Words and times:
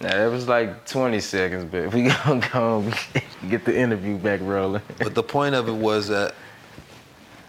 Nah, 0.00 0.14
it 0.14 0.30
was 0.30 0.46
like 0.46 0.86
20 0.86 1.20
seconds, 1.20 1.64
but 1.64 1.92
we 1.92 2.02
gonna 2.24 2.46
go 2.52 2.80
and 2.80 2.94
get 3.50 3.64
the 3.64 3.76
interview 3.76 4.18
back 4.18 4.40
rolling. 4.42 4.82
But 4.98 5.14
the 5.14 5.22
point 5.22 5.54
of 5.54 5.68
it 5.68 5.74
was 5.74 6.08
that 6.08 6.34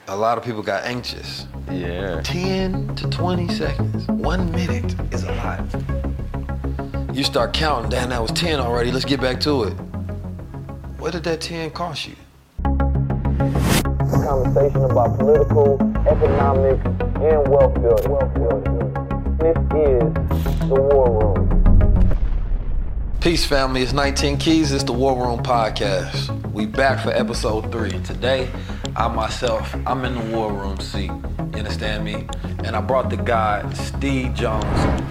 a 0.08 0.16
lot 0.16 0.38
of 0.38 0.44
people 0.44 0.64
got 0.64 0.86
anxious. 0.86 1.46
Yeah. 1.70 2.22
10 2.22 2.96
to 2.96 3.10
20 3.10 3.50
seconds. 3.50 4.08
One 4.08 4.50
minute 4.52 4.96
is 5.14 5.24
a 5.24 5.34
lot. 5.34 7.16
You 7.16 7.24
start 7.24 7.54
counting, 7.54 7.90
damn, 7.90 8.10
that 8.10 8.22
was 8.22 8.32
10 8.32 8.60
already, 8.60 8.92
let's 8.92 9.06
get 9.06 9.20
back 9.20 9.40
to 9.42 9.64
it. 9.64 9.74
What 11.00 11.12
did 11.12 11.24
that 11.26 11.42
10 11.42 11.72
cost 11.72 12.08
you? 12.08 12.16
conversation 14.28 14.84
about 14.84 15.18
political, 15.18 15.80
economic, 16.06 16.84
and 16.86 17.48
wealth 17.48 17.74
building. 17.76 18.12
Wealth 18.12 18.34
building. 18.34 18.94
This 19.38 19.58
is 19.74 20.14
the 20.68 20.76
War 20.76 21.36
Room. 21.36 21.67
Peace, 23.20 23.46
family. 23.46 23.82
It's 23.82 23.94
19 23.94 24.38
Keys. 24.38 24.72
It's 24.72 24.84
the 24.84 24.94
War 24.94 25.18
Room 25.18 25.40
Podcast. 25.40 26.30
We 26.52 26.68
back 26.68 27.04
for 27.04 27.10
episode 27.10 27.72
three. 27.72 27.90
Today, 28.04 28.48
I 28.96 29.08
myself, 29.08 29.76
I'm 29.88 30.06
in 30.06 30.14
the 30.14 30.36
War 30.36 30.54
Room 30.54 30.80
seat. 30.80 31.12
You 31.58 31.58
understand 31.58 32.06
me? 32.06 32.28
And 32.64 32.76
I 32.76 32.82
brought 32.82 33.10
the 33.10 33.18
guy, 33.18 33.68
Steve 33.74 34.36
Jones, 34.36 34.64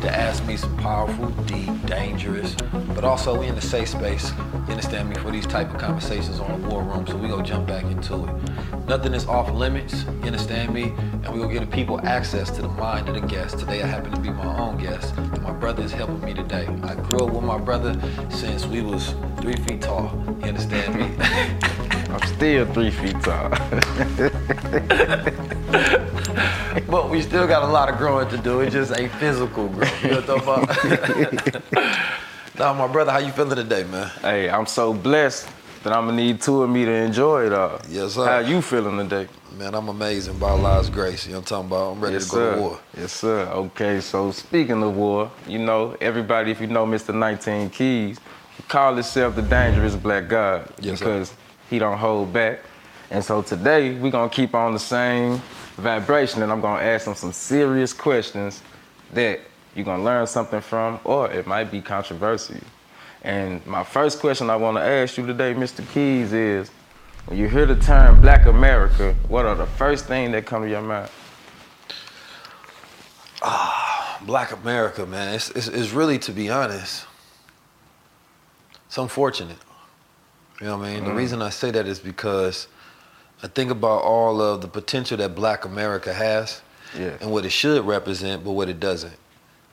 to 0.03 0.11
ask 0.11 0.45
me 0.47 0.57
some 0.57 0.77
powerful, 0.77 1.31
deep, 1.47 1.69
dangerous, 1.87 2.55
but 2.95 3.03
also 3.03 3.39
we 3.39 3.49
in 3.49 3.57
the 3.57 3.61
safe 3.61 3.89
space. 3.89 4.31
You 4.31 4.73
understand 4.73 5.11
me? 5.11 5.17
For 5.17 5.33
these 5.33 5.47
type 5.47 5.73
of 5.75 5.79
conversations 5.79 6.39
on 6.39 6.63
the 6.63 6.69
War 6.69 6.85
Room. 6.85 7.07
So 7.07 7.17
we 7.17 7.29
gonna 7.29 7.43
jump 7.43 7.67
back 7.67 7.85
into 7.85 8.25
it. 8.25 8.87
Nothing 8.87 9.15
is 9.15 9.27
off 9.27 9.51
limits. 9.51 10.05
You 10.21 10.27
understand 10.27 10.73
me? 10.73 10.93
And 11.25 11.29
we 11.29 11.41
gonna 11.41 11.53
give 11.53 11.69
the 11.69 11.75
people 11.75 12.01
access 12.07 12.51
to 12.51 12.63
the 12.63 12.69
mind 12.69 13.09
of 13.09 13.15
the 13.15 13.27
guest. 13.27 13.59
Today, 13.59 13.83
I 13.83 13.87
happen 13.87 14.13
to 14.13 14.21
be 14.21 14.31
my 14.31 14.59
own 14.59 14.79
guest, 14.79 15.15
and 15.17 15.43
my 15.43 15.53
brother 15.77 15.87
is 15.87 15.93
helping 15.93 16.21
me 16.23 16.33
today. 16.33 16.67
I 16.85 16.95
grew 16.95 17.27
up 17.27 17.35
with 17.35 17.45
my 17.45 17.59
brother 17.59 18.01
since 18.31 18.65
we 18.65 18.81
was 18.81 19.15
three 19.41 19.57
feet 19.57 19.83
tall. 19.83 20.11
You 20.41 20.47
understand 20.47 20.97
me? 20.97 21.11
I'm 22.09 22.27
still 22.29 22.65
three 22.73 22.91
feet 22.91 23.21
tall. 23.21 23.51
but 26.91 27.11
we 27.11 27.21
still 27.21 27.47
got 27.47 27.63
a 27.63 27.67
lot 27.67 27.91
of 27.91 27.99
growing 27.99 28.27
to 28.31 28.39
do. 28.39 28.61
It 28.61 28.71
just 28.71 28.99
ain't 28.99 29.13
physical 29.13 29.69
growth. 29.69 30.03
You 30.03 30.13
know 30.13 30.23
what 30.23 30.49
I'm 30.49 30.67
talking 30.67 31.61
about? 31.75 31.95
now, 32.59 32.73
my 32.73 32.87
brother, 32.87 33.13
how 33.13 33.19
you 33.19 33.33
feeling 33.33 33.57
today, 33.57 33.85
man? 33.85 34.11
hey, 34.23 34.49
I'm 34.49 34.65
so 34.65 34.95
blessed 34.95 35.47
that 35.83 35.93
I'm 35.93 36.07
gonna 36.07 36.17
need 36.17 36.41
two 36.41 36.63
of 36.63 36.71
me 36.71 36.87
to 36.87 36.91
enjoy 36.91 37.49
it 37.49 37.53
all. 37.53 37.83
Yes, 37.91 38.15
sir. 38.15 38.25
How 38.25 38.39
you 38.39 38.63
feeling 38.63 38.97
today? 38.97 39.29
Man, 39.57 39.75
I'm 39.75 39.89
amazing 39.89 40.39
by 40.39 40.51
Allah's 40.51 40.91
grace. 40.91 41.25
You 41.25 41.33
know 41.33 41.39
what 41.39 41.51
I'm 41.51 41.69
talking 41.69 41.71
about? 41.71 41.93
I'm 41.93 42.01
ready 42.01 42.15
yes, 42.17 42.29
to 42.29 42.31
go 42.31 42.37
sir. 42.37 42.55
to 42.55 42.61
war. 42.61 42.81
Yes, 42.95 43.13
sir. 43.13 43.41
Okay, 43.47 44.01
so 44.01 44.31
speaking 44.31 44.83
of 44.83 44.95
war, 44.95 45.31
you 45.49 45.59
know, 45.59 45.97
everybody, 45.99 46.51
if 46.51 46.61
you 46.61 46.67
know 46.67 46.85
Mr. 46.85 47.15
19 47.15 47.71
Keys, 47.71 48.21
he 48.55 48.63
call 48.65 48.93
himself 48.93 49.35
the 49.35 49.41
dangerous 49.41 49.97
black 49.97 50.29
god 50.29 50.71
Yes, 50.79 50.99
sir. 50.99 51.05
because 51.07 51.35
he 51.71 51.79
don't 51.79 51.97
hold 51.97 52.35
back. 52.35 52.61
And 53.11 53.25
so 53.25 53.41
today 53.41 53.95
we're 53.95 54.11
gonna 54.11 54.29
keep 54.29 54.55
on 54.55 54.75
the 54.75 54.79
same 54.79 55.41
vibration, 55.77 56.43
and 56.43 56.53
I'm 56.53 56.61
gonna 56.61 56.83
ask 56.83 57.07
him 57.07 57.15
some 57.15 57.33
serious 57.33 57.95
questions 57.95 58.63
that 59.15 59.41
you're 59.75 59.87
gonna 59.87 60.05
learn 60.05 60.27
something 60.27 60.61
from, 60.61 61.01
or 61.03 61.31
it 61.31 61.47
might 61.47 61.71
be 61.71 61.81
controversial. 61.81 62.57
And 63.23 63.65
my 63.67 63.85
first 63.85 64.21
question 64.21 64.51
I 64.51 64.57
want 64.57 64.77
to 64.77 64.83
ask 64.83 65.17
you 65.17 65.27
today, 65.27 65.55
Mr. 65.55 65.83
Keys, 65.95 66.35
is 66.35 66.71
when 67.27 67.39
you 67.39 67.49
hear 67.49 67.67
the 67.67 67.77
term 67.77 68.21
Black 68.21 68.47
America, 68.47 69.15
what 69.29 69.45
are 69.47 69.55
the 69.55 69.67
first 69.67 70.07
thing 70.07 70.33
that 70.33 70.47
come 70.47 70.63
to 70.63 70.69
your 70.69 70.83
mind? 70.83 71.11
Ah, 73.43 74.19
Black 74.25 74.53
America, 74.53 75.05
man. 75.07 75.35
It's, 75.35 75.51
it's, 75.51 75.69
it's 75.69 75.91
really, 75.91 76.19
to 76.21 76.33
be 76.33 76.49
honest, 76.51 77.07
it's 78.87 78.99
unfortunate. 78.99 79.59
You 80.61 80.69
know 80.69 80.79
what 80.79 80.87
I 80.89 80.95
mean? 80.95 81.05
The 81.05 81.13
reason 81.13 81.43
I 81.43 81.51
say 81.51 81.71
that 81.73 81.87
is 81.87 81.99
because 81.99 82.67
I 83.43 83.49
think 83.49 83.71
about 83.71 84.03
all 84.03 84.41
of 84.41 84.63
the 84.63 84.69
potential 84.69 85.17
that 85.19 85.35
Black 85.35 85.65
America 85.67 86.15
has 86.15 86.63
Yeah. 86.99 87.17
and 87.21 87.31
what 87.31 87.45
it 87.45 87.51
should 87.51 87.85
represent, 87.85 88.43
but 88.43 88.53
what 88.53 88.69
it 88.71 88.81
doesn't. 88.81 89.17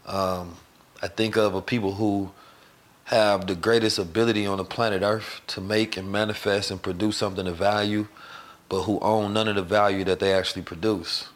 Um, 0.06 0.58
I 1.02 1.08
think 1.08 1.38
of 1.38 1.56
a 1.56 1.62
people 1.62 1.94
who 1.94 2.32
have 3.06 3.48
the 3.48 3.56
greatest 3.56 4.00
ability 4.00 4.46
on 4.46 4.58
the 4.58 4.64
planet 4.64 5.02
Earth 5.02 5.42
to 5.48 5.62
make 5.62 5.98
and 5.98 6.12
manifest 6.12 6.72
and 6.72 6.82
produce 6.82 7.18
something 7.18 7.48
of 7.48 7.58
value, 7.58 8.08
but 8.70 8.84
who 8.84 9.00
own 9.00 9.34
none 9.34 9.48
of 9.48 9.56
the 9.56 9.62
value 9.62 10.04
that 10.06 10.20
they 10.20 10.34
actually 10.34 10.62
produce. 10.62 11.28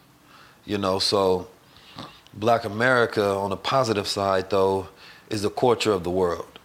You 0.64 0.78
know, 0.78 0.98
so 0.98 1.48
Black 2.34 2.64
America 2.64 3.24
on 3.24 3.50
the 3.50 3.56
positive 3.56 4.06
side 4.06 4.50
though 4.50 4.88
is 5.28 5.42
the 5.42 5.50
culture 5.50 5.92
of 5.92 6.04
the 6.04 6.10
world. 6.10 6.58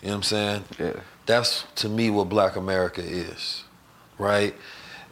You 0.00 0.08
know 0.08 0.14
what 0.14 0.16
I'm 0.16 0.22
saying? 0.22 0.64
Yeah. 0.78 1.00
That's 1.26 1.64
to 1.76 1.88
me 1.88 2.10
what 2.10 2.28
Black 2.28 2.56
America 2.56 3.02
is, 3.02 3.64
right? 4.18 4.54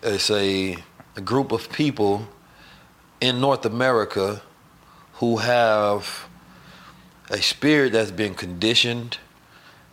It's 0.03 0.31
a, 0.31 0.77
a 1.17 1.21
group 1.21 1.53
of 1.53 1.71
people 1.71 2.27
in 3.21 3.41
North 3.41 3.65
America 3.65 4.43
who 5.15 5.37
have 5.37 6.29
a 7.31 7.41
spirit 7.41 7.93
that's 7.93 8.11
been 8.11 8.35
conditioned, 8.35 9.19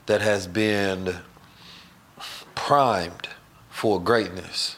that 0.07 0.22
has 0.22 0.48
been 0.48 1.18
primed 2.56 3.30
for 3.69 4.01
greatness 4.01 4.78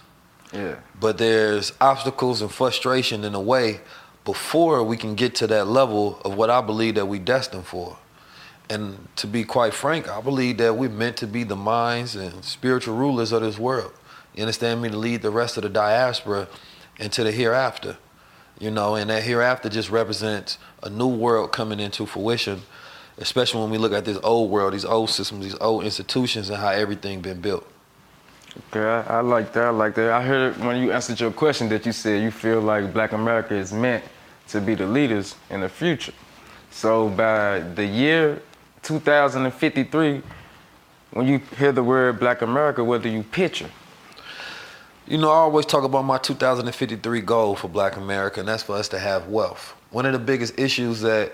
Yeah. 0.51 0.75
but 0.99 1.17
there's 1.17 1.71
obstacles 1.79 2.41
and 2.41 2.51
frustration 2.51 3.23
in 3.23 3.33
a 3.33 3.39
way 3.39 3.81
before 4.25 4.83
we 4.83 4.97
can 4.97 5.15
get 5.15 5.33
to 5.35 5.47
that 5.47 5.67
level 5.67 6.19
of 6.25 6.35
what 6.35 6.49
I 6.49 6.61
believe 6.61 6.95
that 6.95 7.05
we 7.07 7.17
destined 7.19 7.65
for. 7.65 7.97
And 8.69 9.07
to 9.15 9.25
be 9.25 9.43
quite 9.43 9.73
frank, 9.73 10.07
I 10.07 10.21
believe 10.21 10.57
that 10.57 10.75
we're 10.75 10.89
meant 10.89 11.17
to 11.17 11.27
be 11.27 11.43
the 11.43 11.55
minds 11.55 12.15
and 12.15 12.43
spiritual 12.43 12.95
rulers 12.95 13.31
of 13.31 13.41
this 13.41 13.57
world. 13.57 13.93
You 14.35 14.43
understand 14.43 14.81
me? 14.81 14.89
To 14.89 14.97
lead 14.97 15.21
the 15.23 15.31
rest 15.31 15.57
of 15.57 15.63
the 15.63 15.69
diaspora 15.69 16.47
into 16.99 17.23
the 17.23 17.31
hereafter. 17.31 17.97
You 18.59 18.71
know, 18.71 18.95
and 18.95 19.09
that 19.09 19.23
hereafter 19.23 19.69
just 19.69 19.89
represents 19.89 20.57
a 20.83 20.89
new 20.89 21.07
world 21.07 21.51
coming 21.51 21.79
into 21.79 22.05
fruition 22.05 22.61
especially 23.19 23.61
when 23.61 23.69
we 23.69 23.77
look 23.77 23.93
at 23.93 24.05
this 24.05 24.17
old 24.23 24.49
world, 24.49 24.73
these 24.73 24.85
old 24.85 25.09
systems, 25.09 25.43
these 25.43 25.59
old 25.59 25.83
institutions, 25.83 26.49
and 26.49 26.57
how 26.57 26.69
everything 26.69 27.21
been 27.21 27.41
built. 27.41 27.67
Okay, 28.71 28.81
I, 28.81 29.17
I 29.17 29.21
like 29.21 29.53
that. 29.53 29.65
I 29.65 29.69
like 29.69 29.95
that. 29.95 30.11
I 30.11 30.23
heard 30.23 30.57
when 30.57 30.81
you 30.81 30.91
answered 30.91 31.19
your 31.19 31.31
question 31.31 31.69
that 31.69 31.85
you 31.85 31.91
said 31.91 32.23
you 32.23 32.31
feel 32.31 32.61
like 32.61 32.91
Black 32.93 33.11
America 33.11 33.53
is 33.53 33.71
meant 33.71 34.03
to 34.47 34.59
be 34.59 34.73
the 34.73 34.87
leaders 34.87 35.35
in 35.49 35.61
the 35.61 35.69
future. 35.69 36.13
So 36.71 37.09
by 37.09 37.59
the 37.59 37.85
year 37.85 38.41
2053, 38.83 40.21
when 41.11 41.27
you 41.27 41.41
hear 41.57 41.71
the 41.71 41.83
word 41.83 42.19
Black 42.19 42.41
America, 42.41 42.83
what 42.83 43.01
do 43.03 43.09
you 43.09 43.23
picture? 43.23 43.69
You 45.09 45.17
know, 45.17 45.31
I 45.31 45.37
always 45.37 45.65
talk 45.65 45.83
about 45.83 46.03
my 46.03 46.19
2053 46.19 47.21
goal 47.21 47.55
for 47.55 47.67
Black 47.67 47.97
America, 47.97 48.41
and 48.41 48.47
that's 48.47 48.61
for 48.61 48.75
us 48.75 48.87
to 48.89 48.99
have 48.99 49.27
wealth. 49.27 49.75
One 49.89 50.05
of 50.05 50.13
the 50.13 50.19
biggest 50.19 50.59
issues 50.59 51.01
that 51.01 51.33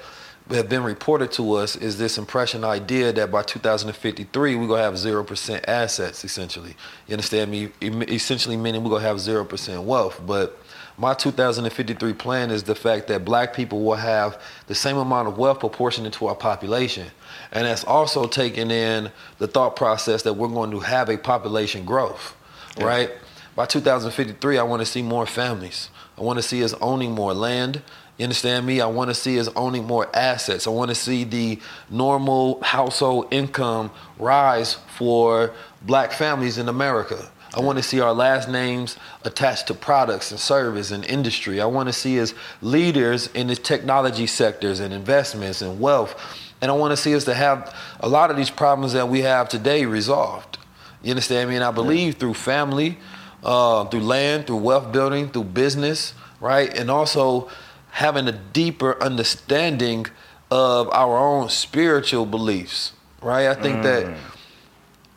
have 0.50 0.70
been 0.70 0.82
reported 0.82 1.34
to 1.34 1.56
us 1.56 1.76
is 1.76 1.98
this 1.98 2.18
impression 2.18 2.64
idea 2.64 3.12
that 3.12 3.32
by 3.32 3.44
2053 3.44 4.56
we're 4.56 4.68
gonna 4.68 4.82
have 4.82 4.98
zero 4.98 5.26
percent 5.26 5.66
assets 5.68 6.24
essentially. 6.24 6.74
You 7.08 7.16
understand 7.16 7.52
me? 7.52 7.70
Essentially 7.82 8.56
meaning 8.56 8.82
we're 8.82 8.92
gonna 8.92 9.04
have 9.04 9.20
zero 9.20 9.44
percent 9.44 9.84
wealth. 9.84 10.22
But 10.26 10.58
my 10.98 11.14
2053 11.14 12.14
plan 12.14 12.52
is 12.52 12.64
the 12.64 12.76
fact 12.76 13.10
that 13.10 13.26
black 13.26 13.54
people 13.54 13.84
will 13.84 13.96
have 13.96 14.42
the 14.68 14.76
same 14.76 14.96
amount 14.96 15.28
of 15.28 15.38
wealth 15.38 15.60
proportionate 15.60 16.14
to 16.14 16.28
our 16.28 16.36
population. 16.36 17.08
And 17.52 17.66
that's 17.66 17.84
also 17.84 18.26
taking 18.26 18.72
in 18.72 19.12
the 19.40 19.48
thought 19.48 19.76
process 19.76 20.22
that 20.22 20.36
we're 20.36 20.48
going 20.48 20.72
to 20.72 20.80
have 20.80 21.10
a 21.10 21.18
population 21.18 21.84
growth, 21.84 22.38
yeah. 22.78 22.86
right? 22.86 23.12
By 23.56 23.66
2053, 23.66 24.58
I 24.58 24.64
want 24.64 24.82
to 24.82 24.86
see 24.86 25.02
more 25.02 25.26
families. 25.26 25.90
I 26.18 26.22
want 26.22 26.40
to 26.40 26.44
see 26.44 26.62
us 26.62 26.74
owning 26.82 27.12
more 27.12 27.34
land. 27.34 27.82
You 28.18 28.24
understand 28.24 28.66
me? 28.66 28.82
I 28.82 28.88
want 28.88 29.10
to 29.10 29.14
see 29.14 29.40
us 29.40 29.48
owning 29.56 29.86
more 29.86 30.14
assets. 30.14 30.68
I 30.68 30.72
want 30.72 30.90
to 30.90 30.96
see 30.96 31.24
the 31.24 31.60
normal 31.90 32.62
household 32.62 33.28
income 33.32 33.92
rise 34.20 34.74
for 34.98 35.54
black 35.82 36.12
families 36.12 36.58
in 36.58 36.68
America. 36.68 37.32
I 37.54 37.62
want 37.62 37.78
to 37.78 37.84
see 37.84 38.02
our 38.02 38.14
last 38.14 38.50
names 38.50 38.98
attached 39.24 39.68
to 39.68 39.74
products 39.74 40.32
and 40.32 40.40
service 40.40 40.92
and 40.92 41.06
industry. 41.06 41.62
I 41.62 41.66
want 41.66 41.88
to 41.88 41.94
see 41.94 42.20
us 42.20 42.34
leaders 42.62 43.28
in 43.28 43.48
the 43.48 43.56
technology 43.56 44.28
sectors 44.28 44.82
and 44.82 44.94
investments 44.94 45.62
and 45.62 45.80
wealth. 45.80 46.22
And 46.62 46.70
I 46.70 46.74
want 46.74 46.92
to 46.92 46.98
see 46.98 47.16
us 47.16 47.24
to 47.26 47.34
have 47.34 47.74
a 48.02 48.10
lot 48.10 48.32
of 48.32 48.36
these 48.36 48.50
problems 48.50 48.92
that 48.92 49.08
we 49.08 49.22
have 49.22 49.48
today 49.48 49.86
resolved. 49.86 50.58
You 51.04 51.12
understand 51.12 51.50
me? 51.50 51.56
And 51.56 51.64
I 51.64 51.72
believe 51.72 52.16
through 52.16 52.34
family, 52.34 52.98
uh, 53.46 53.86
through 53.86 54.02
land, 54.02 54.48
through 54.48 54.58
wealth 54.58 54.92
building, 54.92 55.30
through 55.30 55.46
business, 55.46 56.14
right? 56.42 56.76
And 56.78 56.90
also 56.92 57.50
having 57.92 58.28
a 58.28 58.32
deeper 58.32 59.02
understanding 59.02 60.08
of 60.52 60.90
our 60.92 61.18
own 61.18 61.50
spiritual 61.50 62.26
beliefs, 62.26 62.94
right? 63.22 63.48
I 63.48 63.54
think 63.54 63.78
mm. 63.78 63.84
that 63.84 64.18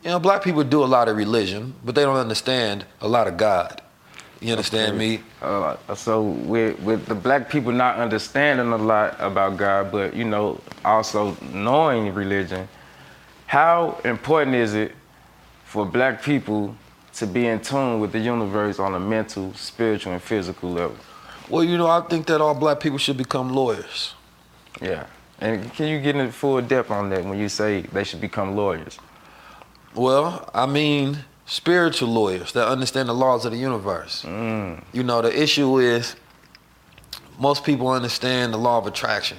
you 0.03 0.09
know, 0.09 0.19
black 0.19 0.43
people 0.43 0.63
do 0.63 0.83
a 0.83 0.85
lot 0.85 1.09
of 1.09 1.17
religion, 1.17 1.75
but 1.83 1.95
they 1.95 2.03
don't 2.03 2.15
understand 2.15 2.85
a 3.01 3.07
lot 3.07 3.27
of 3.27 3.35
God. 3.35 3.81
You 4.39 4.51
understand 4.51 4.97
me? 4.97 5.19
Uh, 5.41 5.75
so 5.95 6.21
with 6.21 6.79
with 6.79 7.05
the 7.07 7.15
black 7.15 7.49
people 7.49 7.73
not 7.73 7.97
understanding 7.97 8.71
a 8.71 8.77
lot 8.77 9.17
about 9.19 9.57
God, 9.57 9.91
but 9.91 10.15
you 10.15 10.23
know, 10.23 10.61
also 10.85 11.35
knowing 11.51 12.13
religion, 12.13 12.69
how 13.47 13.99
important 14.05 14.55
is 14.55 14.75
it 14.75 14.93
for 15.65 15.85
black 15.85 16.23
people 16.23 16.73
to 17.19 17.27
be 17.27 17.47
in 17.47 17.59
tune 17.61 17.99
with 17.99 18.11
the 18.11 18.19
universe 18.19 18.79
on 18.79 18.95
a 18.95 18.99
mental, 18.99 19.53
spiritual, 19.53 20.13
and 20.13 20.21
physical 20.21 20.71
level? 20.71 20.97
Well, 21.49 21.63
you 21.63 21.77
know, 21.77 21.87
I 21.87 22.01
think 22.01 22.27
that 22.27 22.41
all 22.41 22.53
black 22.53 22.79
people 22.79 22.97
should 22.97 23.17
become 23.17 23.53
lawyers. 23.53 24.13
Yeah. 24.81 25.07
And 25.39 25.71
can 25.73 25.87
you 25.87 25.99
get 26.01 26.15
into 26.15 26.31
full 26.31 26.61
depth 26.61 26.91
on 26.91 27.09
that 27.09 27.23
when 27.23 27.39
you 27.39 27.49
say 27.49 27.81
they 27.81 28.03
should 28.03 28.21
become 28.21 28.55
lawyers? 28.55 28.99
Well, 29.95 30.49
I 30.53 30.65
mean 30.65 31.19
spiritual 31.45 32.09
lawyers 32.09 32.51
that 32.53 32.67
understand 32.67 33.09
the 33.09 33.13
laws 33.13 33.45
of 33.45 33.51
the 33.51 33.57
universe. 33.57 34.23
Mm. 34.23 34.83
You 34.93 35.03
know, 35.03 35.21
the 35.21 35.41
issue 35.41 35.79
is 35.79 36.15
most 37.39 37.63
people 37.63 37.87
understand 37.87 38.53
the 38.53 38.57
law 38.57 38.77
of 38.77 38.85
attraction. 38.85 39.37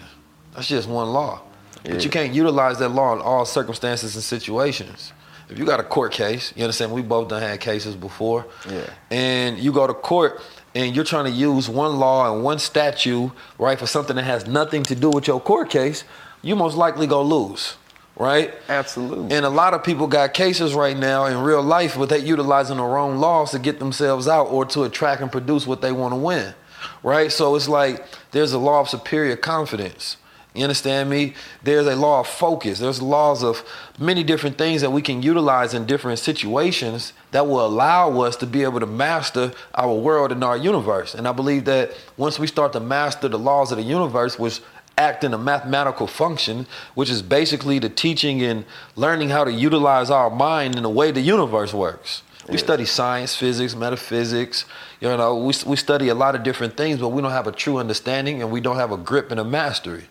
That's 0.54 0.66
just 0.66 0.88
one 0.88 1.12
law. 1.12 1.42
Yeah. 1.84 1.92
But 1.92 2.04
you 2.04 2.10
can't 2.10 2.34
utilize 2.34 2.78
that 2.78 2.88
law 2.88 3.14
in 3.14 3.20
all 3.20 3.44
circumstances 3.44 4.16
and 4.16 4.24
situations. 4.24 5.12
If 5.50 5.58
you 5.58 5.64
got 5.64 5.80
a 5.80 5.84
court 5.84 6.12
case, 6.12 6.52
you 6.56 6.62
understand 6.62 6.92
we 6.92 7.02
both 7.02 7.28
done 7.28 7.42
had 7.42 7.60
cases 7.60 7.96
before. 7.96 8.46
Yeah. 8.68 8.88
And 9.10 9.58
you 9.58 9.72
go 9.72 9.86
to 9.86 9.94
court 9.94 10.40
and 10.74 10.94
you're 10.94 11.04
trying 11.04 11.24
to 11.24 11.30
use 11.30 11.68
one 11.68 11.98
law 11.98 12.32
and 12.32 12.44
one 12.44 12.58
statute, 12.58 13.32
right, 13.58 13.78
for 13.78 13.86
something 13.86 14.16
that 14.16 14.24
has 14.24 14.46
nothing 14.46 14.82
to 14.84 14.94
do 14.94 15.10
with 15.10 15.26
your 15.26 15.40
court 15.40 15.70
case, 15.70 16.04
you 16.42 16.54
most 16.54 16.76
likely 16.76 17.06
go 17.06 17.22
lose 17.22 17.76
right? 18.20 18.52
Absolutely. 18.68 19.34
And 19.34 19.46
a 19.46 19.48
lot 19.48 19.72
of 19.72 19.82
people 19.82 20.06
got 20.06 20.34
cases 20.34 20.74
right 20.74 20.96
now 20.96 21.24
in 21.24 21.38
real 21.38 21.62
life 21.62 21.96
but 21.96 22.10
they 22.10 22.18
utilizing 22.18 22.76
the 22.76 22.82
wrong 22.82 23.16
laws 23.16 23.50
to 23.52 23.58
get 23.58 23.78
themselves 23.78 24.28
out 24.28 24.44
or 24.48 24.66
to 24.66 24.84
attract 24.84 25.22
and 25.22 25.32
produce 25.32 25.66
what 25.66 25.80
they 25.80 25.90
want 25.90 26.12
to 26.12 26.16
win, 26.16 26.54
right? 27.02 27.32
So 27.32 27.56
it's 27.56 27.66
like 27.66 28.04
there's 28.32 28.52
a 28.52 28.58
law 28.58 28.80
of 28.80 28.90
superior 28.90 29.36
confidence. 29.36 30.18
You 30.54 30.64
understand 30.64 31.08
me? 31.08 31.34
There's 31.62 31.86
a 31.86 31.94
law 31.94 32.20
of 32.20 32.26
focus. 32.26 32.80
There's 32.80 33.00
laws 33.00 33.44
of 33.44 33.64
many 33.98 34.24
different 34.24 34.58
things 34.58 34.80
that 34.80 34.90
we 34.90 35.00
can 35.00 35.22
utilize 35.22 35.74
in 35.74 35.86
different 35.86 36.18
situations 36.18 37.12
that 37.30 37.46
will 37.46 37.64
allow 37.64 38.20
us 38.20 38.34
to 38.36 38.46
be 38.46 38.64
able 38.64 38.80
to 38.80 38.86
master 38.86 39.52
our 39.74 39.94
world 39.94 40.32
and 40.32 40.42
our 40.42 40.56
universe. 40.56 41.14
And 41.14 41.28
I 41.28 41.32
believe 41.32 41.66
that 41.66 41.92
once 42.16 42.38
we 42.38 42.48
start 42.48 42.72
to 42.72 42.80
master 42.80 43.28
the 43.28 43.38
laws 43.38 43.70
of 43.70 43.78
the 43.78 43.84
universe, 43.84 44.38
which 44.38 44.60
act 44.98 45.22
in 45.22 45.32
a 45.32 45.38
mathematical 45.38 46.08
function, 46.08 46.66
which 46.94 47.10
is 47.10 47.22
basically 47.22 47.78
the 47.78 47.88
teaching 47.88 48.42
and 48.42 48.64
learning 48.96 49.30
how 49.30 49.44
to 49.44 49.52
utilize 49.52 50.10
our 50.10 50.30
mind 50.30 50.74
in 50.74 50.82
the 50.82 50.90
way 50.90 51.12
the 51.12 51.20
universe 51.20 51.72
works. 51.72 52.22
We 52.48 52.58
study 52.58 52.84
science, 52.84 53.36
physics, 53.36 53.76
metaphysics. 53.76 54.64
You 55.00 55.16
know, 55.16 55.36
we, 55.36 55.54
we 55.64 55.76
study 55.76 56.08
a 56.08 56.16
lot 56.16 56.34
of 56.34 56.42
different 56.42 56.76
things, 56.76 56.98
but 56.98 57.10
we 57.10 57.22
don't 57.22 57.30
have 57.30 57.46
a 57.46 57.52
true 57.52 57.76
understanding 57.78 58.42
and 58.42 58.50
we 58.50 58.60
don't 58.60 58.76
have 58.76 58.90
a 58.90 58.96
grip 58.96 59.30
and 59.30 59.38
a 59.38 59.44
mastery. 59.44 60.04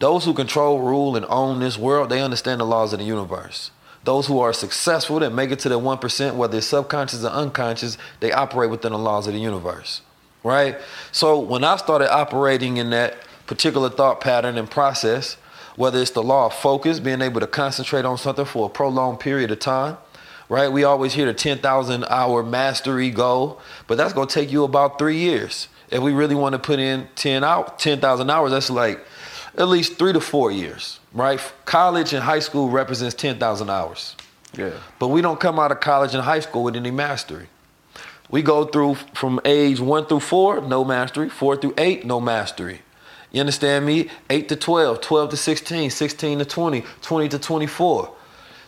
Those 0.00 0.24
who 0.24 0.34
control, 0.34 0.80
rule, 0.80 1.16
and 1.16 1.24
own 1.28 1.60
this 1.60 1.78
world, 1.78 2.10
they 2.10 2.20
understand 2.20 2.60
the 2.60 2.66
laws 2.66 2.92
of 2.92 2.98
the 2.98 3.04
universe. 3.04 3.70
Those 4.02 4.26
who 4.26 4.40
are 4.40 4.52
successful 4.52 5.20
that 5.20 5.32
make 5.32 5.50
it 5.50 5.60
to 5.60 5.68
the 5.68 5.78
1%, 5.78 6.34
whether 6.34 6.58
it's 6.58 6.66
subconscious 6.66 7.22
or 7.24 7.28
unconscious, 7.28 7.96
they 8.18 8.32
operate 8.32 8.70
within 8.70 8.92
the 8.92 8.98
laws 8.98 9.28
of 9.28 9.34
the 9.34 9.40
universe. 9.40 10.02
Right? 10.42 10.78
So 11.12 11.38
when 11.38 11.64
I 11.64 11.76
started 11.76 12.12
operating 12.12 12.78
in 12.78 12.90
that, 12.90 13.18
particular 13.50 13.90
thought 13.90 14.20
pattern 14.20 14.56
and 14.56 14.70
process, 14.70 15.34
whether 15.74 16.00
it's 16.00 16.12
the 16.12 16.22
law 16.22 16.46
of 16.46 16.54
focus, 16.54 17.00
being 17.00 17.20
able 17.20 17.40
to 17.40 17.48
concentrate 17.48 18.04
on 18.04 18.16
something 18.16 18.44
for 18.44 18.66
a 18.66 18.68
prolonged 18.68 19.18
period 19.18 19.50
of 19.50 19.58
time, 19.58 19.96
right? 20.48 20.70
We 20.70 20.84
always 20.84 21.14
hear 21.14 21.26
the 21.26 21.34
10,000 21.34 22.04
hour 22.04 22.44
mastery 22.44 23.10
goal, 23.10 23.60
but 23.88 23.98
that's 23.98 24.12
going 24.12 24.28
to 24.28 24.32
take 24.32 24.52
you 24.52 24.62
about 24.62 25.00
three 25.00 25.16
years. 25.16 25.66
If 25.90 26.00
we 26.00 26.12
really 26.12 26.36
want 26.36 26.52
to 26.52 26.60
put 26.60 26.78
in 26.78 27.08
10 27.16 27.42
out 27.42 27.80
10,000 27.80 28.30
hours, 28.30 28.52
that's 28.52 28.70
like 28.70 29.04
at 29.56 29.68
least 29.68 29.98
three 29.98 30.12
to 30.12 30.20
four 30.20 30.50
years, 30.50 31.00
right? 31.12 31.40
College 31.64 32.12
and 32.12 32.22
high 32.22 32.38
school 32.38 32.68
represents 32.68 33.14
10,000 33.14 33.70
hours. 33.70 34.16
Yeah. 34.56 34.72
But 34.98 35.08
we 35.08 35.22
don't 35.22 35.38
come 35.38 35.58
out 35.58 35.72
of 35.72 35.80
college 35.80 36.14
and 36.14 36.22
high 36.22 36.40
school 36.40 36.64
with 36.64 36.76
any 36.76 36.90
mastery. 36.90 37.48
We 38.30 38.42
go 38.42 38.64
through 38.64 38.96
from 39.14 39.40
age 39.44 39.80
one 39.80 40.06
through 40.06 40.20
four, 40.20 40.60
no 40.60 40.84
mastery. 40.84 41.28
Four 41.28 41.56
through 41.56 41.74
eight, 41.78 42.04
no 42.04 42.20
mastery. 42.20 42.82
You 43.32 43.40
understand 43.40 43.86
me? 43.86 44.10
8 44.28 44.48
to 44.48 44.56
12, 44.56 45.00
12 45.00 45.30
to 45.30 45.36
16, 45.36 45.90
16 45.90 46.38
to 46.40 46.44
20, 46.44 46.84
20 47.02 47.28
to 47.28 47.38
24. 47.38 48.14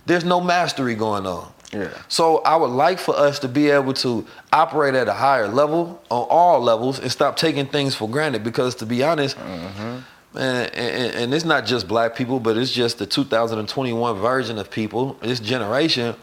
There's 0.06 0.24
no 0.24 0.40
mastery 0.40 0.94
going 0.94 1.26
on. 1.26 1.52
Yeah. 1.72 1.88
So 2.08 2.38
I 2.38 2.56
would 2.56 2.70
like 2.70 2.98
for 2.98 3.16
us 3.16 3.38
to 3.40 3.48
be 3.48 3.70
able 3.70 3.94
to 3.94 4.26
operate 4.52 4.94
at 4.94 5.08
a 5.08 5.12
higher 5.12 5.48
level 5.48 6.02
on 6.10 6.26
all 6.28 6.60
levels 6.60 6.98
and 6.98 7.10
stop 7.10 7.36
taking 7.36 7.66
things 7.66 7.94
for 7.94 8.08
granted 8.08 8.44
because 8.44 8.74
to 8.76 8.86
be 8.86 9.02
honest, 9.02 9.36
mm-hmm. 9.38 9.98
And, 10.34 10.74
and, 10.74 11.14
and, 11.14 11.34
it's 11.34 11.44
not 11.44 11.66
just 11.66 11.86
black 11.86 12.16
people, 12.16 12.40
but 12.40 12.56
it's 12.56 12.72
just 12.72 12.98
the 12.98 13.06
2021 13.06 14.16
version 14.16 14.58
of 14.58 14.70
people, 14.70 15.18
this 15.20 15.40
generation, 15.40 16.14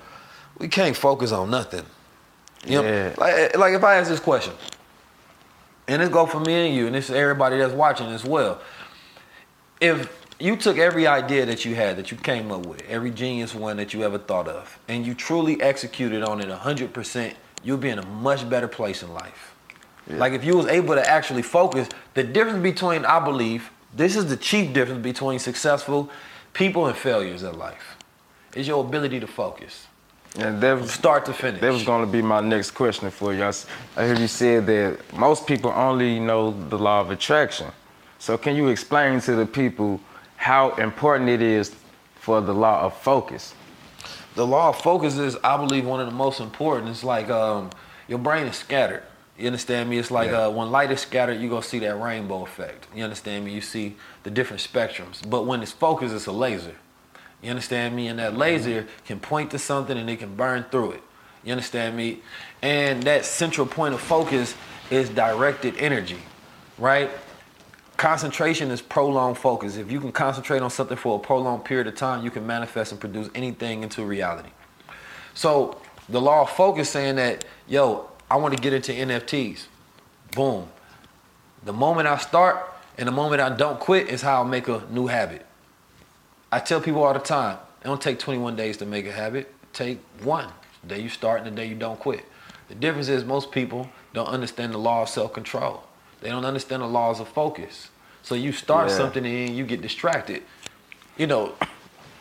we 0.57 0.67
can't 0.67 0.95
focus 0.95 1.31
on 1.31 1.51
nothing. 1.51 1.85
You 2.65 2.81
yeah. 2.81 3.09
know, 3.09 3.13
like, 3.17 3.33
eh, 3.33 3.49
like 3.57 3.73
if 3.73 3.83
I 3.83 3.95
ask 3.95 4.09
this 4.09 4.19
question, 4.19 4.53
and 5.87 6.01
it 6.01 6.11
go 6.11 6.25
for 6.25 6.39
me 6.39 6.67
and 6.67 6.75
you, 6.75 6.87
and 6.87 6.95
it's 6.95 7.09
everybody 7.09 7.57
that's 7.57 7.73
watching 7.73 8.07
as 8.07 8.23
well. 8.23 8.61
If 9.79 10.15
you 10.39 10.55
took 10.55 10.77
every 10.77 11.07
idea 11.07 11.45
that 11.45 11.65
you 11.65 11.75
had, 11.75 11.97
that 11.97 12.11
you 12.11 12.17
came 12.17 12.51
up 12.51 12.65
with, 12.65 12.81
every 12.87 13.11
genius 13.11 13.55
one 13.55 13.77
that 13.77 13.93
you 13.93 14.03
ever 14.03 14.17
thought 14.17 14.47
of, 14.47 14.79
and 14.87 15.05
you 15.05 15.13
truly 15.13 15.61
executed 15.61 16.23
on 16.23 16.41
it 16.41 16.49
100%, 16.49 17.33
you'll 17.63 17.77
be 17.77 17.89
in 17.89 17.99
a 17.99 18.05
much 18.05 18.49
better 18.49 18.67
place 18.67 19.03
in 19.03 19.13
life. 19.13 19.55
Yeah. 20.07 20.17
Like 20.17 20.33
if 20.33 20.43
you 20.43 20.55
was 20.57 20.67
able 20.67 20.95
to 20.95 21.07
actually 21.07 21.41
focus, 21.41 21.89
the 22.13 22.23
difference 22.23 22.61
between, 22.63 23.05
I 23.05 23.23
believe, 23.23 23.69
this 23.93 24.15
is 24.15 24.27
the 24.27 24.37
chief 24.37 24.73
difference 24.73 25.03
between 25.03 25.39
successful 25.39 26.09
people 26.53 26.87
and 26.87 26.97
failures 26.97 27.43
in 27.43 27.57
life, 27.57 27.97
is 28.55 28.67
your 28.67 28.83
ability 28.83 29.19
to 29.19 29.27
focus. 29.27 29.87
And 30.37 30.61
that 30.61 30.79
was, 30.79 30.91
start 30.91 31.25
to 31.25 31.33
finish. 31.33 31.59
That 31.61 31.73
was 31.73 31.83
going 31.83 32.05
to 32.05 32.11
be 32.11 32.21
my 32.21 32.39
next 32.39 32.71
question 32.71 33.09
for 33.09 33.33
you. 33.33 33.43
I, 33.43 33.51
I 33.97 34.05
heard 34.05 34.19
you 34.19 34.27
said 34.27 34.67
that 34.67 34.99
most 35.17 35.47
people 35.47 35.71
only 35.71 36.19
know 36.19 36.51
the 36.69 36.77
law 36.77 37.01
of 37.01 37.09
attraction. 37.09 37.67
So 38.19 38.37
can 38.37 38.55
you 38.55 38.67
explain 38.67 39.21
to 39.21 39.35
the 39.35 39.45
people 39.45 39.99
how 40.39 40.69
important 40.75 41.29
it 41.29 41.41
is 41.41 41.75
for 42.15 42.39
the 42.39 42.53
law 42.53 42.81
of 42.81 42.95
focus. 43.01 43.53
The 44.35 44.47
law 44.47 44.69
of 44.69 44.79
focus 44.79 45.17
is, 45.17 45.35
I 45.43 45.57
believe, 45.57 45.85
one 45.85 45.99
of 45.99 46.05
the 46.05 46.13
most 46.13 46.39
important. 46.39 46.91
It's 46.91 47.03
like 47.03 47.29
um, 47.29 47.71
your 48.07 48.19
brain 48.19 48.47
is 48.47 48.55
scattered. 48.55 49.03
You 49.39 49.47
understand 49.47 49.89
me? 49.89 49.97
It's 49.97 50.11
like 50.11 50.31
Yeah. 50.31 50.47
uh, 50.47 50.49
when 50.49 50.69
light 50.69 50.91
is 50.91 50.99
scattered, 50.99 51.39
you're 51.39 51.49
gonna 51.49 51.63
see 51.63 51.79
that 51.79 51.95
rainbow 51.99 52.43
effect. 52.43 52.87
You 52.93 53.05
understand 53.05 53.45
me? 53.45 53.53
You 53.53 53.61
see 53.61 53.95
the 54.23 54.29
different 54.29 54.61
spectrums. 54.61 55.27
But 55.27 55.45
when 55.45 55.61
it's 55.63 55.71
focused, 55.71 56.13
it's 56.13 56.25
a 56.25 56.33
laser. 56.33 56.75
You 57.41 57.49
understand 57.49 57.95
me? 57.95 58.09
And 58.09 58.19
that 58.19 58.35
laser 58.35 58.85
can 59.05 59.21
point 59.21 59.51
to 59.51 59.59
something 59.59 59.97
and 59.97 60.09
it 60.09 60.17
can 60.19 60.35
burn 60.35 60.65
through 60.69 60.91
it. 60.91 61.03
You 61.45 61.53
understand 61.53 61.95
me? 61.95 62.21
And 62.61 63.01
that 63.03 63.23
central 63.23 63.65
point 63.65 63.93
of 63.93 64.01
focus 64.01 64.55
is 64.91 65.07
directed 65.07 65.77
energy, 65.77 66.19
right? 66.77 67.09
Concentration 67.95 68.71
is 68.71 68.81
prolonged 68.81 69.37
focus. 69.37 69.77
If 69.77 69.89
you 69.89 70.01
can 70.01 70.11
concentrate 70.11 70.61
on 70.61 70.69
something 70.69 70.97
for 70.97 71.15
a 71.15 71.19
prolonged 71.19 71.63
period 71.63 71.87
of 71.87 71.95
time, 71.95 72.25
you 72.25 72.31
can 72.31 72.45
manifest 72.45 72.91
and 72.91 72.99
produce 72.99 73.29
anything 73.33 73.83
into 73.83 74.03
reality. 74.03 74.49
So 75.33 75.77
the 76.09 76.19
law 76.19 76.41
of 76.41 76.49
focus 76.49 76.89
saying 76.89 77.15
that, 77.15 77.45
yo, 77.67 78.08
I 78.29 78.35
want 78.35 78.55
to 78.55 78.61
get 78.61 78.73
into 78.73 78.91
NFTs. 78.91 79.65
Boom. 80.33 80.67
The 81.63 81.73
moment 81.73 82.07
I 82.07 82.17
start 82.17 82.73
and 82.97 83.07
the 83.07 83.11
moment 83.11 83.41
I 83.41 83.49
don't 83.55 83.79
quit 83.79 84.07
is 84.07 84.21
how 84.21 84.43
I 84.43 84.47
make 84.47 84.67
a 84.67 84.83
new 84.91 85.07
habit. 85.07 85.45
I 86.51 86.59
tell 86.59 86.81
people 86.81 87.03
all 87.03 87.13
the 87.13 87.19
time, 87.19 87.57
it 87.81 87.85
don't 87.85 88.01
take 88.01 88.19
21 88.19 88.55
days 88.55 88.77
to 88.77 88.85
make 88.85 89.05
a 89.05 89.11
habit. 89.11 89.53
Take 89.73 89.99
one. 90.23 90.49
The 90.83 90.95
day 90.95 91.01
you 91.01 91.09
start 91.09 91.41
and 91.41 91.47
the 91.47 91.55
day 91.61 91.67
you 91.67 91.75
don't 91.75 91.99
quit. 91.99 92.25
The 92.67 92.75
difference 92.75 93.07
is 93.09 93.25
most 93.25 93.51
people 93.51 93.89
don't 94.13 94.27
understand 94.27 94.73
the 94.73 94.77
law 94.77 95.01
of 95.03 95.09
self-control. 95.09 95.83
They 96.21 96.29
don't 96.29 96.45
understand 96.45 96.81
the 96.83 96.87
laws 96.87 97.19
of 97.19 97.27
focus. 97.27 97.89
So 98.21 98.35
you 98.35 98.51
start 98.51 98.89
Yeah. 98.89 98.97
something 98.97 99.25
and 99.25 99.55
you 99.55 99.65
get 99.65 99.81
distracted. 99.81 100.43
You 101.17 101.27
know, 101.27 101.53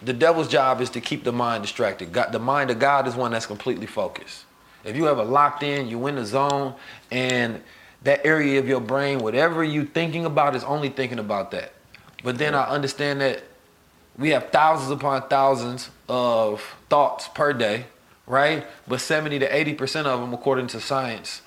the 0.02 0.12
devil's 0.12 0.48
job 0.48 0.80
is 0.80 0.90
to 0.90 1.00
keep 1.00 1.24
the 1.24 1.32
mind 1.32 1.62
distracted. 1.62 2.12
God, 2.12 2.32
the 2.32 2.38
mind 2.38 2.70
of 2.70 2.78
God 2.78 3.06
is 3.06 3.14
one 3.14 3.32
that's 3.32 3.46
completely 3.46 3.86
focused. 3.86 4.44
If 4.84 4.96
you 4.96 5.08
ever 5.08 5.24
locked 5.24 5.62
in, 5.62 5.88
you 5.88 6.06
in 6.06 6.16
the 6.16 6.24
zone, 6.24 6.74
and 7.10 7.62
that 8.02 8.24
area 8.24 8.58
of 8.58 8.68
your 8.68 8.80
brain, 8.80 9.18
whatever 9.18 9.64
you're 9.64 9.84
thinking 9.84 10.24
about, 10.24 10.54
is 10.54 10.64
only 10.64 10.88
thinking 10.88 11.18
about 11.18 11.50
that. 11.50 11.72
But 12.22 12.38
then 12.38 12.54
I 12.54 12.64
understand 12.64 13.20
that 13.20 13.42
we 14.16 14.30
have 14.30 14.50
thousands 14.50 14.90
upon 14.90 15.28
thousands 15.28 15.90
of 16.08 16.62
thoughts 16.88 17.28
per 17.28 17.52
day, 17.52 17.86
right? 18.26 18.66
But 18.86 19.00
70 19.00 19.38
to 19.40 19.48
80% 19.48 20.06
of 20.06 20.20
them, 20.20 20.32
according 20.32 20.68
to 20.68 20.80
science, 20.80 21.42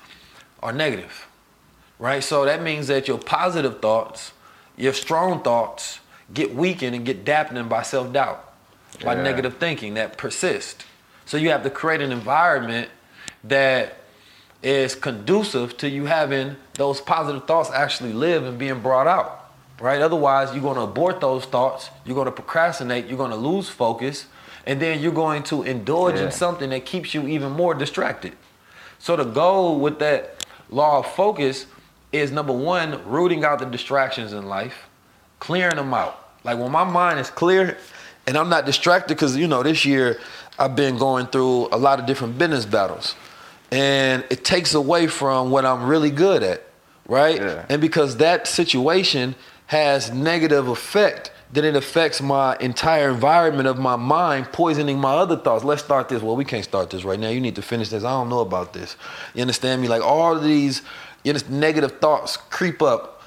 are 0.62 0.72
negative, 0.72 1.28
right? 2.00 2.24
So 2.24 2.46
that 2.46 2.62
means 2.62 2.88
that 2.88 3.08
your 3.08 3.18
positive 3.18 3.82
thoughts, 3.82 4.32
your 4.78 4.94
strong 4.94 5.42
thoughts, 5.42 6.00
get 6.34 6.56
weakened 6.56 6.96
and 6.96 7.06
get 7.06 7.26
dampened 7.26 7.68
by 7.68 7.82
self 7.84 8.14
doubt, 8.14 8.54
by 9.04 9.16
Yeah. 9.16 9.24
negative 9.24 9.58
thinking 9.58 9.96
that 9.96 10.18
persist. 10.18 10.86
So 11.26 11.38
you 11.38 11.50
have 11.50 11.64
to 11.64 11.70
create 11.70 12.02
an 12.02 12.12
environment 12.12 12.90
that 13.43 13.98
is 14.63 14.93
conducive 14.95 15.77
to 15.77 15.89
you 15.89 16.05
having 16.05 16.55
those 16.75 17.01
positive 17.01 17.45
thoughts 17.45 17.71
actually 17.71 18.13
live 18.13 18.43
and 18.45 18.57
being 18.60 18.79
brought 18.79 19.07
out, 19.07 19.51
right? 19.79 20.01
Otherwise, 20.01 20.53
you're 20.53 20.62
going 20.62 20.75
to 20.75 20.81
abort 20.83 21.19
those 21.19 21.45
thoughts, 21.45 21.89
you're 22.05 22.15
going 22.15 22.25
to 22.25 22.31
procrastinate, 22.31 23.07
you're 23.07 23.17
going 23.17 23.31
to 23.31 23.36
lose 23.38 23.69
focus, 23.69 24.27
and 24.67 24.79
then 24.79 25.01
you're 25.01 25.12
going 25.12 25.41
to 25.43 25.63
indulge 25.63 26.15
Yeah. 26.15 26.25
in 26.25 26.31
something 26.31 26.69
that 26.69 26.86
keeps 26.86 27.13
you 27.15 27.27
even 27.27 27.51
more 27.51 27.74
distracted. 27.74 28.33
So 29.00 29.15
the 29.15 29.24
goal 29.24 29.79
with 29.79 29.98
that 30.00 30.45
law 30.69 31.00
of 31.00 31.07
focus 31.07 31.65
is 32.12 32.31
number 32.31 32.53
one, 32.53 33.03
rooting 33.10 33.43
out 33.43 33.57
the 33.60 33.65
distractions 33.65 34.33
in 34.33 34.48
life, 34.48 34.88
clearing 35.39 35.77
them 35.77 35.93
out. 35.93 36.19
Like 36.43 36.60
when 36.60 36.71
my 36.71 36.83
mind 36.83 37.19
is 37.19 37.31
clear 37.31 37.77
and 38.27 38.38
I'm 38.38 38.50
not 38.50 38.67
distracted, 38.67 39.15
because 39.15 39.36
you 39.36 39.48
know, 39.48 39.63
this 39.63 39.86
year 39.86 40.19
I've 40.60 40.75
been 40.75 40.98
going 41.00 41.25
through 41.27 41.69
a 41.71 41.77
lot 41.77 42.00
of 42.00 42.05
different 42.05 42.38
business 42.38 42.65
battles. 42.65 43.15
And 43.72 44.25
it 44.30 44.44
takes 44.44 44.74
away 44.74 45.08
from 45.08 45.50
what 45.50 45.66
I'm 45.66 45.84
really 45.84 46.12
good 46.12 46.44
at, 46.44 46.63
right? 47.08 47.38
Yeah. 47.38 47.66
And 47.70 47.82
because 47.82 48.18
that 48.18 48.48
situation 48.48 49.36
has 49.68 50.12
negative 50.12 50.68
effect, 50.68 51.32
then 51.54 51.66
it 51.66 51.75
affects 51.75 52.22
my 52.22 52.58
entire 52.60 53.10
environment 53.10 53.68
of 53.68 53.78
my 53.78 53.96
mind, 53.96 54.51
poisoning 54.51 55.00
my 55.00 55.13
other 55.13 55.38
thoughts. 55.38 55.63
Let's 55.63 55.84
start 55.84 56.10
this. 56.10 56.22
Well, 56.22 56.36
we 56.36 56.46
can't 56.46 56.63
start 56.63 56.90
this 56.90 57.04
right 57.04 57.20
now. 57.20 57.30
You 57.30 57.42
need 57.42 57.56
to 57.56 57.62
finish 57.62 57.90
this. 57.90 58.04
I 58.04 58.12
don't 58.12 58.30
know 58.30 58.40
about 58.40 58.74
this. 58.74 58.96
You 59.34 59.42
understand 59.42 59.82
me? 59.82 59.88
Like 59.88 60.01
all 60.01 60.36
of 60.36 60.44
these 60.44 60.82
you 61.24 61.34
know, 61.34 61.40
negative 61.50 62.00
thoughts 62.00 62.38
creep 62.38 62.82
up. 62.82 63.22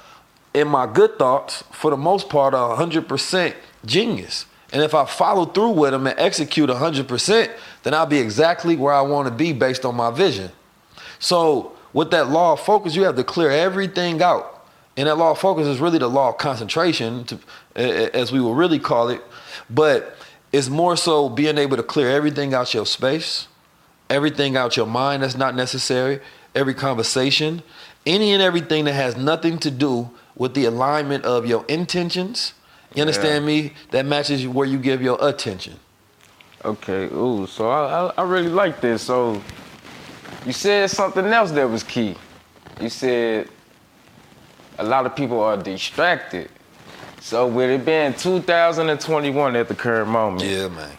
And 0.53 0.69
my 0.69 0.91
good 0.91 1.19
thoughts, 1.19 1.63
for 1.71 1.91
the 1.91 1.97
most 1.97 2.29
part, 2.29 2.53
are 2.53 2.77
100% 2.77 3.53
genius. 3.85 4.45
And 4.73 4.81
if 4.81 4.93
I 4.93 5.05
follow 5.05 5.45
through 5.45 5.71
with 5.71 5.91
them 5.91 6.07
and 6.07 6.19
execute 6.19 6.69
100%, 6.69 7.51
then 7.83 7.93
I'll 7.93 8.05
be 8.05 8.17
exactly 8.17 8.75
where 8.75 8.93
I 8.93 9.01
want 9.01 9.27
to 9.27 9.33
be 9.33 9.53
based 9.53 9.85
on 9.85 9.95
my 9.95 10.11
vision. 10.11 10.51
So 11.19 11.73
with 11.93 12.11
that 12.11 12.29
law 12.29 12.53
of 12.53 12.59
focus, 12.59 12.95
you 12.95 13.03
have 13.03 13.15
to 13.15 13.23
clear 13.23 13.51
everything 13.51 14.21
out. 14.21 14.67
And 14.97 15.07
that 15.07 15.15
law 15.15 15.31
of 15.31 15.39
focus 15.39 15.67
is 15.67 15.79
really 15.79 15.99
the 15.99 16.07
law 16.07 16.29
of 16.29 16.37
concentration, 16.37 17.25
to, 17.25 17.39
as 17.75 18.31
we 18.31 18.39
will 18.39 18.55
really 18.55 18.79
call 18.79 19.09
it. 19.09 19.21
But 19.69 20.15
it's 20.51 20.69
more 20.69 20.95
so 20.95 21.29
being 21.29 21.57
able 21.57 21.77
to 21.77 21.83
clear 21.83 22.09
everything 22.09 22.53
out 22.53 22.73
your 22.73 22.85
space, 22.85 23.47
everything 24.09 24.55
out 24.55 24.77
your 24.77 24.87
mind 24.87 25.23
that's 25.23 25.35
not 25.35 25.55
necessary, 25.55 26.21
every 26.53 26.73
conversation, 26.73 27.61
any 28.05 28.31
and 28.31 28.41
everything 28.41 28.85
that 28.85 28.93
has 28.93 29.17
nothing 29.17 29.57
to 29.59 29.71
do 29.71 30.09
with 30.35 30.53
the 30.53 30.65
alignment 30.65 31.25
of 31.25 31.45
your 31.45 31.65
intentions. 31.67 32.53
You 32.95 33.01
understand 33.01 33.45
me? 33.45 33.73
That 33.91 34.05
matches 34.05 34.47
where 34.47 34.67
you 34.67 34.77
give 34.77 35.01
your 35.01 35.17
attention. 35.21 35.79
Okay, 36.63 37.05
ooh, 37.05 37.45
so 37.45 37.69
I, 37.69 38.07
I, 38.07 38.13
I 38.17 38.23
really 38.23 38.49
like 38.49 38.81
this. 38.81 39.03
So 39.03 39.41
you 40.45 40.51
said 40.53 40.89
something 40.89 41.25
else 41.25 41.51
that 41.51 41.69
was 41.69 41.83
key. 41.83 42.15
You 42.81 42.89
said 42.89 43.49
a 44.79 44.83
lot 44.83 45.05
of 45.05 45.15
people 45.15 45.39
are 45.41 45.57
distracted. 45.57 46.49
So 47.21 47.47
with 47.47 47.69
it 47.69 47.85
being 47.85 48.13
2021 48.13 49.55
at 49.55 49.67
the 49.67 49.75
current 49.75 50.09
moment, 50.09 50.43
Yeah, 50.43 50.67
man. 50.69 50.91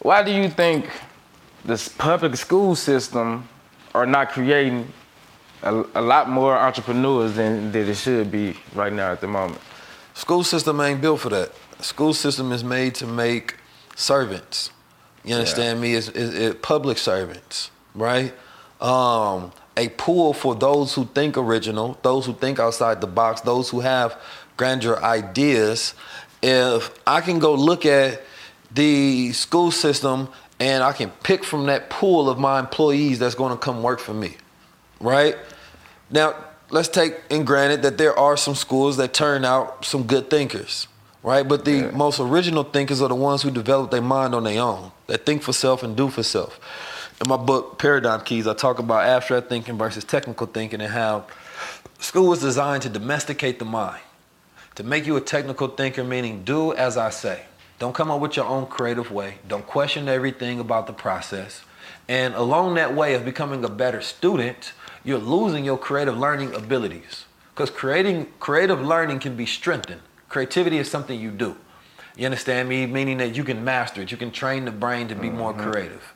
why 0.00 0.22
do 0.22 0.30
you 0.32 0.48
think 0.48 0.90
this 1.64 1.88
public 1.88 2.36
school 2.36 2.74
system 2.74 3.48
are 3.94 4.06
not 4.06 4.30
creating 4.30 4.90
a, 5.62 5.84
a 5.94 6.00
lot 6.02 6.28
more 6.28 6.56
entrepreneurs 6.56 7.34
than, 7.34 7.72
than 7.72 7.88
it 7.88 7.96
should 7.96 8.30
be 8.30 8.56
right 8.74 8.92
now 8.92 9.12
at 9.12 9.20
the 9.20 9.26
moment? 9.28 9.60
School 10.22 10.44
system 10.44 10.80
ain't 10.80 11.00
built 11.00 11.18
for 11.18 11.30
that. 11.30 11.50
School 11.80 12.14
system 12.14 12.52
is 12.52 12.62
made 12.62 12.94
to 12.94 13.08
make 13.08 13.56
servants. 13.96 14.70
You 15.24 15.34
understand 15.34 15.80
me? 15.80 15.94
It's, 15.94 16.06
it's, 16.06 16.32
it's 16.32 16.58
public 16.62 16.98
servants, 16.98 17.72
right? 17.92 18.32
Um, 18.80 19.50
a 19.76 19.88
pool 19.88 20.32
for 20.32 20.54
those 20.54 20.94
who 20.94 21.06
think 21.06 21.36
original, 21.36 21.98
those 22.02 22.24
who 22.24 22.34
think 22.34 22.60
outside 22.60 23.00
the 23.00 23.08
box, 23.08 23.40
those 23.40 23.68
who 23.70 23.80
have 23.80 24.16
grandeur 24.56 24.96
ideas. 25.02 25.94
If 26.40 26.96
I 27.04 27.20
can 27.20 27.40
go 27.40 27.56
look 27.56 27.84
at 27.84 28.22
the 28.70 29.32
school 29.32 29.72
system 29.72 30.28
and 30.60 30.84
I 30.84 30.92
can 30.92 31.10
pick 31.24 31.42
from 31.42 31.66
that 31.66 31.90
pool 31.90 32.30
of 32.30 32.38
my 32.38 32.60
employees 32.60 33.18
that's 33.18 33.34
going 33.34 33.50
to 33.50 33.58
come 33.58 33.82
work 33.82 33.98
for 33.98 34.14
me, 34.14 34.36
right? 35.00 35.36
Now, 36.12 36.36
let's 36.72 36.88
take 36.88 37.14
in 37.30 37.44
granted 37.44 37.82
that 37.82 37.98
there 37.98 38.18
are 38.18 38.36
some 38.36 38.54
schools 38.54 38.96
that 38.96 39.12
turn 39.12 39.44
out 39.44 39.84
some 39.84 40.04
good 40.04 40.30
thinkers, 40.30 40.88
right? 41.22 41.46
But 41.46 41.64
the 41.64 41.72
Yeah. 41.72 41.90
most 41.92 42.18
original 42.18 42.64
thinkers 42.64 43.00
are 43.02 43.08
the 43.08 43.14
ones 43.14 43.42
who 43.42 43.50
develop 43.50 43.90
their 43.90 44.02
mind 44.02 44.34
on 44.34 44.44
their 44.44 44.60
own, 44.60 44.90
that 45.06 45.24
think 45.26 45.42
for 45.42 45.52
self 45.52 45.82
and 45.82 45.94
do 45.94 46.08
for 46.08 46.22
self. 46.22 46.58
In 47.20 47.28
my 47.28 47.36
book, 47.36 47.78
Paradigm 47.78 48.22
Keys, 48.22 48.48
I 48.48 48.54
talk 48.54 48.78
about 48.78 49.04
abstract 49.04 49.48
thinking 49.48 49.76
versus 49.78 50.02
technical 50.02 50.46
thinking 50.46 50.80
and 50.80 50.92
how 50.92 51.24
school 52.00 52.26
was 52.26 52.40
designed 52.40 52.82
to 52.82 52.88
domesticate 52.88 53.58
the 53.58 53.66
mind, 53.66 54.00
to 54.74 54.82
make 54.82 55.06
you 55.06 55.14
a 55.16 55.20
technical 55.20 55.68
thinker, 55.68 56.02
meaning 56.02 56.42
do 56.42 56.72
as 56.72 56.96
I 56.96 57.10
say. 57.10 57.42
Don't 57.78 57.94
come 57.94 58.10
up 58.10 58.20
with 58.20 58.36
your 58.36 58.46
own 58.46 58.66
creative 58.66 59.10
way. 59.10 59.38
Don't 59.46 59.66
question 59.66 60.08
everything 60.08 60.58
about 60.58 60.86
the 60.86 60.92
process. 60.92 61.62
And 62.08 62.34
along 62.34 62.74
that 62.74 62.94
way 62.94 63.14
of 63.14 63.24
becoming 63.24 63.62
a 63.64 63.68
better 63.68 64.00
student, 64.00 64.72
you're 65.04 65.18
losing 65.18 65.64
your 65.64 65.78
creative 65.78 66.16
learning 66.16 66.54
abilities. 66.54 67.24
Because 67.54 67.70
creating 67.70 68.28
creative 68.40 68.80
learning 68.80 69.18
can 69.18 69.36
be 69.36 69.46
strengthened. 69.46 70.00
Creativity 70.28 70.78
is 70.78 70.90
something 70.90 71.20
you 71.20 71.30
do. 71.30 71.56
You 72.16 72.26
understand 72.26 72.68
me? 72.68 72.86
Meaning 72.86 73.18
that 73.18 73.36
you 73.36 73.44
can 73.44 73.64
master 73.64 74.02
it. 74.02 74.10
You 74.10 74.16
can 74.16 74.30
train 74.30 74.64
the 74.64 74.70
brain 74.70 75.08
to 75.08 75.14
be 75.14 75.28
more 75.28 75.52
mm-hmm. 75.52 75.70
creative. 75.70 76.14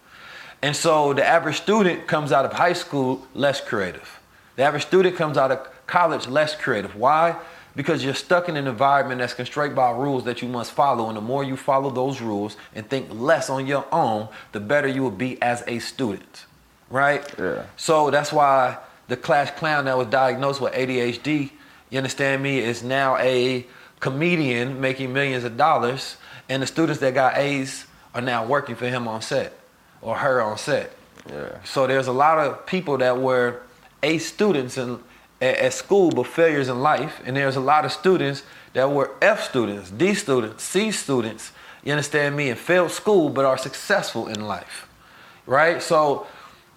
And 0.63 0.75
so 0.75 1.13
the 1.13 1.25
average 1.25 1.57
student 1.57 2.07
comes 2.07 2.33
out 2.33 2.45
of 2.45 2.55
high 2.55 2.73
school 2.73 3.27
less 3.35 3.61
creative. 3.61 4.21
The 4.57 4.63
average 4.63 4.87
student 4.87 5.17
comes 5.17 5.37
out 5.37 5.51
of 5.51 5.69
college 5.87 6.27
less 6.27 6.57
creative. 6.57 6.97
Why? 6.97 7.37
Because 7.75 8.03
you're 8.03 8.15
stuck 8.15 8.49
in 8.49 8.57
an 8.57 8.67
environment 8.67 9.19
that's 9.19 9.35
constrained 9.35 9.77
by 9.77 9.91
rules 9.91 10.25
that 10.25 10.41
you 10.41 10.49
must 10.49 10.73
follow. 10.73 11.09
And 11.09 11.17
the 11.17 11.21
more 11.21 11.45
you 11.45 11.59
follow 11.59 11.91
those 11.91 12.23
rules 12.23 12.57
and 12.75 12.89
think 12.89 13.09
less 13.13 13.51
on 13.51 13.67
your 13.67 13.85
own, 13.93 14.29
the 14.53 14.61
better 14.61 14.89
you 14.89 15.03
will 15.03 15.11
be 15.11 15.41
as 15.43 15.63
a 15.67 15.79
student. 15.79 16.46
Right? 16.91 17.25
Yeah. 17.39 17.65
So 17.77 18.11
that's 18.11 18.33
why 18.33 18.79
the 19.09 19.17
class 19.17 19.51
clown 19.51 19.85
that 19.87 19.97
was 19.97 20.09
diagnosed 20.09 20.61
with 20.61 20.73
ADHD, 20.73 21.51
you 21.91 21.99
understand 21.99 22.43
me, 22.43 22.59
is 22.59 22.83
now 22.83 23.17
a 23.19 23.67
comedian 24.01 24.81
making 24.81 25.13
millions 25.13 25.45
of 25.45 25.57
dollars, 25.57 26.17
and 26.49 26.63
the 26.63 26.67
students 26.67 27.01
that 27.01 27.15
got 27.15 27.39
A's 27.39 27.87
are 28.15 28.21
now 28.21 28.45
working 28.47 28.77
for 28.77 28.89
him 28.89 29.09
on 29.09 29.23
set 29.23 29.53
or 30.01 30.17
her 30.17 30.41
on 30.41 30.59
set. 30.59 30.93
Yeah. 31.29 31.63
So 31.65 31.87
there's 31.87 32.07
a 32.07 32.13
lot 32.13 32.39
of 32.39 32.67
people 32.67 32.99
that 32.99 33.19
were 33.19 33.63
A 34.03 34.19
students 34.19 34.79
in, 34.79 35.01
at, 35.41 35.57
at 35.57 35.73
school 35.73 36.11
but 36.11 36.27
failures 36.27 36.69
in 36.69 36.81
life, 36.81 37.21
and 37.25 37.37
there's 37.37 37.57
a 37.57 37.61
lot 37.61 37.85
of 37.85 37.93
students 37.93 38.43
that 38.73 38.91
were 38.91 39.11
F 39.21 39.43
students, 39.43 39.91
D 39.91 40.15
students, 40.15 40.63
C 40.63 40.91
students, 40.91 41.53
you 41.83 41.93
understand 41.93 42.37
me, 42.37 42.51
and 42.51 42.59
failed 42.59 42.91
school 42.91 43.29
but 43.29 43.45
are 43.45 43.59
successful 43.59 44.29
in 44.29 44.47
life, 44.47 44.89
right? 45.47 45.83
So 45.83 46.27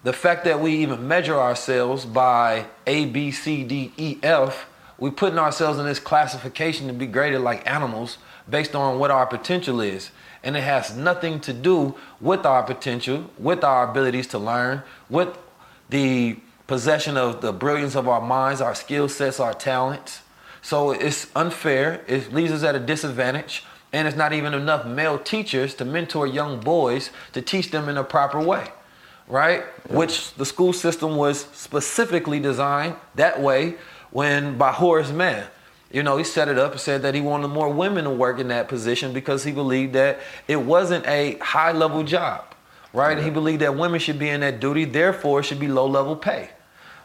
the 0.02 0.12
fact 0.12 0.44
that 0.44 0.60
we 0.60 0.76
even 0.76 1.06
measure 1.06 1.38
ourselves 1.38 2.04
by 2.04 2.66
A, 2.86 3.06
B, 3.06 3.30
C, 3.30 3.64
D, 3.64 3.92
E, 3.96 4.18
F, 4.22 4.66
we're 4.98 5.10
putting 5.10 5.38
ourselves 5.38 5.78
in 5.78 5.86
this 5.86 5.98
classification 5.98 6.86
to 6.86 6.92
be 6.92 7.06
graded 7.06 7.40
like 7.40 7.68
animals 7.70 8.18
based 8.48 8.74
on 8.74 8.98
what 8.98 9.10
our 9.10 9.26
potential 9.26 9.80
is. 9.80 10.10
And 10.42 10.56
it 10.56 10.62
has 10.62 10.96
nothing 10.96 11.40
to 11.40 11.52
do 11.52 11.94
with 12.20 12.46
our 12.46 12.62
potential, 12.62 13.30
with 13.38 13.62
our 13.62 13.90
abilities 13.90 14.26
to 14.28 14.38
learn, 14.38 14.82
with 15.08 15.36
the 15.90 16.38
possession 16.66 17.16
of 17.16 17.40
the 17.40 17.52
brilliance 17.52 17.94
of 17.94 18.08
our 18.08 18.20
minds, 18.20 18.60
our 18.60 18.74
skill 18.74 19.08
sets, 19.08 19.40
our 19.40 19.52
talents. 19.52 20.22
So 20.62 20.92
it's 20.92 21.30
unfair. 21.34 22.04
It 22.06 22.32
leaves 22.32 22.52
us 22.52 22.62
at 22.62 22.74
a 22.74 22.78
disadvantage. 22.78 23.64
And 23.92 24.06
it's 24.06 24.16
not 24.16 24.32
even 24.32 24.54
enough 24.54 24.86
male 24.86 25.18
teachers 25.18 25.74
to 25.74 25.84
mentor 25.84 26.26
young 26.26 26.60
boys 26.60 27.10
to 27.32 27.42
teach 27.42 27.70
them 27.70 27.88
in 27.88 27.96
a 27.96 28.04
proper 28.04 28.40
way, 28.40 28.68
right? 29.30 29.62
Which 29.88 30.34
the 30.34 30.44
school 30.44 30.72
system 30.72 31.16
was 31.16 31.46
specifically 31.52 32.40
designed 32.40 32.96
that 33.14 33.40
way 33.40 33.76
when 34.10 34.58
by 34.58 34.72
Horace 34.72 35.12
Mann. 35.12 35.46
You 35.92 36.02
know, 36.02 36.16
he 36.18 36.24
set 36.24 36.48
it 36.48 36.58
up 36.58 36.72
and 36.72 36.80
said 36.80 37.02
that 37.02 37.14
he 37.14 37.20
wanted 37.20 37.48
more 37.48 37.68
women 37.68 38.04
to 38.04 38.10
work 38.10 38.38
in 38.38 38.48
that 38.48 38.68
position 38.68 39.12
because 39.12 39.42
he 39.44 39.52
believed 39.52 39.94
that 39.94 40.20
it 40.46 40.56
wasn't 40.56 41.06
a 41.06 41.36
high 41.38 41.72
level 41.72 42.02
job, 42.02 42.44
right? 42.92 43.16
And 43.16 43.24
he 43.24 43.30
believed 43.30 43.62
that 43.62 43.76
women 43.76 43.98
should 43.98 44.18
be 44.18 44.28
in 44.28 44.40
that 44.40 44.60
duty, 44.60 44.84
therefore, 44.84 45.40
it 45.40 45.44
should 45.44 45.58
be 45.58 45.68
low 45.68 45.86
level 45.86 46.14
pay, 46.14 46.50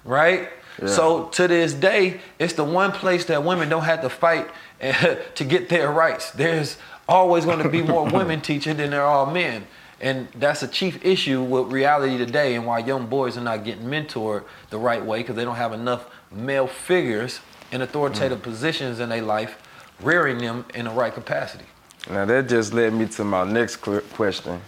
right? 0.04 0.50
Yeah. 0.80 0.88
So 0.88 1.26
to 1.30 1.48
this 1.48 1.74
day, 1.74 2.20
it's 2.38 2.54
the 2.54 2.64
one 2.64 2.92
place 2.92 3.26
that 3.26 3.44
women 3.44 3.70
don't 3.70 3.84
have 3.84 4.02
to 4.02 4.10
fight 4.10 4.50
to 4.80 5.44
get 5.44 5.70
their 5.70 5.92
rights. 5.92 6.32
There's 6.32 6.78
always 7.08 7.46
going 7.46 7.64
to 7.64 7.70
be 7.70 7.82
more 7.82 8.06
women 8.12 8.42
teaching 8.42 8.78
than 8.78 8.92
there 8.92 9.06
are 9.06 9.32
men. 9.32 9.66
And 10.02 10.28
that's 10.36 10.62
a 10.62 10.68
chief 10.68 11.04
issue 11.06 11.42
with 11.42 11.72
reality 11.72 12.18
today 12.18 12.56
and 12.56 12.66
why 12.66 12.80
young 12.80 13.08
boys 13.08 13.38
are 13.38 13.42
not 13.42 13.64
getting 13.64 13.86
mentored 13.86 14.44
the 14.70 14.78
right 14.78 15.04
way 15.04 15.20
because 15.20 15.36
they 15.36 15.46
don't 15.46 15.56
have 15.56 15.74
enough 15.74 16.10
male 16.32 16.68
figures 16.68 17.40
in 17.72 17.82
authoritative 17.82 18.40
mm. 18.40 18.44
positions 18.44 19.00
in 19.00 19.10
their 19.10 19.22
life 19.22 19.58
rearing 20.02 20.38
them 20.40 20.66
in 20.74 20.86
the 20.86 20.92
right 20.92 21.14
capacity. 21.14 21.66
Now 22.10 22.26
that 22.26 22.50
just 22.50 22.74
led 22.74 22.94
me 22.94 23.08
to 23.08 23.24
my 23.24 23.44
next 23.44 23.78
question. 23.78 24.62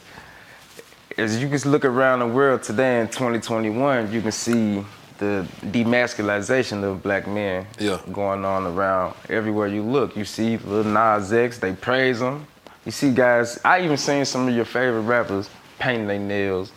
As 1.17 1.41
you 1.41 1.49
can 1.49 1.71
look 1.71 1.85
around 1.85 2.19
the 2.19 2.27
world 2.27 2.63
today 2.63 3.01
in 3.01 3.07
2021, 3.07 4.11
you 4.11 4.21
can 4.21 4.31
see 4.31 4.85
the 5.17 5.47
demasculization 5.65 6.83
of 6.83 7.01
black 7.01 7.27
men 7.27 7.65
Yeah. 7.79 7.99
going 8.11 8.45
on 8.45 8.67
around 8.67 9.15
everywhere 9.29 9.67
you 9.67 9.81
look. 9.81 10.15
You 10.15 10.25
see 10.25 10.57
Lil 10.57 10.83
Nas 10.83 11.33
X, 11.33 11.57
they 11.57 11.73
praise 11.73 12.21
him. 12.21 12.45
You 12.87 12.91
see 12.91 13.11
guys, 13.11 13.59
I 13.65 13.81
even 13.81 13.97
seen 13.97 14.23
some 14.23 14.47
of 14.47 14.55
your 14.55 14.63
favorite 14.63 15.01
rappers 15.01 15.49
painting 15.77 16.07
their 16.07 16.19
nails, 16.19 16.71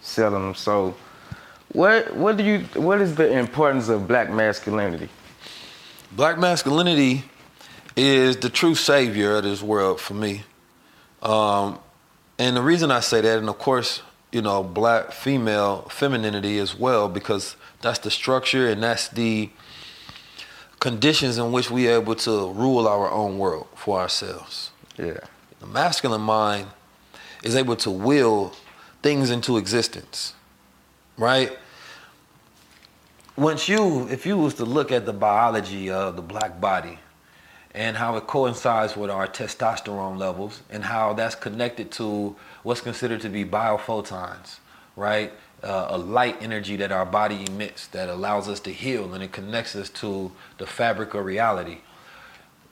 selling 0.00 0.40
them. 0.40 0.54
So, 0.54 0.94
what 1.72 2.14
what 2.14 2.36
do 2.36 2.44
you 2.44 2.60
what 2.76 3.00
is 3.00 3.16
the 3.16 3.36
importance 3.36 3.88
of 3.88 4.06
black 4.06 4.30
masculinity? 4.30 5.08
Black 6.12 6.38
masculinity 6.38 7.24
is 7.96 8.36
the 8.36 8.48
true 8.48 8.76
savior 8.76 9.38
of 9.38 9.42
this 9.42 9.60
world 9.60 10.00
for 10.00 10.14
me. 10.14 10.44
Um, 11.20 11.80
and 12.38 12.56
the 12.56 12.62
reason 12.62 12.92
I 12.92 13.00
say 13.00 13.20
that, 13.22 13.38
and 13.40 13.48
of 13.48 13.58
course, 13.58 14.02
you 14.30 14.42
know, 14.42 14.62
black 14.62 15.10
female 15.10 15.88
femininity 15.90 16.60
as 16.60 16.78
well, 16.78 17.08
because 17.08 17.56
that's 17.82 17.98
the 17.98 18.12
structure 18.12 18.68
and 18.68 18.84
that's 18.84 19.08
the 19.08 19.50
conditions 20.78 21.38
in 21.38 21.50
which 21.50 21.72
we 21.72 21.88
are 21.88 22.00
able 22.00 22.14
to 22.14 22.52
rule 22.52 22.86
our 22.86 23.10
own 23.10 23.36
world 23.36 23.66
for 23.74 23.98
ourselves. 23.98 24.70
Yeah. 24.96 25.18
The 25.60 25.66
masculine 25.66 26.20
mind 26.20 26.68
is 27.42 27.56
able 27.56 27.76
to 27.76 27.90
will 27.90 28.52
things 29.02 29.30
into 29.30 29.56
existence, 29.56 30.34
right? 31.16 31.56
Once 33.36 33.68
you, 33.68 34.08
if 34.08 34.26
you 34.26 34.36
was 34.36 34.54
to 34.54 34.64
look 34.64 34.90
at 34.90 35.06
the 35.06 35.12
biology 35.12 35.90
of 35.90 36.16
the 36.16 36.22
black 36.22 36.60
body 36.60 36.98
and 37.74 37.96
how 37.96 38.16
it 38.16 38.26
coincides 38.26 38.96
with 38.96 39.10
our 39.10 39.26
testosterone 39.26 40.16
levels 40.16 40.62
and 40.70 40.84
how 40.84 41.12
that's 41.12 41.34
connected 41.34 41.90
to 41.92 42.34
what's 42.62 42.80
considered 42.80 43.20
to 43.20 43.28
be 43.28 43.44
biophotons, 43.44 44.58
right? 44.96 45.32
Uh, 45.62 45.86
a 45.90 45.98
light 45.98 46.36
energy 46.40 46.76
that 46.76 46.92
our 46.92 47.06
body 47.06 47.44
emits 47.46 47.86
that 47.88 48.08
allows 48.08 48.48
us 48.48 48.60
to 48.60 48.72
heal 48.72 49.12
and 49.14 49.22
it 49.22 49.32
connects 49.32 49.76
us 49.76 49.90
to 49.90 50.32
the 50.58 50.66
fabric 50.66 51.14
of 51.14 51.24
reality 51.24 51.78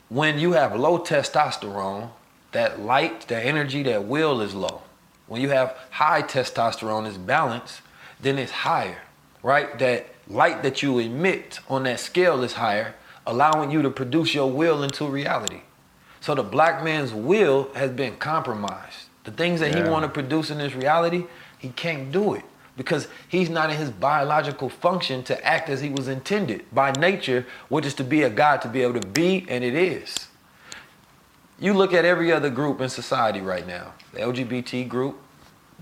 when 0.09 0.38
you 0.38 0.53
have 0.53 0.79
low 0.79 0.99
testosterone, 0.99 2.11
that 2.55 2.81
light, 2.81 3.29
that 3.29 3.45
energy, 3.45 3.83
that 3.85 4.05
will 4.05 4.40
is 4.40 4.55
low. 4.55 4.83
When 5.27 5.43
you 5.43 5.51
have 5.51 5.77
high 5.90 6.23
testosterone, 6.23 7.07
it's 7.07 7.19
balanced, 7.19 7.83
then 8.21 8.38
it's 8.38 8.53
higher, 8.53 8.99
right? 9.43 9.79
That 9.79 10.14
light 10.29 10.62
that 10.62 10.83
you 10.83 10.99
emit 10.99 11.61
on 11.69 11.83
that 11.85 12.01
scale 12.01 12.43
is 12.43 12.55
higher, 12.55 12.95
allowing 13.27 13.71
you 13.71 13.83
to 13.83 13.90
produce 13.90 14.35
your 14.35 14.51
will 14.51 14.83
into 14.83 15.07
reality. 15.07 15.61
So 16.21 16.35
the 16.35 16.43
black 16.43 16.83
man's 16.83 17.12
will 17.12 17.71
has 17.75 17.90
been 17.90 18.17
compromised. 18.17 19.09
The 19.25 19.31
things 19.31 19.61
that 19.61 19.71
he 19.71 19.79
Yeah. 19.81 19.90
want 19.90 20.05
to 20.05 20.09
produce 20.09 20.51
in 20.51 20.59
this 20.59 20.75
reality, 20.75 21.27
he 21.59 21.71
can't 21.71 22.12
do 22.12 22.35
it 22.35 22.45
because 22.77 23.09
he's 23.29 23.49
not 23.49 23.71
in 23.71 23.77
his 23.77 23.90
biological 23.90 24.69
function 24.69 25.23
to 25.25 25.45
act 25.47 25.69
as 25.69 25.81
he 25.81 25.88
was 25.90 26.09
intended 26.09 26.64
by 26.73 26.93
nature, 26.93 27.47
which 27.69 27.87
is 27.87 27.95
to 27.95 28.05
be 28.05 28.23
a 28.23 28.31
God, 28.31 28.62
to 28.62 28.69
be 28.69 28.83
able 28.83 29.01
to 29.01 29.07
be, 29.07 29.47
and 29.49 29.64
it 29.64 29.75
is. 29.75 30.29
You 31.59 31.73
look 31.73 31.93
at 31.93 32.05
every 32.05 32.33
other 32.33 32.51
group 32.51 32.81
in 32.81 32.88
society 32.88 33.40
right 33.40 33.67
now, 33.67 33.93
the 34.12 34.21
LGBT 34.21 34.88
group, 34.88 35.19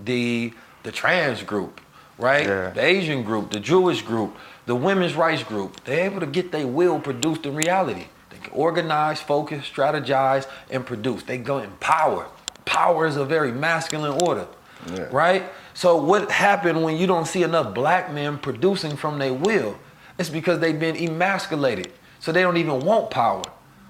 the 0.03 0.53
the 0.83 0.91
trans 0.91 1.41
group, 1.43 1.79
right? 2.17 2.45
Yeah. 2.45 2.69
The 2.71 2.83
Asian 2.83 3.23
group, 3.23 3.51
the 3.51 3.59
Jewish 3.59 4.01
group, 4.01 4.35
the 4.65 4.75
women's 4.75 5.15
rights 5.15 5.43
group. 5.43 5.83
They're 5.85 6.05
able 6.05 6.19
to 6.19 6.25
get 6.25 6.51
their 6.51 6.67
will 6.67 6.99
produced 6.99 7.45
in 7.45 7.55
reality. 7.55 8.07
They 8.29 8.37
can 8.37 8.51
organize, 8.53 9.21
focus, 9.21 9.65
strategize, 9.69 10.45
and 10.69 10.85
produce. 10.85 11.23
They 11.23 11.37
go 11.37 11.59
in 11.59 11.71
power. 11.79 12.27
Power 12.65 13.05
is 13.07 13.15
a 13.15 13.23
very 13.25 13.51
masculine 13.51 14.21
order, 14.25 14.47
Yeah. 14.93 15.07
right? 15.11 15.43
So 15.73 15.95
what 15.95 16.29
happened 16.31 16.83
when 16.83 16.97
you 16.97 17.07
don't 17.07 17.25
see 17.27 17.43
enough 17.43 17.73
black 17.73 18.11
men 18.11 18.37
producing 18.37 18.95
from 18.97 19.19
their 19.19 19.33
will? 19.33 19.77
It's 20.19 20.29
because 20.29 20.59
they've 20.59 20.79
been 20.79 20.95
emasculated. 20.97 21.91
So 22.19 22.31
they 22.31 22.41
don't 22.41 22.57
even 22.57 22.79
want 22.81 23.09
power, 23.09 23.41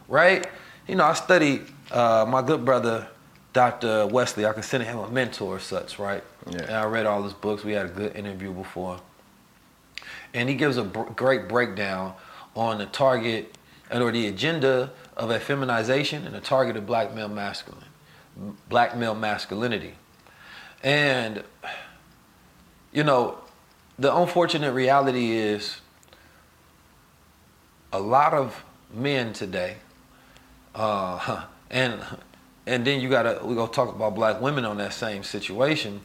right? 0.07 0.47
You 0.87 0.95
know, 0.95 1.05
I 1.05 1.13
studied 1.13 1.61
uh, 1.91 2.25
my 2.27 2.41
good 2.41 2.65
brother, 2.65 3.07
Dr. 3.53 4.07
Wesley. 4.07 4.45
I 4.45 4.51
consider 4.53 4.83
him 4.83 4.99
a 4.99 5.09
mentor 5.09 5.59
such, 5.59 5.97
right? 5.97 6.23
Yeah. 6.49 6.61
And 6.63 6.71
I 6.71 6.85
read 6.85 7.05
all 7.05 7.23
his 7.23 7.33
books. 7.33 7.63
We 7.63 7.71
had 7.73 7.85
a 7.85 7.89
good 7.89 8.15
interview 8.15 8.51
before. 8.51 8.99
And 10.33 10.49
he 10.49 10.55
gives 10.55 10.77
a 10.77 10.83
br- 10.83 11.03
great 11.03 11.47
breakdown 11.47 12.15
on 12.55 12.79
the 12.79 12.85
target 12.85 13.55
or 13.91 14.11
the 14.11 14.27
agenda 14.27 14.91
of 15.15 15.29
effeminization 15.29 16.25
and 16.25 16.33
the 16.33 16.41
target 16.41 16.75
of 16.75 16.85
black 16.85 17.13
male 17.13 17.29
masculine, 17.29 17.85
black 18.67 18.97
male 18.97 19.15
masculinity. 19.15 19.93
And, 20.81 21.43
you 22.91 23.03
know, 23.03 23.37
the 23.97 24.13
unfortunate 24.15 24.73
reality 24.73 25.31
is 25.31 25.77
a 27.93 27.99
lot 27.99 28.33
of 28.33 28.63
men 28.93 29.33
today, 29.33 29.77
uh, 30.75 31.43
and 31.69 31.99
and 32.65 32.85
then 32.85 32.99
you 33.01 33.09
gotta 33.09 33.39
we 33.43 33.55
gonna 33.55 33.71
talk 33.71 33.93
about 33.93 34.15
black 34.15 34.41
women 34.41 34.65
on 34.65 34.77
that 34.77 34.93
same 34.93 35.23
situation, 35.23 36.01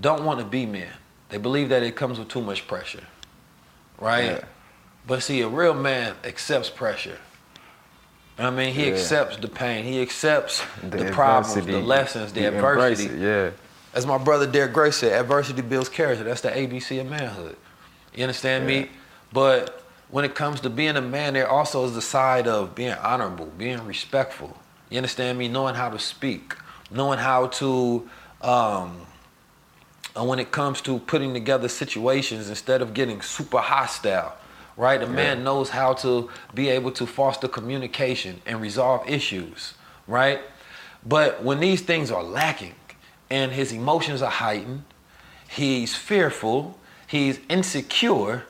don't 0.00 0.24
want 0.24 0.38
to 0.40 0.44
be 0.46 0.66
men. 0.66 0.88
They 1.28 1.38
believe 1.38 1.68
that 1.68 1.82
it 1.82 1.96
comes 1.96 2.18
with 2.18 2.28
too 2.28 2.40
much 2.40 2.66
pressure, 2.66 3.04
right? 3.98 4.24
Yeah. 4.24 4.44
But 5.06 5.22
see, 5.22 5.40
a 5.40 5.48
real 5.48 5.74
man 5.74 6.14
accepts 6.24 6.70
pressure. 6.70 7.18
I 8.38 8.50
mean, 8.50 8.72
he 8.74 8.86
Yeah. 8.86 8.92
accepts 8.94 9.36
the 9.36 9.48
pain. 9.48 9.84
He 9.84 10.00
accepts 10.00 10.62
the, 10.82 10.98
The 10.98 11.12
problems, 11.12 11.54
the 11.66 11.78
lessons, 11.80 12.32
the 12.32 12.46
adversity. 12.46 13.12
it, 13.14 13.18
yeah. 13.20 13.50
As 13.92 14.06
my 14.06 14.18
brother 14.18 14.46
Derek 14.46 14.72
Gray 14.72 14.92
said, 14.92 15.12
adversity 15.12 15.62
builds 15.62 15.88
character. 15.88 16.24
That's 16.24 16.40
the 16.40 16.50
ABC 16.50 17.00
of 17.00 17.06
manhood. 17.08 17.56
You 18.14 18.22
understand 18.24 18.68
Yeah. 18.70 18.82
me? 18.82 18.90
But 19.32 19.79
when 20.10 20.24
it 20.24 20.34
comes 20.34 20.60
to 20.60 20.70
being 20.70 20.96
a 20.96 21.00
man, 21.00 21.34
there 21.34 21.48
also 21.48 21.84
is 21.84 21.94
the 21.94 22.02
side 22.02 22.48
of 22.48 22.74
being 22.74 22.94
honorable, 22.94 23.46
being 23.56 23.84
respectful. 23.86 24.56
You 24.88 24.98
understand 24.98 25.38
me? 25.38 25.48
Knowing 25.48 25.76
how 25.76 25.88
to 25.88 25.98
speak, 25.98 26.54
knowing 26.90 27.18
how 27.18 27.46
to, 27.46 28.08
um, 28.42 29.06
and 30.16 30.26
when 30.26 30.40
it 30.40 30.50
comes 30.50 30.80
to 30.82 30.98
putting 30.98 31.32
together 31.32 31.68
situations 31.68 32.48
instead 32.48 32.82
of 32.82 32.92
getting 32.92 33.22
super 33.22 33.58
hostile, 33.58 34.36
right? 34.76 35.00
A 35.00 35.06
man 35.06 35.44
knows 35.44 35.70
how 35.70 35.92
to 35.94 36.28
be 36.54 36.68
able 36.70 36.90
to 36.92 37.06
foster 37.06 37.46
communication 37.46 38.40
and 38.46 38.60
resolve 38.60 39.08
issues, 39.08 39.74
right? 40.08 40.40
But 41.06 41.44
when 41.44 41.60
these 41.60 41.82
things 41.82 42.10
are 42.10 42.22
lacking 42.22 42.74
and 43.30 43.52
his 43.52 43.72
emotions 43.72 44.22
are 44.22 44.30
heightened, 44.30 44.82
he's 45.48 45.94
fearful, 45.94 46.78
he's 47.06 47.38
insecure, 47.48 48.44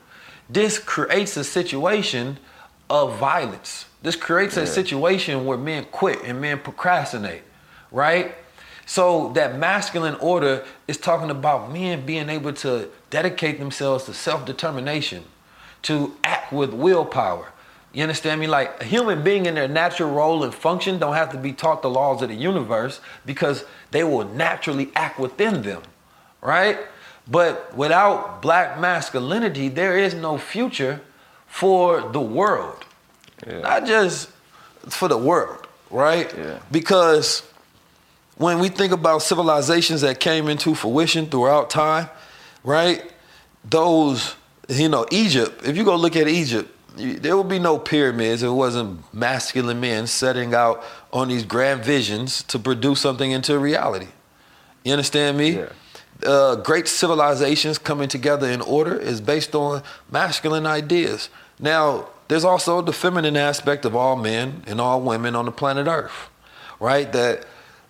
this 0.51 0.79
creates 0.79 1.37
a 1.37 1.43
situation 1.43 2.37
of 2.89 3.17
violence. 3.17 3.85
This 4.01 4.15
creates 4.15 4.57
a 4.57 4.65
situation 4.65 5.45
where 5.45 5.57
men 5.57 5.85
quit 5.91 6.23
and 6.23 6.41
men 6.41 6.59
procrastinate, 6.59 7.43
right? 7.91 8.35
So 8.85 9.31
that 9.33 9.57
masculine 9.57 10.15
order 10.15 10.65
is 10.87 10.97
talking 10.97 11.29
about 11.29 11.71
men 11.71 12.05
being 12.05 12.29
able 12.29 12.51
to 12.53 12.89
dedicate 13.09 13.59
themselves 13.59 14.05
to 14.05 14.13
self-determination, 14.13 15.23
to 15.83 16.15
act 16.23 16.51
with 16.51 16.73
willpower. 16.73 17.53
You 17.93 18.03
understand 18.03 18.41
me? 18.41 18.47
Like 18.47 18.81
a 18.81 18.85
human 18.85 19.23
being 19.23 19.45
in 19.45 19.55
their 19.55 19.67
natural 19.67 20.11
role 20.11 20.43
and 20.43 20.53
function 20.53 20.97
don't 20.97 21.13
have 21.13 21.31
to 21.31 21.37
be 21.37 21.53
taught 21.53 21.81
the 21.81 21.89
laws 21.89 22.21
of 22.21 22.29
the 22.29 22.35
universe 22.35 23.01
because 23.25 23.65
they 23.91 24.03
will 24.03 24.25
naturally 24.25 24.91
act 24.95 25.19
within 25.19 25.61
them, 25.61 25.83
right? 26.41 26.79
But 27.27 27.75
without 27.75 28.41
black 28.41 28.79
masculinity, 28.79 29.69
there 29.69 29.97
is 29.97 30.13
no 30.13 30.37
future 30.37 31.01
for 31.47 32.01
the 32.11 32.21
world. 32.21 32.85
Not 33.45 33.85
just 33.85 34.29
for 34.89 35.07
the 35.07 35.17
world, 35.17 35.67
right? 35.89 36.33
Yeah. 36.37 36.59
Because 36.71 37.43
when 38.37 38.59
we 38.59 38.69
think 38.69 38.91
about 38.91 39.21
civilizations 39.21 40.01
that 40.01 40.19
came 40.19 40.47
into 40.47 40.75
fruition 40.75 41.27
throughout 41.27 41.69
time, 41.69 42.09
right? 42.63 43.11
Those, 43.63 44.35
you 44.67 44.89
know, 44.89 45.05
Egypt, 45.11 45.65
if 45.65 45.77
you 45.77 45.83
go 45.83 45.95
look 45.95 46.15
at 46.15 46.27
Egypt, 46.27 46.69
there 46.95 47.37
would 47.37 47.47
be 47.47 47.59
no 47.59 47.77
pyramids 47.77 48.43
if 48.43 48.47
it 48.47 48.53
wasn't 48.53 49.13
masculine 49.13 49.79
men 49.79 50.07
setting 50.07 50.53
out 50.53 50.83
on 51.13 51.29
these 51.29 51.43
grand 51.43 51.83
visions 51.83 52.43
to 52.43 52.59
produce 52.59 52.99
something 52.99 53.31
into 53.31 53.57
reality. 53.57 54.07
You 54.83 54.93
understand 54.93 55.37
me? 55.37 55.57
Yeah. 55.57 55.69
Uh, 56.25 56.55
great 56.55 56.87
civilizations 56.87 57.77
coming 57.77 58.07
together 58.07 58.47
in 58.47 58.61
order 58.61 58.95
is 58.95 59.21
based 59.21 59.55
on 59.55 59.81
masculine 60.11 60.65
ideas. 60.65 61.29
Now, 61.59 62.09
there's 62.27 62.43
also 62.43 62.81
the 62.81 62.93
feminine 62.93 63.35
aspect 63.35 63.85
of 63.85 63.95
all 63.95 64.15
men 64.15 64.63
and 64.67 64.79
all 64.79 65.01
women 65.01 65.35
on 65.35 65.45
the 65.45 65.51
planet 65.51 65.87
Earth, 65.87 66.29
right? 66.79 67.11
That, 67.11 67.45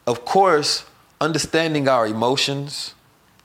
of 0.07 0.25
course, 0.25 0.85
understanding 1.19 1.87
our 1.87 2.07
emotions, 2.07 2.95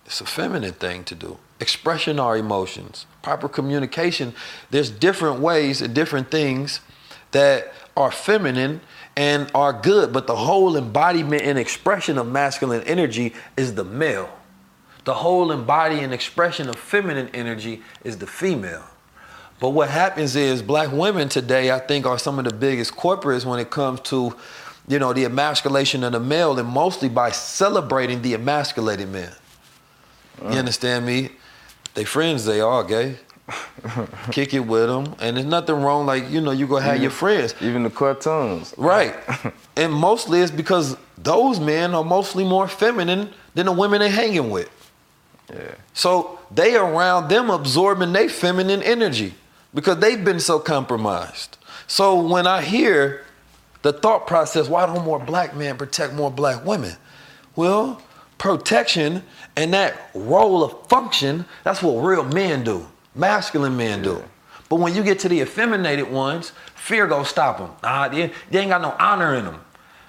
it's 0.06 0.20
a 0.20 0.24
feminine 0.24 0.72
thing 0.72 1.04
to 1.04 1.14
do. 1.14 1.38
Expression 1.60 2.18
our 2.18 2.36
emotions, 2.36 3.06
proper 3.22 3.48
communication. 3.48 4.34
There's 4.70 4.90
different 4.90 5.40
ways 5.40 5.82
and 5.82 5.94
different 5.94 6.30
things 6.30 6.80
that 7.32 7.72
are 7.96 8.10
feminine 8.10 8.80
and 9.16 9.50
are 9.54 9.72
good, 9.72 10.12
but 10.12 10.26
the 10.26 10.36
whole 10.36 10.76
embodiment 10.76 11.42
and 11.42 11.58
expression 11.58 12.18
of 12.18 12.26
masculine 12.26 12.82
energy 12.82 13.34
is 13.56 13.74
the 13.74 13.84
male. 13.84 14.30
The 15.06 15.14
whole 15.14 15.52
embody 15.52 16.00
and 16.00 16.12
expression 16.12 16.68
of 16.68 16.74
feminine 16.74 17.30
energy 17.32 17.80
is 18.02 18.18
the 18.18 18.26
female. 18.26 18.82
But 19.60 19.70
what 19.70 19.88
happens 19.88 20.34
is 20.34 20.62
black 20.62 20.90
women 20.90 21.28
today, 21.28 21.70
I 21.70 21.78
think, 21.78 22.06
are 22.06 22.18
some 22.18 22.40
of 22.40 22.44
the 22.44 22.52
biggest 22.52 22.94
corporates 22.96 23.46
when 23.46 23.60
it 23.60 23.70
comes 23.70 24.00
to, 24.10 24.34
you 24.88 24.98
know, 24.98 25.12
the 25.12 25.24
emasculation 25.24 26.02
of 26.02 26.10
the 26.10 26.18
male, 26.18 26.58
and 26.58 26.68
mostly 26.68 27.08
by 27.08 27.30
celebrating 27.30 28.20
the 28.20 28.34
emasculated 28.34 29.08
man. 29.08 29.32
You 30.42 30.48
uh. 30.48 30.54
understand 30.56 31.06
me? 31.06 31.30
They 31.94 32.04
friends, 32.04 32.44
they 32.44 32.60
are 32.60 32.82
gay. 32.82 33.16
Kick 34.32 34.54
it 34.54 34.66
with 34.66 34.88
them, 34.88 35.14
and 35.20 35.36
there's 35.36 35.46
nothing 35.46 35.76
wrong. 35.76 36.04
Like 36.04 36.28
you 36.30 36.40
know, 36.40 36.50
you 36.50 36.66
go 36.66 36.78
have 36.78 37.00
your 37.00 37.12
friends, 37.12 37.54
Even 37.60 37.84
the 37.84 37.90
cartoons. 37.90 38.74
right? 38.76 39.14
and 39.76 39.92
mostly 39.92 40.40
it's 40.40 40.50
because 40.50 40.96
those 41.16 41.60
men 41.60 41.94
are 41.94 42.02
mostly 42.02 42.42
more 42.42 42.66
feminine 42.66 43.32
than 43.54 43.66
the 43.66 43.72
women 43.72 44.00
they're 44.00 44.10
hanging 44.10 44.50
with. 44.50 44.68
Yeah. 45.52 45.74
So 45.94 46.38
they 46.50 46.76
around 46.76 47.28
them 47.28 47.50
absorbing 47.50 48.12
their 48.12 48.28
feminine 48.28 48.82
energy 48.82 49.34
because 49.74 49.98
they've 49.98 50.24
been 50.24 50.40
so 50.40 50.58
compromised. 50.58 51.56
So 51.86 52.20
when 52.20 52.46
I 52.46 52.62
hear 52.62 53.24
the 53.82 53.92
thought 53.92 54.26
process, 54.26 54.68
why 54.68 54.86
don't 54.86 55.04
more 55.04 55.20
black 55.20 55.54
men 55.54 55.76
protect 55.76 56.14
more 56.14 56.30
black 56.30 56.64
women? 56.64 56.96
Well, 57.54 58.02
protection 58.38 59.22
and 59.54 59.72
that 59.72 60.10
role 60.14 60.64
of 60.64 60.88
function, 60.88 61.44
that's 61.64 61.82
what 61.82 62.02
real 62.02 62.24
men 62.24 62.64
do, 62.64 62.86
masculine 63.14 63.76
men 63.76 64.02
do. 64.02 64.22
But 64.68 64.76
when 64.76 64.94
you 64.94 65.02
get 65.04 65.20
to 65.20 65.28
the 65.28 65.40
effeminated 65.40 66.10
ones, 66.10 66.52
fear 66.74 67.06
go 67.06 67.22
stop 67.22 67.58
them. 67.58 67.70
Nah, 67.82 68.08
they, 68.08 68.32
they 68.50 68.60
ain't 68.60 68.70
got 68.70 68.82
no 68.82 68.94
honor 68.98 69.34
in 69.34 69.44
them. 69.44 69.60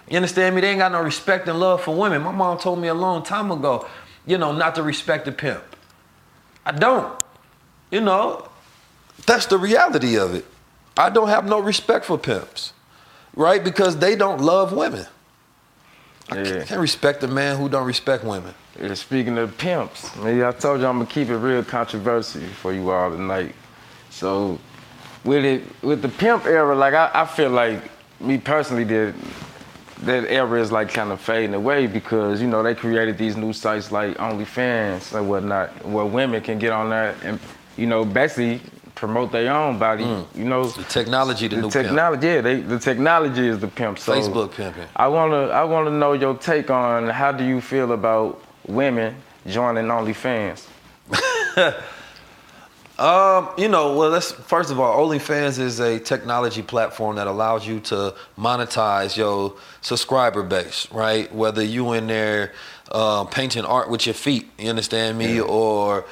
You 0.10 0.18
understand 0.18 0.56
me? 0.56 0.62
They 0.62 0.70
ain't 0.70 0.80
got 0.80 0.92
no 0.92 1.02
respect 1.02 1.48
and 1.48 1.60
love 1.60 1.84
for 1.84 1.96
women. 1.96 2.24
My 2.24 2.32
mom 2.32 2.58
told 2.58 2.80
me 2.80 2.88
a 2.88 2.94
long 2.94 3.24
time 3.24 3.52
ago, 3.52 3.88
you 4.28 4.38
know, 4.38 4.52
not 4.52 4.76
to 4.76 4.84
respect 4.84 5.26
the 5.26 5.32
pimp. 5.32 5.64
I 6.66 6.74
don't. 6.74 7.18
You 7.90 8.02
know, 8.02 8.48
that's 9.26 9.46
the 9.48 9.58
reality 9.58 10.18
of 10.18 10.36
it. 10.36 10.46
I 10.98 11.10
don't 11.10 11.30
have 11.30 11.46
no 11.48 11.60
respect 11.60 12.06
for 12.06 12.18
pimps, 12.18 12.74
right? 13.36 13.64
Because 13.64 13.98
they 13.98 14.16
don't 14.16 14.42
love 14.42 14.74
women. 14.74 15.06
I 16.30 16.40
Yeah. 16.40 16.64
can't 16.66 16.82
respect 16.82 17.24
a 17.24 17.28
man 17.28 17.56
who 17.58 17.70
don't 17.70 17.86
respect 17.86 18.26
women. 18.26 18.54
Yeah, 18.80 18.94
speaking 18.96 19.38
of 19.38 19.58
pimps, 19.58 20.14
maybe 20.18 20.44
I 20.44 20.52
told 20.52 20.82
you 20.82 20.88
I'm 20.88 20.98
gonna 20.98 21.10
keep 21.10 21.30
it 21.30 21.38
real 21.38 21.64
controversial 21.64 22.42
for 22.62 22.74
you 22.74 22.92
all 22.92 23.10
tonight. 23.12 23.56
So, 24.10 24.60
with 25.24 25.46
it, 25.46 25.64
with 25.82 26.02
the 26.02 26.10
pimp 26.10 26.46
era, 26.46 26.76
like 26.76 26.94
I, 26.94 27.10
I 27.14 27.26
feel 27.26 27.50
like 27.50 27.82
me 28.20 28.38
personally, 28.38 28.84
that 28.84 29.14
that 30.04 30.26
era 30.26 30.62
is 30.62 30.72
like 30.72 30.90
kind 30.94 31.12
of 31.12 31.20
fading 31.20 31.54
away 31.54 31.88
because 31.88 32.42
you 32.42 32.48
know 32.48 32.62
they 32.64 32.76
created 32.76 33.18
these 33.18 33.36
new 33.36 33.54
sites 33.54 33.92
like 33.92 34.18
OnlyFans 34.18 35.18
and 35.18 35.30
whatnot, 35.30 35.86
where 35.86 36.06
women 36.06 36.42
can 36.42 36.60
get 36.60 36.72
on 36.72 36.90
that 36.90 37.16
and 37.24 37.40
you 37.78 37.88
know 37.88 38.06
basically 38.06 38.62
promote 38.98 39.32
their 39.32 39.54
own 39.54 39.78
body. 39.78 40.04
Mm. 40.04 40.26
You 40.36 40.46
know, 40.46 40.68
The 40.68 40.84
technology, 40.84 41.48
the, 41.48 41.58
the 41.58 41.62
new 41.62 41.70
pimp. 41.70 41.86
technology, 41.86 42.28
yeah, 42.28 42.42
they, 42.42 42.62
the 42.62 42.80
technology 42.80 43.48
is 43.48 43.60
the 43.60 43.68
pimp. 43.68 44.00
So 44.00 44.14
Facebook 44.14 44.54
pimping. 44.54 44.88
I 44.96 45.08
wanna, 45.08 45.48
I 45.50 45.64
wanna 45.64 45.92
know 45.92 46.14
your 46.14 46.36
take 46.36 46.72
on 46.72 47.08
how 47.08 47.32
do 47.32 47.44
you 47.44 47.62
feel 47.62 47.92
about 47.92 48.42
women 48.68 49.16
joining 49.46 49.86
OnlyFans? 49.86 50.66
Um, 53.00 53.50
you 53.60 53.68
know, 53.68 53.96
well, 53.96 54.20
first 54.20 54.72
of 54.72 54.80
all, 54.80 55.08
OnlyFans 55.08 55.60
is 55.60 55.80
a 55.80 56.00
technology 56.00 56.64
platform 56.64 57.18
that 57.18 57.28
allows 57.28 57.68
you 57.68 57.80
to 57.82 58.16
monetize 58.40 59.16
your 59.16 59.54
subscriber 59.82 60.42
base, 60.42 60.88
right? 60.92 61.32
Whether 61.34 61.64
you 61.64 61.94
in 61.94 62.08
there 62.08 62.54
uh, 62.92 63.26
painting 63.26 63.66
art 63.66 63.92
with 63.92 64.08
your 64.08 64.16
feet, 64.16 64.50
you 64.58 64.70
understand 64.70 65.16
me, 65.18 65.40
or 65.40 66.06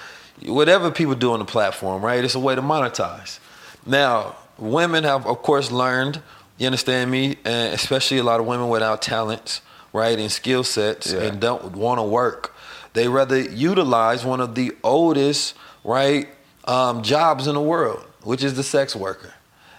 whatever 0.45 0.91
people 0.91 1.15
do 1.15 1.31
on 1.31 1.39
the 1.39 1.45
platform, 1.45 2.03
right? 2.05 2.23
It's 2.23 2.35
a 2.35 2.39
way 2.39 2.53
to 2.53 2.61
monetize. 2.61 3.39
Now, 3.85 4.35
women 4.59 5.05
have, 5.05 5.25
of 5.25 5.41
course, 5.41 5.71
learned. 5.71 6.21
You 6.59 6.67
understand 6.67 7.09
me, 7.09 7.37
and 7.45 7.73
especially 7.73 8.19
a 8.19 8.23
lot 8.23 8.39
of 8.39 8.45
women 8.45 8.69
without 8.69 9.01
talents, 9.01 9.61
right, 9.91 10.19
and 10.19 10.31
skill 10.31 10.63
sets, 10.63 11.11
Yeah. 11.11 11.21
and 11.21 11.39
don't 11.39 11.75
want 11.75 11.97
to 11.97 12.03
work. 12.03 12.53
They 12.93 13.07
rather 13.07 13.39
utilize 13.39 14.23
one 14.23 14.39
of 14.39 14.53
the 14.53 14.73
oldest, 14.83 15.55
right, 15.83 16.29
um, 16.65 17.01
jobs 17.03 17.47
in 17.47 17.55
the 17.55 17.61
world, 17.61 18.03
which 18.23 18.43
is 18.43 18.55
the 18.55 18.63
sex 18.63 18.95
worker. 18.95 19.33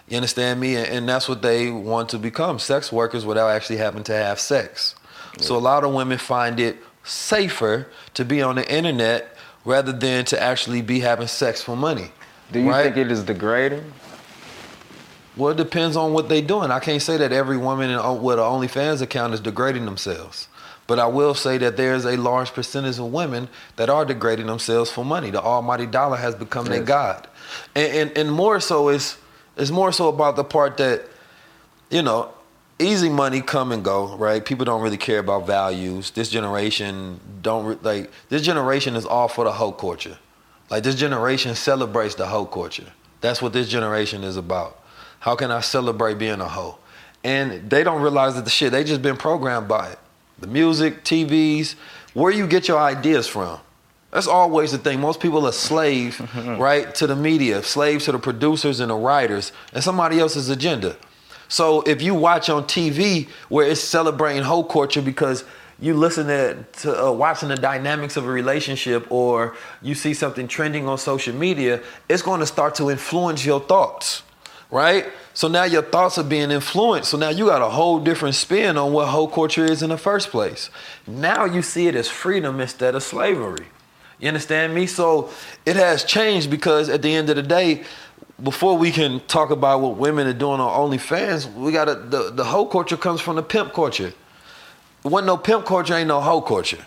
You 0.08 0.16
understand 0.16 0.60
me? 0.60 0.76
And, 0.76 0.86
and 0.86 1.08
that's 1.08 1.28
what 1.28 1.42
they 1.42 1.70
want 1.70 2.08
to 2.10 2.18
become 2.18 2.58
sex 2.58 2.92
workers 2.92 3.26
without 3.26 3.48
actually 3.48 3.78
having 3.78 4.04
to 4.04 4.14
have 4.14 4.40
sex. 4.40 4.94
So 5.38 5.56
a 5.56 5.58
lot 5.58 5.84
of 5.84 5.92
women 5.92 6.16
find 6.16 6.58
it 6.58 6.78
safer 7.04 7.88
to 8.14 8.24
be 8.24 8.40
on 8.40 8.56
the 8.56 8.72
internet 8.72 9.36
rather 9.64 9.92
than 9.92 10.24
to 10.26 10.42
actually 10.42 10.80
be 10.80 11.00
having 11.00 11.26
sex 11.26 11.60
for 11.62 11.76
money. 11.76 12.10
Do 12.52 12.60
you 12.60 12.70
right? 12.70 12.84
think 12.84 12.96
it 12.96 13.12
is 13.12 13.22
degrading? 13.22 13.92
Well, 15.36 15.50
it 15.50 15.58
depends 15.58 15.96
on 15.96 16.14
what 16.14 16.28
they're 16.28 16.40
doing. 16.40 16.70
I 16.70 16.78
can't 16.78 17.02
say 17.02 17.18
that 17.18 17.32
every 17.32 17.58
woman 17.58 17.90
with 17.90 18.38
an 18.38 18.44
OnlyFans 18.44 19.02
account 19.02 19.34
is 19.34 19.40
degrading 19.40 19.84
themselves. 19.84 20.48
But 20.86 20.98
I 20.98 21.06
will 21.06 21.34
say 21.34 21.58
that 21.58 21.76
there's 21.76 22.04
a 22.04 22.16
large 22.16 22.52
percentage 22.52 22.98
of 22.98 23.12
women 23.12 23.48
that 23.76 23.90
are 23.90 24.04
degrading 24.04 24.46
themselves 24.46 24.90
for 24.90 25.04
money. 25.04 25.30
The 25.30 25.42
almighty 25.42 25.86
dollar 25.86 26.16
has 26.16 26.34
become 26.34 26.66
their 26.66 26.82
god. 26.82 27.26
And, 27.74 27.92
and, 27.92 28.18
and 28.18 28.32
more 28.32 28.60
so 28.60 28.88
is 28.88 29.16
it's 29.56 29.70
more 29.70 29.90
so 29.90 30.08
about 30.08 30.36
the 30.36 30.44
part 30.44 30.76
that, 30.76 31.06
you 31.90 32.02
know, 32.02 32.32
easy 32.78 33.08
money 33.08 33.40
come 33.40 33.72
and 33.72 33.82
go, 33.82 34.16
right? 34.16 34.44
People 34.44 34.64
don't 34.64 34.82
really 34.82 34.98
care 34.98 35.18
about 35.18 35.46
values. 35.46 36.10
This 36.10 36.28
generation 36.28 37.20
don't 37.42 37.64
re- 37.64 37.78
like 37.82 38.10
this 38.28 38.42
generation 38.42 38.96
is 38.96 39.06
all 39.06 39.28
for 39.28 39.44
the 39.44 39.52
hoe 39.52 39.72
culture. 39.72 40.18
Like 40.70 40.82
this 40.82 40.94
generation 40.94 41.54
celebrates 41.54 42.16
the 42.16 42.26
hoe 42.26 42.46
culture. 42.46 42.92
That's 43.20 43.40
what 43.40 43.52
this 43.52 43.68
generation 43.68 44.24
is 44.24 44.36
about. 44.36 44.82
How 45.20 45.34
can 45.36 45.50
I 45.50 45.60
celebrate 45.60 46.18
being 46.18 46.40
a 46.40 46.48
hoe? 46.48 46.78
And 47.24 47.70
they 47.70 47.82
don't 47.82 48.02
realize 48.02 48.34
that 48.34 48.44
the 48.44 48.50
shit 48.50 48.72
they 48.72 48.84
just 48.84 49.02
been 49.02 49.16
programmed 49.16 49.68
by 49.68 49.90
it. 49.90 49.98
The 50.38 50.46
music, 50.46 51.04
TVs, 51.04 51.74
where 52.14 52.32
you 52.32 52.46
get 52.46 52.68
your 52.68 52.78
ideas 52.78 53.26
from. 53.26 53.60
That's 54.10 54.26
always 54.26 54.72
the 54.72 54.78
thing. 54.78 55.00
Most 55.00 55.20
people 55.20 55.46
are 55.46 55.52
slave, 55.52 56.20
right, 56.58 56.94
to 56.94 57.06
the 57.06 57.16
media, 57.16 57.62
slaves 57.62 58.06
to 58.06 58.12
the 58.12 58.18
producers 58.18 58.80
and 58.80 58.90
the 58.90 58.94
writers, 58.94 59.52
and 59.72 59.82
somebody 59.82 60.18
else's 60.18 60.48
agenda. 60.48 60.96
So 61.48 61.82
if 61.82 62.02
you 62.02 62.14
watch 62.14 62.48
on 62.48 62.64
TV 62.64 63.28
where 63.48 63.68
it's 63.68 63.80
celebrating 63.80 64.42
whole 64.42 64.64
culture 64.64 65.02
because 65.02 65.44
you 65.78 65.94
listen 65.94 66.26
to, 66.26 66.64
to 66.80 67.06
uh, 67.06 67.12
watching 67.12 67.50
the 67.50 67.56
dynamics 67.56 68.16
of 68.16 68.24
a 68.24 68.30
relationship 68.30 69.06
or 69.10 69.54
you 69.82 69.94
see 69.94 70.14
something 70.14 70.48
trending 70.48 70.88
on 70.88 70.98
social 70.98 71.34
media, 71.34 71.82
it's 72.08 72.22
going 72.22 72.40
to 72.40 72.46
start 72.46 72.74
to 72.76 72.90
influence 72.90 73.44
your 73.44 73.60
thoughts, 73.60 74.22
right? 74.70 75.06
So 75.36 75.48
now 75.48 75.64
your 75.64 75.82
thoughts 75.82 76.16
are 76.16 76.24
being 76.24 76.50
influenced. 76.50 77.10
So 77.10 77.18
now 77.18 77.28
you 77.28 77.44
got 77.44 77.60
a 77.60 77.68
whole 77.68 78.00
different 78.00 78.36
spin 78.36 78.78
on 78.78 78.94
what 78.94 79.08
hoe 79.08 79.26
culture 79.26 79.66
is 79.66 79.82
in 79.82 79.90
the 79.90 79.98
first 79.98 80.30
place. 80.30 80.70
Now 81.06 81.44
you 81.44 81.60
see 81.60 81.88
it 81.88 81.94
as 81.94 82.08
freedom 82.08 82.58
instead 82.58 82.94
of 82.94 83.02
slavery. 83.02 83.66
You 84.18 84.28
understand 84.28 84.74
me? 84.74 84.86
So 84.86 85.28
it 85.66 85.76
has 85.76 86.04
changed 86.04 86.50
because 86.50 86.88
at 86.88 87.02
the 87.02 87.14
end 87.14 87.28
of 87.28 87.36
the 87.36 87.42
day, 87.42 87.84
before 88.42 88.78
we 88.78 88.90
can 88.90 89.20
talk 89.26 89.50
about 89.50 89.82
what 89.82 89.98
women 89.98 90.26
are 90.26 90.32
doing 90.32 90.58
on 90.58 90.90
OnlyFans, 90.90 91.52
we 91.52 91.70
got 91.70 92.10
the 92.10 92.30
the 92.30 92.44
hoe 92.44 92.64
culture 92.64 92.96
comes 92.96 93.20
from 93.20 93.36
the 93.36 93.42
pimp 93.42 93.74
culture. 93.74 94.14
When 95.02 95.26
no 95.26 95.36
pimp 95.36 95.66
culture, 95.66 95.92
ain't 95.96 96.08
no 96.08 96.22
hoe 96.22 96.40
culture. 96.40 96.82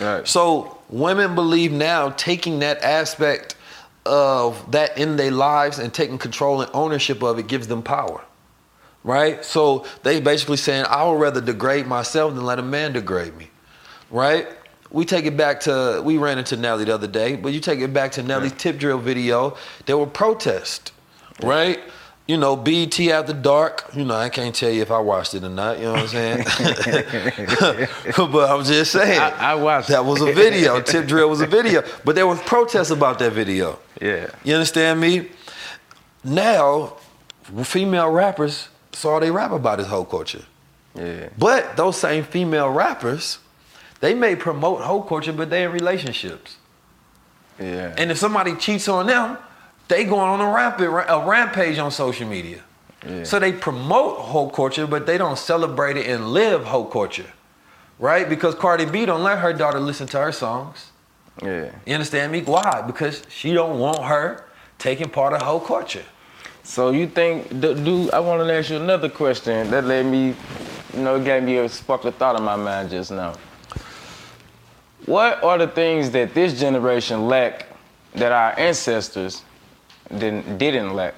Right. 0.00 0.26
So 0.26 0.78
women 0.88 1.34
believe 1.34 1.70
now 1.70 2.10
taking 2.16 2.60
that 2.60 2.82
aspect 2.82 3.56
of 4.06 4.70
that 4.72 4.96
in 4.96 5.16
their 5.16 5.30
lives 5.30 5.78
and 5.78 5.92
taking 5.92 6.18
control 6.18 6.62
and 6.62 6.70
ownership 6.74 7.22
of 7.22 7.38
it 7.38 7.46
gives 7.46 7.68
them 7.68 7.82
power. 7.82 8.22
Right? 9.02 9.44
So 9.44 9.86
they 10.02 10.20
basically 10.20 10.58
saying, 10.58 10.84
I 10.88 11.08
would 11.08 11.20
rather 11.20 11.40
degrade 11.40 11.86
myself 11.86 12.34
than 12.34 12.44
let 12.44 12.58
a 12.58 12.62
man 12.62 12.92
degrade 12.92 13.36
me. 13.36 13.50
Right? 14.10 14.48
We 14.90 15.04
take 15.04 15.24
it 15.24 15.36
back 15.36 15.60
to 15.60 16.02
we 16.04 16.18
ran 16.18 16.38
into 16.38 16.56
Nelly 16.56 16.84
the 16.84 16.94
other 16.94 17.06
day, 17.06 17.36
but 17.36 17.52
you 17.52 17.60
take 17.60 17.80
it 17.80 17.92
back 17.92 18.12
to 18.12 18.22
Nelly's 18.22 18.52
tip 18.52 18.78
drill 18.78 18.98
video, 18.98 19.56
there 19.86 19.96
were 19.96 20.06
protests. 20.06 20.92
Right? 21.42 21.80
You 22.30 22.36
know, 22.36 22.54
BET 22.54 22.96
after 23.00 23.32
dark. 23.32 23.90
You 23.92 24.04
know, 24.04 24.14
I 24.14 24.28
can't 24.28 24.54
tell 24.54 24.70
you 24.70 24.82
if 24.82 24.92
I 24.92 25.00
watched 25.00 25.34
it 25.34 25.42
or 25.42 25.48
not. 25.48 25.78
You 25.78 25.86
know 25.86 25.94
what 25.94 26.02
I'm 26.02 26.08
saying? 26.08 26.44
but 28.16 28.48
I'm 28.48 28.62
just 28.62 28.92
saying. 28.92 29.20
I- 29.20 29.50
I 29.50 29.54
watched 29.56 29.88
That 29.88 30.04
was 30.04 30.20
a 30.22 30.32
video. 30.32 30.80
Tip 30.92 31.08
drill 31.08 31.28
was 31.28 31.40
a 31.40 31.48
video. 31.48 31.82
But 32.04 32.14
there 32.14 32.28
was 32.28 32.40
protests 32.42 32.90
about 32.90 33.18
that 33.18 33.32
video. 33.32 33.80
Yeah. 34.00 34.30
You 34.44 34.54
understand 34.54 35.00
me? 35.00 35.30
Now, 36.22 36.98
female 37.64 38.10
rappers 38.10 38.68
saw 38.92 39.18
they 39.18 39.32
rap 39.32 39.50
about 39.50 39.78
this 39.78 39.88
whole 39.88 40.04
culture. 40.04 40.44
Yeah. 40.94 41.30
But 41.36 41.76
those 41.76 41.96
same 41.96 42.22
female 42.22 42.70
rappers, 42.70 43.40
they 43.98 44.14
may 44.14 44.36
promote 44.36 44.82
whole 44.82 45.02
culture, 45.02 45.32
but 45.32 45.50
they 45.50 45.64
in 45.64 45.72
relationships. 45.72 46.58
Yeah. 47.58 47.92
And 47.98 48.12
if 48.12 48.18
somebody 48.18 48.54
cheats 48.54 48.86
on 48.86 49.08
them, 49.08 49.36
they 49.90 50.04
going 50.04 50.28
on 50.28 50.40
a 50.40 50.50
rampage, 50.50 50.88
a 50.88 51.22
rampage 51.26 51.78
on 51.78 51.90
social 51.90 52.26
media. 52.26 52.62
Yeah. 53.06 53.24
So 53.24 53.38
they 53.38 53.52
promote 53.52 54.18
whole 54.18 54.50
culture, 54.50 54.86
but 54.86 55.04
they 55.06 55.18
don't 55.18 55.38
celebrate 55.38 55.96
it 55.96 56.06
and 56.06 56.32
live 56.32 56.64
whole 56.64 56.86
culture, 56.86 57.30
right? 57.98 58.28
Because 58.28 58.54
Cardi 58.54 58.86
B 58.86 59.04
don't 59.04 59.22
let 59.22 59.38
her 59.38 59.52
daughter 59.52 59.80
listen 59.80 60.06
to 60.08 60.18
her 60.18 60.32
songs. 60.32 60.92
yeah. 61.42 61.70
You 61.86 61.94
understand 61.94 62.32
me? 62.32 62.42
Why? 62.42 62.82
Because 62.86 63.22
she 63.28 63.52
don't 63.52 63.78
want 63.78 64.02
her 64.04 64.44
taking 64.78 65.10
part 65.10 65.32
of 65.32 65.42
whole 65.42 65.60
culture. 65.60 66.04
So 66.62 66.90
you 66.90 67.06
think, 67.06 67.48
do, 67.60 67.74
do 67.74 68.10
I 68.12 68.20
want 68.20 68.46
to 68.46 68.54
ask 68.54 68.70
you 68.70 68.76
another 68.76 69.08
question 69.08 69.70
that 69.70 69.84
led 69.84 70.06
me, 70.06 70.34
you 70.94 71.02
know, 71.02 71.22
gave 71.22 71.42
me 71.42 71.58
a 71.58 71.68
spark 71.68 72.04
of 72.04 72.14
thought 72.16 72.36
in 72.36 72.42
my 72.42 72.56
mind 72.56 72.90
just 72.90 73.10
now. 73.10 73.34
What 75.06 75.42
are 75.42 75.58
the 75.58 75.66
things 75.66 76.10
that 76.10 76.34
this 76.34 76.60
generation 76.60 77.26
lack 77.26 77.66
that 78.14 78.30
our 78.32 78.58
ancestors 78.58 79.42
didn't 80.18 80.58
didn't 80.58 80.94
lack? 80.94 81.14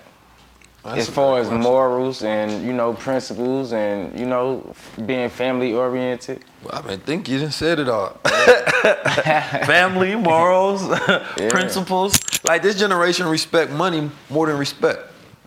That's 0.85 1.03
as 1.03 1.09
far 1.09 1.39
as 1.39 1.49
morals 1.49 2.25
and 2.25 2.67
you 2.67 2.73
know 2.73 2.95
principles 2.95 3.73
and 3.73 4.19
you 4.19 4.27
know 4.27 4.75
being 5.07 5.29
family 5.29 5.73
oriented. 5.73 6.45
Well, 6.65 6.83
I 6.85 6.87
mean, 6.87 6.99
think 7.01 7.29
you 7.29 7.39
didn't 7.39 7.53
said 7.53 7.79
it 7.79 7.89
all. 7.89 8.21
Family, 9.65 10.17
morals, 10.17 10.83
principles. 11.51 12.19
Like 12.45 12.63
this 12.63 12.79
generation 12.79 13.27
respect 13.27 13.71
money 13.71 14.11
more 14.29 14.49
than 14.49 14.59
respect. 14.59 15.01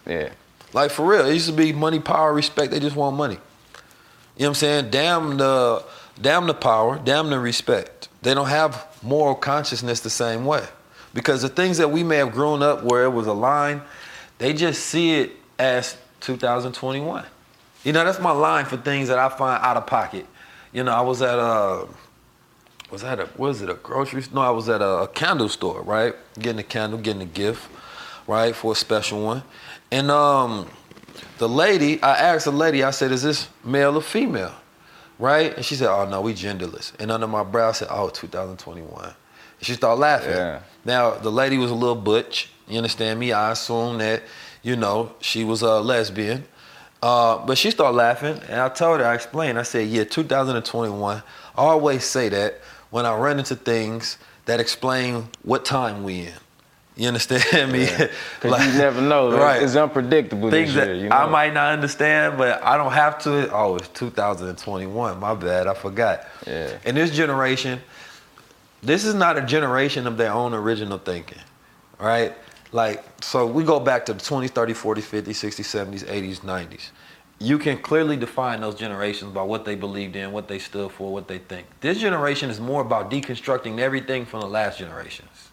Yeah. 0.06 0.30
Like 0.72 0.92
for 0.92 1.06
real, 1.06 1.26
it 1.26 1.34
used 1.34 1.48
to 1.48 1.54
be 1.54 1.74
money, 1.74 2.00
power, 2.00 2.34
respect. 2.34 2.72
They 2.72 2.80
just 2.80 2.96
want 2.96 3.16
money. 3.18 3.36
You 3.36 4.44
know 4.44 4.46
what 4.46 4.48
I'm 4.50 4.56
saying? 4.56 4.90
Damn 4.90 5.38
the, 5.38 5.84
damn 6.22 6.48
the 6.48 6.54
power, 6.54 7.00
damn 7.04 7.30
the 7.30 7.40
respect. 7.40 8.10
They 8.22 8.34
don't 8.34 8.48
have 8.48 8.88
moral 9.02 9.36
consciousness 9.36 10.00
the 10.00 10.10
same 10.10 10.46
way, 10.46 10.66
because 11.16 11.42
the 11.42 11.50
things 11.50 11.78
that 11.78 11.90
we 11.90 12.04
may 12.04 12.18
have 12.18 12.34
grown 12.34 12.62
up 12.62 12.84
where 12.84 13.06
it 13.06 13.10
was 13.10 13.26
a 13.26 13.34
line, 13.34 13.82
they 14.38 14.54
just 14.54 14.86
see 14.86 15.16
it 15.16 15.32
as 15.58 15.98
2021. 16.20 17.26
You 17.86 17.94
know, 17.94 18.04
that's 18.04 18.20
my 18.20 18.32
line 18.32 18.66
for 18.66 18.76
things 18.76 19.08
that 19.08 19.18
I 19.18 19.30
find 19.30 19.64
out 19.64 19.78
of 19.78 19.88
pocket. 19.88 20.28
You 20.74 20.84
know, 20.84 20.92
I 20.92 21.02
was 21.02 21.22
at 21.22 21.40
a, 21.40 21.88
was 22.92 23.02
that 23.02 23.20
a, 23.20 23.30
was 23.38 23.62
it 23.62 23.70
a 23.70 23.76
grocery 23.76 24.24
store? 24.24 24.36
No, 24.36 24.42
I 24.42 24.50
was 24.50 24.68
at 24.68 24.82
a, 24.82 25.04
a 25.04 25.08
candle 25.08 25.48
store, 25.48 25.82
right? 25.82 26.14
Getting 26.38 26.60
a 26.60 26.64
candle, 26.64 27.00
getting 27.00 27.22
a 27.22 27.26
gift, 27.26 27.66
right, 28.28 28.54
for 28.54 28.74
a 28.74 28.76
special 28.76 29.24
one. 29.24 29.42
And 29.92 30.12
um, 30.12 30.68
the 31.38 31.48
lady, 31.48 32.04
I 32.04 32.18
asked 32.18 32.44
the 32.44 32.52
lady, 32.52 32.84
I 32.84 32.92
said, 32.92 33.14
is 33.14 33.24
this 33.24 33.48
male 33.64 33.96
or 33.96 34.02
female? 34.02 34.54
Right? 35.18 35.56
And 35.56 35.64
she 35.64 35.76
said, 35.76 35.88
oh 35.88 36.10
no, 36.10 36.20
we 36.20 36.34
genderless. 36.34 36.92
And 37.00 37.10
under 37.10 37.28
my 37.28 37.44
brow, 37.44 37.70
I 37.70 37.72
said, 37.72 37.88
oh, 37.90 38.10
2021. 38.10 39.06
And 39.06 39.14
she 39.62 39.76
started 39.76 40.02
laughing. 40.02 40.32
Yeah. 40.32 40.60
Now, 40.86 41.16
the 41.16 41.32
lady 41.32 41.58
was 41.58 41.72
a 41.72 41.76
little 41.76 41.96
butch. 41.96 42.50
You 42.68 42.78
understand 42.78 43.20
me? 43.20 43.32
I 43.32 43.52
assume 43.52 43.98
that, 43.98 44.24
you 44.64 44.76
know, 44.76 45.12
she 45.20 45.44
was 45.44 45.62
a 45.64 45.82
lesbian. 45.82 46.46
Uh, 47.02 47.46
but 47.46 47.58
she 47.58 47.70
started 47.70 47.98
laughing, 47.98 48.40
and 48.48 48.62
I 48.62 48.70
told 48.70 49.00
her, 49.00 49.06
I 49.06 49.14
explained, 49.14 49.60
I 49.60 49.64
said, 49.64 49.88
yeah, 49.90 50.06
2021. 50.06 51.18
I 51.18 51.24
always 51.56 52.04
say 52.04 52.30
that 52.30 52.62
when 52.90 53.06
I 53.06 53.16
run 53.16 53.38
into 53.38 53.56
things 53.56 54.18
that 54.46 54.60
explain 54.60 55.28
what 55.44 55.66
time 55.66 56.04
we 56.04 56.22
in. 56.22 56.34
You 56.96 57.10
understand 57.10 57.72
me? 57.74 57.86
Because 58.42 58.66
you 58.66 58.80
never 58.80 59.02
know. 59.02 59.38
Right. 59.38 59.62
It's 59.62 59.76
unpredictable 59.76 60.50
Things 60.50 60.74
this 60.74 60.88
that. 60.88 60.96
You 60.96 61.10
know? 61.10 61.16
I 61.16 61.28
might 61.30 61.54
not 61.54 61.74
understand, 61.74 62.38
but 62.38 62.64
I 62.64 62.78
don't 62.78 62.94
have 62.94 63.20
to. 63.24 63.52
Oh, 63.54 63.76
it's 63.76 63.90
2021. 63.90 65.20
My 65.20 65.36
bad. 65.36 65.68
I 65.68 65.74
forgot. 65.74 66.26
Yeah. 66.48 66.78
In 66.86 66.96
this 66.96 67.12
generation, 67.12 67.82
this 68.86 69.04
is 69.04 69.16
not 69.16 69.38
a 69.38 69.42
generation 69.42 70.08
of 70.08 70.18
their 70.18 70.32
own 70.32 70.54
original 70.54 70.98
thinking, 70.98 71.40
right? 72.00 72.34
Like, 72.72 73.04
so 73.24 73.46
we 73.48 73.64
go 73.64 73.80
back 73.80 74.06
to 74.08 74.14
the 74.14 74.20
20s, 74.20 74.50
30s, 74.50 74.76
40s, 74.76 75.24
50s, 75.24 75.24
60s, 75.28 76.04
70s, 76.04 76.06
80s, 76.06 76.40
90s. 76.42 76.90
You 77.40 77.58
can 77.58 77.78
clearly 77.78 78.16
define 78.16 78.62
those 78.62 78.76
generations 78.76 79.34
by 79.34 79.44
what 79.44 79.66
they 79.66 79.76
believed 79.76 80.16
in, 80.16 80.32
what 80.32 80.48
they 80.48 80.60
stood 80.60 80.92
for, 80.92 81.12
what 81.12 81.28
they 81.28 81.40
think. 81.40 81.68
This 81.82 82.00
generation 82.00 82.50
is 82.50 82.60
more 82.60 82.82
about 82.82 83.12
deconstructing 83.12 83.80
everything 83.80 84.26
from 84.26 84.42
the 84.42 84.48
last 84.48 84.80
generations. 84.80 85.50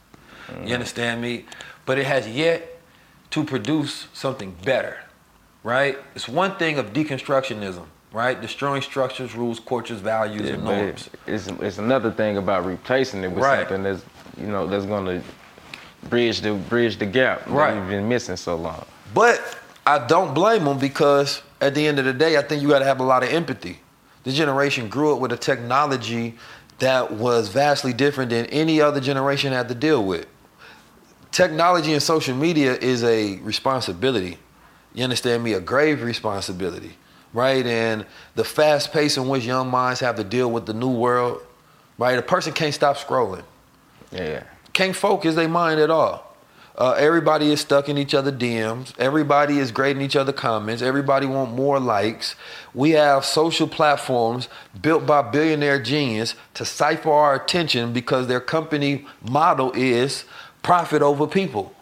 You 0.49 0.55
mm-hmm. 0.55 0.73
understand 0.73 1.21
me? 1.21 1.47
But 1.87 1.99
it 1.99 2.07
has 2.07 2.29
yet 2.29 2.81
to 3.31 3.45
produce 3.45 4.09
something 4.13 4.55
better, 4.63 4.99
right? 5.65 5.99
It's 6.15 6.29
one 6.29 6.57
thing 6.57 6.79
of 6.79 6.93
deconstructionism, 6.93 7.87
right? 8.13 8.41
Destroying 8.41 8.83
structures, 8.83 9.35
rules, 9.35 9.59
cultures, 9.61 10.01
values, 10.01 10.49
Yeah, 10.49 10.55
and 10.55 10.65
norms. 10.65 11.09
it's, 11.27 11.49
it's 11.49 11.79
another 11.79 12.11
thing 12.11 12.37
about 12.37 12.65
replacing 12.67 13.25
it 13.25 13.29
with 13.31 13.43
Right. 13.45 13.61
something 13.69 13.83
that's 13.83 14.03
you 14.39 14.47
know 14.47 14.67
that's 14.67 14.87
gonna 14.87 15.23
bridge 16.09 16.41
the 16.41 16.55
bridge 16.55 16.99
the 16.99 17.07
gap 17.07 17.43
Right. 17.47 17.75
that 17.75 17.81
we've 17.81 17.91
been 17.91 18.09
missing 18.09 18.37
so 18.37 18.57
long. 18.57 18.85
But 19.15 19.41
I 19.87 19.99
don't 20.07 20.33
blame 20.35 20.65
them 20.65 20.79
because 20.79 21.43
at 21.61 21.75
the 21.75 21.87
end 21.87 21.99
of 21.99 22.05
the 22.05 22.13
day, 22.13 22.37
I 22.37 22.43
think 22.43 22.63
you 22.63 22.69
got 22.69 22.81
to 22.81 22.85
have 22.85 23.01
a 23.01 23.05
lot 23.05 23.23
of 23.23 23.29
empathy. 23.31 23.81
This 24.25 24.35
generation 24.35 24.89
grew 24.89 25.13
up 25.15 25.21
with 25.21 25.33
a 25.33 25.37
technology 25.37 26.35
that 26.79 27.13
was 27.13 27.49
vastly 27.49 27.93
different 27.93 28.31
than 28.31 28.47
any 28.47 28.81
other 28.81 29.01
generation 29.01 29.53
had 29.53 29.69
to 29.69 29.75
deal 29.75 30.03
with. 30.05 30.27
Technology 31.31 31.93
and 31.93 32.03
social 32.03 32.35
media 32.37 32.75
is 32.75 33.03
a 33.05 33.37
responsibility. 33.39 34.39
You 34.95 35.05
understand 35.05 35.43
me? 35.43 35.53
A 35.55 35.61
grave 35.61 36.03
responsibility, 36.03 36.97
right? 37.33 37.65
And 37.67 38.07
the 38.35 38.45
fast 38.45 38.93
pace 38.93 39.17
in 39.17 39.29
which 39.29 39.45
young 39.45 39.69
minds 39.71 40.01
have 40.01 40.17
to 40.17 40.25
deal 40.25 40.51
with 40.51 40.67
the 40.67 40.75
new 40.75 40.91
world, 40.91 41.41
right? 41.99 42.19
A 42.19 42.23
person 42.23 42.53
can't 42.53 42.75
stop 42.75 42.97
scrolling 42.97 43.45
Yeah. 44.11 44.43
can't 44.73 44.97
focus 44.97 45.35
their 45.35 45.49
mind 45.49 45.81
at 45.81 45.91
all. 45.91 46.29
Uh, 46.77 46.93
everybody 46.93 47.53
is 47.53 47.61
stuck 47.61 47.91
in 47.91 47.99
each 47.99 48.15
other 48.15 48.33
DMs. 48.33 48.95
Everybody 48.99 49.59
is 49.59 49.71
grading 49.71 50.01
each 50.03 50.17
other 50.17 50.33
comments. 50.33 50.81
Everybody 50.83 51.27
want 51.27 51.53
more 51.53 51.79
likes. 51.79 52.35
We 52.73 52.93
have 52.93 53.27
social 53.27 53.69
platforms 53.69 54.49
built 54.81 55.05
by 55.05 55.21
billionaire 55.21 55.81
genius 55.83 56.35
to 56.55 56.65
cipher 56.65 57.11
our 57.13 57.35
attention 57.35 57.93
because 57.93 58.27
their 58.27 58.41
company 58.41 59.07
model 59.23 59.71
is 59.73 60.25
profit 60.63 61.03
over 61.03 61.27
people, 61.27 61.75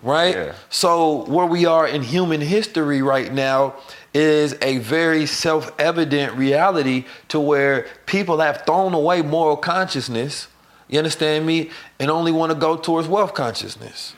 right? 0.00 0.34
Yeah. 0.36 0.52
So 0.70 1.24
where 1.24 1.46
we 1.46 1.66
are 1.66 1.86
in 1.86 2.02
human 2.02 2.40
history 2.40 3.02
right 3.02 3.32
now 3.32 3.74
is 4.16 4.56
a 4.62 4.78
very 4.78 5.26
self-evident 5.26 6.32
reality 6.34 7.04
to 7.28 7.38
where 7.38 7.86
people 8.06 8.38
have 8.38 8.62
thrown 8.64 8.94
away 8.94 9.20
moral 9.20 9.58
consciousness 9.58 10.48
You 10.88 10.98
understand 10.98 11.46
me? 11.46 11.70
And 11.98 12.10
only 12.10 12.32
want 12.32 12.52
to 12.52 12.58
go 12.58 12.76
towards 12.76 13.08
wealth 13.08 13.34
consciousness. 13.34 14.14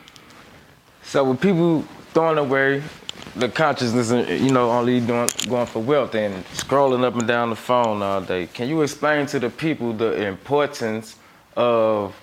So 1.02 1.24
with 1.24 1.40
people 1.40 1.82
throwing 2.12 2.38
away 2.38 2.82
the 3.36 3.48
consciousness, 3.48 4.10
and 4.10 4.28
you 4.44 4.52
know, 4.52 4.70
only 4.70 5.00
doing 5.00 5.28
going 5.48 5.66
for 5.66 5.80
wealth 5.80 6.14
and 6.14 6.44
scrolling 6.46 7.04
up 7.04 7.14
and 7.14 7.26
down 7.26 7.50
the 7.50 7.56
phone 7.56 8.02
all 8.02 8.20
day, 8.20 8.46
can 8.46 8.68
you 8.68 8.82
explain 8.82 9.26
to 9.26 9.38
the 9.38 9.48
people 9.48 9.92
the 9.92 10.26
importance 10.26 11.16
of 11.56 12.14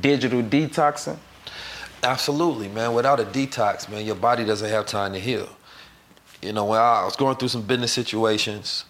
digital 0.00 0.42
detoxing? 0.42 1.18
Absolutely, 2.02 2.68
man. 2.68 2.92
Without 2.92 3.18
a 3.18 3.24
detox, 3.24 3.88
man, 3.88 4.04
your 4.04 4.14
body 4.14 4.44
doesn't 4.44 4.68
have 4.68 4.86
time 4.86 5.14
to 5.14 5.18
heal. 5.18 5.48
You 6.44 6.52
know, 6.52 6.66
when 6.66 6.78
I 6.78 7.04
was 7.04 7.16
going 7.16 7.36
through 7.36 7.48
some 7.48 7.62
business 7.62 7.92
situations, 7.92 8.84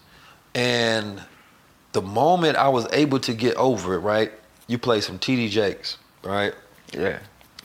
and 0.53 1.23
the 1.93 2.01
moment 2.01 2.57
I 2.57 2.67
was 2.67 2.85
able 2.91 3.19
to 3.19 3.33
get 3.33 3.55
over 3.55 3.93
it, 3.93 3.99
right? 3.99 4.31
You 4.67 4.77
play 4.77 4.99
some 4.99 5.17
TD 5.17 5.49
Jakes, 5.49 5.97
right? 6.21 6.53
Yeah. 6.91 7.19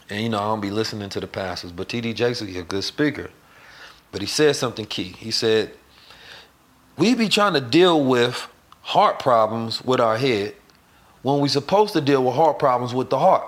And 0.09 0.23
you 0.23 0.29
know, 0.29 0.39
I 0.39 0.43
don't 0.43 0.61
be 0.61 0.71
listening 0.71 1.09
to 1.11 1.21
the 1.21 1.27
pastors, 1.27 1.73
but 1.73 1.89
TD 1.89 2.15
Jakes 2.15 2.41
is 2.41 2.57
a 2.57 2.63
good 2.63 2.85
speaker. 2.85 3.31
But 4.13 4.21
he 4.21 4.29
said 4.29 4.55
something 4.55 4.87
key. 4.87 5.15
He 5.19 5.33
said, 5.33 5.73
We 6.97 7.15
be 7.15 7.29
trying 7.29 7.55
to 7.55 7.61
deal 7.61 8.05
with 8.05 8.47
heart 8.83 9.19
problems 9.19 9.85
with 9.85 10.01
our 10.01 10.17
head 10.17 10.55
when 11.23 11.41
we 11.41 11.49
supposed 11.49 11.93
to 11.95 12.01
deal 12.01 12.25
with 12.25 12.35
heart 12.35 12.61
problems 12.61 12.95
with 12.95 13.11
the 13.11 13.19
heart. 13.19 13.45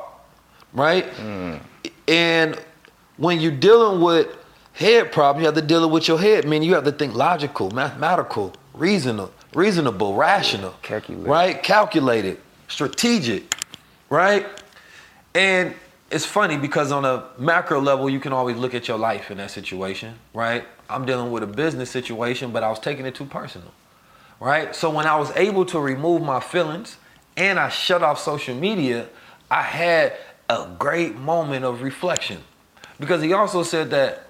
Right? 0.73 1.09
Mm. 1.15 1.61
And 2.09 2.61
when 3.17 3.41
you're 3.41 3.53
dealing 3.53 4.01
with 4.01 4.29
head 4.73 5.13
problem, 5.13 5.43
you 5.43 5.47
have 5.47 5.55
to 5.55 5.63
deal 5.63 5.89
with 5.89 6.09
your 6.09 6.19
head. 6.19 6.45
I 6.45 6.49
mean, 6.49 6.63
you 6.63 6.75
have 6.75 6.85
to 6.85 6.93
think 6.93 7.15
logical, 7.15 7.71
mathematical, 7.71 8.55
reasonable, 8.75 9.33
reasonable, 9.55 10.15
rational, 10.15 10.75
calculated. 10.83 11.29
right? 11.29 11.63
Calculated, 11.63 12.41
strategic, 12.69 13.55
right? 14.09 14.47
And 15.35 15.75
it's 16.11 16.27
funny 16.27 16.57
because 16.57 16.93
on 16.93 17.05
a 17.05 17.25
macro 17.39 17.81
level, 17.81 18.09
you 18.09 18.21
can 18.21 18.33
always 18.33 18.57
look 18.57 18.75
at 18.75 18.89
your 18.89 18.99
life 18.99 19.31
in 19.31 19.39
that 19.39 19.51
situation, 19.51 20.15
right? 20.35 20.65
I'm 20.89 21.07
dealing 21.07 21.33
with 21.33 21.43
a 21.43 21.47
business 21.47 21.91
situation, 21.91 22.51
but 22.53 22.63
I 22.63 22.69
was 22.69 22.79
taking 22.79 23.07
it 23.07 23.15
too 23.15 23.25
personal, 23.25 23.73
right? 24.41 24.75
So 24.77 24.91
when 24.91 25.07
I 25.07 25.17
was 25.17 25.31
able 25.37 25.65
to 25.67 25.81
remove 25.81 26.23
my 26.23 26.41
feelings 26.41 26.99
and 27.37 27.59
I 27.59 27.71
shut 27.71 28.03
off 28.03 28.19
social 28.21 28.55
media, 28.55 29.09
I 29.51 29.63
had 29.63 30.13
a 30.51 30.69
great 30.79 31.17
moment 31.17 31.65
of 31.65 31.83
reflection. 31.83 32.43
Because 33.01 33.23
he 33.23 33.33
also 33.33 33.63
said 33.63 33.91
that 33.91 34.29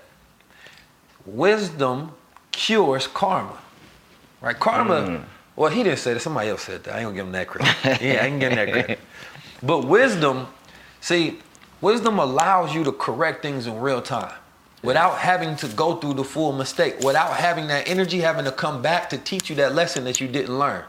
wisdom 1.27 2.13
cures 2.51 3.07
karma, 3.07 3.59
right? 4.41 4.59
Karma, 4.59 5.19
hmm. 5.19 5.25
well, 5.57 5.71
he 5.71 5.83
didn't 5.83 5.99
say 5.99 6.15
that, 6.15 6.21
somebody 6.21 6.49
else 6.49 6.63
said 6.63 6.85
that. 6.85 6.95
I 6.95 6.99
ain't 6.99 7.07
gonna 7.07 7.17
give 7.17 7.27
him 7.27 7.33
that 7.33 7.49
credit. 7.49 8.03
yeah, 8.03 8.23
I 8.23 8.27
ain't 8.27 8.41
give 8.41 8.53
him 8.53 8.57
that 8.57 8.73
credit. 8.73 8.99
But 9.65 9.87
wisdom, 9.87 10.49
see, 11.01 11.39
wisdom 11.81 12.19
allows 12.19 12.75
you 12.75 12.83
to 12.83 12.91
correct 12.91 13.43
things 13.43 13.69
in 13.69 13.79
real 13.79 14.03
time 14.03 14.35
without 14.83 15.19
having 15.19 15.57
to 15.57 15.69
go 15.69 15.97
through 15.97 16.15
the 16.15 16.25
full 16.25 16.53
mistake, 16.53 16.99
without 17.01 17.37
having 17.37 17.69
that 17.69 17.89
energy 17.89 18.19
having 18.19 18.45
to 18.45 18.53
come 18.53 18.83
back 18.83 19.09
to 19.11 19.19
teach 19.19 19.49
you 19.49 19.57
that 19.57 19.75
lesson 19.75 20.05
that 20.05 20.21
you 20.21 20.29
didn't 20.29 20.59
learn. 20.59 20.85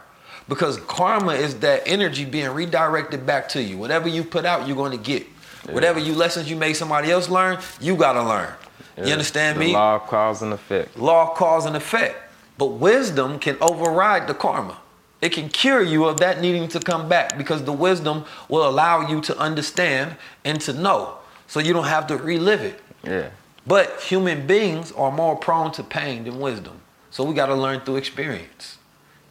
Because 0.48 0.78
karma 0.78 1.34
is 1.34 1.60
that 1.60 1.82
energy 1.86 2.24
being 2.24 2.50
redirected 2.50 3.24
back 3.24 3.48
to 3.50 3.62
you. 3.62 3.78
Whatever 3.78 4.08
you 4.08 4.24
put 4.24 4.44
out, 4.44 4.66
you're 4.66 4.76
going 4.76 4.90
to 4.90 4.98
get. 4.98 5.26
Whatever 5.70 5.98
you 5.98 6.14
lessons 6.14 6.50
you 6.50 6.56
made 6.56 6.74
somebody 6.74 7.10
else 7.10 7.30
learn, 7.30 7.58
you 7.80 7.96
got 7.96 8.12
to 8.14 8.22
learn. 8.22 8.52
You 8.96 9.12
understand 9.12 9.56
the 9.56 9.60
me? 9.60 9.72
Law 9.72 9.96
of 9.96 10.06
cause 10.06 10.42
and 10.42 10.52
effect. 10.52 10.96
law 10.96 11.30
of 11.30 11.36
cause 11.36 11.66
and 11.66 11.76
effect. 11.76 12.16
But 12.56 12.66
wisdom 12.66 13.38
can 13.38 13.56
override 13.60 14.28
the 14.28 14.34
karma. 14.34 14.78
It 15.20 15.32
can 15.32 15.48
cure 15.48 15.82
you 15.82 16.04
of 16.04 16.18
that 16.18 16.40
needing 16.40 16.68
to 16.68 16.80
come 16.80 17.08
back 17.08 17.38
because 17.38 17.64
the 17.64 17.72
wisdom 17.72 18.24
will 18.48 18.68
allow 18.68 19.08
you 19.08 19.20
to 19.22 19.36
understand 19.38 20.16
and 20.44 20.60
to 20.62 20.72
know. 20.72 21.16
So 21.46 21.60
you 21.60 21.72
don't 21.72 21.86
have 21.86 22.06
to 22.08 22.16
relive 22.16 22.60
it. 22.60 22.80
Yeah. 23.02 23.30
But 23.66 24.00
human 24.02 24.46
beings 24.46 24.92
are 24.92 25.10
more 25.10 25.36
prone 25.36 25.72
to 25.72 25.82
pain 25.82 26.24
than 26.24 26.38
wisdom. 26.38 26.80
So 27.10 27.24
we 27.24 27.34
got 27.34 27.46
to 27.46 27.54
learn 27.54 27.80
through 27.80 27.96
experience. 27.96 28.78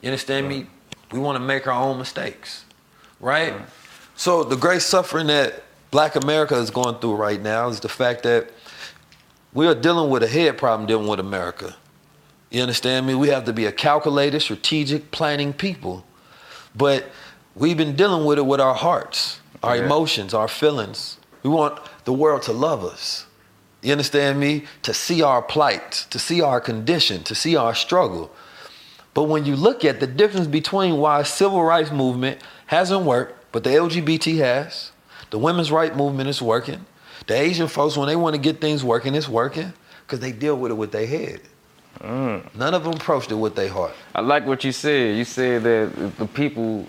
You 0.01 0.09
understand 0.09 0.49
me? 0.49 0.67
We 1.11 1.19
want 1.19 1.35
to 1.35 1.43
make 1.43 1.67
our 1.67 1.73
own 1.73 1.99
mistakes, 1.99 2.65
right? 3.19 3.53
So 4.15 4.43
the 4.43 4.55
great 4.55 4.81
suffering 4.81 5.27
that 5.27 5.63
black 5.91 6.15
America 6.15 6.55
is 6.55 6.71
going 6.71 6.95
through 6.95 7.15
right 7.15 7.41
now 7.41 7.69
is 7.69 7.79
the 7.79 7.89
fact 7.89 8.23
that 8.23 8.49
we 9.53 9.67
are 9.67 9.75
dealing 9.75 10.09
with 10.09 10.23
a 10.23 10.27
head 10.27 10.57
problem 10.57 10.87
dealing 10.87 11.07
with 11.07 11.19
America. 11.19 11.75
You 12.49 12.61
understand 12.61 13.07
me? 13.07 13.15
We 13.15 13.29
have 13.29 13.45
to 13.45 13.53
be 13.53 13.65
a 13.65 13.71
calculated, 13.71 14.39
strategic, 14.41 15.11
planning 15.11 15.53
people. 15.53 16.05
But 16.75 17.09
we've 17.55 17.77
been 17.77 17.95
dealing 17.95 18.25
with 18.25 18.37
it 18.37 18.45
with 18.45 18.59
our 18.59 18.75
hearts, 18.75 19.39
our 19.61 19.75
Yeah. 19.75 19.85
emotions, 19.85 20.33
our 20.33 20.47
feelings. 20.47 21.17
We 21.43 21.49
want 21.49 21.79
the 22.05 22.13
world 22.13 22.41
to 22.43 22.53
love 22.53 22.83
us. 22.83 23.25
You 23.81 23.91
understand 23.91 24.39
me? 24.39 24.65
To 24.83 24.93
see 24.93 25.21
our 25.21 25.41
plight, 25.41 26.05
to 26.09 26.17
see 26.17 26.41
our 26.41 26.61
condition, 26.61 27.23
to 27.23 27.35
see 27.35 27.55
our 27.55 27.75
struggle. 27.75 28.31
But 29.13 29.23
when 29.23 29.45
you 29.45 29.55
look 29.55 29.83
at 29.85 29.99
the 29.99 30.07
difference 30.07 30.47
between 30.47 30.97
why 30.97 31.23
civil 31.23 31.63
rights 31.63 31.91
movement 31.91 32.39
hasn't 32.67 33.01
worked, 33.03 33.51
but 33.51 33.63
the 33.63 33.71
LGBT 33.75 34.37
has, 34.37 34.91
the 35.29 35.37
women's 35.37 35.71
right 35.71 35.95
movement 35.95 36.29
is 36.29 36.41
working, 36.41 36.85
the 37.27 37.35
Asian 37.35 37.67
folks, 37.67 37.97
when 37.97 38.07
they 38.07 38.15
want 38.15 38.35
to 38.35 38.41
get 38.41 38.59
things 38.59 38.83
working, 38.83 39.15
it's 39.15 39.29
working 39.29 39.73
because 40.01 40.19
they 40.19 40.31
deal 40.31 40.57
with 40.57 40.71
it 40.71 40.75
with 40.75 40.91
their 40.91 41.07
head. 41.07 41.41
Mm. 41.99 42.55
None 42.55 42.73
of 42.73 42.83
them 42.83 42.93
approached 42.93 43.31
it 43.31 43.35
with 43.35 43.55
their 43.55 43.69
heart. 43.69 43.93
I 44.15 44.21
like 44.21 44.45
what 44.45 44.63
you 44.63 44.71
said. 44.71 45.15
You 45.17 45.23
said 45.25 45.63
that 45.63 46.17
the 46.17 46.25
people, 46.25 46.85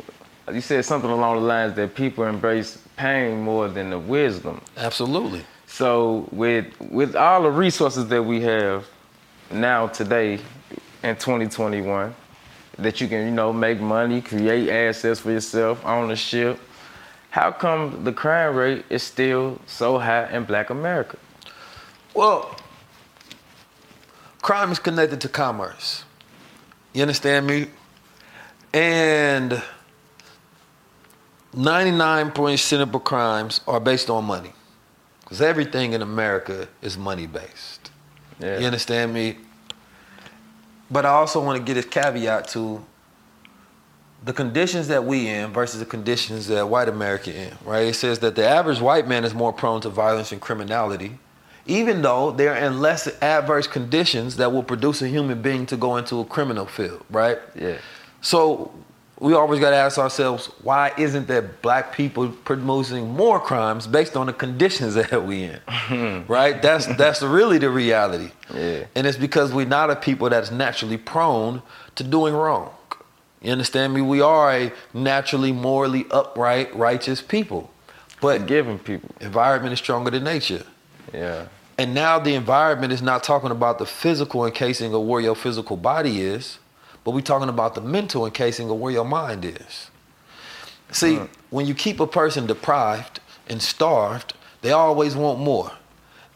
you 0.53 0.61
said 0.61 0.85
something 0.85 1.11
along 1.11 1.37
the 1.37 1.43
lines 1.43 1.75
that 1.75 1.95
people 1.95 2.25
embrace 2.25 2.79
pain 2.97 3.41
more 3.41 3.69
than 3.69 3.91
the 3.91 3.99
wisdom. 3.99 4.61
Absolutely. 4.77 5.43
So 5.67 6.29
with 6.33 6.67
with 6.81 7.17
all 7.17 7.43
the 7.43 7.51
resources 7.51 8.07
that 8.09 8.23
we 8.23 8.41
have 8.43 8.87
now 9.51 9.89
today 9.89 10.35
in 11.03 11.17
2021, 11.17 12.15
that 12.79 13.01
you 13.01 13.09
can 13.09 13.27
you 13.27 13.33
know 13.33 13.53
make 13.53 13.81
money, 13.81 14.21
create 14.21 14.69
assets 14.69 15.21
for 15.21 15.33
yourself, 15.33 15.85
ownership. 15.85 16.59
How 17.35 17.51
come 17.51 18.05
the 18.05 18.13
crime 18.13 18.55
rate 18.55 18.85
is 18.89 19.03
still 19.03 19.59
so 19.67 19.99
high 19.99 20.31
in 20.31 20.45
Black 20.45 20.71
America? 20.71 21.19
Well, 22.15 22.57
crime 24.41 24.71
is 24.71 24.79
connected 24.79 25.21
to 25.23 25.29
commerce. 25.29 26.05
You 26.93 27.03
understand 27.03 27.49
me? 27.49 27.67
And 28.73 29.61
99% 31.57 32.81
of 32.81 33.03
crimes 33.03 33.63
are 33.67 33.81
based 33.81 34.09
on 34.11 34.25
money. 34.27 34.53
Because 35.23 35.43
everything 35.43 35.93
in 35.93 36.03
America 36.03 36.69
is 36.83 36.97
money 36.97 37.27
based. 37.27 37.91
Yeah. 38.39 38.61
You 38.61 38.67
understand 38.67 39.13
me? 39.13 39.39
But 40.89 41.05
I 41.05 41.09
also 41.09 41.43
want 41.45 41.59
to 41.59 41.65
get 41.65 41.75
this 41.75 41.87
caveat 41.87 42.47
to 42.51 42.81
the 44.25 44.33
conditions 44.33 44.89
that 44.89 45.05
we 45.05 45.29
in 45.29 45.53
versus 45.53 45.81
the 45.81 45.87
conditions 45.87 46.47
that 46.49 46.69
white 46.69 46.89
America 46.89 47.35
in, 47.35 47.53
right? 47.65 47.89
It 47.89 47.95
says 47.95 48.21
that 48.21 48.37
the 48.37 48.47
average 48.47 48.81
white 48.81 49.07
man 49.07 49.25
is 49.25 49.35
more 49.35 49.53
prone 49.53 49.81
to 49.83 49.91
violence 49.91 50.33
and 50.33 50.41
criminality, 50.41 51.19
even 51.67 52.01
though 52.01 52.31
they're 52.31 52.57
in 52.57 52.81
less 52.81 53.07
adverse 53.21 53.67
conditions 53.67 54.37
that 54.37 54.53
will 54.53 54.63
produce 54.63 55.03
a 55.03 55.09
human 55.09 55.43
being 55.43 55.67
to 55.67 55.77
go 55.77 55.97
into 55.97 56.21
a 56.21 56.25
criminal 56.25 56.65
field, 56.65 57.05
right? 57.11 57.39
Yeah. 57.55 57.77
So 58.23 58.73
we 59.19 59.35
always 59.35 59.61
got 59.61 59.71
to 59.71 59.77
ask 59.77 59.99
ourselves, 59.99 60.47
why 60.63 60.93
isn't 60.97 61.29
that 61.29 61.61
black 61.61 61.95
people 61.95 62.29
producing 62.29 63.11
more 63.11 63.39
crimes 63.39 63.87
based 63.87 64.17
on 64.17 64.27
the 64.27 64.33
conditions 64.33 64.95
that 64.95 65.27
we 65.27 65.45
in? 65.45 66.25
right? 66.29 66.63
That's 66.63 66.87
that's 66.97 67.21
really 67.23 67.59
the 67.59 67.71
reality. 67.71 68.31
Yeah. 68.53 68.85
And 68.95 69.07
it's 69.07 69.19
because 69.19 69.53
we're 69.53 69.67
not 69.67 69.91
a 69.91 69.97
people 69.97 70.31
that's 70.31 70.51
naturally 70.51 70.97
prone 70.97 71.63
to 71.97 72.05
doing 72.05 72.33
wrong. 72.35 72.71
You 73.45 73.53
understand 73.53 73.93
me? 73.93 74.01
We 74.01 74.23
are 74.23 74.51
a 74.51 74.73
naturally 74.95 75.53
morally 75.53 76.07
upright, 76.11 76.75
righteous 76.75 77.21
people. 77.21 77.71
But 78.23 78.47
Giving 78.47 78.79
people. 78.79 79.11
environment 79.21 79.75
is 79.75 79.79
stronger 79.79 80.11
than 80.11 80.25
nature. 80.25 80.65
Yeah. 81.13 81.47
And 81.77 81.93
now 81.93 82.19
the 82.19 82.35
environment 82.35 82.95
is 82.95 83.03
not 83.03 83.23
talking 83.23 83.51
about 83.51 83.79
the 83.79 83.85
physical 83.85 84.47
encasing 84.47 84.95
of 84.95 85.03
where 85.03 85.21
your 85.21 85.35
physical 85.35 85.77
body 85.77 86.23
is, 86.23 86.59
but 87.05 87.11
we're 87.11 87.21
talking 87.21 87.51
about 87.51 87.75
the 87.75 87.83
mental 87.83 88.25
encasing 88.25 88.71
of 88.71 88.79
where 88.79 88.93
your 88.93 89.05
mind 89.05 89.45
is. 89.45 89.91
See, 90.91 91.17
mm. 91.17 91.29
when 91.51 91.67
you 91.67 91.75
keep 91.75 92.01
a 92.01 92.07
person 92.07 92.47
deprived 92.47 93.21
and 93.47 93.61
starved, 93.61 94.33
they 94.63 94.73
always 94.73 95.15
want 95.17 95.39
more. 95.39 95.71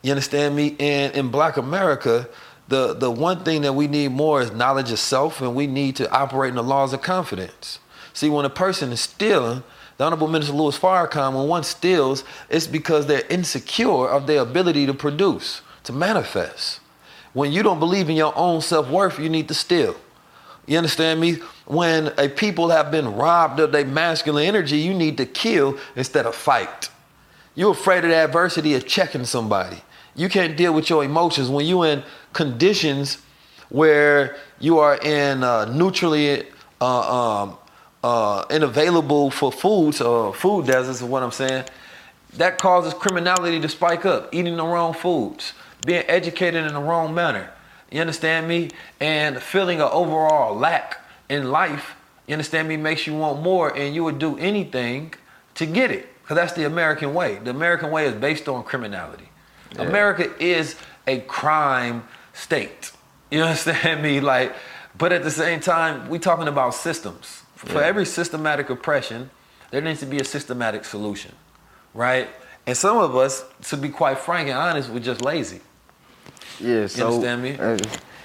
You 0.03 0.11
understand 0.11 0.55
me? 0.55 0.76
And 0.78 1.14
in 1.14 1.30
black 1.30 1.57
America, 1.57 2.28
the, 2.69 2.95
the 2.95 3.11
one 3.11 3.45
thing 3.45 3.62
that 3.62 3.73
we 3.73 3.89
need 3.89 4.12
more 4.12 4.43
is 4.43 4.53
knowledge 4.53 4.93
of 4.93 4.99
self, 4.99 5.41
and 5.41 5.55
we 5.55 5.66
need 5.66 5.97
to 5.97 6.11
operate 6.11 6.51
in 6.51 6.57
the 6.57 6.62
laws 6.62 6.93
of 6.93 7.01
confidence. 7.01 7.79
See, 8.12 8.29
when 8.29 8.45
a 8.45 8.51
person 8.51 8.93
is 8.93 9.01
stealing, 9.01 9.62
the 9.97 10.05
Honorable 10.05 10.29
Minister 10.29 10.55
Louis 10.55 10.79
Farrakhan, 10.79 11.35
when 11.35 11.49
one 11.49 11.64
steals, 11.64 12.25
it's 12.49 12.66
because 12.66 13.07
they're 13.07 13.27
insecure 13.29 14.09
of 14.09 14.27
their 14.27 14.43
ability 14.43 14.87
to 14.87 14.95
produce, 14.95 15.62
to 15.85 15.93
manifest. 15.93 16.81
When 17.33 17.53
you 17.53 17.62
don't 17.62 17.79
believe 17.79 18.11
in 18.11 18.16
your 18.16 18.37
own 18.37 18.61
self 18.61 18.89
worth, 18.89 19.19
you 19.19 19.29
need 19.29 19.49
to 19.49 19.55
steal. 19.55 19.97
You 20.66 20.77
understand 20.77 21.21
me? 21.21 21.39
When 21.64 22.12
a 22.19 22.29
people 22.29 22.69
have 22.69 22.91
been 22.91 23.14
robbed 23.14 23.61
of 23.61 23.73
their 23.73 23.87
masculine 23.87 24.45
energy, 24.45 24.79
you 24.79 24.93
need 24.93 25.16
to 25.16 25.27
kill 25.27 25.79
instead 25.97 26.27
of 26.27 26.35
fight. 26.35 26.91
You're 27.55 27.73
afraid 27.73 28.05
of 28.05 28.11
the 28.11 28.16
adversity 28.16 28.75
of 28.75 28.87
checking 28.87 29.25
somebody. 29.25 29.83
You 30.14 30.29
can't 30.29 30.57
deal 30.57 30.75
with 30.75 30.91
your 30.91 31.05
emotions 31.05 31.49
when 31.49 31.66
you're 31.66 31.87
in 31.87 32.03
conditions 32.33 33.18
where 33.68 34.37
you 34.61 34.79
are 34.79 34.97
in 34.99 35.45
uh, 35.45 35.64
neutrally 35.66 36.47
uh, 36.81 37.43
um, 37.43 37.59
uh, 38.03 38.45
unavailable 38.51 39.31
for 39.31 39.53
foods 39.53 40.01
or 40.01 40.35
food 40.35 40.66
deserts 40.66 41.01
is 41.01 41.05
what 41.05 41.22
I'm 41.22 41.33
saying. 41.33 41.64
That 42.35 42.59
causes 42.59 42.95
criminality 42.95 43.61
to 43.61 43.68
spike 43.68 44.05
up. 44.05 44.35
Eating 44.35 44.57
the 44.57 44.64
wrong 44.64 44.95
foods, 44.95 45.55
being 45.87 46.05
educated 46.07 46.64
in 46.64 46.74
the 46.74 46.81
wrong 46.81 47.14
manner. 47.14 47.51
You 47.91 48.01
understand 48.01 48.47
me? 48.47 48.70
And 49.01 49.43
feeling 49.43 49.81
an 49.81 49.89
overall 49.91 50.55
lack 50.55 51.01
in 51.29 51.51
life. 51.51 51.95
You 52.26 52.35
understand 52.35 52.68
me? 52.68 52.76
Makes 52.76 53.07
you 53.07 53.16
want 53.16 53.43
more, 53.43 53.74
and 53.74 53.95
you 53.95 54.05
would 54.05 54.18
do 54.18 54.37
anything 54.39 55.14
to 55.55 55.66
get 55.66 55.91
it. 55.91 56.09
Because 56.22 56.37
that's 56.37 56.53
the 56.53 56.64
American 56.64 57.14
way. 57.14 57.37
The 57.37 57.51
American 57.51 57.91
way 57.91 58.07
is 58.07 58.14
based 58.14 58.49
on 58.49 58.62
criminality. 58.62 59.31
Yeah. 59.74 59.83
America 59.83 60.31
is 60.39 60.76
a 61.07 61.20
crime 61.20 62.07
state. 62.39 62.93
You 63.30 63.43
understand 63.43 64.03
me? 64.03 64.20
Like, 64.20 64.55
but 64.97 65.12
at 65.12 65.22
the 65.22 65.30
same 65.30 65.61
time, 65.61 66.09
we 66.09 66.18
talking 66.18 66.49
about 66.49 66.72
systems. 66.74 67.43
For 67.57 67.80
Yeah. 67.80 67.86
every 67.91 68.07
systematic 68.07 68.70
oppression, 68.70 69.28
there 69.70 69.82
needs 69.82 70.01
to 70.01 70.07
be 70.07 70.18
a 70.18 70.24
systematic 70.24 70.86
solution, 70.86 71.32
right? 71.93 72.26
And 72.66 72.74
some 72.74 72.97
of 72.97 73.14
us, 73.14 73.45
to 73.68 73.76
be 73.76 73.91
quite 73.91 74.18
frank 74.18 74.49
and 74.49 74.57
honest, 74.57 74.89
we're 74.89 75.01
just 75.12 75.20
lazy. 75.22 75.61
Yeah, 76.59 76.86
so 76.86 77.07
understand 77.09 77.43
me? 77.43 77.59
uh, 77.59 77.76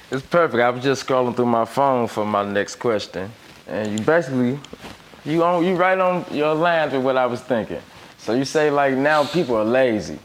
it's 0.10 0.26
perfect. 0.26 0.62
I 0.64 0.70
was 0.70 0.82
just 0.84 1.06
scrolling 1.06 1.36
through 1.36 1.48
my 1.48 1.66
phone 1.66 2.08
for 2.08 2.26
my 2.26 2.44
next 2.46 2.76
question, 2.78 3.30
and 3.68 3.92
you 4.00 4.06
basically 4.06 4.58
you 5.26 5.44
on 5.44 5.66
you 5.66 5.76
right 5.76 6.00
on 6.00 6.26
your 6.32 6.56
lines 6.56 6.94
with 6.94 7.04
what 7.04 7.18
I 7.18 7.26
was 7.26 7.42
thinking. 7.42 7.82
So 8.18 8.34
you 8.34 8.46
say 8.46 8.72
like 8.72 8.96
now 8.96 9.26
people 9.26 9.56
are 9.58 9.66
lazy, 9.66 10.18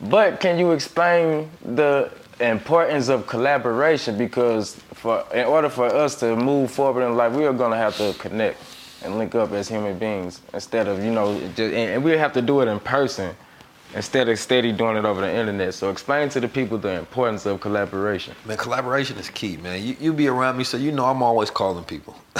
but 0.00 0.40
can 0.40 0.58
you 0.58 0.72
explain 0.72 1.50
the 1.62 2.10
importance 2.40 3.08
of 3.08 3.26
collaboration? 3.26 4.18
Because 4.18 4.74
for 4.94 5.24
in 5.32 5.46
order 5.46 5.68
for 5.68 5.86
us 5.86 6.18
to 6.20 6.36
move 6.36 6.70
forward 6.70 7.06
in 7.06 7.16
life, 7.16 7.32
we 7.32 7.44
are 7.46 7.52
gonna 7.52 7.76
have 7.76 7.96
to 7.98 8.14
connect 8.18 8.58
and 9.02 9.18
link 9.18 9.34
up 9.34 9.52
as 9.52 9.68
human 9.68 9.98
beings 9.98 10.40
instead 10.52 10.88
of 10.88 11.04
you 11.04 11.10
know 11.10 11.38
just 11.48 11.74
and, 11.74 12.02
we 12.02 12.12
have 12.12 12.32
to 12.32 12.42
do 12.42 12.60
it 12.60 12.68
in 12.68 12.80
person 12.80 13.34
instead 13.94 14.28
of 14.28 14.38
steady 14.38 14.72
doing 14.72 14.96
it 14.96 15.04
over 15.04 15.20
the 15.20 15.32
internet. 15.32 15.72
So 15.74 15.90
explain 15.90 16.28
to 16.30 16.40
the 16.40 16.48
people 16.48 16.78
the 16.78 16.98
importance 16.98 17.46
of 17.46 17.60
collaboration. 17.60 18.34
Man, 18.44 18.56
collaboration 18.56 19.16
is 19.18 19.30
key, 19.30 19.56
man. 19.58 19.82
You, 19.82 19.96
you 20.00 20.12
be 20.12 20.26
around 20.26 20.56
me, 20.56 20.64
so 20.64 20.76
you 20.76 20.90
know 20.90 21.04
I'm 21.04 21.22
always 21.22 21.50
calling 21.50 21.84
people. 21.84 22.16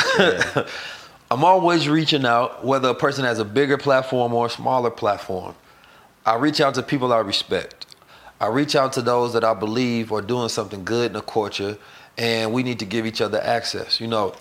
I'm 1.30 1.44
always 1.44 1.88
reaching 1.88 2.26
out, 2.26 2.64
whether 2.64 2.88
a 2.88 2.94
person 2.94 3.24
has 3.24 3.38
a 3.38 3.44
bigger 3.44 3.78
platform 3.78 4.34
or 4.34 4.46
a 4.46 4.50
smaller 4.50 4.90
platform. 4.90 5.54
I 6.26 6.36
reach 6.36 6.60
out 6.60 6.74
to 6.74 6.82
people 6.82 7.12
I 7.12 7.18
respect. 7.18 7.86
I 8.40 8.46
reach 8.48 8.74
out 8.76 8.92
to 8.94 9.02
those 9.02 9.32
that 9.34 9.44
I 9.44 9.54
believe 9.54 10.12
are 10.12 10.22
doing 10.22 10.48
something 10.48 10.84
good 10.84 11.06
in 11.08 11.12
the 11.14 11.20
culture, 11.22 11.76
and 12.18 12.52
we 12.52 12.62
need 12.62 12.78
to 12.80 12.84
give 12.86 13.06
each 13.06 13.20
other 13.20 13.40
access. 13.40 14.00
You 14.00 14.06
know, 14.08 14.34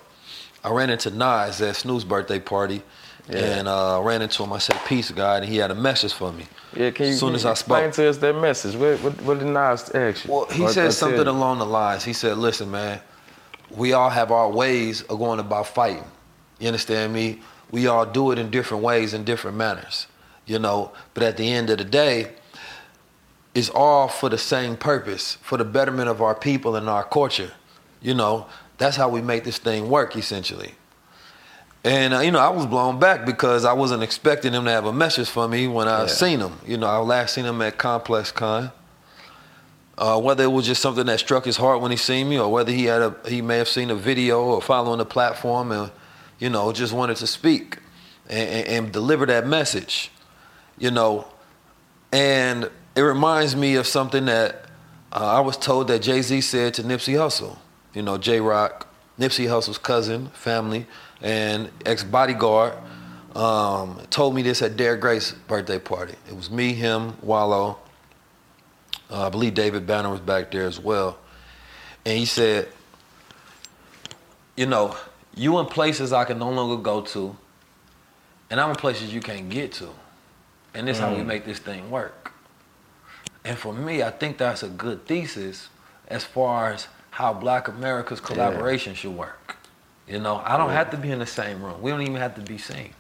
I 0.64 0.72
ran 0.72 0.90
into 0.90 1.10
Nas 1.12 1.62
at 1.62 1.76
Snoop's 1.76 2.04
birthday 2.04 2.40
party, 2.40 2.82
Yeah. 3.30 3.38
and 3.38 3.68
uh, 3.68 4.00
I 4.00 4.04
ran 4.04 4.22
into 4.22 4.44
him. 4.44 4.52
I 4.54 4.58
said, 4.60 4.80
"Peace, 4.88 5.12
God," 5.12 5.44
and 5.44 5.52
he 5.52 5.58
had 5.58 5.72
a 5.72 5.76
message 5.76 6.14
for 6.14 6.32
me. 6.32 6.46
Yeah, 6.76 6.92
can 6.92 7.06
you, 7.08 7.12
As 7.14 7.20
soon 7.20 7.36
as 7.36 7.46
I 7.46 7.52
explain 7.52 7.92
spoke. 7.94 8.06
to 8.06 8.10
us 8.10 8.18
that 8.18 8.36
message? 8.36 8.76
What, 8.76 9.00
what, 9.04 9.22
what 9.22 9.40
did 9.40 9.48
Nas 9.48 9.90
ask 9.92 10.26
you? 10.26 10.34
Well, 10.34 10.46
he 10.48 10.64
Or- 10.64 10.70
said 10.70 10.92
something 10.94 11.28
along 11.28 11.60
the 11.60 11.66
lines. 11.66 12.04
He 12.04 12.14
said, 12.14 12.38
"Listen, 12.38 12.72
man, 12.72 13.00
we 13.70 13.94
all 13.94 14.10
have 14.10 14.32
our 14.32 14.50
ways 14.50 15.04
of 15.04 15.20
going 15.20 15.40
about 15.40 15.68
fighting. 15.68 16.04
You 16.60 16.68
understand 16.68 17.14
me? 17.14 17.42
We 17.72 17.88
all 17.88 18.06
do 18.06 18.32
it 18.32 18.40
in 18.40 18.50
different 18.50 18.84
ways 18.84 19.14
in 19.14 19.24
different 19.24 19.58
manners, 19.58 20.08
you 20.46 20.60
know. 20.60 20.91
But 21.14 21.24
at 21.24 21.38
the 21.38 21.52
end 21.52 21.70
of 21.70 21.78
the 21.78 21.84
day, 21.86 22.32
it's 23.56 23.70
all 23.70 24.08
for 24.08 24.30
the 24.30 24.38
same 24.38 24.76
purpose, 24.78 25.38
for 25.41 25.58
the 25.58 25.66
betterment 25.66 26.10
of 26.10 26.22
our 26.22 26.36
people 26.36 26.76
and 26.76 26.89
our 26.89 27.04
culture. 27.04 27.52
You 28.02 28.14
know, 28.14 28.48
that's 28.78 28.98
how 28.98 29.10
we 29.10 29.22
make 29.22 29.44
this 29.44 29.58
thing 29.58 29.89
work, 29.89 30.16
essentially." 30.16 30.76
And 31.86 32.14
uh, 32.14 32.20
you 32.20 32.32
know, 32.32 32.39
I 32.39 32.50
was 32.50 32.66
blown 32.66 32.98
back 33.00 33.26
because 33.26 33.66
I 33.66 33.74
wasn't 33.74 34.04
expecting 34.04 34.54
him 34.54 34.64
to 34.66 34.72
have 34.72 34.86
a 34.86 34.94
message 34.94 35.30
for 35.30 35.48
me 35.50 35.68
when 35.68 35.88
I 35.88 36.02
Yeah. 36.02 36.08
seen 36.08 36.39
him. 36.39 36.60
You 36.66 36.78
know, 36.78 36.88
I 36.88 36.98
last 36.98 37.34
seen 37.36 37.46
him 37.46 37.62
at 37.62 37.78
Complex 37.78 38.32
Con. 38.32 38.72
Uh, 39.96 40.20
whether 40.20 40.44
it 40.44 40.48
was 40.52 40.66
just 40.66 40.82
something 40.82 41.06
that 41.06 41.20
struck 41.20 41.46
his 41.46 41.58
heart 41.58 41.80
when 41.80 41.91
he 41.91 41.98
seen 41.98 42.28
me, 42.28 42.39
or 42.39 42.52
whether 42.52 42.72
he 42.72 42.86
had 42.86 43.02
a 43.02 43.16
he 43.28 43.41
may 43.44 43.58
have 43.58 43.68
seen 43.70 43.91
a 43.91 43.96
video 43.96 44.41
or 44.44 44.62
following 44.62 44.98
the 44.98 45.06
platform 45.06 45.72
and 45.72 45.91
you 46.39 46.50
know 46.50 46.72
just 46.72 46.94
wanted 46.94 47.16
to 47.18 47.28
speak 47.28 47.78
and, 48.28 48.50
and, 48.50 48.68
and 48.68 48.91
deliver 48.91 49.26
that 49.28 49.46
message, 49.46 50.10
you 50.84 50.92
know, 50.92 51.26
and 52.12 52.70
it 52.94 53.02
reminds 53.02 53.56
me 53.56 53.76
of 53.76 53.88
something 53.88 54.26
that 54.26 54.66
uh, 55.14 55.38
I 55.38 55.40
was 55.40 55.56
told 55.56 55.88
that 55.88 56.02
Jay 56.02 56.22
Z 56.22 56.42
said 56.42 56.74
to 56.74 56.84
Nipsey 56.84 57.14
Hussle. 57.14 57.58
You 57.94 58.02
know, 58.02 58.18
J 58.18 58.42
Rock, 58.42 58.88
Nipsey 59.18 59.48
Hussle's 59.48 59.78
cousin, 59.78 60.28
family, 60.34 60.86
and 61.22 61.72
ex 61.86 62.04
bodyguard, 62.04 62.74
um, 63.34 64.02
told 64.10 64.36
me 64.36 64.42
this 64.42 64.62
at 64.62 64.76
Derek 64.76 65.00
Grace's 65.00 65.38
birthday 65.48 65.80
party. 65.80 66.16
It 66.28 66.36
was 66.36 66.52
me, 66.52 66.74
him, 66.74 67.14
Wallo. 67.22 67.80
Uh, 69.10 69.28
I 69.28 69.30
believe 69.30 69.54
David 69.54 69.88
Banner 69.88 70.10
was 70.10 70.20
back 70.20 70.52
there 70.52 70.66
as 70.66 70.82
well. 70.82 71.18
And 72.04 72.18
he 72.18 72.26
said, 72.26 72.68
you 74.58 74.66
know, 74.66 74.98
you 75.34 75.58
in 75.60 75.66
places 75.68 76.12
I 76.12 76.26
can 76.26 76.40
no 76.40 76.50
longer 76.50 76.84
go 76.84 77.00
to, 77.00 77.38
and 78.50 78.60
I'm 78.60 78.72
in 78.72 78.76
places 78.76 79.14
you 79.14 79.22
can't 79.22 79.48
get 79.48 79.72
to. 79.74 79.88
And 80.74 80.88
this 80.88 80.98
is 80.98 81.02
how 81.02 81.14
we 81.14 81.22
mm. 81.22 81.26
make 81.26 81.46
this 81.46 81.60
thing 81.60 81.90
work. 81.92 82.32
And 83.46 83.58
for 83.58 83.74
me, 83.74 84.02
I 84.02 84.10
think 84.10 84.38
that's 84.38 84.64
a 84.64 84.70
good 84.70 85.06
thesis 85.06 85.70
as 86.08 86.24
far 86.24 86.72
as 86.72 86.88
how 87.12 87.34
Black 87.34 87.68
America's 87.68 88.20
collaboration 88.20 88.96
should 88.96 89.16
work. 89.16 89.58
You 90.08 90.20
know, 90.20 90.42
I 90.44 90.58
don't 90.58 90.72
have 90.72 90.90
to 90.92 90.98
be 90.98 91.12
in 91.12 91.20
the 91.20 91.26
same 91.26 91.64
room. 91.64 91.82
We 91.82 91.92
don't 91.92 92.02
even 92.02 92.16
have 92.16 92.36
to 92.36 92.42
be 92.42 92.58
seen. 92.58 92.94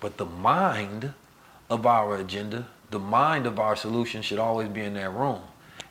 But 0.00 0.16
the 0.16 0.26
mind 0.26 1.12
of 1.70 1.86
our 1.86 2.16
agenda, 2.16 2.66
the 2.90 2.98
mind 2.98 3.46
of 3.46 3.58
our 3.58 3.76
solution 3.76 4.22
should 4.22 4.38
always 4.38 4.68
be 4.68 4.80
in 4.80 4.94
that 4.94 5.12
room. 5.12 5.40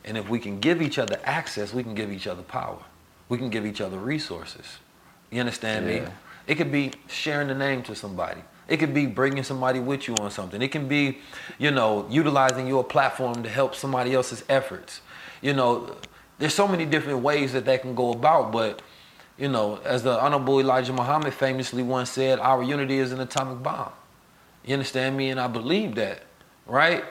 And 0.05 0.17
if 0.17 0.29
we 0.29 0.39
can 0.39 0.59
give 0.59 0.81
each 0.81 0.99
other 0.99 1.19
access, 1.23 1.73
we 1.73 1.83
can 1.83 1.95
give 1.95 2.11
each 2.11 2.27
other 2.27 2.41
power. 2.41 2.79
We 3.29 3.37
can 3.37 3.49
give 3.49 3.65
each 3.65 3.81
other 3.81 3.97
resources. 3.97 4.79
You 5.31 5.39
understand 5.39 5.87
me? 5.87 6.03
It 6.45 6.55
could 6.55 6.71
be 6.71 6.91
sharing 7.07 7.47
the 7.47 7.55
name 7.55 7.83
to 7.83 7.95
somebody. 7.95 8.41
It 8.67 8.77
could 8.77 8.93
be 8.93 9.05
bringing 9.05 9.43
somebody 9.43 9.79
with 9.79 10.07
you 10.07 10.15
on 10.15 10.31
something. 10.31 10.61
It 10.61 10.71
can 10.71 10.87
be, 10.87 11.19
you 11.57 11.71
know, 11.71 12.07
utilizing 12.09 12.67
your 12.67 12.83
platform 12.83 13.43
to 13.43 13.49
help 13.49 13.75
somebody 13.75 14.13
else's 14.13 14.43
efforts. 14.47 15.01
You 15.41 15.53
know, 15.53 15.95
there's 16.39 16.53
so 16.53 16.67
many 16.67 16.85
different 16.85 17.19
ways 17.19 17.53
that 17.53 17.65
that 17.65 17.81
can 17.81 17.95
go 17.95 18.11
about, 18.11 18.51
but 18.51 18.81
you 19.37 19.47
know, 19.47 19.79
as 19.83 20.03
the 20.03 20.19
Honorable 20.19 20.59
Elijah 20.59 20.93
Muhammad 20.93 21.33
famously 21.33 21.83
once 21.83 22.11
said, 22.11 22.39
our 22.39 22.61
unity 22.61 22.99
is 22.99 23.11
an 23.11 23.19
atomic 23.19 23.63
bomb. 23.63 23.91
You 24.63 24.73
understand 24.73 25.17
me? 25.17 25.29
And 25.29 25.39
I 25.39 25.47
believe 25.47 25.95
that, 25.95 26.23
right? 26.65 27.03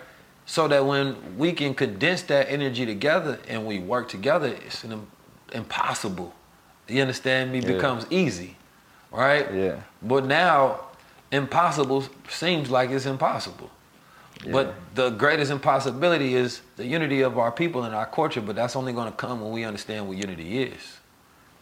So 0.47 0.69
that 0.69 0.87
when 0.87 1.37
we 1.37 1.53
can 1.53 1.75
condense 1.75 2.23
that 2.23 2.49
energy 2.49 2.87
together 2.87 3.39
and 3.49 3.67
we 3.67 3.79
work 3.79 4.09
together, 4.09 4.49
it's 4.49 4.85
an 4.85 5.07
impossible. 5.53 6.33
You 6.89 7.03
understand 7.03 7.53
me? 7.53 7.61
Yeah. 7.61 7.73
Becomes 7.73 8.07
easy, 8.11 8.57
right? 9.11 9.53
Yeah. 9.53 9.81
But 10.01 10.25
now, 10.27 10.81
impossible 11.33 12.05
seems 12.29 12.71
like 12.71 12.91
it's 12.91 13.07
impossible. 13.07 13.71
But 14.51 14.75
the 14.95 15.11
greatest 15.11 15.51
impossibility 15.51 16.35
is 16.35 16.63
the 16.77 16.87
unity 16.87 17.21
of 17.21 17.39
our 17.39 17.53
people 17.53 17.85
and 17.85 17.95
our 17.95 18.07
culture, 18.07 18.41
but 18.41 18.57
that's 18.57 18.75
only 18.75 18.93
going 18.93 19.11
to 19.11 19.17
come 19.17 19.41
when 19.41 19.53
we 19.53 19.65
understand 19.65 20.09
what 20.09 20.17
unity 20.17 20.63
is. 20.63 20.99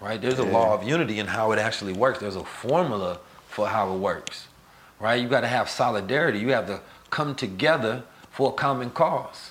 Right? 0.01 0.21
There's 0.21 0.39
a 0.39 0.45
law 0.45 0.75
of 0.75 0.83
unity 0.83 1.19
and 1.19 1.29
how 1.29 1.53
it 1.53 1.59
actually 1.59 1.93
works. 1.93 2.21
There's 2.21 2.37
a 2.37 2.45
formula 2.45 3.19
for 3.49 3.69
how 3.69 3.93
it 3.95 3.99
works. 3.99 4.49
Right? 4.99 5.21
You 5.21 5.29
got 5.29 5.43
to 5.43 5.47
have 5.47 5.69
solidarity. 5.69 6.39
You 6.39 6.49
have 6.53 6.67
to 6.69 6.81
come 7.11 7.35
together 7.35 8.03
for 8.31 8.51
a 8.51 8.55
common 8.55 8.91
cause. 8.91 9.51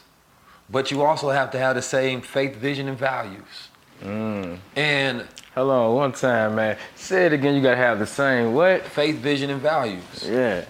But 0.69 0.91
you 0.91 1.03
also 1.03 1.29
have 1.29 1.51
to 1.51 1.59
have 1.59 1.75
the 1.75 1.81
same 1.81 2.21
faith, 2.21 2.55
vision, 2.55 2.87
and 2.87 2.97
values. 2.97 3.68
Mm. 4.01 4.59
And 4.75 5.27
Hold 5.55 5.71
on, 5.71 5.95
one 5.95 6.11
time, 6.13 6.55
man. 6.55 6.77
Say 6.95 7.25
it 7.25 7.33
again. 7.33 7.55
You 7.55 7.61
gotta 7.61 7.75
have 7.75 7.99
the 7.99 8.05
same 8.05 8.53
what? 8.53 8.83
faith, 8.83 9.17
vision, 9.17 9.49
and 9.49 9.61
values. 9.61 10.03
Yeah. 10.25 10.63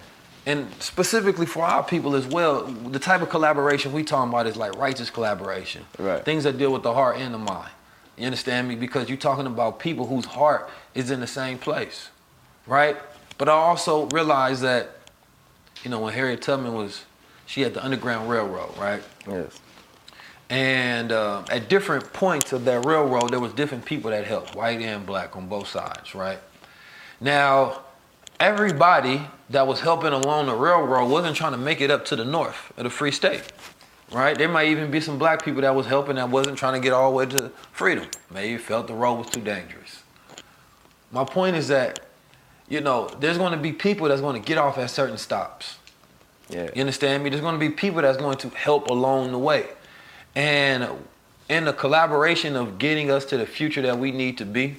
and 0.45 0.67
specifically 0.79 1.45
for 1.45 1.63
our 1.63 1.83
people 1.83 2.15
as 2.15 2.25
well, 2.25 2.63
the 2.63 2.97
type 2.97 3.21
of 3.21 3.29
collaboration 3.29 3.91
we 3.91 4.03
talking 4.03 4.29
about 4.29 4.47
is 4.47 4.55
like 4.55 4.75
righteous 4.77 5.09
collaboration. 5.09 5.85
Right. 5.99 6.23
Things 6.25 6.43
that 6.45 6.57
deal 6.57 6.71
with 6.71 6.81
the 6.83 6.93
heart 6.93 7.17
and 7.17 7.33
the 7.33 7.37
mind. 7.37 7.71
You 8.17 8.25
understand 8.25 8.67
me? 8.67 8.75
Because 8.75 9.09
you're 9.09 9.17
talking 9.17 9.45
about 9.45 9.79
people 9.79 10.07
whose 10.07 10.25
heart 10.25 10.69
is 10.95 11.11
in 11.11 11.19
the 11.19 11.27
same 11.27 11.57
place, 11.57 12.09
right? 12.65 12.97
But 13.37 13.47
I 13.47 13.53
also 13.53 14.07
realized 14.07 14.61
that, 14.63 14.89
you 15.83 15.89
know, 15.89 15.99
when 15.99 16.13
Harriet 16.13 16.41
Tubman 16.41 16.73
was, 16.73 17.05
she 17.45 17.61
had 17.61 17.73
the 17.73 17.83
Underground 17.83 18.29
Railroad, 18.29 18.77
right? 18.77 19.01
Yes. 19.27 19.59
And 20.49 21.11
uh, 21.11 21.43
at 21.51 21.69
different 21.69 22.11
points 22.11 22.53
of 22.53 22.65
that 22.65 22.85
railroad, 22.85 23.29
there 23.29 23.39
was 23.39 23.53
different 23.53 23.85
people 23.85 24.09
that 24.09 24.25
helped, 24.25 24.55
white 24.55 24.81
and 24.81 25.05
black 25.05 25.35
on 25.35 25.47
both 25.47 25.67
sides, 25.67 26.15
right? 26.15 26.39
Now, 27.21 27.81
everybody 28.39 29.21
that 29.51 29.67
was 29.67 29.79
helping 29.81 30.11
along 30.11 30.47
the 30.47 30.55
railroad 30.55 31.09
wasn't 31.09 31.35
trying 31.35 31.51
to 31.51 31.57
make 31.57 31.81
it 31.81 31.91
up 31.91 32.05
to 32.05 32.15
the 32.15 32.25
north 32.25 32.71
of 32.77 32.83
the 32.83 32.89
free 32.89 33.11
state, 33.11 33.43
right? 34.11 34.35
There 34.35 34.49
might 34.49 34.69
even 34.69 34.89
be 34.89 34.99
some 34.99 35.19
black 35.19 35.43
people 35.45 35.61
that 35.61 35.75
was 35.75 35.85
helping 35.85 36.15
that 36.15 36.29
wasn't 36.29 36.57
trying 36.57 36.73
to 36.73 36.79
get 36.79 36.93
all 36.93 37.11
the 37.11 37.17
way 37.17 37.25
to 37.27 37.51
freedom. 37.71 38.07
Maybe 38.33 38.57
felt 38.57 38.87
the 38.87 38.95
road 38.95 39.15
was 39.15 39.27
too 39.27 39.41
dangerous. 39.41 40.03
My 41.11 41.25
point 41.25 41.57
is 41.57 41.67
that, 41.67 41.99
you 42.67 42.81
know, 42.81 43.07
there's 43.19 43.37
going 43.37 43.51
to 43.51 43.57
be 43.57 43.71
people 43.71 44.07
that's 44.07 44.21
going 44.21 44.41
to 44.41 44.47
get 44.47 44.57
off 44.57 44.77
at 44.77 44.89
certain 44.89 45.17
stops. 45.17 45.77
Yeah. 46.49 46.69
You 46.73 46.81
understand 46.81 47.23
me? 47.23 47.29
There's 47.29 47.41
going 47.41 47.53
to 47.53 47.59
be 47.59 47.69
people 47.69 48.01
that's 48.01 48.17
going 48.17 48.37
to 48.37 48.49
help 48.49 48.89
along 48.89 49.31
the 49.31 49.37
way. 49.37 49.67
And 50.39 50.87
in 51.49 51.65
the 51.65 51.73
collaboration 51.73 52.55
of 52.55 52.77
getting 52.79 53.11
us 53.11 53.25
to 53.25 53.35
the 53.35 53.45
future 53.45 53.81
that 53.81 53.99
we 53.99 54.13
need 54.13 54.37
to 54.37 54.45
be, 54.45 54.77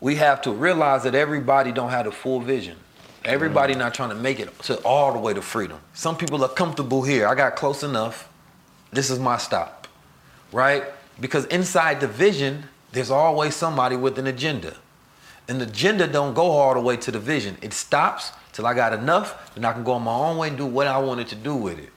we 0.00 0.16
have 0.16 0.40
to 0.42 0.52
realize 0.52 1.02
that 1.02 1.14
everybody 1.14 1.70
don't 1.70 1.90
have 1.90 2.06
the 2.06 2.12
full 2.12 2.40
vision. 2.40 2.78
Everybody 3.26 3.74
not 3.74 3.92
trying 3.92 4.08
to 4.08 4.14
make 4.14 4.40
it 4.40 4.58
to 4.60 4.76
all 4.84 5.12
the 5.12 5.18
way 5.18 5.34
to 5.34 5.42
freedom. 5.42 5.80
Some 5.92 6.16
people 6.16 6.42
are 6.42 6.48
comfortable 6.48 7.02
here. 7.02 7.28
I 7.28 7.34
got 7.34 7.56
close 7.56 7.82
enough. 7.82 8.26
This 8.90 9.10
is 9.10 9.18
my 9.18 9.36
stop. 9.36 9.86
Right? 10.50 10.84
Because 11.20 11.44
inside 11.46 12.00
the 12.00 12.08
vision, 12.08 12.64
there's 12.92 13.10
always 13.10 13.54
somebody 13.54 13.96
with 13.96 14.18
an 14.18 14.26
agenda. 14.26 14.76
And 15.46 15.60
the 15.60 15.66
agenda 15.66 16.06
don't 16.06 16.32
go 16.32 16.52
all 16.52 16.72
the 16.72 16.80
way 16.80 16.96
to 16.96 17.10
the 17.10 17.20
vision. 17.20 17.58
It 17.60 17.74
stops 17.74 18.32
till 18.54 18.66
I 18.66 18.72
got 18.72 18.94
enough, 18.94 19.54
then 19.54 19.66
I 19.66 19.74
can 19.74 19.84
go 19.84 19.92
on 19.92 20.02
my 20.02 20.14
own 20.14 20.38
way 20.38 20.48
and 20.48 20.56
do 20.56 20.64
what 20.64 20.86
I 20.86 20.96
wanted 20.96 21.28
to 21.28 21.34
do 21.34 21.54
with 21.54 21.78
it. 21.78 21.90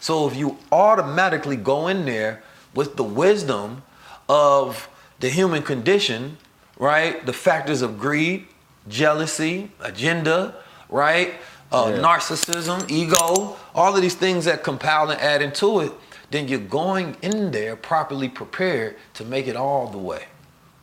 So 0.00 0.28
if 0.28 0.36
you 0.36 0.58
automatically 0.72 1.56
go 1.56 1.88
in 1.88 2.04
there 2.04 2.42
with 2.74 2.96
the 2.96 3.04
wisdom 3.04 3.82
of 4.28 4.88
the 5.20 5.28
human 5.28 5.62
condition, 5.62 6.36
right? 6.78 7.24
The 7.24 7.32
factors 7.32 7.82
of 7.82 7.98
greed, 7.98 8.46
jealousy, 8.88 9.70
agenda, 9.80 10.54
right? 10.88 11.34
Uh, 11.72 11.92
Yeah. 11.94 12.02
Narcissism, 12.02 12.88
ego, 12.90 13.56
all 13.74 13.96
of 13.96 14.02
these 14.02 14.14
things 14.14 14.44
that 14.44 14.62
compile 14.62 15.10
and 15.10 15.20
add 15.20 15.42
into 15.42 15.80
it, 15.80 15.92
then 16.30 16.48
you're 16.48 16.58
going 16.60 17.16
in 17.22 17.50
there 17.50 17.76
properly 17.76 18.28
prepared 18.28 18.96
to 19.14 19.24
make 19.24 19.46
it 19.48 19.56
all 19.56 19.88
the 19.88 19.98
way, 19.98 20.24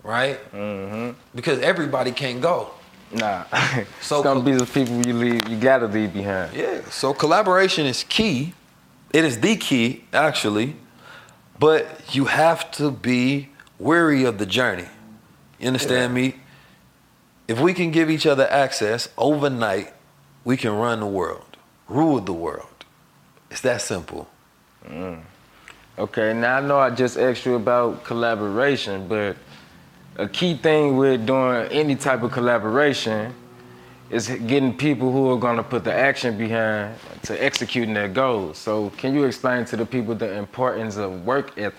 right? 0.04 0.40
Mm-hmm. 0.54 1.12
Because 1.36 1.60
everybody 1.60 2.12
can't 2.12 2.42
go. 2.42 2.72
Nah. 3.12 3.44
So 4.02 4.18
it's 4.18 4.24
gonna 4.24 4.42
be 4.42 4.54
the 4.54 4.66
people 4.66 5.06
you 5.06 5.14
leave 5.14 5.48
you 5.48 5.58
gotta 5.58 5.88
leave 5.88 6.14
behind. 6.14 6.54
Yeah, 6.56 6.82
so 6.90 7.14
collaboration 7.14 7.86
is 7.86 8.04
key. 8.04 8.54
It 9.14 9.24
is 9.24 9.40
the 9.40 9.56
key, 9.56 10.06
actually, 10.12 10.76
but 11.60 12.16
you 12.16 12.26
have 12.26 12.72
to 12.72 12.90
be 12.90 13.50
weary 13.78 14.24
of 14.24 14.40
the 14.40 14.46
journey. 14.48 14.88
You 15.60 15.68
understand 15.68 16.14
me? 16.14 16.36
If 17.48 17.60
we 17.60 17.76
can 17.76 17.92
give 17.92 18.10
each 18.10 18.26
other 18.26 18.48
access 18.50 19.10
overnight, 19.18 19.94
we 20.44 20.58
can 20.58 20.72
run 20.72 21.00
the 21.00 21.06
world, 21.06 21.58
rule 21.88 22.20
the 22.20 22.34
world. 22.34 22.86
It's 23.52 23.62
that 23.62 23.82
simple. 23.82 24.28
Mm. 24.86 25.22
Okay, 26.00 26.34
now 26.34 26.58
I 26.58 26.62
know 26.62 26.80
I 26.80 26.90
just 26.90 27.18
asked 27.18 27.46
you 27.46 27.54
about 27.54 28.04
collaboration, 28.04 29.08
but 29.08 29.38
a 30.18 30.28
key 30.28 30.58
thing 30.58 30.98
with 30.98 31.28
doing 31.28 31.68
any 31.68 31.96
type 31.96 32.24
of 32.24 32.32
collaboration 32.32 33.34
is 34.14 34.28
getting 34.28 34.78
people 34.78 35.12
who 35.12 35.30
are 35.32 35.38
going 35.38 35.58
to 35.58 35.64
put 35.64 35.84
the 35.84 35.94
action 35.94 36.38
behind 36.38 36.96
to 37.24 37.44
executing 37.44 37.94
their 37.94 38.08
goals. 38.08 38.58
So, 38.60 38.92
can 38.92 39.16
you 39.16 39.24
explain 39.24 39.66
to 39.66 39.76
the 39.76 39.86
people 39.86 40.14
the 40.14 40.38
importance 40.38 40.98
of 40.98 41.26
work 41.26 41.58
ethic? 41.58 41.74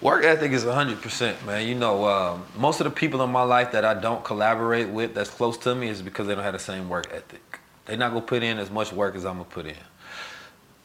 Work 0.00 0.24
ethic 0.24 0.52
is 0.52 0.64
100%, 0.64 1.44
man. 1.44 1.66
You 1.66 1.74
know, 1.74 2.04
um, 2.06 2.46
most 2.56 2.80
of 2.80 2.84
the 2.84 2.90
people 2.90 3.22
in 3.22 3.30
my 3.30 3.42
life 3.42 3.72
that 3.72 3.84
I 3.84 3.94
don't 3.94 4.22
collaborate 4.24 4.88
with 4.88 5.14
that's 5.14 5.30
close 5.30 5.56
to 5.58 5.74
me 5.74 5.88
is 5.88 6.02
because 6.02 6.28
they 6.28 6.34
don't 6.34 6.44
have 6.44 6.52
the 6.52 6.58
same 6.58 6.88
work 6.88 7.08
ethic. 7.12 7.58
They're 7.86 7.96
not 7.96 8.10
going 8.10 8.22
to 8.22 8.28
put 8.28 8.42
in 8.42 8.58
as 8.58 8.70
much 8.70 8.92
work 8.92 9.16
as 9.16 9.24
I'm 9.24 9.38
going 9.38 9.48
to 9.48 9.50
put 9.50 9.66
in. 9.66 9.74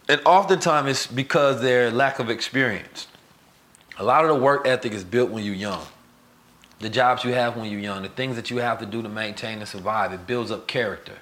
And 0.10 0.22
oftentimes 0.26 0.90
it's 0.90 1.08
because 1.08 1.62
their 1.62 1.92
lack 1.92 2.20
of 2.20 2.30
experience. 2.30 3.08
A 4.00 4.04
lot 4.04 4.26
of 4.26 4.30
the 4.30 4.42
work 4.42 4.66
ethic 4.66 4.94
is 4.94 5.04
built 5.04 5.30
when 5.30 5.44
you're 5.44 5.54
young. 5.54 5.86
The 6.84 6.90
jobs 6.90 7.24
you 7.24 7.32
have 7.32 7.56
when 7.56 7.72
you're 7.72 7.80
young, 7.80 8.02
the 8.04 8.10
things 8.10 8.36
that 8.36 8.52
you 8.52 8.58
have 8.58 8.80
to 8.80 8.86
do 8.86 9.02
to 9.02 9.08
maintain 9.08 9.60
and 9.60 9.68
survive, 9.70 10.12
it 10.12 10.28
builds 10.28 10.52
up 10.52 10.68
character, 10.68 11.14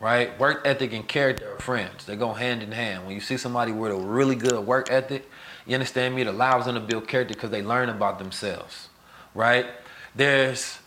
right? 0.00 0.40
Work 0.40 0.62
ethic 0.64 0.94
and 0.94 1.06
character 1.06 1.52
are 1.52 1.58
friends. 1.58 2.06
They 2.06 2.16
go 2.16 2.32
hand 2.32 2.62
in 2.62 2.72
hand. 2.72 3.04
When 3.04 3.14
you 3.14 3.20
see 3.20 3.36
somebody 3.36 3.70
with 3.70 3.92
a 3.92 3.96
really 3.96 4.34
good 4.34 4.66
work 4.66 4.90
ethic, 4.90 5.28
you 5.66 5.74
understand 5.74 6.14
me? 6.14 6.22
It 6.22 6.26
allows 6.26 6.64
them 6.64 6.74
to 6.74 6.80
build 6.80 7.06
character 7.06 7.34
because 7.34 7.50
they 7.50 7.60
learn 7.60 7.90
about 7.90 8.18
themselves, 8.18 8.88
right? 9.34 9.66
There's 10.14 10.78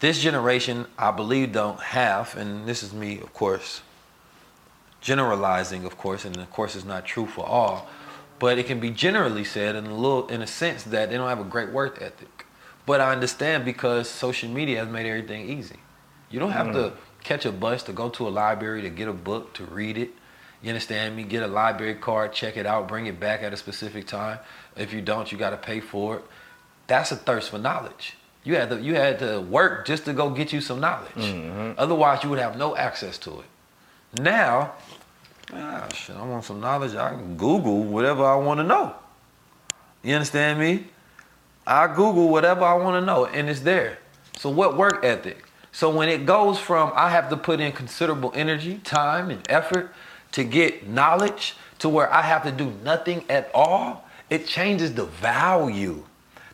this 0.00 0.20
generation, 0.20 0.84
I 0.98 1.10
believe, 1.10 1.52
don't 1.52 1.80
have, 1.80 2.36
and 2.36 2.68
this 2.68 2.82
is 2.82 2.92
me, 2.92 3.20
of 3.20 3.32
course, 3.32 3.80
generalizing, 5.00 5.86
of 5.86 5.96
course, 5.96 6.26
and 6.26 6.36
of 6.36 6.50
course, 6.50 6.76
it's 6.76 6.84
not 6.84 7.06
true 7.06 7.24
for 7.24 7.46
all, 7.46 7.88
but 8.38 8.58
it 8.58 8.66
can 8.66 8.80
be 8.80 8.90
generally 8.90 9.44
said 9.44 9.76
in 9.76 9.86
a 9.86 9.94
little, 9.94 10.26
in 10.28 10.42
a 10.42 10.46
sense 10.46 10.82
that 10.82 11.08
they 11.08 11.16
don't 11.16 11.30
have 11.30 11.40
a 11.40 11.44
great 11.44 11.70
work 11.70 12.02
ethic. 12.02 12.35
But 12.86 13.00
I 13.00 13.12
understand 13.12 13.64
because 13.64 14.08
social 14.08 14.48
media 14.48 14.78
has 14.78 14.88
made 14.88 15.06
everything 15.06 15.50
easy. 15.50 15.76
You 16.30 16.38
don't 16.40 16.52
have 16.52 16.72
to 16.72 16.92
catch 17.24 17.44
a 17.44 17.52
bus 17.52 17.82
to 17.84 17.92
go 17.92 18.08
to 18.10 18.28
a 18.28 18.30
library 18.30 18.82
to 18.82 18.90
get 18.90 19.08
a 19.08 19.12
book 19.12 19.52
to 19.54 19.64
read 19.64 19.98
it. 19.98 20.10
You 20.62 20.70
understand 20.70 21.16
me? 21.16 21.24
Get 21.24 21.42
a 21.42 21.46
library 21.48 21.96
card, 21.96 22.32
check 22.32 22.56
it 22.56 22.66
out, 22.66 22.88
bring 22.88 23.06
it 23.06 23.20
back 23.20 23.42
at 23.42 23.52
a 23.52 23.56
specific 23.56 24.06
time. 24.06 24.38
If 24.76 24.92
you 24.92 25.02
don't, 25.02 25.30
you 25.30 25.36
got 25.36 25.50
to 25.50 25.56
pay 25.56 25.80
for 25.80 26.16
it. 26.16 26.24
That's 26.86 27.10
a 27.12 27.16
thirst 27.16 27.50
for 27.50 27.58
knowledge. 27.58 28.14
You 28.44 28.54
had 28.54 28.70
to 28.70 28.80
you 28.80 28.94
had 28.94 29.18
to 29.18 29.40
work 29.40 29.86
just 29.86 30.04
to 30.04 30.12
go 30.12 30.30
get 30.30 30.52
you 30.52 30.60
some 30.60 30.78
knowledge. 30.80 31.74
Otherwise, 31.76 32.22
you 32.22 32.30
would 32.30 32.38
have 32.38 32.56
no 32.56 32.76
access 32.76 33.18
to 33.18 33.40
it. 33.40 34.20
Now, 34.20 34.72
ah, 35.52 35.88
shit, 35.92 36.16
I 36.16 36.24
want 36.24 36.44
some 36.44 36.60
knowledge. 36.60 36.94
I 36.94 37.10
can 37.10 37.36
Google 37.36 37.82
whatever 37.82 38.24
I 38.24 38.36
want 38.36 38.60
to 38.60 38.64
know. 38.64 38.94
You 40.04 40.14
understand 40.14 40.60
me? 40.60 40.86
I 41.66 41.88
Google 41.88 42.28
whatever 42.28 42.64
I 42.64 42.74
want 42.74 43.00
to 43.02 43.04
know, 43.04 43.26
and 43.26 43.48
it's 43.48 43.60
there. 43.60 43.98
So 44.36 44.50
what 44.50 44.76
work 44.76 45.04
ethic? 45.04 45.44
So 45.72 45.90
when 45.90 46.08
it 46.08 46.24
goes 46.24 46.58
from 46.58 46.92
I 46.94 47.10
have 47.10 47.28
to 47.30 47.36
put 47.36 47.60
in 47.60 47.72
considerable 47.72 48.32
energy, 48.34 48.78
time, 48.84 49.30
and 49.30 49.44
effort 49.50 49.92
to 50.32 50.44
get 50.44 50.88
knowledge 50.88 51.54
to 51.80 51.88
where 51.88 52.12
I 52.12 52.22
have 52.22 52.44
to 52.44 52.52
do 52.52 52.72
nothing 52.82 53.24
at 53.28 53.50
all, 53.52 54.04
it 54.30 54.46
changes 54.46 54.94
the 54.94 55.04
value, 55.04 56.04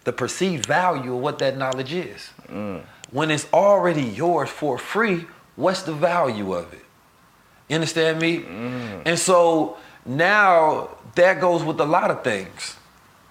the 0.04 0.12
perceived 0.12 0.66
value 0.66 1.14
of 1.14 1.20
what 1.20 1.38
that 1.38 1.56
knowledge 1.56 1.92
is. 1.92 2.30
Mm. 2.48 2.82
When 3.10 3.30
it's 3.30 3.46
already 3.52 4.02
yours 4.02 4.50
for 4.50 4.78
free, 4.78 5.26
what's 5.56 5.82
the 5.82 5.92
value 5.92 6.54
of 6.54 6.72
it? 6.72 6.84
You 7.68 7.76
understand 7.76 8.18
me? 8.18 8.40
Mm. 8.40 9.02
And 9.06 9.18
so 9.18 9.76
now 10.04 10.88
that 11.14 11.40
goes 11.40 11.62
with 11.62 11.80
a 11.80 11.84
lot 11.84 12.10
of 12.10 12.24
things. 12.24 12.76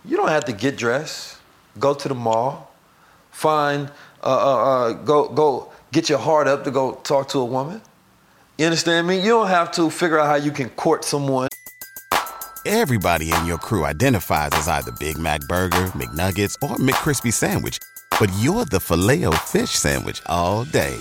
You 0.06 0.18
don't 0.18 0.30
have 0.30 0.46
to 0.46 0.54
get 0.54 0.78
dressed, 0.78 1.38
go 1.80 1.94
to 1.94 2.08
the 2.08 2.16
mall, 2.16 2.72
find, 3.32 3.90
uh, 4.24 4.26
uh, 4.26 4.64
uh, 4.64 4.94
go, 4.94 5.30
go 5.30 5.72
get 5.92 6.10
your 6.10 6.20
heart 6.20 6.48
up 6.48 6.64
to 6.64 6.72
go 6.72 6.94
talk 7.04 7.28
to 7.30 7.40
a 7.40 7.46
woman. 7.46 7.82
You 8.58 8.66
understand 8.66 9.08
me? 9.08 9.18
You 9.18 9.30
don't 9.30 9.48
have 9.48 9.72
to 9.72 9.90
figure 9.90 10.20
out 10.20 10.28
how 10.28 10.36
you 10.36 10.52
can 10.52 10.70
court 10.70 11.04
someone. 11.04 11.48
Everybody 12.66 13.34
in 13.34 13.46
your 13.48 13.58
crew 13.58 13.86
identifies 13.86 14.52
as 14.52 14.68
either 14.68 14.92
Big 14.92 15.18
Mac 15.18 15.42
Burger, 15.50 15.88
McNuggets, 15.96 16.54
or 16.62 16.76
McCrispy 16.78 17.34
Sandwich. 17.34 17.80
But 18.20 18.32
you're 18.40 18.66
the 18.66 18.80
filet 18.80 19.26
fish 19.38 19.72
Sandwich 19.72 20.22
all 20.28 20.66
day. 20.66 20.96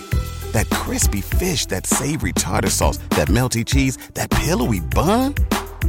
That 0.53 0.67
crispy 0.71 1.21
fish, 1.21 1.67
that 1.67 1.85
savory 1.85 2.33
tartar 2.33 2.71
sauce, 2.71 2.97
that 3.11 3.27
melty 3.27 3.63
cheese, 3.63 3.97
that 4.15 4.31
pillowy 4.31 4.79
bun. 4.79 5.35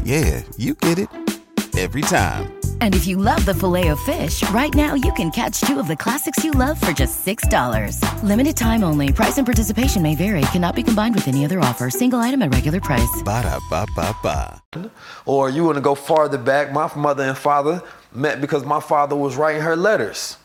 Yeah, 0.04 0.42
you 0.58 0.74
get 0.74 0.98
it. 0.98 1.08
Every 1.78 2.02
time. 2.02 2.52
And 2.80 2.94
if 2.94 3.06
you 3.06 3.16
love 3.16 3.44
the 3.44 3.54
filet 3.54 3.88
of 3.88 4.00
fish, 4.00 4.42
right 4.50 4.74
now 4.74 4.94
you 4.94 5.12
can 5.12 5.30
catch 5.30 5.60
two 5.62 5.78
of 5.78 5.88
the 5.88 5.96
classics 5.96 6.44
you 6.44 6.50
love 6.50 6.80
for 6.80 6.92
just 6.92 7.24
$6. 7.24 8.22
Limited 8.22 8.56
time 8.56 8.82
only. 8.84 9.12
Price 9.12 9.38
and 9.38 9.46
participation 9.46 10.02
may 10.02 10.14
vary. 10.14 10.42
Cannot 10.52 10.74
be 10.74 10.82
combined 10.82 11.14
with 11.14 11.28
any 11.28 11.44
other 11.44 11.60
offer. 11.60 11.90
Single 11.90 12.18
item 12.18 12.42
at 12.42 12.52
regular 12.52 12.80
price. 12.80 13.22
Ba-da-ba-ba-ba. 13.24 14.62
Or 15.24 15.48
you 15.48 15.64
want 15.64 15.76
to 15.76 15.80
go 15.80 15.94
farther 15.94 16.38
back, 16.38 16.72
my 16.72 16.92
mother 16.96 17.22
and 17.22 17.38
father 17.38 17.82
met 18.12 18.40
because 18.40 18.64
my 18.64 18.80
father 18.80 19.16
was 19.16 19.36
writing 19.36 19.62
her 19.62 19.76
letters. 19.76 20.36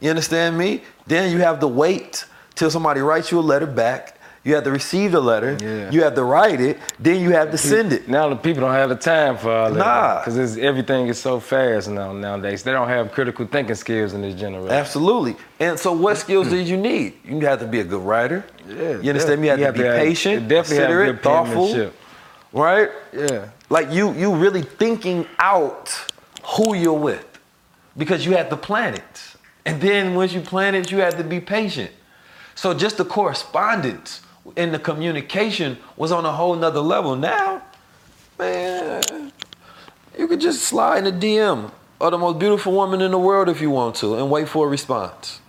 You 0.00 0.10
understand 0.10 0.58
me? 0.58 0.82
Then 1.06 1.32
you 1.32 1.38
have 1.38 1.60
to 1.60 1.68
wait 1.68 2.24
till 2.56 2.70
somebody 2.70 3.00
writes 3.00 3.30
you 3.30 3.38
a 3.38 3.40
letter 3.40 3.66
back. 3.66 4.17
You 4.48 4.54
have 4.54 4.64
to 4.64 4.70
receive 4.70 5.12
the 5.12 5.20
letter. 5.20 5.58
Yeah. 5.60 5.90
You 5.90 6.02
have 6.04 6.14
to 6.14 6.24
write 6.24 6.58
it. 6.58 6.78
Then 6.98 7.20
you 7.20 7.32
have 7.32 7.50
to 7.50 7.58
send 7.58 7.92
it. 7.92 8.08
Now 8.08 8.30
the 8.30 8.36
people 8.36 8.62
don't 8.62 8.72
have 8.72 8.88
the 8.88 8.96
time 8.96 9.36
for 9.36 9.52
all 9.52 9.70
that. 9.70 9.78
Nah. 9.78 10.24
Because 10.24 10.56
everything 10.56 11.08
is 11.08 11.20
so 11.20 11.38
fast 11.38 11.90
now 11.90 12.12
nowadays. 12.14 12.62
They 12.62 12.72
don't 12.72 12.88
have 12.88 13.12
critical 13.12 13.44
thinking 13.46 13.74
skills 13.74 14.14
in 14.14 14.22
this 14.22 14.34
generation. 14.34 14.70
Absolutely. 14.70 15.36
And 15.60 15.78
so, 15.78 15.92
what 15.92 16.16
skills 16.16 16.48
did 16.48 16.66
you 16.66 16.78
need? 16.78 17.12
You 17.26 17.38
have 17.40 17.60
to 17.60 17.66
be 17.66 17.80
a 17.80 17.84
good 17.84 18.00
writer. 18.00 18.42
Yeah, 18.66 19.00
You 19.02 19.10
understand 19.10 19.38
me? 19.42 19.48
You 19.48 19.50
have 19.50 19.60
you 19.60 19.66
to 19.66 19.72
be 19.74 19.84
have- 19.84 19.98
patient, 19.98 20.48
definitely 20.48 20.76
have 20.78 20.86
considerate, 20.86 21.16
good 21.16 21.22
thoughtful. 21.22 21.92
right? 22.54 22.90
Yeah. 23.12 23.50
Like 23.68 23.92
you 23.92 24.12
you 24.14 24.34
really 24.34 24.62
thinking 24.62 25.26
out 25.38 25.84
who 26.56 26.74
you're 26.74 27.02
with 27.10 27.26
because 27.98 28.24
you 28.24 28.32
have 28.38 28.48
to 28.48 28.56
plan 28.56 28.94
it. 28.94 29.36
And 29.66 29.78
then 29.78 30.14
once 30.14 30.32
you 30.32 30.40
plan 30.40 30.74
it, 30.74 30.90
you 30.90 30.98
have 31.06 31.18
to 31.18 31.24
be 31.24 31.38
patient. 31.38 31.90
So 32.54 32.72
just 32.72 32.96
the 32.96 33.04
correspondence 33.04 34.22
and 34.56 34.72
the 34.72 34.78
communication 34.78 35.78
was 35.96 36.12
on 36.12 36.24
a 36.24 36.32
whole 36.32 36.54
nother 36.54 36.80
level. 36.80 37.16
Now, 37.16 37.62
man, 38.38 39.32
you 40.18 40.28
could 40.28 40.40
just 40.40 40.62
slide 40.62 41.06
in 41.06 41.14
a 41.14 41.16
DM 41.16 41.70
of 42.00 42.10
the 42.12 42.18
most 42.18 42.38
beautiful 42.38 42.72
woman 42.72 43.00
in 43.00 43.10
the 43.10 43.18
world 43.18 43.48
if 43.48 43.60
you 43.60 43.70
want 43.70 43.96
to 43.96 44.16
and 44.16 44.30
wait 44.30 44.48
for 44.48 44.66
a 44.66 44.68
response. 44.68 45.40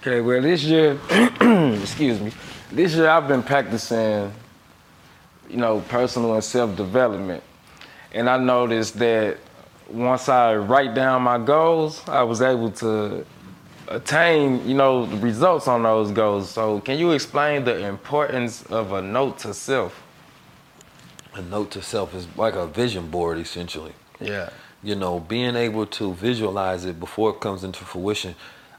Okay, 0.00 0.20
well 0.20 0.40
this 0.40 0.62
year, 0.64 0.98
excuse 1.80 2.20
me, 2.20 2.32
this 2.70 2.94
year 2.94 3.08
I've 3.08 3.28
been 3.28 3.42
practicing, 3.42 4.32
you 5.48 5.56
know, 5.56 5.80
personal 5.88 6.34
and 6.34 6.44
self-development. 6.44 7.42
And 8.12 8.28
I 8.28 8.38
noticed 8.38 8.98
that 8.98 9.38
once 9.90 10.28
I 10.28 10.56
write 10.56 10.94
down 10.94 11.22
my 11.22 11.38
goals, 11.38 12.06
I 12.08 12.22
was 12.22 12.42
able 12.42 12.70
to 12.72 13.24
attain, 13.88 14.68
you 14.68 14.74
know, 14.74 15.06
results 15.06 15.66
on 15.68 15.82
those 15.82 16.10
goals. 16.10 16.50
So 16.50 16.80
can 16.80 16.98
you 16.98 17.12
explain 17.12 17.64
the 17.64 17.86
importance 17.86 18.62
of 18.66 18.92
a 18.92 19.02
note 19.02 19.38
to 19.40 19.54
self? 19.54 20.02
A 21.34 21.42
note 21.42 21.70
to 21.72 21.82
self 21.82 22.14
is 22.14 22.26
like 22.36 22.54
a 22.54 22.66
vision 22.66 23.10
board 23.10 23.38
essentially. 23.38 23.92
Yeah. 24.20 24.50
you 24.82 24.94
know, 24.94 25.20
being 25.20 25.56
able 25.56 25.86
to 25.86 26.14
visualize 26.14 26.84
it 26.84 27.00
before 27.00 27.30
it 27.30 27.40
comes 27.40 27.64
into 27.64 27.84
fruition. 27.84 28.34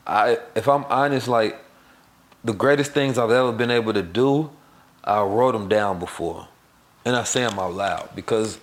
I, 0.07 0.37
if 0.55 0.67
I'm 0.67 0.85
honest, 0.85 1.27
like 1.27 1.57
the 2.43 2.53
greatest 2.53 2.91
things 2.91 3.17
I've 3.17 3.31
ever 3.31 3.51
been 3.51 3.71
able 3.71 3.93
to 3.93 4.01
do, 4.03 4.49
I 5.03 5.21
wrote 5.21 5.53
them 5.53 5.67
down 5.67 5.99
before, 5.99 6.47
and 7.05 7.15
I 7.15 7.23
say 7.23 7.41
them 7.41 7.59
out 7.59 7.73
loud 7.73 8.09
because 8.15 8.59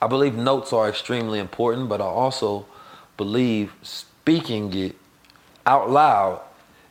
I 0.00 0.06
believe 0.06 0.34
notes 0.34 0.72
are 0.72 0.88
extremely 0.88 1.38
important, 1.38 1.88
but 1.88 2.00
I 2.00 2.04
also 2.04 2.66
believe 3.16 3.72
speaking 3.82 4.72
it 4.74 4.96
out 5.66 5.90
loud 5.90 6.40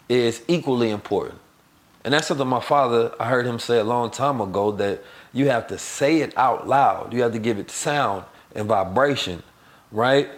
is 0.09 0.41
equally 0.47 0.89
important. 0.89 1.39
And 2.03 2.13
that's 2.13 2.27
something 2.27 2.47
my 2.47 2.61
father, 2.61 3.13
I 3.19 3.27
heard 3.27 3.45
him 3.45 3.59
say 3.59 3.77
a 3.77 3.83
long 3.83 4.09
time 4.09 4.41
ago 4.41 4.71
that 4.71 5.03
you 5.33 5.49
have 5.49 5.67
to 5.67 5.77
say 5.77 6.21
it 6.21 6.35
out 6.37 6.67
loud. 6.67 7.13
You 7.13 7.21
have 7.21 7.33
to 7.33 7.39
give 7.39 7.59
it 7.59 7.69
sound 7.69 8.25
and 8.55 8.67
vibration, 8.67 9.43
right? 9.91 10.29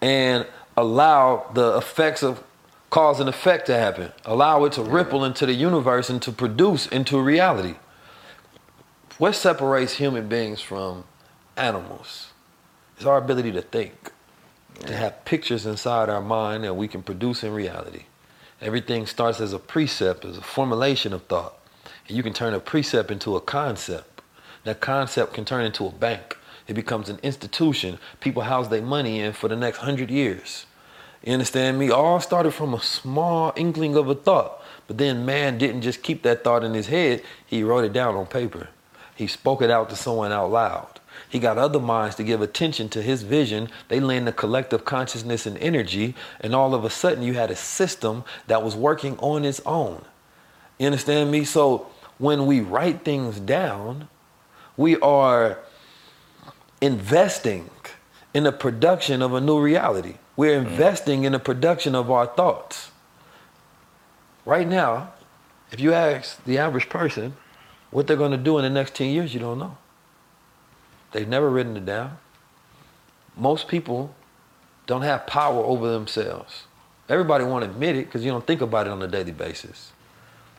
And 0.00 0.46
allow 0.76 1.50
the 1.54 1.76
effects 1.76 2.22
of 2.22 2.42
cause 2.90 3.20
and 3.20 3.28
effect 3.28 3.66
to 3.66 3.74
happen. 3.74 4.12
Allow 4.24 4.64
it 4.64 4.72
to 4.72 4.82
ripple 4.82 5.24
into 5.24 5.46
the 5.46 5.54
universe 5.54 6.10
and 6.10 6.20
to 6.22 6.32
produce 6.32 6.86
into 6.88 7.20
reality. 7.20 7.76
What 9.18 9.34
separates 9.34 9.94
human 9.94 10.28
beings 10.28 10.60
from 10.60 11.04
animals 11.56 12.32
is 12.98 13.06
our 13.06 13.18
ability 13.18 13.52
to 13.52 13.62
think, 13.62 14.10
to 14.86 14.96
have 14.96 15.24
pictures 15.24 15.66
inside 15.66 16.08
our 16.08 16.20
mind 16.20 16.64
that 16.64 16.74
we 16.74 16.88
can 16.88 17.02
produce 17.02 17.42
in 17.42 17.52
reality. 17.52 18.04
Everything 18.60 19.06
starts 19.06 19.40
as 19.40 19.52
a 19.52 19.58
precept, 19.58 20.24
as 20.24 20.36
a 20.36 20.42
formulation 20.42 21.12
of 21.12 21.24
thought. 21.24 21.58
And 22.08 22.16
you 22.16 22.22
can 22.22 22.32
turn 22.32 22.54
a 22.54 22.60
precept 22.60 23.10
into 23.10 23.36
a 23.36 23.40
concept. 23.40 24.22
That 24.64 24.80
concept 24.80 25.34
can 25.34 25.44
turn 25.44 25.64
into 25.64 25.86
a 25.86 25.90
bank. 25.90 26.36
It 26.68 26.74
becomes 26.74 27.08
an 27.08 27.18
institution 27.22 27.98
people 28.20 28.42
house 28.42 28.68
their 28.68 28.82
money 28.82 29.20
in 29.20 29.32
for 29.32 29.48
the 29.48 29.56
next 29.56 29.78
hundred 29.78 30.10
years. 30.10 30.66
You 31.24 31.32
understand 31.32 31.78
me? 31.78 31.90
All 31.90 32.20
started 32.20 32.52
from 32.52 32.74
a 32.74 32.80
small 32.80 33.52
inkling 33.56 33.96
of 33.96 34.08
a 34.08 34.14
thought. 34.14 34.62
But 34.86 34.98
then 34.98 35.24
man 35.24 35.58
didn't 35.58 35.82
just 35.82 36.02
keep 36.02 36.22
that 36.22 36.44
thought 36.44 36.64
in 36.64 36.74
his 36.74 36.88
head, 36.88 37.22
he 37.46 37.62
wrote 37.62 37.84
it 37.84 37.92
down 37.92 38.14
on 38.14 38.26
paper. 38.26 38.68
He 39.14 39.26
spoke 39.26 39.62
it 39.62 39.70
out 39.70 39.90
to 39.90 39.96
someone 39.96 40.32
out 40.32 40.50
loud. 40.50 41.00
He 41.28 41.38
got 41.38 41.58
other 41.58 41.80
minds 41.80 42.16
to 42.16 42.24
give 42.24 42.42
attention 42.42 42.88
to 42.90 43.02
his 43.02 43.22
vision. 43.22 43.68
They 43.88 44.00
lend 44.00 44.26
the 44.26 44.32
collective 44.32 44.84
consciousness 44.84 45.46
and 45.46 45.58
energy, 45.58 46.14
and 46.40 46.54
all 46.54 46.74
of 46.74 46.84
a 46.84 46.90
sudden 46.90 47.22
you 47.22 47.34
had 47.34 47.50
a 47.50 47.56
system 47.56 48.24
that 48.46 48.62
was 48.62 48.74
working 48.74 49.18
on 49.18 49.44
its 49.44 49.60
own. 49.66 50.04
You 50.78 50.86
understand 50.86 51.30
me? 51.30 51.44
So 51.44 51.86
when 52.18 52.46
we 52.46 52.60
write 52.60 53.04
things 53.04 53.40
down, 53.40 54.08
we 54.76 54.96
are 54.98 55.58
investing 56.80 57.70
in 58.34 58.44
the 58.44 58.52
production 58.52 59.22
of 59.22 59.34
a 59.34 59.40
new 59.40 59.60
reality. 59.60 60.14
We're 60.36 60.58
mm. 60.60 60.66
investing 60.66 61.24
in 61.24 61.32
the 61.32 61.38
production 61.38 61.94
of 61.94 62.10
our 62.10 62.26
thoughts. 62.26 62.90
Right 64.44 64.66
now, 64.66 65.12
if 65.70 65.80
you 65.80 65.92
ask 65.92 66.42
the 66.44 66.58
average 66.58 66.88
person 66.88 67.36
what 67.90 68.06
they're 68.06 68.16
going 68.16 68.32
to 68.32 68.36
do 68.36 68.58
in 68.58 68.64
the 68.64 68.70
next 68.70 68.94
10 68.94 69.10
years, 69.10 69.34
you 69.34 69.40
don't 69.40 69.58
know. 69.58 69.76
They've 71.12 71.28
never 71.28 71.48
written 71.48 71.76
it 71.76 71.86
down. 71.86 72.18
Most 73.36 73.68
people 73.68 74.14
don't 74.86 75.02
have 75.02 75.26
power 75.26 75.62
over 75.62 75.90
themselves. 75.90 76.64
Everybody 77.08 77.44
won't 77.44 77.64
admit 77.64 77.96
it 77.96 78.06
because 78.06 78.24
you 78.24 78.30
don't 78.30 78.46
think 78.46 78.60
about 78.60 78.86
it 78.86 78.90
on 78.90 79.02
a 79.02 79.08
daily 79.08 79.32
basis. 79.32 79.92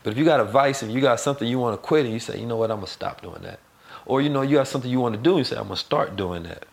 But 0.03 0.11
if 0.11 0.17
you 0.17 0.25
got 0.25 0.39
a 0.39 0.45
vice 0.45 0.83
and 0.83 0.91
you 0.91 1.01
got 1.01 1.19
something 1.19 1.47
you 1.47 1.59
want 1.59 1.81
to 1.81 1.85
quit 1.85 2.05
and 2.05 2.13
you 2.13 2.19
say, 2.19 2.39
you 2.39 2.45
know 2.45 2.57
what, 2.57 2.69
I'm 2.69 2.77
going 2.77 2.87
to 2.87 2.91
stop 2.91 3.21
doing 3.21 3.41
that. 3.43 3.59
Or 4.05 4.21
you 4.21 4.29
know, 4.29 4.41
you 4.41 4.57
got 4.57 4.67
something 4.67 4.91
you 4.91 4.99
want 4.99 5.15
to 5.15 5.21
do 5.21 5.31
and 5.31 5.39
you 5.39 5.43
say, 5.45 5.55
I'm 5.55 5.67
going 5.67 5.77
to 5.77 5.83
start 5.83 6.15
doing 6.15 6.43
that. 6.43 6.65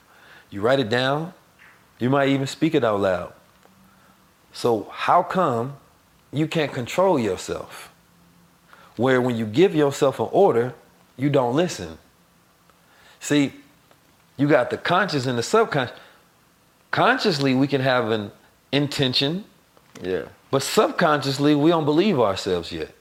You 0.51 0.61
write 0.61 0.81
it 0.81 0.89
down. 0.89 1.33
You 1.99 2.11
might 2.11 2.29
even 2.31 2.47
speak 2.47 2.75
it 2.75 2.83
out 2.83 3.01
loud. 3.01 3.33
So 4.53 4.89
how 4.91 5.23
come 5.23 5.77
you 6.33 6.49
can't 6.49 6.73
control 6.73 7.19
yourself? 7.19 7.93
Where 8.97 9.21
when 9.21 9.37
you 9.37 9.47
give 9.47 9.75
yourself 9.75 10.19
an 10.19 10.29
order, 10.33 10.75
you 11.17 11.31
don't 11.31 11.55
listen. 11.55 11.99
See, 13.21 13.53
you 14.41 14.49
got 14.49 14.71
the 14.71 14.79
conscious 14.79 15.27
and 15.27 15.37
the 15.39 15.43
subconscious. 15.43 15.95
Consciously, 16.91 17.55
we 17.55 17.67
can 17.67 17.83
have 17.83 18.11
an 18.11 18.33
intention, 18.73 19.45
Yeah. 20.03 20.23
but 20.51 20.63
subconsciously, 20.63 21.55
we 21.55 21.71
don't 21.71 21.85
believe 21.85 22.19
ourselves 22.19 22.73
yet. 22.73 22.95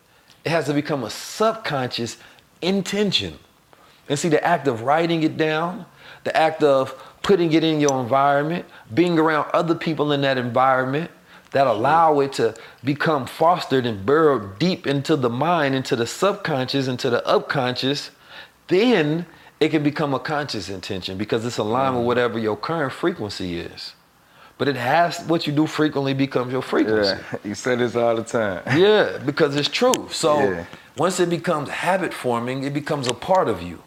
It 0.43 0.49
has 0.49 0.65
to 0.65 0.73
become 0.73 1.03
a 1.03 1.09
subconscious 1.09 2.17
intention. 2.61 3.39
And 4.09 4.19
see, 4.19 4.27
the 4.27 4.43
act 4.43 4.67
of 4.67 4.81
writing 4.81 5.23
it 5.23 5.37
down, 5.37 5.85
the 6.25 6.35
act 6.35 6.61
of 6.61 6.93
putting 7.23 7.53
it 7.53 7.63
in 7.63 7.79
your 7.79 8.01
environment, 8.01 8.65
being 8.93 9.17
around 9.17 9.49
other 9.53 9.75
people 9.75 10.11
in 10.11 10.21
that 10.21 10.37
environment 10.37 11.09
that 11.51 11.67
allow 11.67 12.19
it 12.19 12.33
to 12.33 12.53
become 12.83 13.25
fostered 13.25 13.85
and 13.85 14.05
burrowed 14.05 14.59
deep 14.59 14.85
into 14.85 15.15
the 15.15 15.29
mind, 15.29 15.73
into 15.73 15.95
the 15.95 16.05
subconscious, 16.05 16.87
into 16.87 17.09
the 17.09 17.25
unconscious, 17.25 18.11
then 18.67 19.25
it 19.59 19.69
can 19.69 19.83
become 19.83 20.13
a 20.13 20.19
conscious 20.19 20.69
intention 20.69 21.17
because 21.17 21.45
it's 21.45 21.57
aligned 21.57 21.95
with 21.95 21.99
mm-hmm. 21.99 22.07
whatever 22.07 22.39
your 22.39 22.55
current 22.55 22.93
frequency 22.93 23.59
is. 23.59 23.93
But 24.57 24.67
it 24.67 24.75
has 24.75 25.19
what 25.21 25.47
you 25.47 25.53
do 25.53 25.67
frequently 25.67 26.13
becomes 26.13 26.51
your 26.51 26.61
frequency. 26.61 27.17
Yeah. 27.31 27.37
You 27.43 27.55
say 27.55 27.75
this 27.75 27.95
all 27.95 28.15
the 28.15 28.23
time. 28.23 28.61
Yeah, 28.77 29.17
because 29.25 29.55
it's 29.55 29.69
true. 29.69 30.07
So 30.11 30.39
Yeah. 30.39 30.65
once 30.97 31.19
it 31.19 31.29
becomes 31.29 31.69
habit 31.69 32.13
forming, 32.13 32.63
it 32.63 32.73
becomes 32.73 33.07
a 33.07 33.13
part 33.13 33.47
of 33.47 33.61
you, 33.61 33.81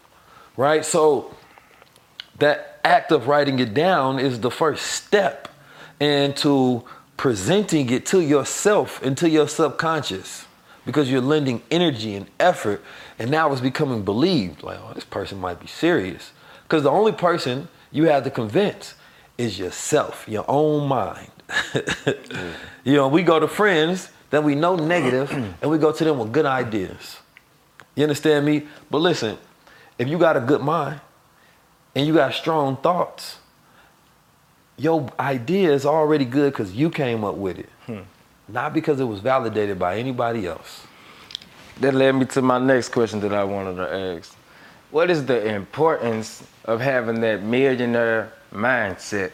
right? 0.57 0.83
So 0.83 1.35
that 2.39 2.79
act 2.83 3.11
of 3.11 3.27
writing 3.27 3.59
it 3.59 3.73
down 3.73 4.19
is 4.19 4.39
the 4.39 4.51
first 4.51 4.85
step 4.87 5.47
into 5.99 6.83
presenting 7.17 7.89
it 7.89 8.05
to 8.07 8.19
yourself 8.19 9.01
and 9.03 9.17
to 9.17 9.29
your 9.29 9.47
subconscious 9.47 10.45
because 10.85 11.09
you're 11.09 11.21
lending 11.21 11.61
energy 11.71 12.15
and 12.15 12.25
effort 12.39 12.81
and 13.19 13.29
now 13.29 13.51
it's 13.51 13.61
becoming 13.61 14.03
believed 14.03 14.63
like 14.63 14.79
oh 14.81 14.93
this 14.93 15.03
person 15.03 15.39
might 15.39 15.59
be 15.59 15.67
serious. 15.67 16.31
Because 16.63 16.83
the 16.83 16.91
only 16.91 17.11
person 17.11 17.67
you 17.91 18.05
have 18.05 18.23
to 18.23 18.31
convince 18.31 18.95
is 19.37 19.59
yourself 19.59 20.25
your 20.27 20.45
own 20.47 20.87
mind. 20.87 21.31
You 22.85 22.95
know 22.95 23.07
we 23.07 23.23
go 23.23 23.39
to 23.39 23.47
friends 23.47 24.09
that 24.29 24.43
we 24.43 24.55
know 24.55 24.75
negative 24.75 25.31
and 25.61 25.71
we 25.71 25.77
go 25.77 25.93
to 25.93 26.03
them 26.03 26.19
with 26.19 26.33
good 26.33 26.45
ideas. 26.45 27.19
You 27.95 28.03
understand 28.03 28.45
me? 28.45 28.67
But 28.91 28.97
listen 28.97 29.37
if 29.97 30.09
you 30.09 30.17
got 30.17 30.35
a 30.35 30.41
good 30.41 30.61
mind 30.61 30.99
and 31.95 32.05
you 32.05 32.13
got 32.13 32.33
strong 32.33 32.75
thoughts 32.77 33.37
your 34.77 35.07
idea 35.19 35.71
is 35.71 35.85
already 35.85 36.25
good 36.25 36.51
because 36.51 36.73
you 36.73 36.89
came 36.89 37.23
up 37.23 37.35
with 37.35 37.59
it. 37.59 37.69
Hmm. 37.85 38.01
Not 38.47 38.73
because 38.73 38.99
it 38.99 39.05
was 39.05 39.19
validated 39.19 39.79
by 39.79 39.97
anybody 39.97 40.45
else 40.45 40.85
That 41.79 41.93
led 41.93 42.13
me 42.13 42.25
to 42.25 42.41
my 42.41 42.59
next 42.59 42.89
question 42.89 43.19
that 43.21 43.33
I 43.33 43.43
wanted 43.43 43.75
to 43.75 44.17
ask. 44.17 44.35
What 44.91 45.09
is 45.09 45.25
the 45.25 45.55
importance 45.55 46.43
of 46.65 46.79
having 46.79 47.19
that 47.21 47.41
millionaire 47.41 48.31
mindset? 48.53 49.31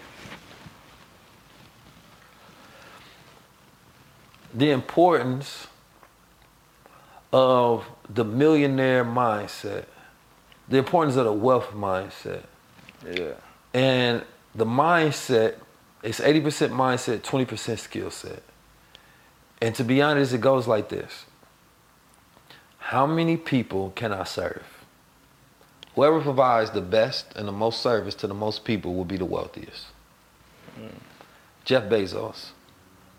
the 4.54 4.72
importance 4.72 5.68
of 7.32 7.86
the 8.10 8.24
millionaire 8.24 9.06
mindset, 9.06 9.86
the 10.68 10.78
importance 10.78 11.16
of 11.16 11.26
the 11.26 11.34
wealth 11.34 11.72
mindset. 11.74 12.44
Yeah. 13.06 13.34
And 13.74 14.24
the 14.56 14.66
mindset 14.66 15.56
is 16.02 16.20
80% 16.20 16.70
mindset, 16.72 17.20
20% 17.20 17.78
skill 17.78 18.10
set. 18.10 18.42
And 19.62 19.76
to 19.76 19.84
be 19.84 20.02
honest, 20.02 20.34
it 20.34 20.42
goes 20.42 20.68
like 20.68 20.90
this 20.90 21.26
How 22.80 23.06
many 23.06 23.38
people 23.38 23.92
can 23.96 24.12
I 24.12 24.24
serve? 24.24 24.64
Whoever 25.96 26.22
provides 26.22 26.72
the 26.72 26.82
best 26.82 27.34
and 27.36 27.48
the 27.48 27.52
most 27.52 27.82
service 27.82 28.16
to 28.16 28.28
the 28.28 28.34
most 28.34 28.64
people 28.64 28.96
will 28.96 29.06
be 29.06 29.18
the 29.18 29.26
wealthiest. 29.26 29.88
Hmm. 30.76 30.98
Jeff 31.66 31.84
Bezos, 31.84 32.52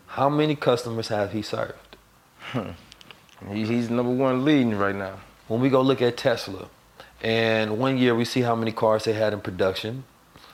how 0.06 0.28
many 0.28 0.56
customers 0.56 1.08
have 1.08 1.32
he 1.32 1.42
served? 1.42 1.96
Hmm. 2.38 2.70
He, 3.52 3.64
he's 3.64 3.90
number 3.90 4.12
one 4.12 4.44
leading 4.44 4.76
right 4.76 4.94
now. 4.94 5.20
When 5.46 5.60
we 5.60 5.68
go 5.68 5.80
look 5.80 6.02
at 6.02 6.16
Tesla, 6.16 6.68
and 7.22 7.78
one 7.78 7.98
year 7.98 8.14
we 8.14 8.24
see 8.24 8.40
how 8.40 8.56
many 8.56 8.72
cars 8.72 9.04
they 9.04 9.12
had 9.12 9.32
in 9.32 9.40
production, 9.40 10.04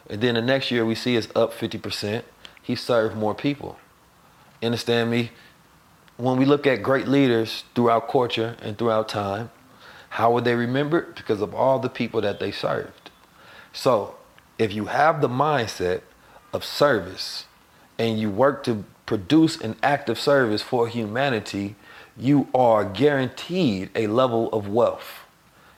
and 0.09 0.21
then 0.21 0.35
the 0.35 0.43
next 0.43 0.71
year 0.71 0.85
we 0.85 0.95
see 0.95 1.17
it's 1.17 1.29
up 1.35 1.53
50%, 1.53 2.23
he 2.63 2.75
served 2.75 3.17
more 3.17 3.35
people. 3.35 3.79
Understand 4.63 5.11
me? 5.11 5.31
When 6.17 6.39
we 6.39 6.47
look 6.47 6.67
at 6.67 6.83
great 6.83 7.09
leaders 7.09 7.65
throughout 7.75 8.09
culture 8.09 8.57
and 8.63 8.79
throughout 8.79 9.09
time, 9.09 9.51
how 10.09 10.33
would 10.33 10.45
they 10.45 10.55
remember 10.55 11.01
it? 11.01 11.17
Because 11.17 11.43
of 11.43 11.55
all 11.55 11.79
the 11.79 11.91
people 11.91 12.23
that 12.23 12.41
they 12.41 12.51
served. 12.51 13.11
So 13.75 14.17
if 14.59 14.73
you 14.73 14.87
have 14.87 15.21
the 15.21 15.29
mindset 15.29 16.01
of 16.55 16.65
service 16.65 17.45
and 17.99 18.19
you 18.19 18.31
work 18.31 18.65
to 18.65 18.85
produce 19.05 19.61
an 19.61 19.77
act 19.83 20.09
of 20.09 20.19
service 20.19 20.63
for 20.63 20.89
humanity, 20.89 21.77
you 22.17 22.49
are 22.55 22.83
guaranteed 22.83 23.91
a 23.95 24.07
level 24.07 24.51
of 24.53 24.69
wealth. 24.69 25.21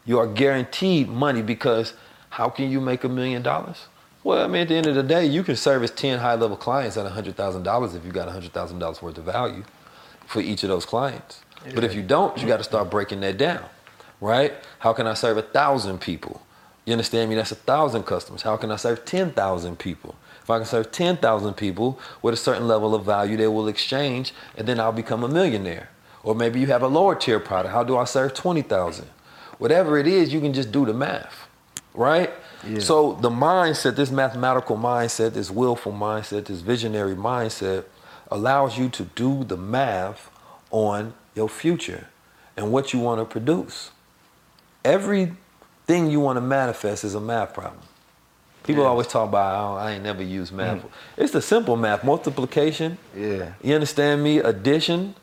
You 0.04 0.20
are 0.20 0.26
guaranteed 0.28 1.08
money 1.08 1.42
because 1.42 1.94
how 2.30 2.48
can 2.48 2.70
you 2.70 2.80
make 2.80 3.02
a 3.02 3.08
million 3.08 3.42
dollars? 3.42 3.88
Well, 4.22 4.44
I 4.44 4.46
mean, 4.46 4.62
at 4.62 4.68
the 4.68 4.76
end 4.76 4.86
of 4.86 4.94
the 4.94 5.02
day, 5.02 5.26
you 5.26 5.42
can 5.42 5.56
service 5.56 5.90
10 5.90 6.20
high 6.20 6.36
level 6.36 6.56
clients 6.56 6.96
at 6.96 7.10
$100,000 7.10 7.96
if 7.96 8.04
you 8.04 8.12
got 8.12 8.28
$100,000 8.28 9.02
worth 9.02 9.18
of 9.18 9.24
value 9.24 9.64
for 10.28 10.40
each 10.40 10.62
of 10.62 10.68
those 10.68 10.84
clients. 10.84 11.40
But 11.74 11.84
if 11.84 11.94
you 11.94 12.02
don't, 12.02 12.38
you 12.40 12.46
got 12.46 12.58
to 12.58 12.64
start 12.64 12.90
breaking 12.90 13.20
that 13.20 13.38
down, 13.38 13.64
right? 14.20 14.54
How 14.78 14.92
can 14.92 15.06
I 15.06 15.14
serve 15.14 15.38
a 15.38 15.42
thousand 15.42 16.00
people? 16.00 16.42
You 16.84 16.92
understand 16.92 17.28
me? 17.28 17.36
That's 17.36 17.50
a 17.52 17.56
thousand 17.56 18.04
customers. 18.04 18.42
How 18.42 18.56
can 18.56 18.70
I 18.70 18.76
serve 18.76 19.04
10,000 19.04 19.78
people? 19.78 20.14
If 20.42 20.50
I 20.50 20.58
can 20.58 20.66
serve 20.66 20.92
10,000 20.92 21.54
people 21.54 21.98
with 22.22 22.32
a 22.32 22.36
certain 22.36 22.68
level 22.68 22.94
of 22.94 23.04
value, 23.04 23.36
they 23.36 23.48
will 23.48 23.68
exchange 23.68 24.32
and 24.56 24.66
then 24.66 24.78
I'll 24.80 24.92
become 24.92 25.24
a 25.24 25.28
millionaire. 25.28 25.90
Or 26.22 26.34
maybe 26.34 26.60
you 26.60 26.66
have 26.68 26.82
a 26.82 26.88
lower 26.88 27.14
tier 27.14 27.40
product. 27.40 27.74
How 27.74 27.84
do 27.84 27.96
I 27.96 28.04
serve 28.04 28.34
20,000? 28.34 29.06
Whatever 29.58 29.98
it 29.98 30.06
is, 30.06 30.32
you 30.32 30.40
can 30.40 30.52
just 30.54 30.72
do 30.72 30.86
the 30.86 30.94
math, 30.94 31.48
right? 31.94 32.30
So 32.80 33.14
the 33.14 33.30
mindset, 33.30 33.96
this 33.96 34.10
mathematical 34.10 34.76
mindset, 34.76 35.34
this 35.34 35.50
willful 35.50 35.92
mindset, 35.92 36.46
this 36.46 36.60
visionary 36.60 37.14
mindset 37.14 37.84
allows 38.30 38.78
you 38.78 38.88
to 38.90 39.04
do 39.04 39.44
the 39.44 39.56
math 39.56 40.30
on 40.70 41.14
your 41.34 41.48
future 41.48 42.08
and 42.56 42.72
what 42.72 42.92
you 42.92 42.98
want 42.98 43.20
to 43.20 43.24
produce. 43.24 43.90
Everything 44.84 46.10
you 46.10 46.20
want 46.20 46.36
to 46.36 46.40
manifest 46.40 47.04
is 47.04 47.14
a 47.14 47.20
math 47.20 47.54
problem. 47.54 47.82
People 48.64 48.84
always 48.84 49.06
talk 49.06 49.26
about, 49.28 49.64
oh, 49.64 49.76
I 49.76 49.92
ain't 49.92 50.02
never 50.02 50.22
used 50.22 50.52
math. 50.52 50.82
Mm. 50.82 50.90
It's 51.16 51.32
the 51.32 51.40
simple 51.40 51.74
math, 51.76 52.04
multiplication. 52.04 52.98
Yeah. 53.16 53.54
You 53.62 53.74
understand 53.74 54.22
me? 54.22 54.38
Addition, 54.38 55.14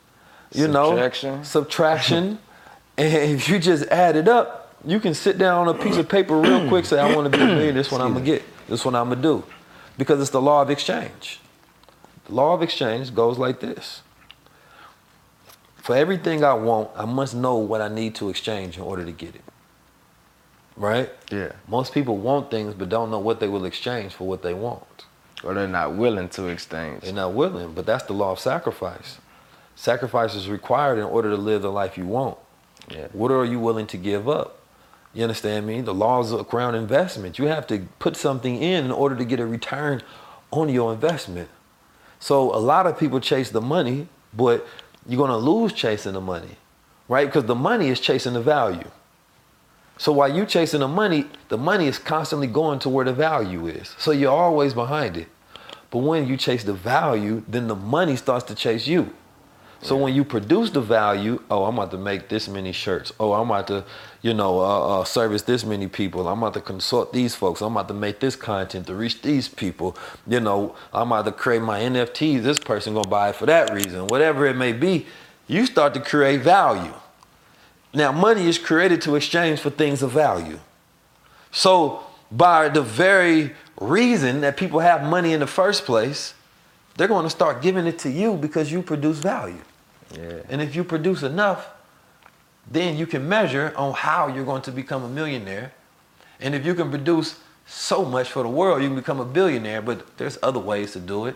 you 0.52 0.68
know, 0.68 0.90
Subtraction. 0.92 1.44
subtraction. 1.44 2.40
and 2.98 3.32
if 3.32 3.48
you 3.48 3.60
just 3.60 3.86
add 3.90 4.16
it 4.16 4.28
up, 4.28 4.74
you 4.84 5.00
can 5.00 5.14
sit 5.14 5.38
down 5.38 5.68
on 5.68 5.76
a 5.76 5.78
piece 5.78 5.98
of 5.98 6.10
paper 6.10 6.36
real 6.38 6.68
quick, 6.68 6.86
say, 6.86 7.00
I 7.00 7.16
want 7.16 7.32
to 7.32 7.38
be 7.38 7.44
a 7.44 7.46
millionaire. 7.46 7.72
This 7.74 7.92
one 7.92 8.02
I'm 8.02 8.14
gonna 8.14 8.26
get. 8.26 8.44
This 8.68 8.84
one 8.84 8.96
I'm 8.96 9.10
gonna 9.10 9.22
do, 9.22 9.44
because 9.98 10.20
it's 10.22 10.32
the 10.32 10.42
law 10.42 10.62
of 10.62 10.70
exchange. 10.72 11.40
The 12.26 12.34
law 12.34 12.54
of 12.54 12.62
exchange 12.62 13.14
goes 13.14 13.38
like 13.38 13.60
this. 13.60 14.02
For 15.78 15.96
everything 15.96 16.44
I 16.44 16.54
want, 16.54 16.90
I 16.96 17.06
must 17.06 17.36
know 17.36 17.58
what 17.58 17.82
I 17.82 17.88
need 17.88 18.16
to 18.16 18.30
exchange 18.30 18.78
in 18.78 18.84
order 18.84 19.06
to 19.06 19.12
get 19.12 19.36
it. 19.36 19.44
Right? 20.76 21.12
Yeah. 21.32 21.52
Most 21.68 21.94
people 21.94 22.18
want 22.18 22.50
things 22.50 22.74
but 22.74 22.90
don't 22.90 23.12
know 23.12 23.20
what 23.20 23.40
they 23.40 23.48
will 23.48 23.66
exchange 23.66 24.14
for 24.14 24.28
what 24.28 24.42
they 24.42 24.54
want. 24.54 25.06
Or 25.44 25.54
they're 25.54 25.68
not 25.68 25.96
willing 25.96 26.30
to 26.30 26.48
exchange. 26.48 27.04
They're 27.04 27.14
not 27.14 27.34
willing, 27.34 27.74
but 27.74 27.86
that's 27.86 28.04
the 28.06 28.14
law 28.14 28.32
of 28.32 28.40
sacrifice. 28.40 29.20
Sacrifice 29.76 30.34
is 30.34 30.50
required 30.50 30.98
in 30.98 31.04
order 31.04 31.30
to 31.30 31.38
live 31.38 31.62
the 31.62 31.72
life 31.72 31.98
you 31.98 32.06
want. 32.06 32.38
Yeah. 32.90 33.08
What 33.14 33.32
are 33.32 33.46
you 33.46 33.60
willing 33.60 33.88
to 33.88 33.98
give 33.98 34.28
up? 34.28 34.60
You 35.14 35.24
understand 35.24 35.68
me? 35.68 35.82
The 35.82 35.94
laws 35.94 36.34
around 36.34 36.76
investment. 36.76 37.38
You 37.38 37.46
have 37.46 37.68
to 37.68 37.88
put 38.00 38.18
something 38.18 38.62
in 38.62 38.86
in 38.86 38.92
order 38.92 39.16
to 39.16 39.24
get 39.24 39.40
a 39.40 39.46
return 39.46 40.02
on 40.52 40.70
your 40.70 40.94
investment. 40.94 41.50
So 42.20 42.54
a 42.56 42.58
lot 42.58 42.88
of 42.88 42.98
people 42.98 43.20
chase 43.20 43.50
the 43.50 43.62
money, 43.62 44.08
but 44.34 44.66
you're 45.08 45.20
gonna 45.20 45.38
lose 45.38 45.74
chasing 45.74 46.14
the 46.14 46.22
money, 46.22 46.58
right? 47.08 47.26
Because 47.26 47.46
the 47.46 47.56
money 47.56 47.90
is 47.90 48.00
chasing 48.00 48.34
the 48.34 48.42
value. 48.42 48.90
So 49.98 50.12
while 50.12 50.34
you're 50.34 50.46
chasing 50.46 50.82
the 50.82 50.88
money, 50.88 51.26
the 51.50 51.58
money 51.58 51.88
is 51.88 52.00
constantly 52.00 52.48
going 52.48 52.80
to 52.80 52.90
where 52.90 53.06
the 53.06 53.14
value 53.14 53.68
is. 53.68 53.96
So 53.98 54.12
you're 54.12 54.32
always 54.32 54.74
behind 54.74 55.16
it. 55.16 55.28
But 55.90 56.00
when 56.00 56.28
you 56.28 56.36
chase 56.36 56.64
the 56.64 56.74
value, 56.74 57.44
then 57.48 57.68
the 57.68 57.76
money 57.76 58.18
starts 58.18 58.44
to 58.46 58.56
chase 58.56 58.88
you. 58.88 59.14
So 59.82 59.96
when 59.96 60.16
you 60.16 60.24
produce 60.24 60.72
the 60.72 60.82
value, 60.82 61.42
oh, 61.52 61.66
I'm 61.66 61.78
about 61.78 61.92
to 61.92 61.98
make 61.98 62.30
this 62.30 62.48
many 62.48 62.72
shirts. 62.72 63.14
Oh, 63.20 63.34
I'm 63.34 63.50
about 63.50 63.68
to, 63.68 63.84
you 64.22 64.34
know, 64.34 64.60
uh, 64.60 65.02
uh, 65.02 65.04
service 65.04 65.44
this 65.44 65.64
many 65.64 65.88
people. 65.88 66.28
I'm 66.28 66.42
about 66.42 66.56
to 66.56 66.62
consult 66.62 67.14
these 67.14 67.36
folks. 67.36 67.62
I'm 67.62 67.74
about 67.74 67.88
to 67.90 67.94
make 67.94 68.20
this 68.20 68.36
content 68.36 68.88
to 68.88 68.96
reach 68.96 69.22
these 69.22 69.48
people. 69.48 69.96
You 70.26 70.40
know, 70.40 70.76
I'm 70.94 71.12
about 71.12 71.26
to 71.26 71.32
create 71.32 71.62
my 71.62 71.80
NFTs. 71.82 72.42
This 72.42 72.58
person 72.58 72.96
gonna 72.96 73.08
buy 73.08 73.30
it 73.30 73.36
for 73.36 73.46
that 73.46 73.74
reason. 73.74 74.08
Whatever 74.08 74.48
it 74.48 74.56
may 74.56 74.74
be, 74.74 75.06
you 75.48 75.66
start 75.66 75.94
to 75.94 76.00
create 76.00 76.42
value. 76.42 76.94
Now, 77.94 78.12
money 78.12 78.48
is 78.48 78.58
created 78.58 79.02
to 79.04 79.16
exchange 79.16 79.60
for 79.60 79.70
things 79.70 80.02
of 80.02 80.12
value. 80.12 80.60
So, 81.52 82.04
by 82.32 82.70
the 82.70 82.82
very 82.82 83.54
reason 83.80 84.42
that 84.42 84.58
people 84.58 84.80
have 84.80 85.04
money 85.04 85.32
in 85.32 85.40
the 85.40 85.48
first 85.48 85.86
place, 85.86 86.34
they're 86.96 87.08
going 87.08 87.24
to 87.24 87.30
start 87.30 87.62
giving 87.62 87.86
it 87.86 88.00
to 88.00 88.10
you 88.10 88.36
because 88.36 88.72
you 88.72 88.82
produce 88.82 89.20
value. 89.20 89.62
Yeah. 90.14 90.40
And 90.50 90.62
if 90.62 90.76
you 90.76 90.84
produce 90.84 91.24
enough, 91.24 91.70
then 92.70 92.98
you 92.98 93.06
can 93.06 93.28
measure 93.28 93.74
on 93.76 93.94
how 93.94 94.28
you're 94.28 94.46
going 94.46 94.62
to 94.64 94.72
become 94.72 95.04
a 95.04 95.10
millionaire. 95.10 95.74
And 96.40 96.56
if 96.56 96.66
you 96.66 96.74
can 96.74 96.90
produce 96.90 97.40
so 97.66 98.06
much 98.06 98.32
for 98.32 98.44
the 98.44 98.50
world, 98.50 98.82
you 98.82 98.88
can 98.90 98.96
become 98.96 99.20
a 99.20 99.26
billionaire. 99.26 99.82
But 99.82 100.18
there's 100.18 100.38
other 100.42 100.60
ways 100.60 100.94
to 100.94 101.00
do 101.00 101.26
it 101.26 101.36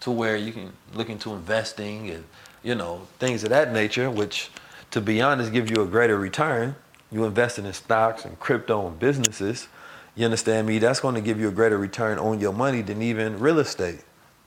to 0.00 0.10
where 0.10 0.36
you 0.36 0.52
can 0.52 0.72
look 0.94 1.08
into 1.08 1.32
investing 1.32 2.10
and, 2.10 2.24
you 2.62 2.74
know, 2.74 3.06
things 3.18 3.44
of 3.44 3.50
that 3.50 3.72
nature, 3.72 4.10
which, 4.10 4.50
to 4.90 5.00
be 5.00 5.22
honest, 5.22 5.52
give 5.52 5.70
you 5.70 5.82
a 5.82 5.86
greater 5.86 6.18
return. 6.18 6.74
You 7.10 7.24
invest 7.24 7.58
in 7.58 7.72
stocks 7.72 8.24
and 8.24 8.38
crypto 8.38 8.86
and 8.86 8.98
businesses. 8.98 9.68
You 10.14 10.24
understand 10.24 10.66
me? 10.66 10.78
That's 10.78 11.00
going 11.00 11.14
to 11.14 11.20
give 11.20 11.38
you 11.38 11.48
a 11.48 11.52
greater 11.52 11.78
return 11.78 12.18
on 12.18 12.40
your 12.40 12.52
money 12.52 12.82
than 12.82 13.02
even 13.02 13.38
real 13.38 13.58
estate, 13.58 14.00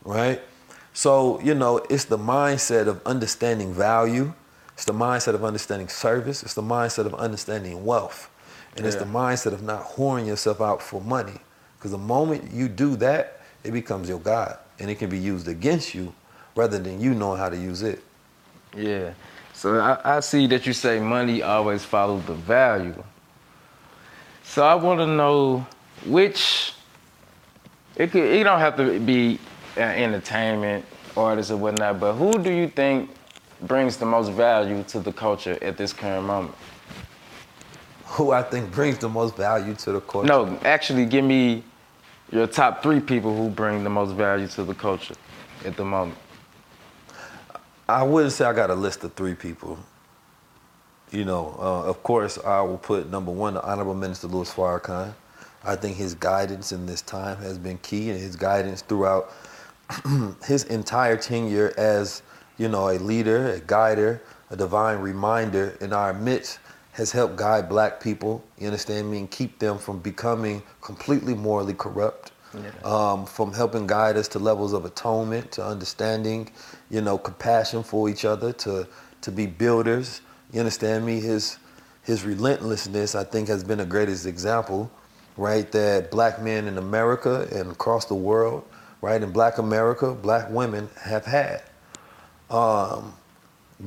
right? 0.03 0.41
So, 0.93 1.39
you 1.41 1.53
know, 1.53 1.77
it's 1.89 2.05
the 2.05 2.17
mindset 2.17 2.87
of 2.87 3.01
understanding 3.05 3.73
value. 3.73 4.33
It's 4.73 4.85
the 4.85 4.93
mindset 4.93 5.33
of 5.33 5.43
understanding 5.43 5.87
service. 5.87 6.43
It's 6.43 6.53
the 6.53 6.61
mindset 6.61 7.05
of 7.05 7.13
understanding 7.15 7.85
wealth. 7.85 8.29
And 8.75 8.85
it's 8.85 8.95
the 8.95 9.05
mindset 9.05 9.53
of 9.53 9.61
not 9.61 9.83
whoring 9.83 10.25
yourself 10.25 10.61
out 10.61 10.81
for 10.81 11.01
money. 11.01 11.39
Because 11.77 11.91
the 11.91 11.97
moment 11.97 12.51
you 12.51 12.67
do 12.67 12.95
that, 12.97 13.41
it 13.63 13.71
becomes 13.71 14.07
your 14.07 14.19
God. 14.19 14.57
And 14.79 14.89
it 14.89 14.95
can 14.95 15.09
be 15.09 15.17
used 15.17 15.47
against 15.47 15.93
you 15.93 16.13
rather 16.55 16.79
than 16.79 17.01
you 17.01 17.13
knowing 17.13 17.39
how 17.39 17.49
to 17.49 17.57
use 17.57 17.81
it. 17.81 18.03
Yeah. 18.75 19.13
So 19.53 19.79
I, 19.79 20.17
I 20.17 20.19
see 20.21 20.47
that 20.47 20.65
you 20.65 20.73
say 20.73 20.99
money 20.99 21.41
always 21.41 21.83
follows 21.83 22.23
the 22.25 22.33
value. 22.33 23.03
So 24.43 24.65
I 24.65 24.75
want 24.75 24.99
to 24.99 25.07
know 25.07 25.65
which 26.05 26.73
it 27.95 28.11
could 28.11 28.23
it 28.23 28.43
don't 28.43 28.59
have 28.59 28.77
to 28.77 28.99
be 28.99 29.39
entertainment 29.77 30.85
artists 31.15 31.51
or 31.51 31.57
whatnot, 31.57 31.99
but 31.99 32.13
who 32.13 32.33
do 32.39 32.51
you 32.51 32.67
think 32.67 33.09
brings 33.61 33.97
the 33.97 34.05
most 34.05 34.31
value 34.31 34.83
to 34.83 34.99
the 34.99 35.11
culture 35.11 35.57
at 35.61 35.77
this 35.77 35.93
current 35.93 36.25
moment? 36.25 36.55
Who 38.05 38.31
I 38.31 38.41
think 38.41 38.71
brings 38.71 38.97
the 38.97 39.09
most 39.09 39.35
value 39.35 39.75
to 39.75 39.91
the 39.93 40.01
culture. 40.01 40.27
No, 40.27 40.57
actually, 40.63 41.05
give 41.05 41.23
me 41.23 41.63
your 42.31 42.47
top 42.47 42.81
three 42.81 42.99
people 42.99 43.35
who 43.35 43.49
bring 43.49 43.83
the 43.83 43.89
most 43.89 44.13
value 44.13 44.47
to 44.47 44.63
the 44.63 44.73
culture 44.73 45.15
at 45.65 45.75
the 45.75 45.85
moment. 45.85 46.17
I 47.87 48.03
wouldn't 48.03 48.33
say 48.33 48.45
I 48.45 48.53
got 48.53 48.69
a 48.69 48.75
list 48.75 49.03
of 49.03 49.13
three 49.13 49.33
people. 49.33 49.79
You 51.11 51.25
know, 51.25 51.55
uh, 51.59 51.89
of 51.89 52.03
course, 52.03 52.37
I 52.37 52.61
will 52.61 52.77
put 52.77 53.09
number 53.09 53.31
one, 53.31 53.55
the 53.55 53.63
Honorable 53.63 53.95
Minister 53.95 54.27
Louis 54.27 54.51
Farrakhan. 54.53 55.13
I 55.63 55.75
think 55.75 55.97
his 55.97 56.13
guidance 56.13 56.71
in 56.71 56.85
this 56.85 57.01
time 57.01 57.37
has 57.37 57.57
been 57.57 57.79
key, 57.79 58.11
and 58.11 58.19
his 58.19 58.35
guidance 58.35 58.81
throughout 58.81 59.31
his 60.45 60.63
entire 60.65 61.17
tenure 61.17 61.73
as, 61.77 62.21
you 62.57 62.67
know, 62.67 62.89
a 62.89 62.97
leader, 62.99 63.53
a 63.53 63.59
guider, 63.59 64.21
a 64.49 64.55
divine 64.55 64.99
reminder 64.99 65.77
in 65.81 65.93
our 65.93 66.13
midst 66.13 66.59
has 66.91 67.11
helped 67.11 67.37
guide 67.37 67.69
black 67.69 68.01
people, 68.01 68.43
you 68.57 68.65
understand 68.65 69.09
me, 69.09 69.19
and 69.19 69.31
keep 69.31 69.57
them 69.59 69.77
from 69.77 69.99
becoming 69.99 70.61
completely 70.81 71.33
morally 71.33 71.73
corrupt. 71.73 72.31
Um, 72.83 73.25
from 73.27 73.53
helping 73.53 73.85
guide 73.85 74.17
us 74.17 74.27
to 74.29 74.39
levels 74.39 74.73
of 74.73 74.83
atonement, 74.83 75.51
to 75.53 75.65
understanding, 75.65 76.51
you 76.89 76.99
know, 76.99 77.17
compassion 77.17 77.83
for 77.83 78.09
each 78.09 78.25
other, 78.25 78.51
to 78.53 78.87
to 79.21 79.31
be 79.31 79.45
builders. 79.45 80.21
You 80.51 80.59
understand 80.59 81.05
me? 81.05 81.19
His 81.19 81.59
his 82.03 82.25
relentlessness, 82.25 83.13
I 83.13 83.23
think, 83.23 83.49
has 83.49 83.63
been 83.63 83.79
a 83.81 83.85
greatest 83.85 84.25
example, 84.25 84.89
right? 85.37 85.71
That 85.71 86.09
black 86.09 86.41
men 86.41 86.67
in 86.67 86.79
America 86.79 87.47
and 87.51 87.71
across 87.71 88.05
the 88.05 88.15
world, 88.15 88.65
right, 89.01 89.21
in 89.21 89.31
black 89.31 89.57
America, 89.57 90.13
black 90.13 90.49
women 90.49 90.89
have 91.01 91.25
had. 91.25 91.61
Um, 92.49 93.13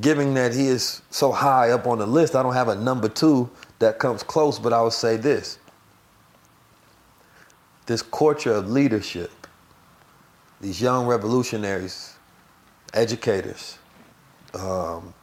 given 0.01 0.33
that 0.35 0.53
he 0.53 0.67
is 0.67 1.01
so 1.09 1.31
high 1.31 1.71
up 1.71 1.85
on 1.85 1.99
the 1.99 2.07
list, 2.07 2.35
I 2.35 2.43
don't 2.43 2.53
have 2.53 2.67
a 2.69 2.75
number 2.75 3.09
two 3.09 3.49
that 3.79 3.99
comes 3.99 4.23
close, 4.23 4.57
but 4.59 4.73
I 4.73 4.81
would 4.81 4.93
say 4.93 5.17
this 5.17 5.59
this 7.85 8.01
culture 8.01 8.53
of 8.53 8.69
leadership, 8.69 9.29
these 10.61 10.81
young 10.81 11.05
revolutionaries, 11.05 12.13
educators, 12.93 13.77
um, 14.53 15.13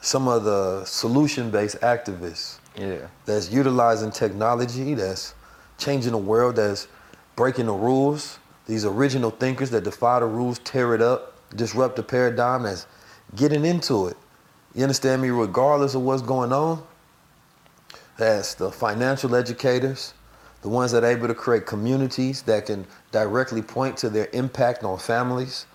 some 0.00 0.26
of 0.26 0.44
the 0.44 0.82
solution-based 0.86 1.80
activists 1.80 2.58
Yeah. 2.74 3.06
that's 3.26 3.50
utilizing 3.50 4.10
technology, 4.10 4.94
that's 4.94 5.34
changing 5.76 6.12
the 6.12 6.18
world, 6.18 6.56
that's 6.56 6.88
breaking 7.36 7.66
the 7.66 7.74
rules. 7.74 8.38
These 8.66 8.84
original 8.84 9.30
thinkers 9.30 9.70
that 9.70 9.84
defy 9.84 10.20
the 10.20 10.26
rules, 10.26 10.58
tear 10.60 10.94
it 10.94 11.02
up, 11.02 11.34
disrupt 11.54 11.96
the 11.96 12.02
paradigm, 12.02 12.62
that's 12.62 12.86
getting 13.36 13.64
into 13.64 14.06
it. 14.08 14.16
You 14.74 14.82
understand 14.82 15.22
me? 15.22 15.28
Regardless 15.30 15.94
of 15.94 16.02
what's 16.02 16.22
going 16.22 16.52
on, 16.52 16.82
that's 18.16 18.54
the 18.54 18.70
financial 18.70 19.34
educators, 19.36 20.14
the 20.62 20.68
ones 20.68 20.92
that 20.92 21.04
are 21.04 21.10
able 21.10 21.28
to 21.28 21.34
create 21.34 21.66
communities 21.66 22.42
that 22.42 22.66
can 22.66 22.86
directly 23.12 23.60
point 23.60 23.96
to 23.98 24.08
their 24.08 24.28
impact 24.32 24.82
on 24.82 24.98
families. 24.98 25.66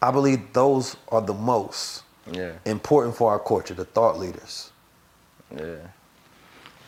I 0.00 0.10
believe 0.10 0.52
those 0.52 0.96
are 1.08 1.20
the 1.20 1.34
most 1.34 2.02
Yeah. 2.30 2.52
important 2.64 3.14
for 3.14 3.30
our 3.30 3.38
culture, 3.38 3.74
the 3.74 3.84
thought 3.84 4.18
leaders. 4.18 4.72
Yeah. 5.54 5.76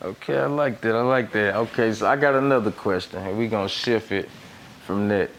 Okay, 0.02 0.38
I 0.38 0.46
like 0.46 0.80
that. 0.82 0.94
I 0.94 1.02
like 1.02 1.32
that. 1.32 1.56
Okay, 1.56 1.92
so 1.92 2.06
I 2.06 2.16
got 2.16 2.34
another 2.34 2.70
question, 2.70 3.18
and 3.20 3.36
we 3.36 3.48
gonna 3.48 3.68
shift 3.68 4.12
it 4.12 4.28
from 4.88 5.06
that. 5.06 5.30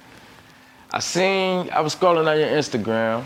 I 0.91 0.99
seen 0.99 1.71
I 1.71 1.81
was 1.81 1.95
scrolling 1.95 2.27
on 2.27 2.37
your 2.37 2.49
Instagram, 2.49 3.25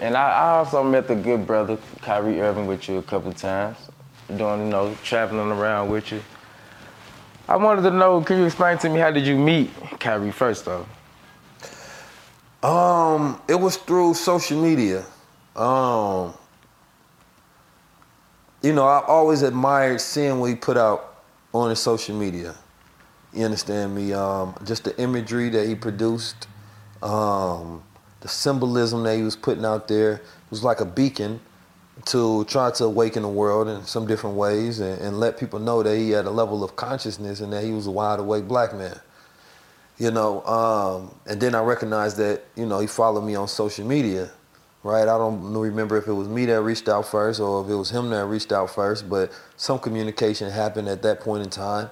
and 0.00 0.16
I, 0.16 0.30
I 0.30 0.48
also 0.58 0.84
met 0.84 1.08
the 1.08 1.16
good 1.16 1.44
brother 1.44 1.76
Kyrie 2.02 2.40
Irving 2.40 2.68
with 2.68 2.88
you 2.88 2.98
a 2.98 3.02
couple 3.02 3.32
times, 3.32 3.76
doing 4.36 4.60
you 4.60 4.70
know 4.70 4.96
traveling 5.02 5.50
around 5.50 5.90
with 5.90 6.12
you. 6.12 6.22
I 7.48 7.56
wanted 7.56 7.82
to 7.82 7.90
know, 7.90 8.20
can 8.20 8.38
you 8.38 8.44
explain 8.44 8.78
to 8.78 8.88
me 8.88 9.00
how 9.00 9.10
did 9.10 9.26
you 9.26 9.36
meet 9.36 9.70
Kyrie 9.98 10.30
first 10.30 10.66
though? 10.66 10.86
Um, 12.62 13.40
it 13.48 13.56
was 13.56 13.76
through 13.76 14.14
social 14.14 14.62
media. 14.62 15.04
Um, 15.56 16.32
you 18.62 18.72
know, 18.72 18.86
I 18.86 19.04
always 19.04 19.42
admired 19.42 20.00
seeing 20.00 20.38
what 20.38 20.50
he 20.50 20.54
put 20.54 20.76
out 20.76 21.22
on 21.52 21.70
his 21.70 21.80
social 21.80 22.16
media. 22.16 22.54
You 23.36 23.44
understand 23.44 23.94
me? 23.94 24.14
Um, 24.14 24.54
just 24.64 24.84
the 24.84 24.98
imagery 24.98 25.50
that 25.50 25.68
he 25.68 25.74
produced, 25.74 26.48
um, 27.02 27.82
the 28.20 28.28
symbolism 28.28 29.02
that 29.02 29.16
he 29.16 29.22
was 29.22 29.36
putting 29.36 29.64
out 29.64 29.88
there 29.88 30.22
was 30.48 30.64
like 30.64 30.80
a 30.80 30.86
beacon 30.86 31.40
to 32.06 32.44
try 32.44 32.70
to 32.70 32.84
awaken 32.84 33.22
the 33.22 33.28
world 33.28 33.68
in 33.68 33.84
some 33.84 34.06
different 34.06 34.36
ways 34.36 34.80
and, 34.80 35.00
and 35.00 35.20
let 35.20 35.38
people 35.38 35.58
know 35.58 35.82
that 35.82 35.96
he 35.96 36.10
had 36.10 36.24
a 36.24 36.30
level 36.30 36.64
of 36.64 36.76
consciousness 36.76 37.40
and 37.40 37.52
that 37.52 37.62
he 37.62 37.72
was 37.72 37.86
a 37.86 37.90
wide 37.90 38.18
awake 38.18 38.46
black 38.46 38.74
man 38.74 38.98
you 39.98 40.10
know 40.10 40.44
um, 40.44 41.14
and 41.26 41.40
then 41.40 41.54
i 41.54 41.60
recognized 41.60 42.18
that 42.18 42.42
you 42.54 42.66
know 42.66 42.80
he 42.80 42.86
followed 42.86 43.22
me 43.22 43.34
on 43.34 43.48
social 43.48 43.86
media 43.86 44.30
right 44.82 45.08
i 45.08 45.16
don't 45.16 45.54
remember 45.54 45.96
if 45.96 46.06
it 46.06 46.12
was 46.12 46.28
me 46.28 46.44
that 46.44 46.60
reached 46.60 46.86
out 46.88 47.06
first 47.06 47.40
or 47.40 47.64
if 47.64 47.70
it 47.70 47.74
was 47.74 47.90
him 47.90 48.10
that 48.10 48.26
reached 48.26 48.52
out 48.52 48.68
first 48.68 49.08
but 49.08 49.32
some 49.56 49.78
communication 49.78 50.50
happened 50.50 50.86
at 50.86 51.00
that 51.00 51.20
point 51.20 51.42
in 51.42 51.48
time 51.48 51.88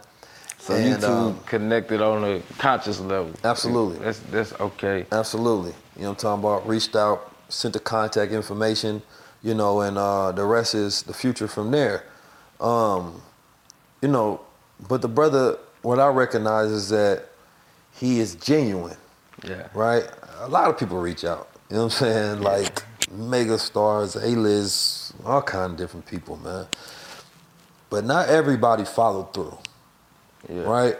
So 0.64 0.74
you 0.76 0.92
And, 0.94 1.00
two 1.02 1.06
um, 1.08 1.40
connected 1.44 2.00
on 2.00 2.24
a 2.24 2.40
conscious 2.56 2.98
level. 2.98 3.32
Absolutely. 3.44 3.98
That's 3.98 4.18
that's 4.30 4.52
okay. 4.54 5.04
Absolutely. 5.12 5.74
You 5.96 6.04
know 6.04 6.08
what 6.08 6.24
I'm 6.24 6.40
talking 6.40 6.42
about? 6.42 6.66
Reached 6.66 6.96
out, 6.96 7.30
sent 7.50 7.74
the 7.74 7.80
contact 7.80 8.32
information, 8.32 9.02
you 9.42 9.52
know, 9.52 9.82
and 9.82 9.98
uh, 9.98 10.32
the 10.32 10.42
rest 10.46 10.74
is 10.74 11.02
the 11.02 11.12
future 11.12 11.48
from 11.48 11.70
there. 11.70 12.04
Um, 12.62 13.20
you 14.00 14.08
know, 14.08 14.40
but 14.88 15.02
the 15.02 15.08
brother, 15.08 15.58
what 15.82 15.98
I 16.00 16.08
recognize 16.08 16.70
is 16.70 16.88
that 16.88 17.26
he 17.92 18.18
is 18.20 18.34
genuine, 18.34 18.96
Yeah. 19.46 19.68
right? 19.74 20.08
A 20.40 20.48
lot 20.48 20.70
of 20.70 20.78
people 20.78 20.98
reach 20.98 21.26
out. 21.26 21.50
You 21.68 21.76
know 21.76 21.82
what 21.84 22.00
I'm 22.02 22.06
saying? 22.08 22.40
Like 22.40 22.82
mega 23.10 23.58
stars, 23.58 24.16
A-list, 24.16 25.12
all 25.26 25.42
kind 25.42 25.72
of 25.72 25.76
different 25.76 26.06
people, 26.06 26.38
man. 26.38 26.66
But 27.90 28.06
not 28.06 28.30
everybody 28.30 28.86
followed 28.86 29.34
through 29.34 29.58
Yeah. 30.48 30.62
right? 30.62 30.96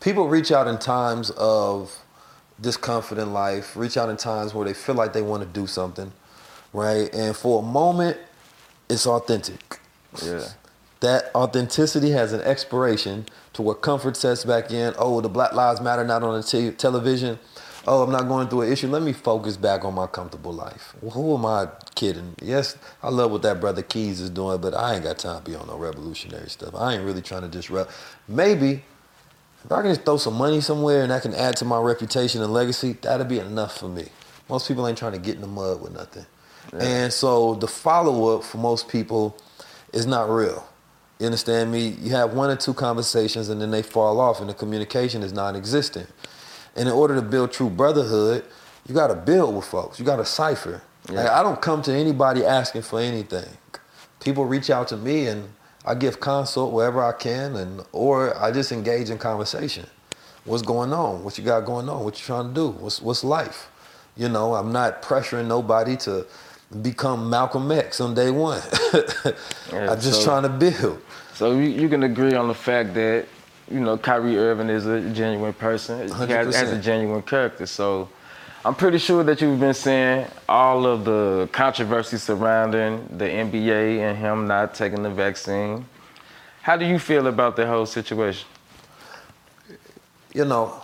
People 0.00 0.28
reach 0.28 0.52
out 0.52 0.66
in 0.68 0.78
times 0.78 1.30
of 1.30 1.96
discomfort 2.60 3.18
in 3.18 3.32
life, 3.32 3.76
reach 3.76 3.96
out 3.96 4.08
in 4.08 4.16
times 4.16 4.54
where 4.54 4.66
they 4.66 4.74
feel 4.74 4.94
like 4.94 5.12
they 5.12 5.22
want 5.22 5.42
to 5.42 5.48
do 5.48 5.66
something, 5.66 6.12
right? 6.72 7.12
And 7.14 7.36
for 7.36 7.60
a 7.60 7.66
moment, 7.66 8.16
it's 8.88 9.06
authentic. 9.06 9.80
Yeah. 10.24 10.44
That 11.00 11.30
authenticity 11.34 12.10
has 12.10 12.32
an 12.32 12.40
expiration 12.40 13.26
to 13.52 13.62
where 13.62 13.74
comfort 13.74 14.16
sets 14.16 14.44
back 14.44 14.70
in. 14.70 14.94
Oh, 14.98 15.20
the 15.20 15.28
Black 15.28 15.52
Lives 15.52 15.80
Matter 15.80 16.04
not 16.04 16.22
on 16.22 16.34
the 16.40 16.42
te- 16.42 16.72
television. 16.72 17.38
Oh, 17.86 18.02
I'm 18.02 18.10
not 18.12 18.28
going 18.28 18.48
through 18.48 18.62
an 18.62 18.72
issue. 18.72 18.88
Let 18.88 19.02
me 19.02 19.12
focus 19.12 19.56
back 19.56 19.84
on 19.84 19.94
my 19.94 20.06
comfortable 20.06 20.52
life. 20.52 20.94
Well, 21.00 21.12
who 21.12 21.36
am 21.36 21.46
I 21.46 21.68
kidding? 21.94 22.34
Yes, 22.42 22.76
I 23.02 23.08
love 23.10 23.30
what 23.30 23.42
that 23.42 23.60
brother 23.60 23.82
Keys 23.82 24.20
is 24.20 24.30
doing, 24.30 24.60
but 24.60 24.74
I 24.74 24.94
ain't 24.94 25.04
got 25.04 25.18
time 25.18 25.42
to 25.42 25.50
be 25.50 25.56
on 25.56 25.66
no 25.66 25.76
revolutionary 25.76 26.50
stuff. 26.50 26.74
I 26.74 26.94
ain't 26.94 27.04
really 27.04 27.22
trying 27.22 27.42
to 27.42 27.48
disrupt. 27.48 27.92
Maybe 28.26 28.84
if 29.64 29.72
I 29.72 29.82
can 29.82 29.90
just 29.90 30.04
throw 30.04 30.16
some 30.18 30.34
money 30.34 30.60
somewhere 30.60 31.02
and 31.02 31.10
that 31.10 31.22
can 31.22 31.34
add 31.34 31.56
to 31.56 31.64
my 31.64 31.78
reputation 31.80 32.42
and 32.42 32.52
legacy, 32.52 32.94
that'll 33.00 33.26
be 33.26 33.38
enough 33.38 33.78
for 33.78 33.88
me. 33.88 34.08
Most 34.48 34.68
people 34.68 34.86
ain't 34.86 34.98
trying 34.98 35.12
to 35.12 35.18
get 35.18 35.36
in 35.36 35.40
the 35.40 35.46
mud 35.46 35.80
with 35.80 35.92
nothing. 35.92 36.26
And 36.78 37.12
so 37.12 37.54
the 37.54 37.66
follow 37.66 38.36
up 38.36 38.44
for 38.44 38.58
most 38.58 38.88
people 38.88 39.36
is 39.92 40.06
not 40.06 40.30
real. 40.30 40.68
You 41.18 41.26
understand 41.26 41.72
me? 41.72 41.88
You 41.88 42.10
have 42.10 42.34
one 42.34 42.50
or 42.50 42.56
two 42.56 42.74
conversations 42.74 43.48
and 43.48 43.60
then 43.60 43.70
they 43.70 43.82
fall 43.82 44.20
off 44.20 44.40
and 44.40 44.48
the 44.48 44.54
communication 44.54 45.22
is 45.22 45.32
non 45.32 45.56
existent. 45.56 46.08
And 46.78 46.88
in 46.88 46.94
order 46.94 47.14
to 47.16 47.22
build 47.22 47.52
true 47.52 47.68
brotherhood, 47.70 48.44
you 48.86 48.94
got 48.94 49.08
to 49.08 49.14
build 49.16 49.54
with 49.56 49.64
folks. 49.66 49.98
You 49.98 50.04
got 50.06 50.16
to 50.16 50.24
cipher. 50.24 50.80
Like, 51.08 51.26
I 51.28 51.42
don't 51.42 51.60
come 51.60 51.82
to 51.82 51.92
anybody 51.92 52.44
asking 52.44 52.82
for 52.82 53.00
anything. 53.00 53.48
People 54.20 54.44
reach 54.46 54.70
out 54.70 54.88
to 54.88 54.96
me 54.96 55.26
and 55.26 55.48
I 55.84 55.94
give 55.94 56.20
consult 56.20 56.72
wherever 56.72 57.02
I 57.02 57.12
can, 57.12 57.56
and 57.56 57.82
or 57.92 58.36
I 58.36 58.50
just 58.50 58.72
engage 58.72 59.08
in 59.10 59.16
conversation. 59.18 59.86
What's 60.44 60.62
going 60.62 60.92
on? 60.92 61.24
What 61.24 61.38
you 61.38 61.44
got 61.44 61.64
going 61.64 61.88
on? 61.88 62.04
What 62.04 62.18
you 62.18 62.24
trying 62.24 62.48
to 62.48 62.54
do? 62.54 62.68
What's 62.70 63.00
what's 63.00 63.24
life? 63.24 63.70
You 64.16 64.28
know, 64.28 64.54
I'm 64.54 64.70
not 64.72 65.02
pressuring 65.02 65.46
nobody 65.46 65.96
to 65.98 66.26
become 66.82 67.30
Malcolm 67.30 67.70
X 67.72 68.00
on 68.00 68.14
day 68.14 68.30
one. 68.30 68.60
Yeah, 69.72 69.92
I'm 69.92 70.00
just 70.00 70.22
so- 70.22 70.24
trying 70.24 70.42
to 70.44 70.48
build. 70.48 71.00
So 71.34 71.52
you, 71.52 71.68
you 71.68 71.88
can 71.88 72.02
agree 72.02 72.34
on 72.34 72.48
the 72.48 72.54
fact 72.54 72.94
that, 72.94 73.26
you 73.70 73.80
know, 73.80 73.96
Kyrie 73.98 74.38
Irving 74.38 74.68
is 74.68 74.86
a 74.86 75.00
genuine 75.10 75.52
person. 75.52 76.08
He 76.08 76.32
has, 76.32 76.54
has 76.54 76.72
a 76.72 76.80
genuine 76.80 77.22
character. 77.22 77.66
So 77.66 78.08
I'm 78.64 78.74
pretty 78.74 78.98
sure 78.98 79.22
that 79.24 79.40
you've 79.40 79.60
been 79.60 79.74
seeing 79.74 80.26
all 80.48 80.86
of 80.86 81.04
the 81.04 81.48
controversy 81.52 82.16
surrounding 82.16 83.06
the 83.16 83.24
NBA 83.24 83.98
and 83.98 84.16
him 84.18 84.46
not 84.46 84.74
taking 84.74 85.02
the 85.02 85.10
vaccine. 85.10 85.84
How 86.62 86.76
do 86.76 86.84
you 86.84 86.98
feel 86.98 87.26
about 87.26 87.56
the 87.56 87.66
whole 87.66 87.86
situation? 87.86 88.46
you 90.34 90.44
know, 90.44 90.82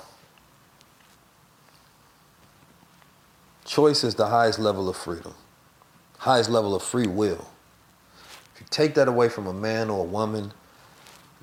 choice 3.64 4.04
is 4.04 4.14
the 4.14 4.26
highest 4.26 4.58
level 4.58 4.88
of 4.88 4.96
freedom, 4.96 5.34
highest 6.18 6.50
level 6.50 6.74
of 6.74 6.82
free 6.82 7.06
will. 7.06 7.46
If 8.54 8.60
you 8.60 8.66
take 8.70 8.94
that 8.94 9.08
away 9.08 9.28
from 9.28 9.46
a 9.46 9.52
man 9.52 9.90
or 9.90 10.00
a 10.00 10.08
woman, 10.08 10.52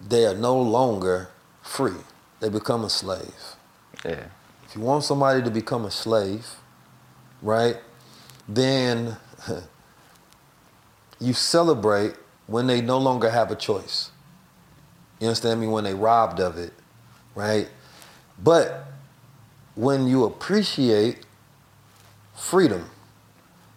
they 0.07 0.25
are 0.25 0.35
no 0.35 0.59
longer 0.59 1.29
free. 1.61 1.97
They 2.39 2.49
become 2.49 2.83
a 2.83 2.89
slave. 2.89 3.55
Yeah. 4.03 4.25
If 4.65 4.75
you 4.75 4.81
want 4.81 5.03
somebody 5.03 5.43
to 5.43 5.51
become 5.51 5.85
a 5.85 5.91
slave, 5.91 6.47
right, 7.41 7.77
then 8.47 9.17
you 11.19 11.33
celebrate 11.33 12.15
when 12.47 12.67
they 12.67 12.81
no 12.81 12.97
longer 12.97 13.29
have 13.29 13.51
a 13.51 13.55
choice. 13.55 14.11
You 15.19 15.27
understand 15.27 15.61
me? 15.61 15.67
When 15.67 15.83
they 15.83 15.93
robbed 15.93 16.39
of 16.39 16.57
it, 16.57 16.73
right? 17.35 17.69
But 18.43 18.87
when 19.75 20.07
you 20.07 20.25
appreciate 20.25 21.19
freedom 22.35 22.89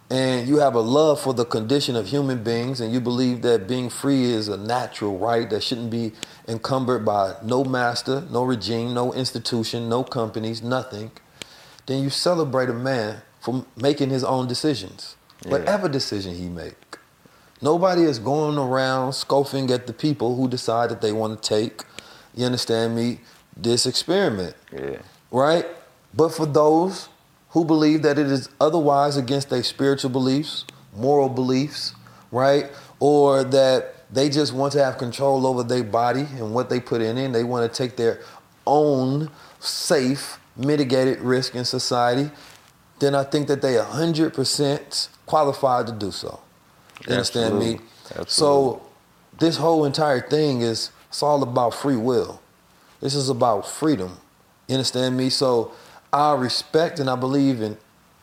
and 0.09 0.47
you 0.47 0.57
have 0.57 0.75
a 0.75 0.81
love 0.81 1.19
for 1.19 1.33
the 1.33 1.45
condition 1.45 1.95
of 1.95 2.07
human 2.07 2.43
beings 2.43 2.79
and 2.79 2.93
you 2.93 3.01
believe 3.01 3.41
that 3.41 3.67
being 3.67 3.89
free 3.89 4.25
is 4.25 4.47
a 4.47 4.57
natural 4.57 5.17
right 5.17 5.49
that 5.49 5.63
shouldn't 5.63 5.89
be 5.89 6.11
encumbered 6.47 7.03
by 7.03 7.35
no 7.43 7.63
master, 7.63 8.23
no 8.29 8.43
regime, 8.43 8.93
no 8.93 9.13
institution, 9.13 9.89
no 9.89 10.03
companies, 10.03 10.61
nothing, 10.61 11.11
then 11.87 12.03
you 12.03 12.09
celebrate 12.09 12.69
a 12.69 12.73
man 12.73 13.21
for 13.39 13.65
making 13.75 14.09
his 14.09 14.23
own 14.23 14.47
decisions. 14.47 15.15
Whatever 15.45 15.87
decision 15.87 16.35
he 16.35 16.49
make. 16.49 16.97
Nobody 17.61 18.03
is 18.03 18.19
going 18.19 18.57
around 18.57 19.13
scoffing 19.13 19.69
at 19.71 19.87
the 19.87 19.93
people 19.93 20.35
who 20.35 20.47
decide 20.47 20.89
that 20.89 21.01
they 21.01 21.11
want 21.11 21.41
to 21.41 21.49
take, 21.49 21.83
you 22.33 22.45
understand 22.45 22.95
me, 22.95 23.19
this 23.55 23.85
experiment. 23.85 24.55
Yeah. 24.73 24.97
Right? 25.31 25.65
But 26.13 26.29
for 26.29 26.45
those 26.45 27.09
who 27.55 27.63
believe 27.63 28.01
that 28.01 28.19
it 28.19 28.27
is 28.27 28.49
otherwise 28.59 29.15
against 29.15 29.49
their 29.49 29.63
spiritual 29.63 30.09
beliefs, 30.09 30.65
moral 30.93 31.29
beliefs, 31.29 31.95
right? 32.29 32.69
Or 32.99 33.45
that 33.45 33.95
they 34.11 34.27
just 34.27 34.53
want 34.53 34.73
to 34.73 34.83
have 34.83 34.97
control 34.97 35.47
over 35.47 35.63
their 35.63 35.85
body 35.85 36.27
and 36.35 36.53
what 36.53 36.69
they 36.69 36.81
put 36.81 37.01
in 37.01 37.17
it. 37.17 37.31
They 37.31 37.45
want 37.45 37.71
to 37.71 37.73
take 37.73 37.95
their 37.95 38.19
own 38.67 39.31
safe, 39.61 40.37
mitigated 40.57 41.21
risk 41.21 41.55
in 41.55 41.63
society. 41.63 42.29
Then 42.99 43.15
I 43.15 43.23
think 43.23 43.47
that 43.47 43.61
they 43.61 43.75
100% 43.75 45.07
qualified 45.25 45.87
to 45.87 45.93
do 45.93 46.11
so. 46.11 46.41
You 47.07 47.13
understand 47.13 47.57
me? 47.57 47.79
Absolutely. 48.07 48.31
So 48.31 48.81
this 49.39 49.55
whole 49.55 49.85
entire 49.85 50.19
thing 50.19 50.59
is 50.59 50.91
it's 51.07 51.23
all 51.23 51.41
about 51.41 51.73
free 51.73 51.95
will. 51.95 52.41
This 52.99 53.15
is 53.15 53.29
about 53.29 53.65
freedom. 53.65 54.17
You 54.67 54.75
understand 54.75 55.15
me? 55.15 55.29
So 55.29 55.71
I 56.15 56.33
respect 56.35 56.99
and 56.99 57.09
I 57.09 57.15
believe 57.17 57.61
in 57.61 57.77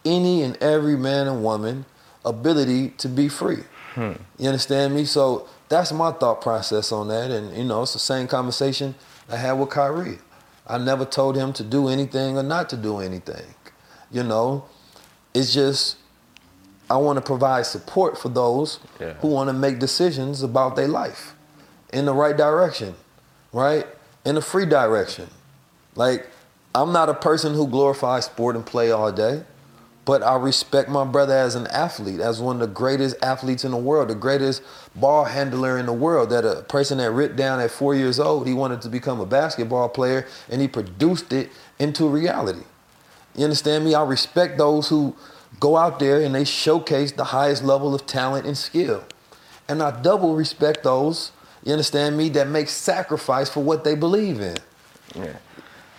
any 0.04 0.42
and 0.42 0.56
every 0.62 0.96
man 0.96 1.28
and 1.28 1.44
woman 1.44 1.84
ability 2.24 2.88
to 2.98 3.08
be 3.08 3.28
free. 3.28 3.64
Hmm. 3.94 4.12
You 4.38 4.48
understand 4.48 4.94
me? 4.94 5.04
So 5.04 5.46
that's 5.68 5.92
my 5.92 6.12
thought 6.12 6.40
process 6.40 6.90
on 6.90 7.08
that. 7.08 7.30
And 7.30 7.54
you 7.56 7.64
know, 7.64 7.82
it's 7.82 7.92
the 7.92 7.98
same 7.98 8.26
conversation 8.26 8.94
I 9.30 9.36
had 9.36 9.52
with 9.52 9.68
Kyrie. 9.70 10.18
I 10.66 10.78
never 10.78 11.04
told 11.04 11.36
him 11.36 11.52
to 11.54 11.62
do 11.62 11.88
anything 11.88 12.38
or 12.38 12.42
not 12.42 12.70
to 12.70 12.76
do 12.76 12.98
anything. 12.98 13.44
You 14.10 14.22
know, 14.22 14.64
it's 15.34 15.52
just 15.52 15.96
I 16.88 16.96
want 16.96 17.16
to 17.18 17.22
provide 17.22 17.66
support 17.66 18.16
for 18.18 18.28
those 18.30 18.78
Yeah. 19.00 19.14
who 19.20 19.28
want 19.28 19.48
to 19.48 19.52
make 19.54 19.78
decisions 19.78 20.42
about 20.42 20.76
their 20.76 20.88
life 20.88 21.34
in 21.92 22.06
the 22.06 22.14
right 22.14 22.36
direction, 22.36 22.94
right? 23.52 23.86
In 24.24 24.34
the 24.36 24.42
free 24.42 24.66
direction. 24.66 25.28
Like, 25.94 26.26
I'm 26.74 26.92
not 26.92 27.08
a 27.08 27.14
person 27.14 27.54
who 27.54 27.66
glorifies 27.66 28.24
sport 28.26 28.56
and 28.56 28.64
play 28.64 28.90
all 28.90 29.12
day, 29.12 29.44
but 30.04 30.22
I 30.22 30.36
respect 30.36 30.88
my 30.88 31.04
brother 31.04 31.34
as 31.34 31.54
an 31.54 31.66
athlete, 31.66 32.20
as 32.20 32.40
one 32.40 32.56
of 32.56 32.60
the 32.60 32.74
greatest 32.74 33.16
athletes 33.22 33.64
in 33.64 33.72
the 33.72 33.76
world, 33.76 34.08
the 34.08 34.14
greatest 34.14 34.62
ball 34.96 35.24
handler 35.24 35.76
in 35.78 35.86
the 35.86 35.92
world. 35.92 36.30
That 36.30 36.44
a 36.44 36.62
person 36.62 36.98
that 36.98 37.10
ripped 37.10 37.36
down 37.36 37.60
at 37.60 37.70
four 37.70 37.94
years 37.94 38.18
old, 38.18 38.46
he 38.46 38.54
wanted 38.54 38.80
to 38.82 38.88
become 38.88 39.20
a 39.20 39.26
basketball 39.26 39.88
player 39.90 40.26
and 40.48 40.60
he 40.60 40.68
produced 40.68 41.32
it 41.32 41.50
into 41.78 42.06
reality. 42.08 42.62
You 43.36 43.44
understand 43.44 43.84
me? 43.84 43.94
I 43.94 44.04
respect 44.04 44.58
those 44.58 44.88
who 44.88 45.14
go 45.60 45.76
out 45.76 45.98
there 45.98 46.22
and 46.22 46.34
they 46.34 46.44
showcase 46.44 47.12
the 47.12 47.24
highest 47.24 47.62
level 47.62 47.94
of 47.94 48.06
talent 48.06 48.46
and 48.46 48.56
skill. 48.56 49.04
And 49.68 49.82
I 49.82 50.02
double 50.02 50.34
respect 50.34 50.82
those, 50.84 51.32
you 51.64 51.72
understand 51.72 52.16
me, 52.16 52.28
that 52.30 52.48
make 52.48 52.68
sacrifice 52.68 53.48
for 53.48 53.62
what 53.62 53.84
they 53.84 53.94
believe 53.94 54.40
in. 54.40 54.56
Yeah, 55.14 55.36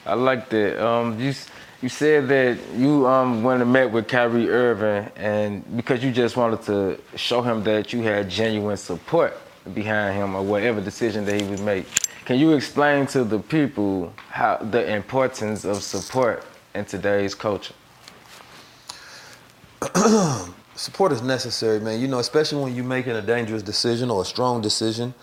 I 0.06 0.14
like 0.16 0.50
that. 0.50 0.86
Um, 0.86 1.20
you 1.20 1.34
you 1.82 1.90
said 1.90 2.28
that 2.30 2.58
you 2.76 3.08
um 3.08 3.44
went 3.44 3.62
and 3.62 3.72
met 3.72 3.92
with 3.92 4.08
Kyrie 4.08 4.50
Irving, 4.50 5.12
and 5.16 5.78
because 5.78 6.04
you 6.04 6.12
just 6.12 6.38
wanted 6.38 6.62
to 6.64 7.00
show 7.16 7.42
him 7.42 7.64
that 7.64 7.94
you 7.94 8.02
had 8.02 8.30
genuine 8.30 8.78
support 8.78 9.38
behind 9.74 10.16
him 10.16 10.36
or 10.36 10.44
whatever 10.44 10.82
decision 10.82 11.26
that 11.26 11.40
he 11.40 11.48
would 11.48 11.62
make. 11.62 11.86
Can 12.26 12.40
you 12.40 12.54
explain 12.54 13.06
to 13.08 13.24
the 13.24 13.40
people 13.40 14.14
how 14.30 14.58
the 14.58 14.94
importance 14.94 15.66
of 15.66 15.84
support 15.84 16.46
in 16.74 16.86
today's 16.86 17.36
culture? 17.36 17.74
Support 20.76 21.12
is 21.12 21.22
necessary, 21.22 21.80
man. 21.80 22.00
You 22.00 22.08
know, 22.08 22.20
especially 22.20 22.64
when 22.64 22.76
you're 22.76 22.86
making 22.86 23.12
a 23.12 23.22
dangerous 23.22 23.62
decision 23.62 24.10
or 24.10 24.22
a 24.22 24.26
strong 24.26 24.62
decision. 24.62 25.14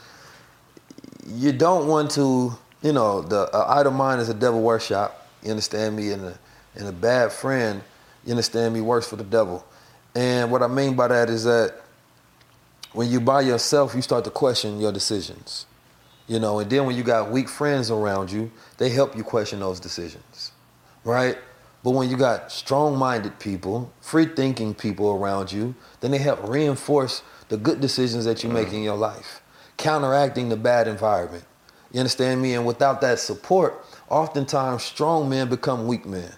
You 1.26 1.52
don't 1.52 1.88
want 1.88 2.10
to, 2.12 2.56
you 2.82 2.92
know, 2.92 3.22
the 3.22 3.48
uh, 3.54 3.66
idle 3.68 3.92
mind 3.92 4.20
is 4.20 4.28
a 4.28 4.34
devil 4.34 4.62
workshop. 4.62 5.28
You 5.42 5.50
understand 5.50 5.96
me? 5.96 6.10
And 6.10 6.24
a, 6.24 6.38
and 6.74 6.88
a 6.88 6.92
bad 6.92 7.32
friend, 7.32 7.82
you 8.24 8.30
understand 8.30 8.74
me, 8.74 8.80
works 8.80 9.08
for 9.08 9.16
the 9.16 9.24
devil. 9.24 9.64
And 10.14 10.50
what 10.50 10.62
I 10.62 10.66
mean 10.66 10.94
by 10.94 11.08
that 11.08 11.30
is 11.30 11.44
that 11.44 11.74
when 12.92 13.10
you 13.10 13.20
by 13.20 13.42
yourself, 13.42 13.94
you 13.94 14.02
start 14.02 14.24
to 14.24 14.30
question 14.30 14.80
your 14.80 14.92
decisions. 14.92 15.66
You 16.26 16.38
know, 16.38 16.60
and 16.60 16.70
then 16.70 16.86
when 16.86 16.96
you 16.96 17.02
got 17.02 17.30
weak 17.30 17.48
friends 17.48 17.90
around 17.90 18.30
you, 18.30 18.52
they 18.78 18.88
help 18.90 19.16
you 19.16 19.24
question 19.24 19.58
those 19.58 19.80
decisions, 19.80 20.52
right? 21.02 21.36
But 21.82 21.90
when 21.90 22.08
you 22.08 22.16
got 22.16 22.52
strong-minded 22.52 23.40
people, 23.40 23.92
free-thinking 24.00 24.74
people 24.74 25.10
around 25.10 25.50
you, 25.50 25.74
then 26.00 26.12
they 26.12 26.18
help 26.18 26.46
reinforce 26.48 27.22
the 27.48 27.56
good 27.56 27.80
decisions 27.80 28.26
that 28.26 28.44
you 28.44 28.50
make 28.50 28.72
in 28.72 28.82
your 28.82 28.96
life, 28.96 29.42
counteracting 29.76 30.50
the 30.50 30.56
bad 30.56 30.86
environment. 30.86 31.44
You 31.92 32.00
understand 32.00 32.40
me? 32.40 32.54
And 32.54 32.64
without 32.66 33.00
that 33.00 33.18
support, 33.18 33.84
oftentimes 34.08 34.82
strong 34.82 35.28
men 35.28 35.48
become 35.48 35.86
weak 35.86 36.06
men. 36.06 36.30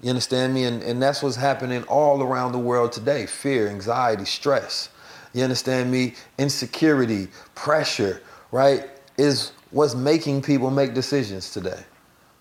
You 0.00 0.10
understand 0.10 0.54
me? 0.54 0.64
And, 0.64 0.82
and 0.82 1.00
that's 1.02 1.22
what's 1.22 1.36
happening 1.36 1.84
all 1.84 2.22
around 2.22 2.52
the 2.52 2.58
world 2.58 2.92
today. 2.92 3.26
Fear, 3.26 3.68
anxiety, 3.68 4.24
stress. 4.24 4.88
You 5.32 5.44
understand 5.44 5.90
me? 5.90 6.14
Insecurity, 6.38 7.28
pressure, 7.54 8.22
right? 8.50 8.90
Is 9.16 9.52
what's 9.70 9.94
making 9.94 10.42
people 10.42 10.70
make 10.70 10.94
decisions 10.94 11.52
today, 11.52 11.82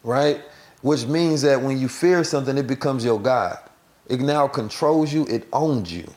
right? 0.03 0.41
Which 0.81 1.05
means 1.05 1.41
that 1.43 1.61
when 1.61 1.77
you 1.79 1.87
fear 1.87 2.23
something, 2.23 2.57
it 2.57 2.67
becomes 2.67 3.05
your 3.05 3.19
God. 3.19 3.57
It 4.07 4.19
now 4.19 4.47
controls 4.47 5.13
you, 5.13 5.25
it 5.27 5.47
owns 5.53 5.93
you, 5.93 6.11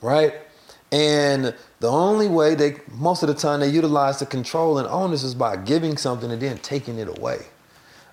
right? 0.00 0.34
And 0.94 1.52
the 1.80 1.90
only 1.90 2.28
way 2.28 2.54
they, 2.54 2.76
most 2.92 3.24
of 3.24 3.28
the 3.28 3.34
time, 3.34 3.58
they 3.58 3.68
utilize 3.68 4.20
the 4.20 4.26
control 4.26 4.78
and 4.78 5.12
this 5.12 5.24
is 5.24 5.34
by 5.34 5.56
giving 5.56 5.96
something 5.96 6.30
and 6.30 6.40
then 6.40 6.58
taking 6.58 7.00
it 7.00 7.08
away. 7.18 7.46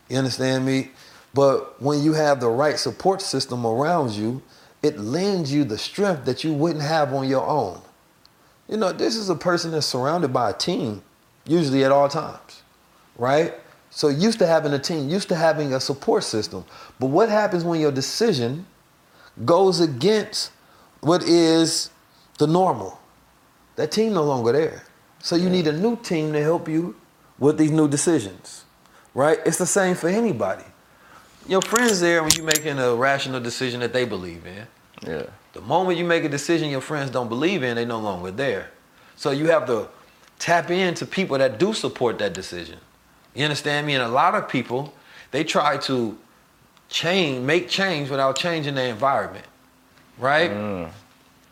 You 0.10 0.18
understand 0.18 0.66
me? 0.66 0.90
But 1.32 1.80
when 1.80 2.02
you 2.02 2.14
have 2.14 2.40
the 2.40 2.50
right 2.50 2.80
support 2.80 3.22
system 3.22 3.68
around 3.68 4.14
you, 4.14 4.42
it 4.82 4.98
lends 4.98 5.54
you 5.54 5.64
the 5.64 5.78
strength 5.78 6.26
that 6.26 6.44
you 6.44 6.56
wouldn't 6.56 6.84
have 6.84 7.14
on 7.14 7.30
your 7.30 7.48
own. 7.48 7.80
You 8.68 8.78
know, 8.78 8.92
this 8.92 9.16
is 9.16 9.30
a 9.30 9.36
person 9.36 9.70
that's 9.70 9.86
surrounded 9.86 10.34
by 10.34 10.50
a 10.50 10.54
team, 10.54 11.04
usually 11.46 11.84
at 11.84 11.92
all 11.92 12.10
times, 12.10 12.64
right? 13.16 13.54
So 13.92 14.08
used 14.08 14.40
to 14.40 14.48
having 14.48 14.74
a 14.74 14.80
team, 14.80 15.08
used 15.08 15.30
to 15.30 15.36
having 15.36 15.72
a 15.72 15.80
support 15.80 16.24
system. 16.24 16.66
But 17.00 17.08
what 17.08 17.30
happens 17.30 17.64
when 17.64 17.80
your 17.80 17.92
decision 17.92 18.66
goes 19.46 19.80
against 19.80 20.52
what 21.02 21.22
is 21.22 21.92
the 22.42 22.48
normal? 22.48 23.00
That 23.76 23.92
team 23.92 24.14
no 24.14 24.24
longer 24.24 24.52
there. 24.52 24.84
So 25.20 25.36
you 25.36 25.50
need 25.50 25.68
a 25.68 25.72
new 25.72 25.96
team 25.98 26.34
to 26.34 26.42
help 26.42 26.68
you 26.68 26.96
with 27.38 27.58
these 27.58 27.72
new 27.72 27.88
decisions, 27.88 28.66
right? 29.14 29.38
It's 29.46 29.58
the 29.58 29.68
same 29.68 29.96
for 29.96 30.10
anybody. 30.10 30.64
Your 31.48 31.62
friends 31.62 32.00
there 32.00 32.22
when 32.24 32.32
you're 32.36 32.46
making 32.46 32.80
a 32.80 32.96
rational 32.96 33.40
decision 33.40 33.80
that 33.82 33.94
they 33.94 34.06
believe 34.06 34.46
in. 34.46 34.68
Yeah. 35.08 35.24
The 35.54 35.62
moment 35.62 36.00
you 36.00 36.06
make 36.06 36.24
a 36.24 36.30
decision 36.30 36.70
your 36.70 36.82
friends 36.82 37.12
don't 37.12 37.30
believe 37.30 37.62
in, 37.62 37.76
they 37.76 37.86
no 37.86 38.00
longer 38.00 38.32
there. 38.32 38.72
So 39.16 39.30
you 39.30 39.48
have 39.48 39.68
to 39.68 39.88
tap 40.40 40.72
into 40.72 41.06
people 41.06 41.38
that 41.38 41.60
do 41.60 41.74
support 41.74 42.18
that 42.20 42.34
decision. 42.34 42.80
You 43.36 43.44
understand 43.44 43.86
me? 43.86 43.94
And 43.94 44.04
a 44.04 44.10
lot 44.10 44.34
of 44.34 44.50
people, 44.50 44.94
they 45.30 45.44
try 45.44 45.78
to 45.78 46.18
change, 46.90 47.46
make 47.46 47.70
change 47.70 48.10
without 48.10 48.36
changing 48.36 48.76
their 48.76 48.90
environment. 48.90 49.46
Right? 50.18 50.52
Mm. 50.52 50.90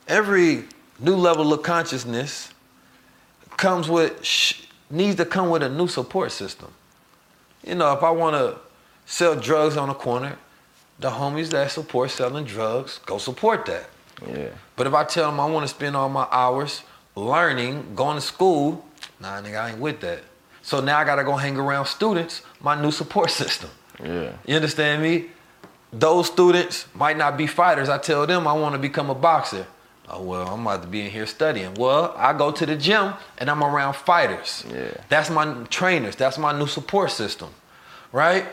Every 0.07 0.65
new 0.99 1.15
level 1.15 1.53
of 1.53 1.63
consciousness 1.63 2.53
comes 3.57 3.89
with 3.89 4.23
sh- 4.23 4.63
needs 4.89 5.15
to 5.17 5.25
come 5.25 5.49
with 5.49 5.63
a 5.63 5.69
new 5.69 5.87
support 5.87 6.31
system. 6.31 6.71
You 7.65 7.75
know, 7.75 7.91
if 7.93 8.03
I 8.03 8.11
want 8.11 8.35
to 8.35 8.59
sell 9.05 9.35
drugs 9.35 9.77
on 9.77 9.89
the 9.89 9.93
corner, 9.93 10.37
the 10.99 11.09
homies 11.09 11.49
that 11.49 11.71
support 11.71 12.11
selling 12.11 12.45
drugs 12.45 12.99
go 13.05 13.17
support 13.17 13.65
that. 13.65 13.89
Yeah. 14.27 14.49
But 14.75 14.87
if 14.87 14.93
I 14.93 15.03
tell 15.03 15.29
them 15.29 15.39
I 15.39 15.45
want 15.45 15.63
to 15.63 15.67
spend 15.67 15.95
all 15.95 16.09
my 16.09 16.27
hours 16.31 16.83
learning, 17.15 17.95
going 17.95 18.15
to 18.15 18.21
school, 18.21 18.85
nah, 19.19 19.41
nigga, 19.41 19.61
I 19.61 19.69
ain't 19.71 19.79
with 19.79 20.01
that. 20.01 20.21
So 20.61 20.81
now 20.81 20.99
I 20.99 21.05
gotta 21.05 21.23
go 21.23 21.35
hang 21.35 21.57
around 21.57 21.85
students, 21.85 22.41
my 22.61 22.79
new 22.79 22.91
support 22.91 23.31
system. 23.41 23.69
Yeah. 24.03 24.33
You 24.45 24.55
understand 24.55 25.01
me? 25.01 25.27
Those 25.91 26.27
students 26.27 26.85
might 26.93 27.17
not 27.17 27.37
be 27.37 27.47
fighters. 27.47 27.89
I 27.89 27.97
tell 27.97 28.27
them 28.27 28.47
I 28.47 28.53
want 28.53 28.73
to 28.73 28.79
become 28.79 29.09
a 29.09 29.15
boxer. 29.15 29.65
Oh 30.11 30.23
well, 30.23 30.47
I'm 30.47 30.61
about 30.61 30.81
to 30.81 30.87
be 30.87 31.01
in 31.01 31.11
here 31.11 31.27
studying. 31.27 31.75
Well, 31.75 32.13
I 32.17 32.33
go 32.33 32.51
to 32.51 32.65
the 32.65 32.75
gym 32.75 33.13
and 33.37 33.49
I'm 33.49 33.63
around 33.63 33.93
fighters. 33.93 34.65
Yeah. 34.73 34.91
That's 35.07 35.29
my 35.29 35.63
trainers. 35.69 36.15
That's 36.15 36.37
my 36.37 36.57
new 36.57 36.67
support 36.67 37.11
system, 37.11 37.49
right? 38.11 38.45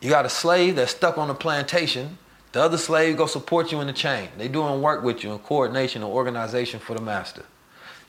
You 0.00 0.08
got 0.08 0.24
a 0.24 0.28
slave 0.28 0.76
that's 0.76 0.92
stuck 0.92 1.18
on 1.18 1.28
the 1.28 1.34
plantation. 1.34 2.18
The 2.52 2.62
other 2.62 2.78
slave 2.78 3.16
go 3.16 3.26
support 3.26 3.70
you 3.70 3.80
in 3.80 3.86
the 3.86 3.92
chain. 3.92 4.28
They 4.38 4.48
doing 4.48 4.80
work 4.80 5.02
with 5.02 5.22
you 5.22 5.32
in 5.32 5.38
coordination 5.40 6.02
and 6.02 6.10
organization 6.10 6.80
for 6.80 6.94
the 6.94 7.02
master. 7.02 7.44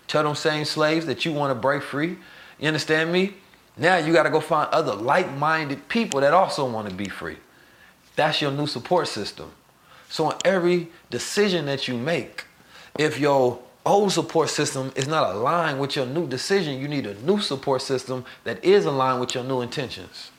Tell 0.08 0.24
them 0.24 0.36
same 0.36 0.66
slaves 0.66 1.06
that 1.06 1.26
you 1.26 1.34
want 1.34 1.52
to 1.52 1.56
break 1.56 1.84
free. 1.84 2.18
You 2.60 2.68
understand 2.68 3.12
me? 3.12 3.34
Now 3.78 3.98
you 3.98 4.14
got 4.14 4.24
to 4.24 4.30
go 4.30 4.42
find 4.42 4.70
other 4.70 4.94
like-minded 4.94 5.88
people 5.90 6.22
that 6.22 6.34
also 6.34 6.70
want 6.70 6.90
to 6.90 6.96
be 6.96 7.08
free. 7.08 7.38
That's 8.16 8.42
your 8.42 8.52
new 8.52 8.68
support 8.68 9.08
system. 9.08 9.52
So 10.12 10.30
in 10.30 10.38
every 10.46 10.90
decision 11.10 11.66
that 11.66 11.88
you 11.88 11.98
make, 11.98 12.46
if 13.00 13.20
your 13.20 13.60
old 13.86 14.12
support 14.12 14.50
system 14.50 14.92
is 14.96 15.08
not 15.08 15.36
aligned 15.36 15.80
with 15.80 15.96
your 15.96 16.06
new 16.06 16.28
decision. 16.28 16.80
You 16.80 16.88
need 16.88 17.06
a 17.06 17.16
new 17.22 17.40
support 17.40 17.82
system 17.82 18.26
that 18.44 18.64
is 18.64 18.86
aligned 18.86 19.20
with 19.20 19.34
your 19.34 19.44
new 19.44 19.62
intentions. 19.62 20.32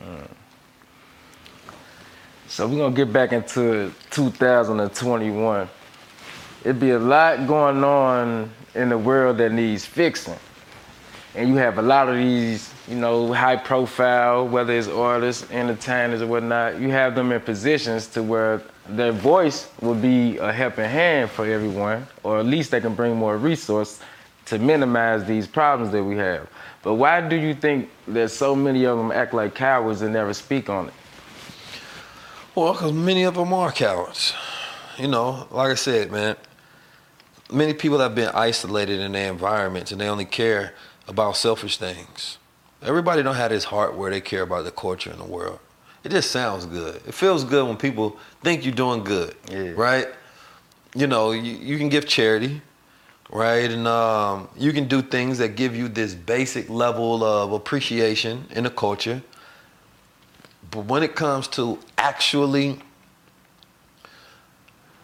Mm. 0.00 0.28
So 2.46 2.66
we're 2.66 2.78
gonna 2.78 2.94
get 2.94 3.12
back 3.12 3.32
into 3.32 3.92
2021. 4.10 5.68
It'd 6.64 6.80
be 6.80 6.90
a 6.90 6.98
lot 6.98 7.46
going 7.46 7.84
on 7.84 8.50
in 8.74 8.88
the 8.88 8.98
world 8.98 9.38
that 9.38 9.52
needs 9.52 9.84
fixing. 9.84 10.38
And 11.34 11.48
you 11.50 11.56
have 11.56 11.78
a 11.78 11.82
lot 11.82 12.08
of 12.08 12.16
these, 12.16 12.72
you 12.88 12.96
know, 12.96 13.32
high 13.32 13.56
profile, 13.56 14.48
whether 14.48 14.72
it's 14.72 14.88
artists, 14.88 15.48
entertainers, 15.50 16.22
or 16.22 16.26
whatnot, 16.26 16.80
you 16.80 16.90
have 16.90 17.14
them 17.14 17.32
in 17.32 17.40
positions 17.42 18.06
to 18.08 18.22
where 18.22 18.62
their 18.88 19.12
voice 19.12 19.68
would 19.80 20.00
be 20.00 20.38
a 20.38 20.52
helping 20.52 20.84
hand 20.84 21.30
for 21.30 21.46
everyone, 21.46 22.06
or 22.22 22.40
at 22.40 22.46
least 22.46 22.70
they 22.70 22.80
can 22.80 22.94
bring 22.94 23.16
more 23.16 23.36
resource 23.36 24.00
to 24.46 24.58
minimize 24.58 25.24
these 25.24 25.46
problems 25.46 25.92
that 25.92 26.02
we 26.02 26.16
have. 26.16 26.48
But 26.82 26.94
why 26.94 27.20
do 27.20 27.36
you 27.36 27.54
think 27.54 27.90
that 28.08 28.30
so 28.30 28.56
many 28.56 28.84
of 28.84 28.96
them 28.96 29.12
act 29.12 29.34
like 29.34 29.54
cowards 29.54 30.00
and 30.00 30.12
never 30.12 30.32
speak 30.32 30.70
on 30.70 30.88
it? 30.88 30.94
Well, 32.54 32.72
because 32.72 32.92
many 32.92 33.24
of 33.24 33.34
them 33.34 33.52
are 33.52 33.70
cowards. 33.70 34.32
You 34.96 35.08
know, 35.08 35.46
like 35.50 35.70
I 35.70 35.74
said, 35.74 36.10
man, 36.10 36.36
many 37.52 37.74
people 37.74 37.98
have 37.98 38.14
been 38.14 38.30
isolated 38.34 39.00
in 39.00 39.12
their 39.12 39.30
environments 39.30 39.92
and 39.92 40.00
they 40.00 40.08
only 40.08 40.24
care 40.24 40.74
about 41.06 41.36
selfish 41.36 41.76
things. 41.76 42.38
Everybody 42.82 43.22
don't 43.22 43.34
have 43.34 43.50
this 43.50 43.64
heart 43.64 43.96
where 43.96 44.10
they 44.10 44.20
care 44.20 44.42
about 44.42 44.64
the 44.64 44.70
culture 44.70 45.10
and 45.10 45.20
the 45.20 45.24
world. 45.24 45.58
It 46.08 46.12
just 46.12 46.30
sounds 46.30 46.64
good. 46.64 47.02
It 47.06 47.12
feels 47.12 47.44
good 47.44 47.66
when 47.66 47.76
people 47.76 48.16
think 48.42 48.64
you're 48.64 48.74
doing 48.74 49.04
good, 49.04 49.36
Yeah. 49.50 49.72
right? 49.76 50.06
You 50.94 51.06
know, 51.06 51.32
you, 51.32 51.52
you 51.52 51.76
can 51.76 51.90
give 51.90 52.06
charity, 52.06 52.62
right? 53.28 53.70
And 53.70 53.86
um, 53.86 54.48
you 54.56 54.72
can 54.72 54.88
do 54.88 55.02
things 55.02 55.36
that 55.36 55.48
give 55.54 55.76
you 55.76 55.86
this 55.86 56.14
basic 56.14 56.70
level 56.70 57.22
of 57.22 57.52
appreciation 57.52 58.46
in 58.52 58.64
the 58.64 58.70
culture. 58.70 59.22
But 60.70 60.86
when 60.86 61.02
it 61.02 61.14
comes 61.14 61.46
to 61.48 61.78
actually 61.98 62.78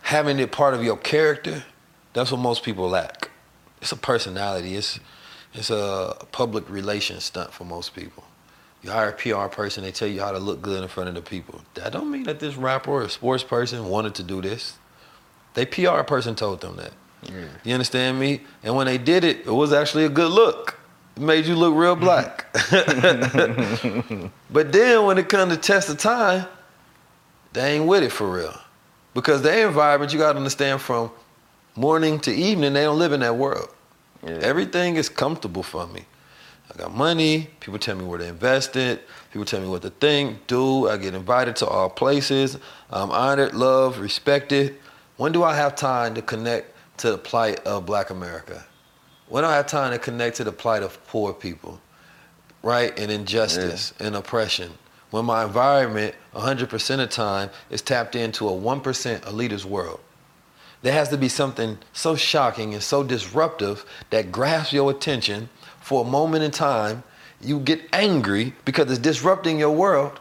having 0.01 0.39
it 0.39 0.53
part 0.53 0.73
of 0.73 0.83
your 0.83 0.97
character, 0.97 1.65
that's 2.15 2.33
what 2.33 2.41
most 2.41 2.63
people 2.63 2.89
lack. 2.89 3.29
It's 3.83 3.93
a 3.93 3.97
personality. 3.97 4.75
It's 4.75 4.99
it's 5.53 5.69
a 5.69 6.17
public 6.33 6.71
relations 6.71 7.25
stunt 7.25 7.53
for 7.53 7.65
most 7.65 7.95
people. 7.95 8.25
You 8.85 8.91
hire 8.91 9.09
a 9.09 9.13
PR 9.13 9.47
person, 9.49 9.83
they 9.83 9.93
tell 9.93 10.09
you 10.09 10.21
how 10.21 10.31
to 10.31 10.39
look 10.39 10.61
good 10.61 10.83
in 10.83 10.89
front 10.91 11.09
of 11.09 11.15
the 11.15 11.23
people. 11.23 11.63
That 11.73 11.93
don't 11.93 12.11
mean 12.11 12.25
that 12.25 12.39
this 12.39 12.55
rapper 12.55 12.91
or 12.91 13.09
sports 13.09 13.43
person 13.43 13.89
wanted 13.89 14.15
to 14.17 14.23
do 14.23 14.43
this. 14.43 14.77
They 15.55 15.65
PR 15.65 16.03
person 16.03 16.35
told 16.35 16.61
them 16.61 16.77
that. 16.77 16.93
You 17.65 17.73
understand 17.73 18.21
me? 18.21 18.43
And 18.63 18.77
when 18.77 18.85
they 18.87 18.99
did 18.99 19.25
it, 19.25 19.39
it 19.47 19.51
was 19.51 19.73
actually 19.73 20.05
a 20.05 20.11
good 20.11 20.31
look. 20.31 20.79
It 21.17 21.23
made 21.23 21.47
you 21.47 21.57
look 21.57 21.75
real 21.75 21.97
black. 21.97 22.45
but 24.51 24.73
then 24.73 25.07
when 25.07 25.17
it 25.17 25.31
comes 25.31 25.55
to 25.55 25.59
test 25.59 25.89
of 25.89 25.97
time, 25.97 26.45
they 27.55 27.77
ain't 27.77 27.87
with 27.87 28.03
it 28.03 28.13
for 28.13 28.31
real. 28.31 28.55
Because 29.15 29.41
their 29.41 29.67
environment, 29.67 30.13
you 30.13 30.19
gotta 30.19 30.37
understand 30.37 30.83
from 30.83 31.11
morning 31.75 32.21
to 32.21 32.31
evening, 32.31 32.75
they 32.75 32.83
don't 32.83 32.99
live 32.99 33.13
in 33.13 33.21
that 33.21 33.37
world. 33.37 33.71
Everything 34.27 34.97
is 34.97 35.09
comfortable 35.09 35.63
for 35.63 35.87
me. 35.87 36.05
I 36.73 36.77
got 36.79 36.95
money, 36.95 37.51
people 37.61 37.79
tell 37.79 37.97
me 37.97 38.05
where 38.05 38.19
to 38.19 38.27
invest 38.27 38.77
it, 38.77 39.07
people 39.33 39.45
tell 39.45 39.61
me 39.61 39.69
what 39.69 39.83
to 39.83 39.91
think, 39.91 40.47
do. 40.47 40.89
I 40.89 40.97
get 40.97 41.15
invited 41.15 41.57
to 41.57 41.67
all 41.67 41.91
places. 41.91 42.59
I'm 42.91 43.11
honored, 43.11 43.55
loved, 43.55 43.99
respected. 43.99 44.77
When 45.17 45.33
do 45.33 45.45
I 45.45 45.55
have 45.55 45.77
time 45.77 46.15
to 46.15 46.23
connect 46.23 46.75
to 46.99 47.13
the 47.13 47.19
plight 47.19 47.61
of 47.67 47.87
black 47.87 48.11
America? 48.11 48.65
When 49.29 49.45
do 49.45 49.49
I 49.49 49.57
have 49.57 49.67
time 49.67 49.93
to 49.93 49.99
connect 49.99 50.37
to 50.39 50.45
the 50.45 50.53
plight 50.53 50.83
of 50.83 51.05
poor 51.07 51.33
people? 51.33 51.81
right? 52.65 52.99
And 52.99 53.13
injustice 53.13 53.93
and 54.01 54.17
oppression. 54.17 54.73
When 55.11 55.27
my 55.27 55.45
environment, 55.45 56.15
100% 56.35 56.91
of 56.91 56.99
the 56.99 57.07
time, 57.07 57.51
is 57.71 57.83
tapped 57.83 58.17
into 58.17 58.49
a 58.49 58.53
1% 58.53 59.21
elitist 59.21 59.65
world. 59.65 60.01
There 60.83 60.93
has 60.93 61.09
to 61.11 61.17
be 61.17 61.29
something 61.29 61.79
so 61.93 62.17
shocking 62.17 62.75
and 62.75 62.83
so 62.83 63.05
disruptive 63.05 63.85
that 64.11 64.33
grasps 64.33 64.73
your 64.73 64.91
attention 64.91 65.49
for 65.85 66.03
a 66.03 66.09
moment 66.09 66.43
in 66.43 66.51
time. 66.51 67.05
You 67.43 67.61
get 67.61 67.83
angry 67.93 68.55
because 68.65 68.91
it's 68.91 68.99
disrupting 68.99 69.59
your 69.59 69.71
world. 69.71 70.19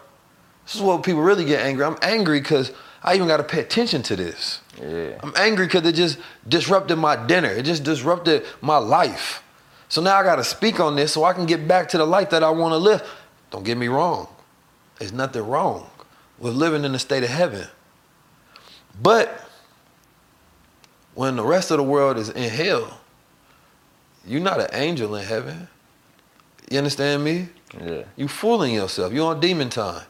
This 0.65 0.75
is 0.75 0.81
what 0.81 1.03
people 1.03 1.21
really 1.21 1.45
get 1.45 1.61
angry. 1.61 1.85
I'm 1.85 1.97
angry 2.01 2.41
because 2.41 2.73
I 3.01 3.15
even 3.15 3.29
got 3.29 3.37
to 3.37 3.45
pay 3.45 3.61
attention 3.61 4.03
to 4.03 4.17
this. 4.17 4.59
Yeah. 4.77 5.17
I'm 5.23 5.31
angry 5.37 5.65
because 5.65 5.87
it 5.87 5.95
just 5.95 6.19
disrupted 6.49 6.97
my 6.97 7.15
dinner. 7.15 7.47
It 7.47 7.63
just 7.63 7.85
disrupted 7.85 8.43
my 8.59 8.75
life. 8.77 9.41
So 9.87 10.01
now 10.01 10.17
I 10.17 10.23
got 10.23 10.35
to 10.35 10.43
speak 10.43 10.81
on 10.81 10.97
this 10.97 11.13
so 11.13 11.23
I 11.23 11.31
can 11.31 11.45
get 11.45 11.65
back 11.65 11.87
to 11.89 11.97
the 11.97 12.05
life 12.05 12.31
that 12.31 12.43
I 12.43 12.49
want 12.49 12.73
to 12.73 12.77
live. 12.77 13.01
Don't 13.49 13.63
get 13.63 13.77
me 13.77 13.87
wrong. 13.87 14.27
There's 14.99 15.13
nothing 15.13 15.47
wrong 15.47 15.89
with 16.39 16.55
living 16.55 16.83
in 16.83 16.91
the 16.91 16.99
state 16.99 17.23
of 17.23 17.29
heaven. 17.29 17.67
But 19.01 19.47
when 21.13 21.37
the 21.37 21.45
rest 21.45 21.71
of 21.71 21.77
the 21.77 21.83
world 21.83 22.17
is 22.17 22.27
in 22.27 22.49
hell, 22.49 22.99
you're 24.25 24.41
not 24.41 24.59
an 24.59 24.67
angel 24.73 25.15
in 25.15 25.25
heaven. 25.25 25.67
You 26.69 26.77
understand 26.77 27.23
me? 27.23 27.49
Yeah. 27.79 28.03
You 28.15 28.27
fooling 28.27 28.73
yourself. 28.73 29.13
You 29.13 29.23
on 29.23 29.39
demon 29.39 29.69
time. 29.69 30.05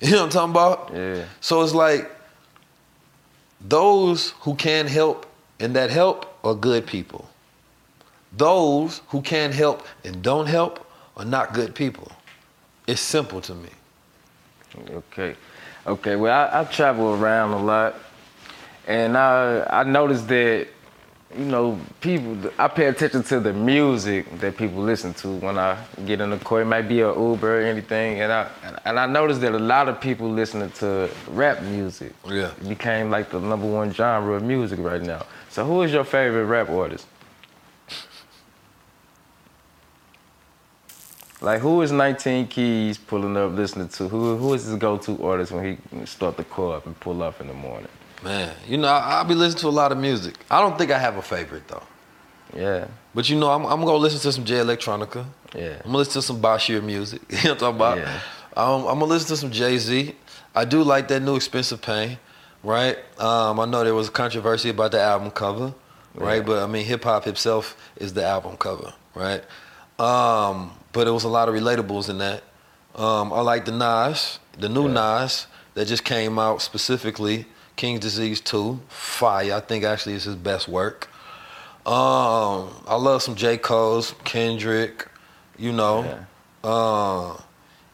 You 0.00 0.10
know 0.10 0.24
what 0.24 0.24
I'm 0.24 0.30
talking 0.30 0.50
about? 0.50 0.90
Yeah. 0.92 1.24
So 1.40 1.62
it's 1.62 1.74
like 1.74 2.10
those 3.60 4.30
who 4.40 4.54
can 4.54 4.86
help 4.86 5.26
and 5.60 5.76
that 5.76 5.90
help 5.90 6.36
are 6.42 6.54
good 6.54 6.86
people. 6.86 7.28
Those 8.36 9.00
who 9.08 9.20
can 9.22 9.52
help 9.52 9.86
and 10.04 10.22
don't 10.22 10.46
help 10.46 10.84
are 11.16 11.24
not 11.24 11.54
good 11.54 11.74
people. 11.74 12.10
It's 12.86 13.00
simple 13.00 13.40
to 13.42 13.54
me. 13.54 13.68
Okay. 14.90 15.36
Okay. 15.86 16.16
Well, 16.16 16.32
I, 16.32 16.60
I 16.60 16.64
travel 16.64 17.14
around 17.14 17.52
a 17.52 17.62
lot, 17.62 17.94
and 18.86 19.16
I 19.16 19.66
I 19.70 19.84
noticed 19.84 20.26
that 20.28 20.66
you 21.36 21.44
know 21.44 21.78
people. 22.00 22.50
I 22.58 22.68
pay 22.68 22.86
attention 22.86 23.22
to 23.24 23.40
the 23.40 23.52
music 23.52 24.38
that 24.40 24.56
people 24.56 24.82
listen 24.82 25.14
to 25.14 25.28
when 25.28 25.58
I 25.58 25.78
get 26.06 26.20
in 26.20 26.30
the 26.30 26.38
car. 26.38 26.62
It 26.62 26.66
might 26.66 26.88
be 26.88 27.00
a 27.00 27.08
Uber 27.08 27.60
or 27.60 27.62
anything, 27.62 28.20
and 28.20 28.32
I 28.32 28.50
and 28.84 28.98
I 28.98 29.06
noticed 29.06 29.40
that 29.40 29.52
a 29.52 29.58
lot 29.58 29.88
of 29.88 30.00
people 30.00 30.28
listening 30.30 30.70
to 30.72 31.10
rap 31.28 31.62
music. 31.62 32.12
Yeah. 32.26 32.52
It 32.60 32.68
became 32.68 33.10
like 33.10 33.30
the 33.30 33.40
number 33.40 33.66
one 33.66 33.92
genre 33.92 34.34
of 34.34 34.42
music 34.42 34.78
right 34.80 35.02
now. 35.02 35.24
So, 35.50 35.64
who 35.64 35.82
is 35.82 35.92
your 35.92 36.04
favorite 36.04 36.46
rap 36.46 36.68
artist? 36.70 37.06
Like 41.42 41.60
who 41.60 41.82
is 41.82 41.90
19 41.90 42.46
Keys 42.46 42.98
pulling 42.98 43.36
up 43.36 43.52
listening 43.52 43.88
to? 43.88 44.08
Who 44.08 44.36
who 44.36 44.54
is 44.54 44.64
his 44.64 44.76
go-to 44.76 45.20
artist 45.24 45.50
when 45.50 45.76
he 45.76 46.06
start 46.06 46.36
the 46.36 46.44
car 46.44 46.76
up 46.76 46.86
and 46.86 46.98
pull 47.00 47.20
up 47.20 47.40
in 47.40 47.48
the 47.48 47.54
morning? 47.54 47.88
Man, 48.22 48.54
you 48.68 48.76
know, 48.76 48.88
I, 48.88 49.16
I'll 49.16 49.24
be 49.24 49.34
listening 49.34 49.60
to 49.62 49.68
a 49.68 49.70
lot 49.70 49.92
of 49.92 49.98
music. 49.98 50.34
I 50.50 50.60
don't 50.60 50.78
think 50.78 50.90
I 50.90 50.98
have 50.98 51.16
a 51.16 51.22
favorite 51.22 51.66
though. 51.68 51.82
Yeah, 52.54 52.86
But 53.14 53.30
you 53.30 53.38
know, 53.38 53.50
I'm, 53.50 53.64
I'm 53.64 53.80
gonna 53.80 53.96
listen 53.96 54.20
to 54.20 54.32
some 54.32 54.44
Jay 54.44 54.56
Electronica. 54.56 55.24
Yeah. 55.54 55.76
I'm 55.76 55.86
gonna 55.86 55.98
listen 55.98 56.14
to 56.14 56.22
some 56.22 56.40
Bashir 56.42 56.82
music. 56.82 57.22
you 57.30 57.36
know 57.36 57.42
what 57.42 57.50
I'm 57.50 57.58
talking 57.58 57.76
about? 57.76 57.98
Yeah. 57.98 58.20
Um, 58.56 58.80
I'm 58.86 58.98
gonna 58.98 59.06
listen 59.06 59.28
to 59.28 59.36
some 59.36 59.50
Jay 59.50 59.78
Z. 59.78 60.14
I 60.54 60.64
do 60.66 60.82
like 60.82 61.08
that 61.08 61.20
new 61.22 61.34
Expensive 61.36 61.80
Pain, 61.80 62.18
right? 62.62 62.98
Um, 63.18 63.58
I 63.58 63.64
know 63.64 63.82
there 63.84 63.94
was 63.94 64.08
a 64.08 64.10
controversy 64.10 64.68
about 64.68 64.90
the 64.92 65.00
album 65.00 65.30
cover, 65.30 65.72
right? 66.14 66.36
Yeah. 66.36 66.42
But 66.42 66.62
I 66.62 66.66
mean, 66.66 66.84
hip 66.84 67.04
hop 67.04 67.26
itself 67.26 67.74
is 67.96 68.12
the 68.12 68.24
album 68.24 68.58
cover, 68.58 68.92
right? 69.14 69.42
Um, 69.98 70.72
but 70.92 71.06
it 71.08 71.10
was 71.10 71.24
a 71.24 71.28
lot 71.28 71.48
of 71.48 71.54
relatables 71.54 72.10
in 72.10 72.18
that. 72.18 72.42
Um, 72.94 73.32
I 73.32 73.40
like 73.40 73.64
the 73.64 73.72
Nas, 73.72 74.38
the 74.58 74.68
new 74.68 74.88
Nas 74.88 75.46
that 75.72 75.86
just 75.86 76.04
came 76.04 76.38
out 76.38 76.60
specifically, 76.60 77.46
King's 77.76 78.00
Disease 78.00 78.40
2, 78.40 78.80
fire. 78.88 79.54
I 79.54 79.60
think 79.60 79.84
actually 79.84 80.14
is 80.14 80.24
his 80.24 80.36
best 80.36 80.68
work. 80.68 81.08
Um, 81.84 82.70
I 82.86 82.94
love 82.94 83.22
some 83.22 83.34
J. 83.34 83.56
Cole's, 83.56 84.14
Kendrick, 84.24 85.08
you 85.58 85.72
know. 85.72 86.24
Uh, 86.62 87.36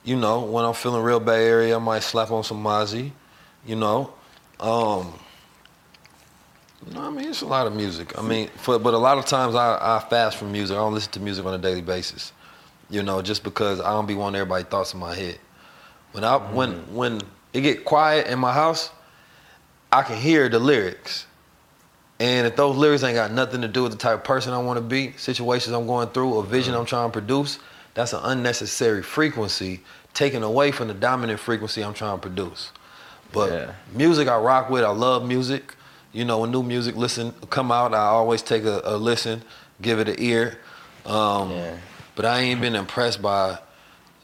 you 0.04 0.16
know, 0.16 0.40
when 0.42 0.64
I'm 0.64 0.74
feeling 0.74 1.02
real 1.02 1.20
Bay 1.20 1.46
Area, 1.46 1.76
I 1.76 1.78
might 1.78 2.02
slap 2.02 2.30
on 2.30 2.44
some 2.44 2.62
Mozzy, 2.62 3.12
you 3.66 3.76
know. 3.76 4.12
Um, 4.60 5.12
you 6.86 6.94
know, 6.94 7.02
I 7.02 7.10
mean, 7.10 7.28
it's 7.28 7.42
a 7.42 7.46
lot 7.46 7.66
of 7.66 7.74
music. 7.74 8.18
I 8.18 8.22
mean, 8.22 8.48
for, 8.56 8.78
but 8.78 8.94
a 8.94 8.98
lot 8.98 9.18
of 9.18 9.26
times 9.26 9.54
I, 9.54 9.78
I 9.80 10.04
fast 10.08 10.36
from 10.36 10.52
music. 10.52 10.76
I 10.76 10.80
don't 10.80 10.94
listen 10.94 11.12
to 11.12 11.20
music 11.20 11.44
on 11.44 11.54
a 11.54 11.58
daily 11.58 11.82
basis, 11.82 12.32
you 12.90 13.02
know, 13.02 13.20
just 13.22 13.42
because 13.42 13.80
I 13.80 13.90
don't 13.90 14.06
be 14.06 14.14
wanting 14.14 14.40
everybody 14.40 14.64
thoughts 14.64 14.94
in 14.94 15.00
my 15.00 15.14
head. 15.14 15.38
When 16.12 16.24
I 16.24 16.36
when 16.36 16.72
when 16.94 17.20
it 17.52 17.60
get 17.60 17.84
quiet 17.84 18.28
in 18.28 18.38
my 18.38 18.52
house, 18.52 18.90
I 19.92 20.02
can 20.02 20.16
hear 20.16 20.48
the 20.48 20.58
lyrics. 20.58 21.26
And 22.20 22.46
if 22.46 22.56
those 22.56 22.76
lyrics 22.76 23.02
ain't 23.04 23.14
got 23.14 23.30
nothing 23.32 23.60
to 23.62 23.68
do 23.68 23.84
with 23.84 23.92
the 23.92 23.98
type 23.98 24.14
of 24.18 24.24
person 24.24 24.52
I 24.52 24.58
want 24.58 24.76
to 24.78 24.82
be, 24.82 25.12
situations 25.16 25.72
I'm 25.74 25.86
going 25.86 26.08
through, 26.08 26.34
or 26.34 26.42
vision 26.42 26.74
I'm 26.74 26.84
trying 26.84 27.08
to 27.08 27.12
produce, 27.12 27.58
that's 27.94 28.12
an 28.12 28.20
unnecessary 28.24 29.02
frequency 29.02 29.80
taken 30.14 30.42
away 30.42 30.72
from 30.72 30.88
the 30.88 30.94
dominant 30.94 31.38
frequency 31.38 31.82
I'm 31.84 31.94
trying 31.94 32.16
to 32.16 32.20
produce. 32.20 32.72
But 33.32 33.50
Yeah. 33.52 33.72
music 33.92 34.26
I 34.28 34.36
rock 34.38 34.68
with, 34.68 34.82
I 34.82 34.90
love 34.90 35.24
music. 35.24 35.74
You 36.12 36.20
You 36.20 36.24
know, 36.24 36.38
when 36.40 36.50
new 36.50 36.62
music 36.62 36.96
listen 36.96 37.32
come 37.50 37.70
out, 37.70 37.94
I 37.94 38.06
always 38.06 38.42
take 38.42 38.64
a, 38.64 38.80
a 38.84 38.96
listen, 38.96 39.42
give 39.80 40.00
it 40.00 40.08
an 40.08 40.16
ear. 40.18 40.58
Um, 41.06 41.52
Yeah. 41.52 41.76
But 42.16 42.24
I 42.24 42.40
ain't 42.40 42.60
been 42.60 42.74
impressed 42.74 43.22
by 43.22 43.58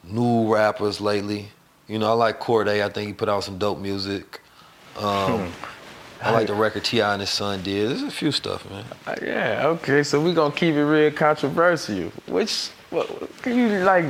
new 0.02 0.52
rappers 0.52 1.00
lately. 1.00 1.50
You 1.86 2.00
know, 2.00 2.08
I 2.10 2.14
like 2.14 2.40
Cordae. 2.40 2.82
I 2.82 2.88
think 2.88 3.06
he 3.06 3.12
put 3.12 3.28
out 3.28 3.44
some 3.44 3.58
dope 3.58 3.78
music. 3.78 4.40
Um, 4.96 5.52
I 6.22 6.30
like 6.30 6.46
the 6.46 6.54
record 6.54 6.84
T.I. 6.84 7.12
and 7.12 7.20
his 7.20 7.30
son 7.30 7.62
did. 7.62 7.90
There's 7.90 8.02
a 8.02 8.10
few 8.10 8.32
stuff, 8.32 8.68
man. 8.70 8.84
Uh, 9.06 9.14
yeah, 9.22 9.66
okay, 9.66 10.02
so 10.02 10.20
we 10.20 10.30
are 10.30 10.34
gonna 10.34 10.54
keep 10.54 10.74
it 10.74 10.84
real 10.84 11.10
controversial. 11.10 12.10
Which, 12.26 12.70
what, 12.90 13.08
can 13.42 13.56
you 13.58 13.68
like, 13.80 14.06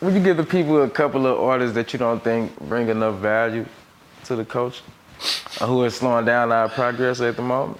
would 0.00 0.12
you 0.14 0.20
give 0.20 0.36
the 0.36 0.44
people 0.44 0.82
a 0.82 0.90
couple 0.90 1.26
of 1.26 1.40
artists 1.40 1.74
that 1.76 1.92
you 1.92 1.98
don't 1.98 2.22
think 2.22 2.58
bring 2.68 2.88
enough 2.88 3.16
value 3.20 3.64
to 4.24 4.36
the 4.36 4.44
culture? 4.44 4.84
Or 5.60 5.66
who 5.66 5.82
are 5.84 5.90
slowing 5.90 6.24
down 6.24 6.52
our 6.52 6.68
progress 6.68 7.20
at 7.20 7.36
the 7.36 7.42
moment? 7.42 7.78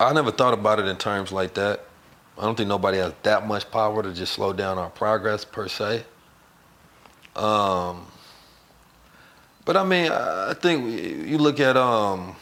I 0.00 0.12
never 0.12 0.30
thought 0.30 0.54
about 0.54 0.78
it 0.78 0.86
in 0.86 0.96
terms 0.96 1.32
like 1.32 1.54
that. 1.54 1.84
I 2.38 2.42
don't 2.42 2.54
think 2.54 2.68
nobody 2.68 2.98
has 2.98 3.12
that 3.24 3.46
much 3.46 3.68
power 3.70 4.02
to 4.02 4.14
just 4.14 4.32
slow 4.34 4.52
down 4.52 4.78
our 4.78 4.90
progress 4.90 5.44
per 5.44 5.66
se. 5.66 6.04
Um, 7.38 8.06
but 9.64 9.76
I 9.76 9.84
mean, 9.84 10.10
I 10.10 10.54
think 10.54 11.26
you 11.26 11.38
look 11.38 11.60
at 11.60 11.76
um, 11.76 12.34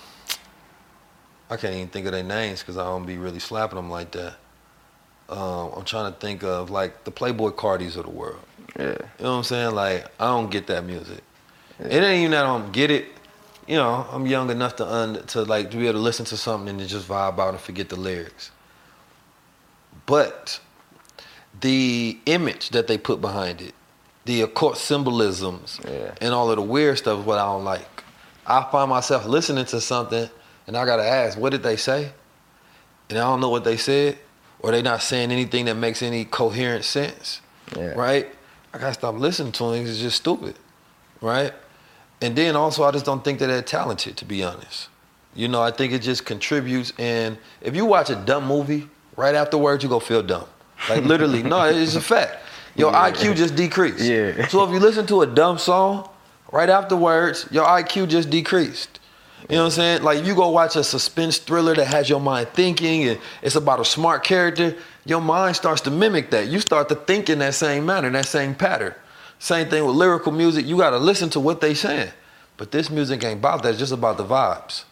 I 1.51 1.57
can't 1.57 1.75
even 1.75 1.89
think 1.89 2.07
of 2.07 2.13
their 2.13 2.23
names 2.23 2.61
because 2.61 2.79
I 2.79 2.85
don't 2.85 3.07
be 3.07 3.19
really 3.19 3.39
slapping 3.39 3.77
them 3.77 3.91
like 3.91 4.13
that. 4.13 4.35
Um, 5.29 5.73
I'm 5.77 5.85
trying 5.85 6.13
to 6.13 6.19
think 6.19 6.45
of 6.45 6.71
like 6.71 7.05
the 7.05 7.13
Playboi 7.13 7.55
Cartis 7.57 7.97
of 7.97 8.05
the 8.05 8.11
world. 8.11 8.41
Yeah. 8.79 8.85
You 8.85 9.25
know 9.25 9.31
what 9.33 9.39
I'm 9.39 9.45
saying? 9.45 9.75
Like 9.75 10.07
I 10.21 10.27
don't 10.29 10.51
get 10.51 10.67
that 10.69 10.85
music. 10.85 11.23
It 11.79 11.93
ain't 11.93 12.21
even 12.21 12.31
that 12.31 12.47
I 12.47 12.59
don't 12.59 12.73
get 12.73 12.91
it. 12.91 13.07
You 13.67 13.77
know, 13.77 14.07
I'm 14.11 14.27
young 14.27 14.51
enough 14.51 14.77
to 14.77 14.87
un- 14.87 15.27
to 15.27 15.43
like 15.43 15.71
to 15.73 15.77
be 15.77 15.89
able 15.89 15.99
to 15.99 16.03
listen 16.05 16.25
to 16.27 16.37
something 16.37 16.69
and 16.69 16.79
to 16.79 16.87
just 16.87 17.09
vibe 17.09 17.39
out 17.39 17.51
and 17.51 17.61
forget 17.61 17.89
the 17.89 17.97
lyrics. 17.97 18.51
But 20.07 20.61
the 21.61 22.19
image 22.27 22.71
that 22.71 22.87
they 22.87 22.97
put 22.97 23.21
behind 23.21 23.61
it, 23.61 23.75
the 24.27 24.43
occult 24.43 24.77
symbolisms, 24.77 25.81
Yeah. 25.89 26.11
and 26.21 26.35
all 26.35 26.51
of 26.51 26.57
the 26.57 26.63
weird 26.63 26.99
stuff 26.99 27.21
is 27.21 27.25
what 27.25 27.39
I 27.39 27.45
don't 27.47 27.65
like. 27.65 28.03
I 28.47 28.67
find 28.71 28.91
myself 28.91 29.25
listening 29.27 29.65
to 29.67 29.81
something 29.81 30.29
and 30.67 30.77
I 30.77 30.85
gotta 30.85 31.05
ask, 31.07 31.39
what 31.39 31.51
did 31.51 31.63
they 31.63 31.77
say? 31.77 32.11
And 33.09 33.19
I 33.19 33.23
don't 33.23 33.41
know 33.41 33.51
what 33.51 33.63
they 33.65 33.77
said, 33.77 34.19
or 34.61 34.73
they 34.73 34.83
not 34.83 35.01
saying 35.03 35.31
anything 35.33 35.65
that 35.67 35.77
makes 35.77 36.03
any 36.03 36.25
coherent 36.25 36.85
sense 36.85 37.41
Yeah. 37.77 37.93
right? 37.95 38.33
I 38.75 38.79
gotta 38.79 38.95
stop 38.95 39.15
listening 39.17 39.53
to 39.53 39.71
them. 39.73 39.87
It's 39.87 39.99
just 39.99 40.17
stupid, 40.19 40.57
right? 41.21 41.53
And 42.21 42.35
then 42.37 42.57
also, 42.57 42.83
I 42.85 42.91
just 42.91 43.05
don't 43.05 43.23
think 43.25 43.39
that 43.39 43.47
they're 43.47 43.63
talented, 43.63 44.17
to 44.19 44.25
be 44.25 44.43
honest. 44.43 44.89
You 45.35 45.49
know, 45.49 45.63
I 45.63 45.71
think 45.71 45.93
it 45.93 46.01
just 46.01 46.25
contributes. 46.25 46.93
And 46.99 47.37
if 47.61 47.77
you 47.77 47.85
watch 47.85 48.11
a 48.11 48.17
dumb 48.17 48.47
movie, 48.47 48.89
right 49.17 49.35
afterwards, 49.35 49.83
you 49.85 49.89
go 49.91 50.01
feel 50.01 50.23
dumb. 50.23 50.47
Like 50.89 51.05
literally, 51.05 51.43
no, 51.55 51.63
it's 51.65 51.95
a 51.95 52.01
fact. 52.01 52.37
Your 52.77 52.93
IQ 52.93 53.37
just 53.37 53.57
decreased. 53.57 54.01
Yeah. 54.01 54.47
So 54.49 54.65
if 54.65 54.71
you 54.71 54.79
listen 54.79 55.07
to 55.07 55.23
a 55.23 55.27
dumb 55.27 55.59
song, 55.59 56.09
right 56.53 56.69
afterwards, 56.69 57.49
your 57.51 57.65
IQ 57.65 58.09
just 58.09 58.31
decreased. 58.31 59.01
You 59.49 59.57
know 59.57 59.63
what 59.63 59.67
I'm 59.67 59.71
saying? 59.73 60.03
Like 60.03 60.25
you 60.25 60.35
go 60.35 60.51
watch 60.51 60.77
a 60.77 60.85
suspense 60.85 61.39
thriller 61.39 61.75
that 61.75 61.87
has 61.87 62.09
your 62.09 62.21
mind 62.21 62.49
thinking 62.49 63.09
and 63.09 63.21
it's 63.43 63.55
about 63.55 63.81
a 63.81 63.85
smart 63.85 64.25
character, 64.25 64.75
your 65.05 65.21
mind 65.21 65.57
starts 65.57 65.81
to 65.83 65.91
mimic 65.91 66.31
that. 66.31 66.49
You 66.49 66.59
start 66.61 66.89
to 66.89 66.97
think 66.97 67.31
in 67.31 67.39
that 67.39 67.55
same 67.55 67.87
manner, 67.87 68.11
that 68.11 68.27
same 68.27 68.55
pattern. 68.55 68.95
Same 69.39 69.69
thing 69.69 69.85
with 69.85 69.95
lyrical 69.95 70.33
music. 70.33 70.67
You 70.67 70.77
gotta 70.79 70.99
listen 70.99 71.31
to 71.31 71.41
what 71.41 71.61
they 71.61 71.75
saying. 71.75 72.11
But 72.57 72.73
this 72.73 72.91
music 72.91 73.23
ain't 73.23 73.39
about 73.39 73.63
that, 73.63 73.71
it's 73.71 73.79
just 73.79 73.93
about 73.93 74.17
the 74.17 74.25
vibes. 74.25 74.85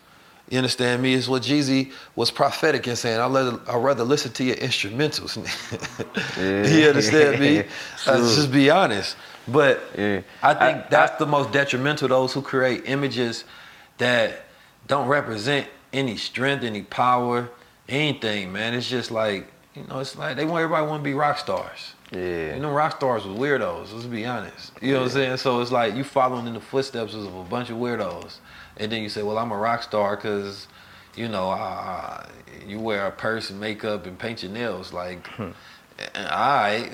You 0.54 0.58
understand 0.58 1.02
me? 1.02 1.14
It's 1.14 1.26
what 1.26 1.42
Jeezy 1.42 1.90
was 2.14 2.30
prophetic 2.30 2.86
in 2.86 2.94
saying. 2.94 3.18
I'd 3.18 3.28
rather, 3.32 3.58
I'd 3.66 3.74
rather 3.82 4.04
listen 4.04 4.30
to 4.34 4.44
your 4.44 4.54
instrumentals. 4.54 5.34
you 6.78 6.86
understand 6.88 7.40
me? 7.40 7.64
Uh, 8.06 8.18
let's 8.18 8.36
just 8.36 8.52
be 8.52 8.70
honest. 8.70 9.16
But 9.48 9.82
Yeah. 9.98 10.20
I 10.44 10.54
think 10.54 10.78
I- 10.78 10.86
that's 10.90 11.12
I- 11.14 11.18
the 11.18 11.26
most 11.26 11.50
detrimental 11.50 12.06
those 12.06 12.32
who 12.32 12.40
create 12.40 12.82
images 12.86 13.44
that 13.98 14.44
don't 14.86 15.08
represent 15.08 15.66
any 15.92 16.16
strength, 16.16 16.62
any 16.62 16.82
power, 16.82 17.48
anything, 17.88 18.52
man. 18.52 18.74
It's 18.74 18.88
just 18.88 19.10
like, 19.10 19.48
you 19.74 19.82
know, 19.88 19.98
it's 19.98 20.16
like 20.16 20.36
they 20.36 20.44
want 20.44 20.62
everybody 20.62 20.86
want 20.86 21.00
to 21.02 21.04
be 21.04 21.14
rock 21.14 21.38
stars. 21.38 21.94
Yeah. 22.12 22.54
You 22.54 22.60
know, 22.60 22.70
rock 22.70 22.94
stars 22.98 23.24
was 23.24 23.36
weirdos, 23.36 23.92
let's 23.92 24.06
be 24.06 24.24
honest. 24.24 24.70
You 24.80 24.92
know 24.92 25.00
what 25.00 25.06
I'm 25.06 25.10
saying? 25.10 25.36
So 25.38 25.60
it's 25.60 25.72
like 25.72 25.96
you 25.96 26.04
following 26.04 26.46
in 26.46 26.54
the 26.54 26.60
footsteps 26.60 27.12
of 27.14 27.34
a 27.34 27.42
bunch 27.42 27.70
of 27.70 27.76
weirdos. 27.78 28.36
And 28.76 28.90
then 28.90 29.02
you 29.02 29.08
say, 29.08 29.22
well, 29.22 29.38
I'm 29.38 29.52
a 29.52 29.56
rock 29.56 29.82
star 29.82 30.16
because, 30.16 30.66
you 31.16 31.28
know, 31.28 31.50
uh, 31.50 32.26
you 32.66 32.80
wear 32.80 33.06
a 33.06 33.10
purse 33.10 33.50
and 33.50 33.60
makeup 33.60 34.06
and 34.06 34.18
paint 34.18 34.42
your 34.42 34.52
nails. 34.52 34.92
Like, 34.92 35.28
I, 36.14 36.90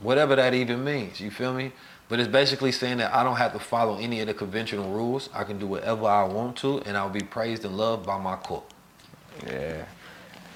whatever 0.00 0.36
that 0.36 0.54
even 0.54 0.84
means, 0.84 1.20
you 1.20 1.30
feel 1.30 1.52
me? 1.52 1.72
But 2.08 2.20
it's 2.20 2.28
basically 2.28 2.72
saying 2.72 2.98
that 2.98 3.14
I 3.14 3.24
don't 3.24 3.36
have 3.36 3.52
to 3.54 3.58
follow 3.58 3.96
any 3.98 4.20
of 4.20 4.26
the 4.26 4.34
conventional 4.34 4.90
rules. 4.90 5.30
I 5.32 5.44
can 5.44 5.58
do 5.58 5.66
whatever 5.66 6.06
I 6.06 6.24
want 6.24 6.56
to, 6.58 6.80
and 6.80 6.96
I'll 6.96 7.08
be 7.08 7.20
praised 7.20 7.64
and 7.64 7.76
loved 7.76 8.04
by 8.06 8.18
my 8.18 8.36
court. 8.36 8.64
Yeah. 9.46 9.86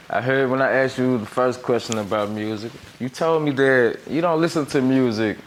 I 0.09 0.21
heard 0.21 0.51
when 0.51 0.63
I 0.63 0.71
asked 0.71 0.99
you 0.99 1.19
the 1.19 1.27
first 1.27 1.63
question 1.63 1.99
about 1.99 2.31
music, 2.31 2.71
you 3.01 3.09
told 3.09 3.43
me 3.43 3.51
that 3.53 3.99
you 4.09 4.21
don't 4.21 4.41
listen 4.41 4.65
to 4.67 4.81
music 4.81 5.39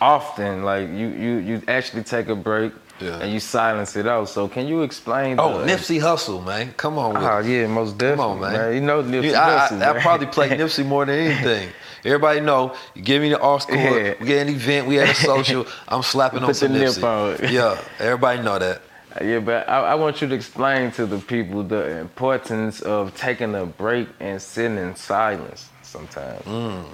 often. 0.00 0.64
Like 0.64 0.88
you, 0.88 1.08
you, 1.08 1.36
you 1.36 1.62
actually 1.68 2.02
take 2.02 2.28
a 2.28 2.34
break 2.34 2.72
Yeah. 3.00 3.18
and 3.20 3.32
you 3.32 3.40
silence 3.40 3.96
it 3.96 4.06
out. 4.06 4.28
So 4.28 4.46
can 4.48 4.66
you 4.68 4.82
explain? 4.82 5.38
Oh, 5.40 5.58
the, 5.58 5.66
Nipsey 5.66 6.00
Hussle, 6.00 6.44
man. 6.44 6.72
Come 6.76 6.96
on 6.98 7.14
with 7.14 7.22
Oh 7.24 7.38
it. 7.38 7.46
yeah, 7.46 7.66
most 7.66 7.90
Come 7.90 7.98
definitely. 7.98 8.24
on, 8.24 8.40
man. 8.52 8.74
You 8.74 8.80
know 8.80 9.02
Nipsey 9.02 9.24
You- 9.24 9.34
I, 9.34 9.68
Hussle, 9.68 9.82
I, 9.82 9.90
I 9.90 9.92
man. 9.94 10.02
probably 10.02 10.26
play 10.28 10.48
Nipsey 10.58 10.86
more 10.86 11.04
than 11.04 11.18
anything. 11.18 11.70
Everybody 12.04 12.40
know, 12.40 12.74
you 12.94 13.02
give 13.02 13.20
me 13.22 13.30
the 13.30 13.40
art 13.40 13.62
school, 13.62 13.76
Yeah. 13.76 14.14
we 14.20 14.26
get 14.26 14.46
an 14.46 14.54
event, 14.54 14.86
we 14.86 14.96
had 14.96 15.08
a 15.08 15.14
social, 15.14 15.66
I'm 15.88 16.02
slapping 16.02 16.44
on 16.44 16.54
some 16.54 16.72
Nipsey. 16.72 17.02
on. 17.02 17.52
Yeah, 17.52 17.80
everybody 17.98 18.42
know 18.42 18.58
that. 18.58 18.80
Yeah, 19.22 19.38
but 19.38 19.68
I, 19.68 19.92
I 19.92 19.94
want 19.94 20.20
you 20.20 20.26
to 20.26 20.34
explain 20.34 20.90
to 20.92 21.06
the 21.06 21.18
people 21.18 21.62
the 21.62 21.98
importance 22.00 22.80
of 22.80 23.16
taking 23.16 23.54
a 23.54 23.64
break 23.64 24.08
and 24.18 24.42
sitting 24.42 24.76
in 24.76 24.96
silence 24.96 25.68
sometimes. 25.82 26.42
Mm. 26.44 26.84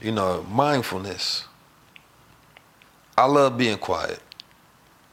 You 0.00 0.12
know, 0.12 0.46
mindfulness. 0.50 1.44
I 3.18 3.26
love 3.26 3.58
being 3.58 3.76
quiet. 3.76 4.20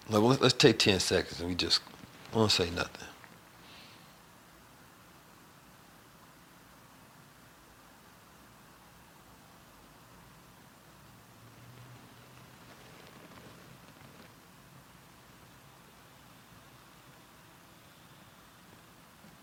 Like, 0.09 0.23
let's, 0.23 0.41
let's 0.41 0.53
take 0.55 0.79
10 0.79 0.99
seconds 0.99 1.39
and 1.39 1.49
we 1.49 1.55
just 1.55 1.81
won't 2.33 2.51
say 2.51 2.69
nothing. 2.71 3.05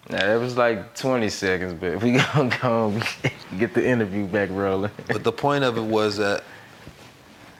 Now 0.08 0.34
it 0.34 0.38
was 0.38 0.56
like 0.56 0.94
20 0.96 1.28
seconds, 1.28 1.74
but 1.74 2.00
we 2.02 2.12
gonna 2.34 2.56
go 2.60 3.00
get 3.58 3.74
the 3.74 3.86
interview 3.86 4.26
back 4.26 4.50
rolling. 4.50 4.90
But 5.08 5.24
the 5.24 5.32
point 5.32 5.64
of 5.64 5.76
it 5.76 5.82
was 5.82 6.16
that 6.18 6.44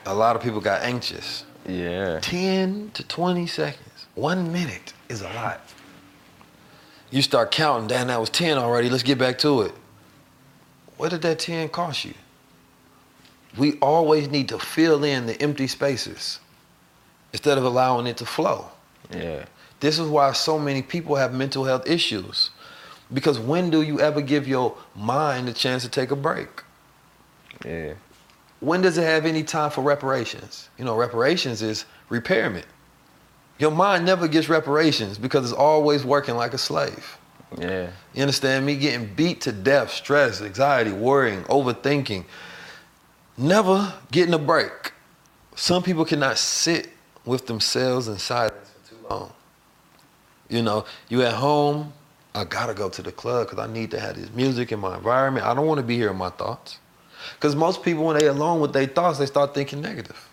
a 0.07 0.15
lot 0.15 0.37
of 0.37 0.43
people 0.43 0.61
got 0.61 0.83
anxious. 0.83 1.45
Yeah. 1.69 2.21
10 2.21 2.93
to 2.95 3.03
20 3.07 3.47
seconds. 3.47 4.07
One 4.15 4.53
minute 4.53 4.93
is 5.09 5.23
a 5.23 5.29
lot. 5.31 5.61
You 7.11 7.23
start 7.23 7.51
counting, 7.51 7.89
damn, 7.89 8.09
that 8.09 8.21
was 8.21 8.31
10 8.31 8.59
already, 8.59 8.89
let's 8.89 9.03
get 9.03 9.19
back 9.19 9.39
to 9.39 9.63
it. 9.63 9.73
What 10.97 11.11
did 11.11 11.23
that 11.23 11.39
10 11.39 11.69
cost 11.69 12.05
you? 12.05 12.15
We 13.57 13.75
always 13.79 14.29
need 14.29 14.49
to 14.51 14.59
fill 14.59 15.05
in 15.05 15.27
the 15.27 15.41
empty 15.41 15.67
spaces 15.67 16.41
instead 17.33 17.59
of 17.59 17.65
allowing 17.65 18.07
it 18.07 18.17
to 18.19 18.27
flow. 18.27 18.71
Yeah. 19.11 19.45
This 19.81 19.99
is 19.99 20.09
why 20.09 20.33
so 20.33 20.59
many 20.59 20.83
people 20.83 21.17
have 21.17 21.33
mental 21.33 21.65
health 21.65 21.87
issues. 21.87 22.51
Because 23.13 23.39
when 23.39 23.71
do 23.71 23.83
you 23.83 24.01
ever 24.01 24.21
give 24.21 24.49
your 24.49 24.77
mind 24.95 25.49
a 25.49 25.53
chance 25.53 25.83
to 25.85 25.89
take 25.89 26.11
a 26.11 26.17
break? 26.17 26.49
Yeah. 27.65 27.95
When 28.61 28.81
does 28.81 28.99
it 28.99 29.03
have 29.03 29.27
any 29.27 29.43
time 29.43 29.70
for 29.70 29.83
reparations? 29.83 30.69
You 30.78 30.85
know, 30.85 30.97
reparations 30.97 31.62
is 31.62 31.85
repairment. 32.09 32.66
Your 33.59 33.70
mind 33.70 34.05
never 34.05 34.28
gets 34.28 34.49
reparations 34.49 35.19
because 35.19 35.45
it's 35.45 35.59
always 35.59 36.05
working 36.05 36.37
like 36.37 36.55
a 36.55 36.59
slave. 36.59 37.19
Yeah. 37.59 37.91
You 38.15 38.23
understand 38.23 38.66
me? 38.66 38.77
Getting 38.77 39.15
beat 39.15 39.41
to 39.43 39.53
death, 39.53 39.91
stress, 39.91 40.43
anxiety, 40.43 40.93
worrying, 40.93 41.43
overthinking, 41.45 42.24
never 43.37 43.95
getting 44.11 44.35
a 44.35 44.39
break. 44.39 44.93
Some 45.55 45.83
people 45.83 46.05
cannot 46.05 46.39
sit 46.39 46.89
with 47.24 47.47
themselves 47.47 48.09
in 48.09 48.19
silence 48.19 48.70
for 48.83 48.91
too 48.91 49.07
long. 49.09 49.33
You 50.49 50.62
know, 50.62 50.85
you 51.09 51.23
at 51.23 51.35
home, 51.35 51.93
I 52.35 52.45
gotta 52.45 52.74
go 52.74 52.89
to 52.91 53.03
the 53.03 53.12
club 53.12 53.47
because 53.47 53.59
I 53.59 53.73
need 53.73 53.91
to 53.93 54.01
have 54.01 54.16
this 54.16 54.31
music 54.33 54.70
in 54.70 54.81
my 54.81 54.97
environment. 54.97 55.47
I 55.47 55.55
don't 55.55 55.66
want 55.66 55.78
to 55.78 55.87
be 55.87 55.97
here 55.97 56.11
in 56.11 56.16
my 56.16 56.31
thoughts. 56.31 56.78
Because 57.35 57.55
most 57.57 57.82
people, 57.82 58.05
when 58.05 58.19
they 58.19 58.27
alone 58.27 58.61
with 58.61 58.73
their 58.73 58.86
thoughts, 58.86 59.19
they 59.19 59.27
start 59.27 59.55
thinking 59.55 59.81
negative. 59.81 60.28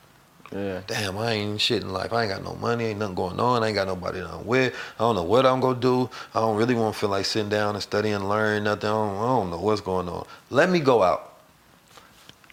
Yeah. 0.52 0.82
Damn, 0.86 1.18
I 1.18 1.32
ain't 1.32 1.60
shit 1.60 1.82
in 1.82 1.92
life. 1.92 2.14
I 2.14 2.24
ain't 2.24 2.32
got 2.32 2.44
no 2.44 2.54
money, 2.56 2.86
ain't 2.86 3.00
nothing 3.00 3.16
going 3.16 3.40
on. 3.40 3.64
I 3.64 3.68
ain't 3.68 3.76
got 3.76 3.88
nobody 3.88 4.20
that 4.20 4.30
I'm 4.30 4.46
with. 4.46 4.76
I 5.00 5.00
don't 5.00 5.16
know 5.16 5.24
what 5.24 5.46
I'm 5.46 5.60
gonna 5.60 5.80
do. 5.80 6.10
I 6.36 6.40
don't 6.40 6.58
really 6.58 6.76
want 6.76 6.94
to 6.94 7.00
feel 7.00 7.10
like 7.10 7.26
sitting 7.26 7.50
down 7.50 7.76
and 7.76 7.82
studying 7.82 8.16
and 8.16 8.30
learning 8.30 8.66
nothing. 8.66 8.90
I 8.90 8.94
don't, 8.94 9.18
I 9.18 9.26
don't 9.26 9.50
know 9.50 9.60
what's 9.60 9.82
going 9.82 10.08
on. 10.08 10.28
Let 10.52 10.70
me 10.70 10.80
go 10.80 11.02
out. 11.02 11.34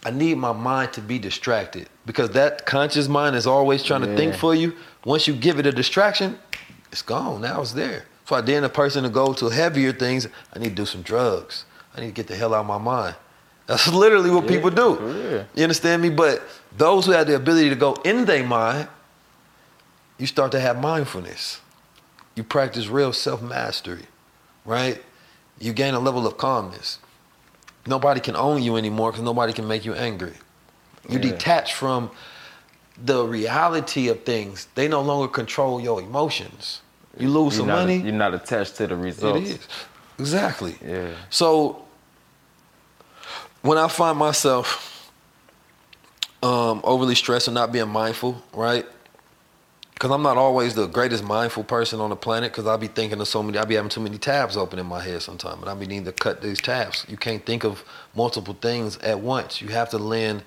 I 0.04 0.10
need 0.10 0.38
my 0.38 0.52
mind 0.52 0.94
to 0.94 1.02
be 1.02 1.18
distracted 1.18 1.90
because 2.06 2.30
that 2.30 2.64
conscious 2.64 3.06
mind 3.06 3.36
is 3.36 3.46
always 3.46 3.82
trying 3.82 4.00
to 4.00 4.16
think 4.16 4.34
for 4.34 4.54
you. 4.54 4.74
Once 5.04 5.28
you 5.28 5.34
give 5.34 5.58
it 5.58 5.66
a 5.66 5.72
distraction, 5.72 6.38
it's 6.90 7.02
gone. 7.02 7.42
Now 7.42 7.60
it's 7.60 7.72
there. 7.72 8.06
So 8.24 8.36
I 8.36 8.40
then 8.40 8.64
a 8.64 8.68
person 8.70 9.02
to 9.02 9.10
go 9.10 9.34
to 9.34 9.48
heavier 9.50 9.92
things, 9.92 10.26
I 10.54 10.58
need 10.58 10.70
to 10.70 10.74
do 10.74 10.86
some 10.86 11.02
drugs. 11.02 11.64
I 11.94 12.00
need 12.00 12.06
to 12.06 12.12
get 12.12 12.28
the 12.28 12.36
hell 12.36 12.54
out 12.54 12.60
of 12.60 12.66
my 12.66 12.78
mind. 12.78 13.16
That's 13.70 13.86
literally 13.86 14.30
what 14.30 14.44
Yeah, 14.44 14.50
people 14.56 14.70
do. 14.70 15.46
You 15.54 15.62
understand 15.62 16.02
me? 16.02 16.10
But 16.10 16.42
those 16.76 17.06
who 17.06 17.12
have 17.12 17.28
the 17.28 17.36
ability 17.36 17.68
to 17.68 17.76
go 17.76 17.92
in 18.04 18.24
their 18.24 18.42
mind, 18.44 18.88
you 20.18 20.26
start 20.26 20.50
to 20.52 20.60
have 20.60 20.80
mindfulness. 20.80 21.60
You 22.34 22.42
practice 22.42 22.88
real 22.88 23.12
self-mastery, 23.12 24.06
right? 24.64 25.00
You 25.60 25.72
gain 25.72 25.94
a 25.94 26.00
level 26.00 26.26
of 26.26 26.36
calmness. 26.36 26.98
Nobody 27.86 28.20
can 28.20 28.34
own 28.34 28.60
you 28.62 28.76
anymore 28.76 29.12
because 29.12 29.24
nobody 29.24 29.52
can 29.52 29.68
make 29.68 29.84
you 29.84 29.94
angry. 29.94 30.34
You 31.08 31.18
Yeah. 31.18 31.30
detach 31.30 31.72
from 31.74 32.10
the 33.02 33.24
reality 33.24 34.08
of 34.08 34.24
things. 34.24 34.66
They 34.74 34.88
no 34.88 35.00
longer 35.00 35.28
control 35.28 35.80
your 35.80 36.00
emotions. 36.02 36.80
You 37.16 37.28
lose 37.30 37.54
You're 37.54 37.60
some 37.60 37.66
not, 37.68 37.78
money. 37.82 37.98
You're 37.98 38.12
not 38.26 38.34
attached 38.34 38.76
to 38.78 38.86
the 38.88 38.94
It 38.94 38.98
results. 39.10 39.48
is. 39.50 39.58
Exactly. 40.18 40.74
Yeah. 40.84 41.12
So 41.30 41.84
when 43.62 43.78
I 43.78 43.88
find 43.88 44.18
myself 44.18 45.12
um, 46.42 46.80
overly 46.84 47.14
stressed 47.14 47.48
and 47.48 47.54
not 47.54 47.72
being 47.72 47.88
mindful, 47.88 48.42
right? 48.52 48.86
Because 49.92 50.10
I'm 50.10 50.22
not 50.22 50.38
always 50.38 50.74
the 50.74 50.86
greatest 50.86 51.22
mindful 51.22 51.64
person 51.64 52.00
on 52.00 52.08
the 52.08 52.16
planet 52.16 52.52
because 52.52 52.66
I'll 52.66 52.78
be 52.78 52.86
thinking 52.86 53.20
of 53.20 53.28
so 53.28 53.42
many, 53.42 53.58
I'll 53.58 53.66
be 53.66 53.74
having 53.74 53.90
too 53.90 54.00
many 54.00 54.16
tabs 54.16 54.56
open 54.56 54.78
in 54.78 54.86
my 54.86 55.02
head 55.02 55.20
sometimes. 55.20 55.60
but 55.60 55.68
I 55.68 55.74
be 55.74 55.86
needing 55.86 56.06
to 56.06 56.12
cut 56.12 56.40
these 56.40 56.58
tabs. 56.58 57.04
You 57.06 57.18
can't 57.18 57.44
think 57.44 57.64
of 57.64 57.84
multiple 58.14 58.54
things 58.54 58.96
at 58.98 59.20
once. 59.20 59.60
You 59.60 59.68
have 59.68 59.90
to 59.90 59.98
lend 59.98 60.42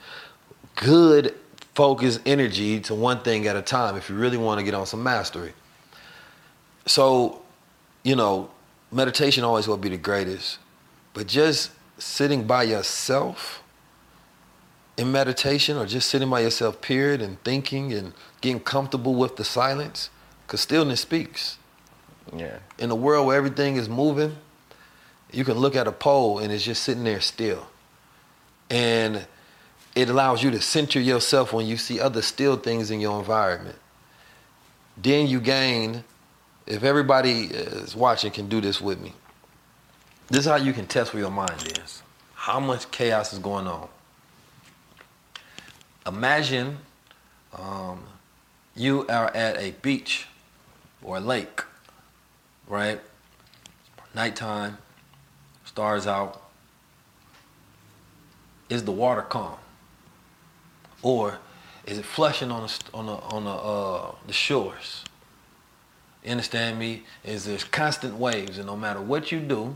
good 0.76 1.36
focused 1.76 2.22
energy 2.26 2.80
to 2.80 2.96
one 2.96 3.20
thing 3.22 3.46
at 3.46 3.56
a 3.56 3.62
time 3.62 3.96
if 3.96 4.10
you 4.10 4.16
really 4.16 4.38
want 4.38 4.60
to 4.60 4.64
get 4.64 4.74
on 4.74 4.88
some 4.88 5.04
mastery. 5.04 5.54
So, 6.88 7.44
you 8.04 8.16
know, 8.16 8.50
meditation 8.92 9.44
always 9.44 9.68
will 9.68 9.78
be 9.78 9.90
the 9.90 9.98
greatest, 9.98 10.58
but 11.14 11.28
just 11.28 11.70
sitting 11.98 12.46
by 12.46 12.64
yourself 12.64 13.62
in 14.98 15.12
meditation 15.12 15.78
or 15.78 15.86
just 15.86 16.10
sitting 16.10 16.30
by 16.30 16.42
yourself, 16.42 16.82
period, 16.82 17.22
and 17.22 17.44
thinking 17.44 17.94
and 17.94 18.14
getting 18.42 18.60
comfortable 18.60 19.16
with 19.16 19.38
the 19.38 19.44
silence, 19.44 20.10
because 20.46 20.62
stillness 20.62 21.02
speaks. 21.02 21.58
Yeah. 22.36 22.60
In 22.78 22.92
a 22.92 22.96
world 22.96 23.28
where 23.28 23.38
everything 23.38 23.76
is 23.76 23.90
moving, 23.90 24.38
you 25.32 25.44
can 25.44 25.58
look 25.58 25.76
at 25.76 25.88
a 25.88 25.92
pole 25.92 26.40
and 26.40 26.52
it's 26.52 26.64
just 26.64 26.84
sitting 26.84 27.04
there 27.04 27.22
still. 27.22 27.68
And 28.70 29.26
it 29.96 30.10
allows 30.10 30.44
you 30.44 30.52
to 30.52 30.62
center 30.62 31.00
yourself 31.00 31.54
when 31.54 31.66
you 31.66 31.78
see 31.78 32.00
other 32.00 32.22
still 32.22 32.56
things 32.56 32.92
in 32.92 33.00
your 33.00 33.20
environment. 33.20 33.78
Then 34.96 35.28
you 35.28 35.40
gain, 35.42 36.04
if 36.68 36.84
everybody 36.84 37.46
is 37.46 37.96
watching 37.96 38.32
can 38.32 38.48
do 38.48 38.62
this 38.62 38.80
with 38.80 39.02
me, 39.02 39.14
this 40.34 40.46
is 40.46 40.52
how 40.52 40.56
you 40.56 40.74
can 40.74 40.88
test 40.88 41.14
where 41.14 41.22
your 41.22 41.30
mind 41.30 41.78
is. 41.78 42.02
How 42.34 42.60
much 42.60 42.90
chaos 42.90 43.34
is 43.34 43.40
going 43.40 43.68
on. 43.68 43.88
Imagine 46.08 46.80
um, 47.56 48.04
you 48.76 49.06
are 49.08 49.28
at 49.36 49.58
a 49.58 49.76
beach 49.84 50.26
or 51.04 51.18
a 51.18 51.20
lake, 51.20 51.62
right? 52.68 53.00
Nighttime, 54.16 54.80
stars 55.66 56.08
out. 56.08 56.42
Is 58.70 58.84
the 58.86 58.92
water 58.92 59.22
calm? 59.22 59.58
Or 61.04 61.38
is 61.86 62.00
it 62.00 62.06
flushing 62.06 62.50
on 62.50 62.64
the 62.64 62.80
on 62.92 63.06
the 63.06 63.14
on 63.14 63.46
uh, 63.46 64.16
the 64.26 64.34
shores? 64.34 65.04
You 66.24 66.32
understand 66.32 66.80
me? 66.80 67.04
Is 67.24 67.46
there's 67.46 67.64
constant 67.64 68.16
waves, 68.16 68.58
and 68.58 68.66
no 68.66 68.76
matter 68.76 69.00
what 69.00 69.32
you 69.32 69.40
do, 69.40 69.76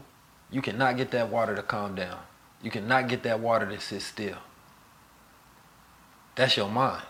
you 0.52 0.62
cannot 0.62 0.98
get 0.98 1.12
that 1.12 1.30
water 1.30 1.56
to 1.56 1.62
calm 1.62 1.96
down. 1.96 2.20
You 2.62 2.72
cannot 2.72 3.08
get 3.08 3.24
that 3.24 3.40
water 3.40 3.66
to 3.68 3.80
sit 3.80 4.02
still. 4.02 4.38
That's 6.36 6.56
your 6.58 6.70
mind. 6.70 7.04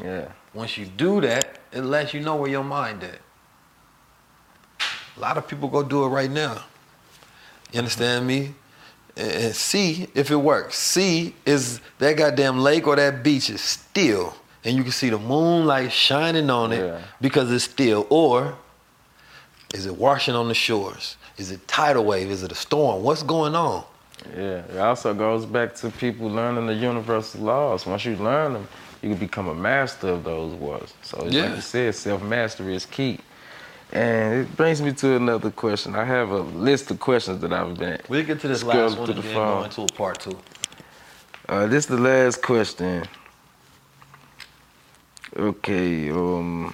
Yeah. 0.00 0.28
Once 0.52 0.76
you 0.76 0.86
do 0.86 1.20
that, 1.20 1.58
it 1.72 1.82
lets 1.82 2.14
you 2.14 2.20
know 2.20 2.36
where 2.36 2.50
your 2.50 2.64
mind 2.64 3.02
at. 3.04 3.18
A 5.16 5.20
lot 5.20 5.36
of 5.38 5.46
people 5.46 5.68
go 5.68 5.82
do 5.82 6.04
it 6.04 6.08
right 6.08 6.30
now. 6.30 6.64
You 7.72 7.78
understand 7.78 8.26
me? 8.26 8.54
And 9.16 9.54
see 9.54 10.08
if 10.14 10.30
it 10.32 10.36
works. 10.36 10.76
See 10.76 11.34
is 11.46 11.80
that 11.98 12.16
goddamn 12.16 12.58
lake 12.58 12.86
or 12.88 12.96
that 12.96 13.22
beach 13.22 13.48
is 13.48 13.60
still, 13.60 14.34
and 14.64 14.76
you 14.76 14.82
can 14.82 14.90
see 14.90 15.10
the 15.10 15.18
moonlight 15.18 15.92
shining 15.92 16.50
on 16.50 16.72
it 16.72 16.84
Yeah. 16.84 17.00
because 17.20 17.52
it's 17.52 17.64
still. 17.64 18.08
Or 18.10 18.56
is 19.72 19.86
it 19.86 19.96
washing 19.96 20.34
on 20.34 20.48
the 20.48 20.54
shores? 20.54 21.16
Is 21.36 21.50
it 21.50 21.66
tidal 21.66 22.04
wave? 22.04 22.30
Is 22.30 22.42
it 22.42 22.52
a 22.52 22.54
storm? 22.54 23.02
What's 23.02 23.22
going 23.22 23.54
on? 23.54 23.84
Yeah, 24.36 24.62
it 24.70 24.78
also 24.78 25.12
goes 25.12 25.44
back 25.44 25.74
to 25.76 25.90
people 25.90 26.28
learning 26.28 26.66
the 26.66 26.74
universal 26.74 27.40
laws. 27.42 27.84
Once 27.86 28.04
you 28.04 28.16
learn 28.16 28.52
them, 28.54 28.68
you 29.02 29.10
can 29.10 29.18
become 29.18 29.48
a 29.48 29.54
master 29.54 30.08
of 30.08 30.24
those 30.24 30.52
laws. 30.54 30.94
So, 31.02 31.18
it's 31.26 31.34
Yeah. 31.34 31.46
like 31.46 31.56
you 31.56 31.60
said, 31.62 31.94
self 31.94 32.22
mastery 32.22 32.74
is 32.74 32.86
key. 32.86 33.18
And 33.92 34.40
it 34.42 34.56
brings 34.56 34.80
me 34.80 34.92
to 34.92 35.16
another 35.16 35.50
question. 35.50 35.94
I 35.94 36.04
have 36.04 36.30
a 36.30 36.40
list 36.40 36.90
of 36.90 36.98
questions 37.00 37.40
that 37.42 37.52
I've 37.52 37.76
been. 37.76 38.00
We'll 38.08 38.24
get 38.24 38.40
to 38.40 38.48
this 38.48 38.62
last 38.64 38.96
one 38.98 39.08
and 39.10 39.18
the 39.18 39.22
then 39.22 39.34
phone. 39.34 39.58
go 39.60 39.64
into 39.64 39.82
a 39.82 39.86
part 39.86 40.20
two. 40.20 40.38
Uh, 41.48 41.66
this 41.66 41.84
is 41.84 41.86
the 41.86 41.98
last 41.98 42.40
question. 42.42 43.04
Okay, 45.36 46.10
um, 46.10 46.72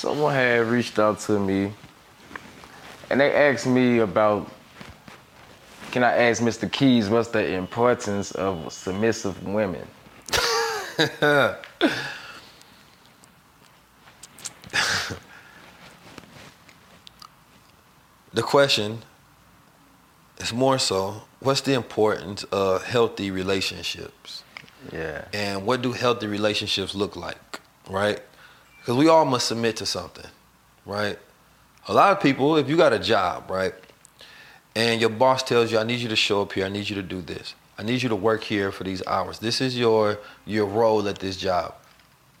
someone 0.00 0.34
had 0.34 0.66
reached 0.66 0.98
out 0.98 1.20
to 1.20 1.38
me, 1.38 1.72
and 3.10 3.20
they 3.20 3.32
asked 3.32 3.66
me 3.66 3.98
about. 3.98 4.50
Can 5.92 6.04
I 6.04 6.28
ask 6.28 6.40
Mr. 6.40 6.70
Keys 6.70 7.08
what's 7.08 7.28
the 7.28 7.54
importance 7.54 8.30
of 8.32 8.72
submissive 8.72 9.42
women? 9.44 9.86
The 18.32 18.42
question 18.42 19.02
is 20.38 20.52
more 20.52 20.78
so 20.78 21.22
what's 21.40 21.62
the 21.62 21.74
importance 21.74 22.44
of 22.44 22.84
healthy 22.84 23.30
relationships? 23.30 24.44
Yeah. 24.92 25.24
And 25.32 25.66
what 25.66 25.82
do 25.82 25.92
healthy 25.92 26.28
relationships 26.28 26.94
look 26.94 27.16
like, 27.16 27.60
right? 27.88 28.20
Because 28.80 28.96
we 28.96 29.08
all 29.08 29.24
must 29.24 29.46
submit 29.46 29.76
to 29.76 29.86
something, 29.86 30.26
right? 30.86 31.18
A 31.88 31.94
lot 31.94 32.12
of 32.12 32.22
people, 32.22 32.56
if 32.56 32.68
you 32.68 32.76
got 32.76 32.92
a 32.92 32.98
job, 32.98 33.50
right, 33.50 33.74
and 34.74 35.00
your 35.00 35.10
boss 35.10 35.42
tells 35.42 35.70
you, 35.70 35.78
I 35.78 35.84
need 35.84 36.00
you 36.00 36.08
to 36.08 36.16
show 36.16 36.42
up 36.42 36.52
here, 36.52 36.64
I 36.64 36.68
need 36.68 36.88
you 36.88 36.96
to 36.96 37.02
do 37.02 37.20
this, 37.20 37.54
I 37.78 37.82
need 37.82 38.02
you 38.02 38.08
to 38.08 38.16
work 38.16 38.42
here 38.42 38.70
for 38.72 38.84
these 38.84 39.04
hours. 39.06 39.38
This 39.38 39.60
is 39.60 39.78
your 39.78 40.18
your 40.46 40.66
role 40.66 41.06
at 41.08 41.18
this 41.18 41.36
job. 41.36 41.74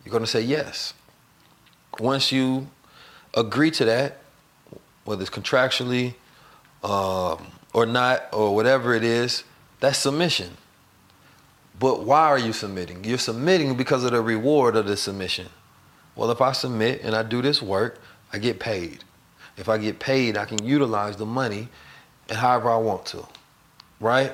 You're 0.04 0.12
gonna 0.12 0.26
say 0.26 0.42
yes. 0.42 0.94
Once 1.98 2.32
you 2.32 2.68
agree 3.34 3.70
to 3.72 3.84
that, 3.84 4.18
whether 5.04 5.22
it's 5.22 5.30
contractually 5.30 6.14
um, 6.82 7.46
or 7.74 7.86
not, 7.86 8.28
or 8.32 8.54
whatever 8.54 8.94
it 8.94 9.04
is, 9.04 9.44
that's 9.80 9.98
submission. 9.98 10.56
But 11.78 12.04
why 12.04 12.26
are 12.26 12.38
you 12.38 12.52
submitting? 12.52 13.04
You're 13.04 13.18
submitting 13.18 13.74
because 13.74 14.04
of 14.04 14.12
the 14.12 14.20
reward 14.20 14.76
of 14.76 14.86
the 14.86 14.96
submission. 14.96 15.48
Well, 16.20 16.30
if 16.30 16.42
I 16.42 16.52
submit 16.52 17.00
and 17.02 17.16
I 17.16 17.22
do 17.22 17.40
this 17.40 17.62
work, 17.62 17.98
I 18.30 18.36
get 18.36 18.60
paid. 18.60 19.04
If 19.56 19.70
I 19.70 19.78
get 19.78 19.98
paid, 20.00 20.36
I 20.36 20.44
can 20.44 20.62
utilize 20.62 21.16
the 21.16 21.24
money 21.24 21.68
and 22.28 22.36
however 22.36 22.68
I 22.68 22.76
want 22.76 23.06
to. 23.06 23.26
Right? 24.00 24.30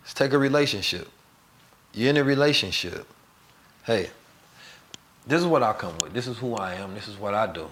Let's 0.00 0.12
take 0.12 0.32
a 0.32 0.38
relationship. 0.38 1.08
You're 1.94 2.10
in 2.10 2.16
a 2.16 2.24
relationship. 2.24 3.06
Hey, 3.84 4.10
this 5.24 5.40
is 5.40 5.46
what 5.46 5.62
I 5.62 5.72
come 5.72 5.96
with. 5.98 6.12
This 6.12 6.26
is 6.26 6.36
who 6.36 6.56
I 6.56 6.74
am. 6.74 6.94
This 6.94 7.06
is 7.06 7.16
what 7.16 7.32
I 7.32 7.46
do. 7.46 7.70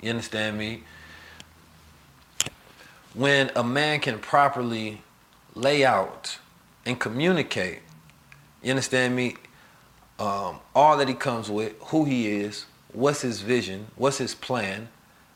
You 0.00 0.08
understand 0.08 0.56
me? 0.56 0.84
When 3.12 3.50
a 3.54 3.62
man 3.62 4.00
can 4.00 4.20
properly 4.20 5.02
lay 5.54 5.84
out 5.84 6.38
and 6.86 6.98
communicate, 6.98 7.80
you 8.62 8.70
understand 8.70 9.14
me? 9.14 9.36
Um, 10.18 10.60
all 10.74 10.96
that 10.96 11.08
he 11.08 11.14
comes 11.14 11.50
with, 11.50 11.74
who 11.86 12.04
he 12.04 12.28
is, 12.28 12.66
what's 12.92 13.20
his 13.20 13.42
vision, 13.42 13.88
what's 13.96 14.18
his 14.18 14.34
plan, 14.34 14.88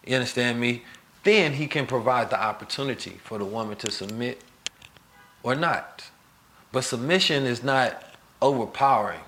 you 0.06 0.14
understand 0.14 0.58
me? 0.58 0.84
Then 1.22 1.52
he 1.52 1.66
can 1.66 1.86
provide 1.86 2.30
the 2.30 2.42
opportunity 2.42 3.20
for 3.22 3.38
the 3.38 3.44
woman 3.44 3.76
to 3.78 3.90
submit 3.90 4.42
or 5.42 5.54
not. 5.54 6.10
But 6.72 6.84
submission 6.84 7.44
is 7.44 7.62
not 7.62 8.02
overpowering, 8.40 9.20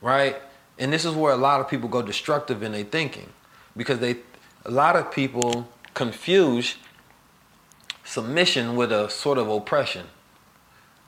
right? 0.00 0.36
And 0.78 0.92
this 0.92 1.04
is 1.04 1.14
where 1.14 1.32
a 1.32 1.36
lot 1.36 1.60
of 1.60 1.68
people 1.68 1.88
go 1.88 2.00
destructive 2.00 2.62
in 2.62 2.72
their 2.72 2.84
thinking 2.84 3.28
because 3.76 3.98
they 3.98 4.16
a 4.64 4.70
lot 4.70 4.94
of 4.94 5.10
people 5.10 5.68
confuse 5.92 6.76
submission 8.04 8.76
with 8.76 8.92
a 8.92 9.10
sort 9.10 9.38
of 9.38 9.48
oppression. 9.48 10.06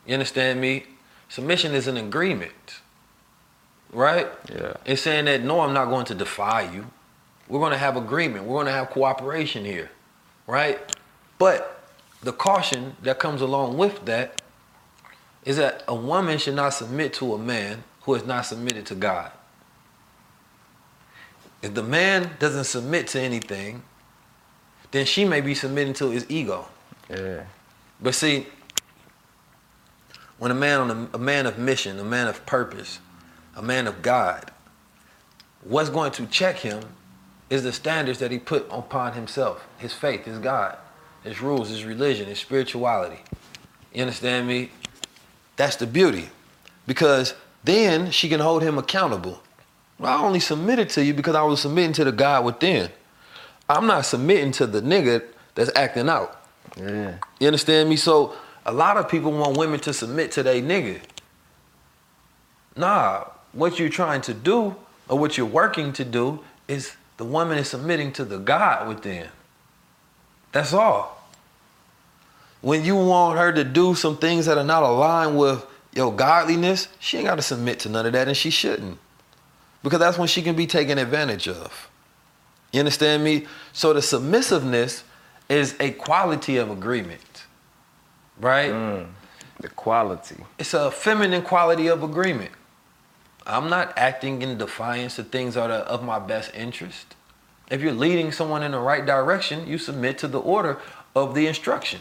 You 0.07 0.15
understand 0.15 0.61
me? 0.61 0.86
Submission 1.28 1.73
is 1.73 1.86
an 1.86 1.97
agreement. 1.97 2.81
Right? 3.94 4.28
Yeah. 4.52 4.74
It's 4.84 5.02
saying 5.02 5.24
that 5.26 5.42
no, 5.42 5.60
I'm 5.60 5.72
not 5.72 5.86
going 5.86 6.04
to 6.06 6.14
defy 6.14 6.70
you. 6.70 6.86
We're 7.48 7.60
going 7.60 7.72
to 7.72 7.78
have 7.78 7.96
agreement. 7.96 8.44
We're 8.44 8.56
going 8.56 8.66
to 8.66 8.72
have 8.72 8.90
cooperation 8.90 9.64
here. 9.64 9.90
Right? 10.46 10.80
But 11.38 11.88
the 12.22 12.32
caution 12.32 12.96
that 13.02 13.18
comes 13.18 13.40
along 13.40 13.78
with 13.78 14.04
that 14.06 14.42
is 15.44 15.56
that 15.58 15.84
a 15.86 15.94
woman 15.94 16.38
should 16.38 16.54
not 16.54 16.70
submit 16.70 17.12
to 17.14 17.34
a 17.34 17.38
man 17.38 17.84
who 18.02 18.14
is 18.14 18.24
not 18.24 18.42
submitted 18.46 18.86
to 18.86 18.94
God. 18.94 19.30
If 21.62 21.74
the 21.74 21.82
man 21.82 22.30
doesn't 22.38 22.64
submit 22.64 23.08
to 23.08 23.20
anything, 23.20 23.82
then 24.90 25.06
she 25.06 25.24
may 25.24 25.40
be 25.40 25.54
submitting 25.54 25.94
to 25.94 26.10
his 26.10 26.26
ego. 26.28 26.68
Yeah. 27.08 27.44
But 28.00 28.14
see, 28.14 28.46
when 30.38 30.50
a 30.50 30.54
man 30.54 30.80
on 30.80 30.90
a, 30.90 31.16
a 31.16 31.18
man 31.18 31.46
of 31.46 31.58
mission, 31.58 31.98
a 31.98 32.04
man 32.04 32.26
of 32.26 32.44
purpose, 32.46 32.98
a 33.56 33.62
man 33.62 33.86
of 33.86 34.02
God, 34.02 34.51
what's 35.62 35.90
going 35.90 36.12
to 36.12 36.26
check 36.26 36.56
him 36.56 36.82
is 37.51 37.62
the 37.62 37.72
standards 37.72 38.18
that 38.18 38.31
he 38.31 38.39
put 38.39 38.66
upon 38.70 39.12
himself, 39.12 39.66
his 39.78 39.93
faith, 39.93 40.24
his 40.24 40.39
God, 40.39 40.76
his 41.22 41.40
rules, 41.40 41.68
his 41.68 41.85
religion, 41.85 42.26
his 42.26 42.39
spirituality. 42.39 43.20
You 43.93 44.02
understand 44.02 44.48
me? 44.48 44.70
That's 45.56 45.76
the 45.76 45.86
beauty. 45.86 46.31
Because 46.86 47.35
then 47.62 48.10
she 48.10 48.28
can 48.28 48.40
hold 48.40 48.62
him 48.62 48.76
accountable. 48.76 49.43
I 50.01 50.20
only 50.22 50.40
submitted 50.40 50.90
to 50.90 51.05
you 51.05 51.14
because 51.14 51.35
I 51.35 51.43
was 51.43 51.60
submitting 51.60 51.93
to 51.94 52.05
the 52.05 52.12
God 52.12 52.44
within. 52.44 52.90
I'm 53.68 53.86
not 53.86 54.05
submitting 54.05 54.52
to 54.52 54.66
the 54.66 54.82
nigga 54.82 55.24
that's 55.55 55.70
acting 55.76 56.09
out. 56.09 56.43
Yeah. 56.76 57.18
You 57.39 57.47
understand 57.47 57.89
me? 57.89 57.97
So 57.97 58.35
a 58.66 58.72
lot 58.72 58.97
of 58.97 59.09
people 59.09 59.32
want 59.32 59.56
women 59.56 59.81
to 59.81 59.93
submit 59.93 60.32
to 60.32 60.43
their 60.43 60.60
nigga. 60.60 61.01
Nah, 62.76 63.24
what 63.55 63.78
you're 63.78 63.89
trying 63.89 64.20
to 64.22 64.35
do 64.35 64.76
or 65.09 65.18
what 65.18 65.39
you're 65.39 65.47
working 65.47 65.93
to 65.94 66.05
do 66.05 66.40
is 66.68 66.97
the 67.16 67.24
woman 67.24 67.59
is 67.59 67.68
submitting 67.68 68.12
to 68.12 68.24
the 68.24 68.39
God 68.39 68.89
within. 68.89 69.28
That's 70.52 70.72
all. 70.72 71.28
When 72.60 72.85
you 72.85 72.97
want 72.97 73.39
her 73.39 73.52
to 73.52 73.64
do 73.64 73.94
some 73.94 74.16
things 74.16 74.47
that 74.47 74.56
are 74.56 74.64
not 74.64 74.82
aligned 74.82 75.39
with 75.39 75.66
your 75.93 76.12
godliness, 76.12 76.89
she 76.98 77.18
ain't 77.18 77.26
got 77.26 77.36
to 77.36 77.43
submit 77.43 77.81
to 77.81 77.89
none 77.89 78.06
of 78.06 78.12
that 78.12 78.26
and 78.26 78.36
she 78.36 78.51
shouldn't. 78.51 78.98
Because 79.82 79.98
that's 79.98 80.18
when 80.18 80.28
she 80.28 80.43
can 80.43 80.56
be 80.56 80.66
taken 80.66 80.97
advantage 80.98 81.47
of. 81.47 81.90
You 82.72 82.81
understand 82.81 83.22
me? 83.22 83.47
So 83.72 83.93
the 83.93 84.01
submissiveness 84.01 85.05
is 85.48 85.76
a 85.78 85.93
quality 85.93 86.56
of 86.56 86.70
agreement. 86.70 87.44
Right? 88.40 88.72
Mm, 88.72 89.06
the 89.60 89.68
quality. 89.68 90.36
It's 90.59 90.74
a 90.74 90.90
feminine 90.90 91.43
quality 91.43 91.86
of 91.89 92.02
agreement. 92.02 92.51
I'm 93.46 93.68
not 93.68 93.92
acting 93.96 94.42
in 94.42 94.56
defiance 94.58 95.18
of 95.18 95.28
things 95.28 95.54
that 95.54 95.70
are 95.70 95.80
of 95.84 96.02
my 96.02 96.18
best 96.18 96.54
interest. 96.54 97.14
If 97.70 97.80
you're 97.80 97.92
leading 97.92 98.32
someone 98.32 98.62
in 98.62 98.72
the 98.72 98.78
right 98.78 99.04
direction, 99.04 99.66
you 99.66 99.78
submit 99.78 100.18
to 100.18 100.28
the 100.28 100.40
order 100.40 100.78
of 101.14 101.34
the 101.34 101.46
instruction. 101.46 102.00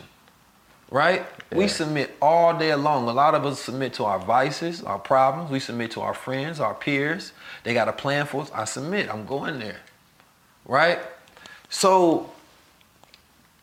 Right? 0.89 1.25
We 1.51 1.67
submit 1.67 2.15
all 2.21 2.57
day 2.57 2.73
long. 2.75 3.09
A 3.09 3.13
lot 3.13 3.33
of 3.33 3.45
us 3.45 3.59
submit 3.59 3.93
to 3.95 4.05
our 4.05 4.19
vices, 4.19 4.83
our 4.83 4.99
problems. 4.99 5.49
We 5.49 5.59
submit 5.59 5.91
to 5.91 6.01
our 6.01 6.13
friends, 6.13 6.59
our 6.59 6.75
peers. 6.75 7.31
They 7.63 7.73
got 7.73 7.87
a 7.87 7.93
plan 7.93 8.27
for 8.27 8.43
us. 8.43 8.51
I 8.53 8.65
submit. 8.65 9.09
I'm 9.09 9.25
going 9.25 9.59
there. 9.59 9.79
Right? 10.65 10.99
So 11.69 12.31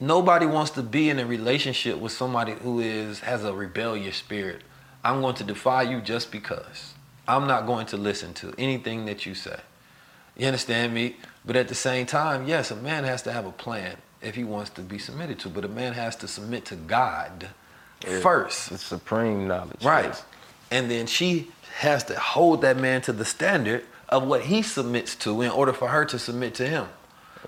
nobody 0.01 0.47
wants 0.47 0.73
to 0.73 0.82
be 0.82 1.09
in 1.09 1.20
a 1.20 1.27
relationship 1.27 1.98
with 1.98 2.11
somebody 2.11 2.52
who 2.52 2.81
is 2.81 3.20
has 3.20 3.44
a 3.44 3.55
rebellious 3.55 4.16
spirit. 4.16 4.62
I'm 5.05 5.20
going 5.20 5.36
to 5.36 5.44
defy 5.44 5.82
you 5.82 6.01
just 6.01 6.32
because. 6.32 6.94
I'm 7.29 7.47
not 7.47 7.67
going 7.67 7.87
to 7.87 7.97
listen 7.97 8.35
to 8.35 8.55
anything 8.59 9.07
that 9.07 9.27
you 9.27 9.35
say. 9.35 9.61
You 10.37 10.47
understand 10.47 10.95
me? 10.95 11.17
But 11.45 11.57
at 11.57 11.69
the 11.69 11.75
same 11.75 12.07
time, 12.07 12.47
yes, 12.47 12.71
a 12.71 12.77
man 12.77 13.05
has 13.05 13.23
to 13.23 13.33
have 13.33 13.47
a 13.47 13.53
plan 13.53 13.97
if 14.23 14.35
he 14.35 14.45
wants 14.45 14.71
to 14.71 14.83
be 14.83 14.99
submitted 14.99 15.39
to, 15.41 15.49
but 15.49 15.65
a 15.65 15.69
man 15.69 15.95
has 15.95 16.17
to 16.17 16.29
submit 16.29 16.65
to 16.67 16.77
God 16.77 17.49
first. 18.23 18.71
The 18.71 18.79
supreme 18.79 19.49
knowledge. 19.49 19.85
Right. 19.85 20.23
And 20.71 20.91
then 20.91 21.07
she 21.07 21.51
has 21.79 22.05
to 22.05 22.19
hold 22.19 22.63
that 22.63 22.77
man 22.77 23.01
to 23.03 23.13
the 23.13 23.25
standard 23.25 23.85
of 24.09 24.27
what 24.27 24.43
he 24.43 24.63
submits 24.63 25.15
to 25.17 25.43
in 25.43 25.51
order 25.51 25.73
for 25.73 25.89
her 25.89 26.05
to 26.07 26.19
submit 26.19 26.55
to 26.55 26.67
him. 26.67 26.87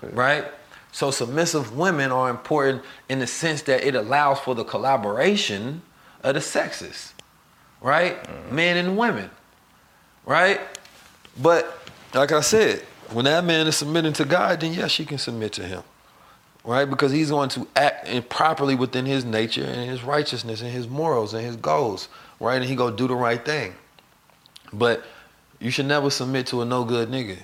Right? 0.01 0.45
So 0.91 1.11
submissive 1.11 1.75
women 1.75 2.11
are 2.11 2.29
important 2.29 2.83
in 3.09 3.19
the 3.19 3.27
sense 3.27 3.63
that 3.63 3.83
it 3.83 3.95
allows 3.95 4.39
for 4.39 4.55
the 4.55 4.63
collaboration 4.63 5.81
of 6.23 6.35
the 6.35 6.41
sexes. 6.41 7.13
Right? 7.81 8.23
Mm-hmm. 8.23 8.55
Men 8.55 8.77
and 8.77 8.97
women. 8.97 9.29
Right? 10.25 10.59
But 11.41 11.89
like 12.13 12.31
I 12.31 12.41
said, 12.41 12.81
when 13.11 13.25
that 13.25 13.43
man 13.43 13.67
is 13.67 13.75
submitting 13.75 14.13
to 14.13 14.25
God, 14.25 14.61
then 14.61 14.73
yes, 14.73 14.91
she 14.91 15.05
can 15.05 15.17
submit 15.17 15.53
to 15.53 15.63
him. 15.63 15.83
Right? 16.63 16.85
Because 16.85 17.11
he's 17.11 17.29
going 17.29 17.49
to 17.49 17.67
act 17.75 18.07
in- 18.07 18.23
properly 18.23 18.75
within 18.75 19.05
his 19.05 19.25
nature 19.25 19.63
and 19.63 19.89
his 19.89 20.03
righteousness 20.03 20.61
and 20.61 20.71
his 20.71 20.87
morals 20.87 21.33
and 21.33 21.45
his 21.45 21.57
goals. 21.57 22.07
Right? 22.39 22.55
And 22.55 22.65
he 22.65 22.75
go 22.75 22.89
do 22.89 23.07
the 23.07 23.15
right 23.15 23.43
thing. 23.43 23.75
But 24.71 25.05
you 25.59 25.71
should 25.71 25.85
never 25.85 26.09
submit 26.09 26.47
to 26.47 26.61
a 26.61 26.65
no 26.65 26.83
good 26.83 27.09
nigga. 27.09 27.37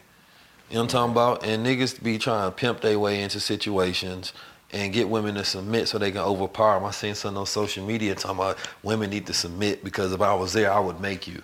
You 0.69 0.75
know 0.75 0.81
what 0.81 0.81
I'm 0.81 0.87
talking 0.87 1.11
about? 1.11 1.45
And 1.45 1.65
niggas 1.65 2.01
be 2.01 2.17
trying 2.17 2.49
to 2.49 2.55
pimp 2.55 2.81
their 2.81 2.99
way 2.99 3.21
into 3.21 3.39
situations 3.39 4.33
and 4.71 4.93
get 4.93 5.09
women 5.09 5.35
to 5.35 5.43
submit 5.43 5.87
so 5.87 5.97
they 5.97 6.11
can 6.11 6.21
overpower 6.21 6.75
them. 6.75 6.85
I 6.85 6.91
seen 6.91 7.15
something 7.15 7.37
on 7.37 7.45
social 7.45 7.85
media 7.85 8.13
talking 8.15 8.37
about 8.37 8.57
women 8.83 9.09
need 9.09 9.25
to 9.27 9.33
submit 9.33 9.83
because 9.83 10.13
if 10.13 10.21
I 10.21 10.33
was 10.33 10.53
there, 10.53 10.71
I 10.71 10.79
would 10.79 11.01
make 11.01 11.27
you. 11.27 11.41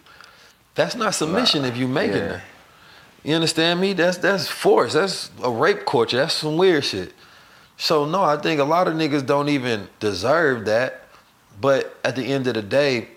That's 0.75 0.95
not 0.95 1.15
submission 1.15 1.65
if 1.65 1.77
you 1.77 1.87
making 1.87 2.17
yeah. 2.17 2.27
her. 2.27 2.43
You 3.23 3.33
understand 3.33 3.81
me? 3.81 3.93
That's 3.93 4.17
that's 4.17 4.47
force. 4.47 4.93
That's 4.93 5.31
a 5.41 5.49
rape 5.49 5.85
culture. 5.85 6.17
That's 6.17 6.35
some 6.35 6.57
weird 6.57 6.83
shit. 6.83 7.13
So 7.77 8.05
no, 8.05 8.21
I 8.23 8.37
think 8.37 8.59
a 8.59 8.65
lot 8.65 8.87
of 8.87 8.93
niggas 8.93 9.25
don't 9.25 9.49
even 9.49 9.87
deserve 9.99 10.65
that. 10.65 11.01
But 11.59 11.97
at 12.03 12.15
the 12.15 12.25
end 12.25 12.47
of 12.47 12.53
the 12.53 12.61
day, 12.61 13.07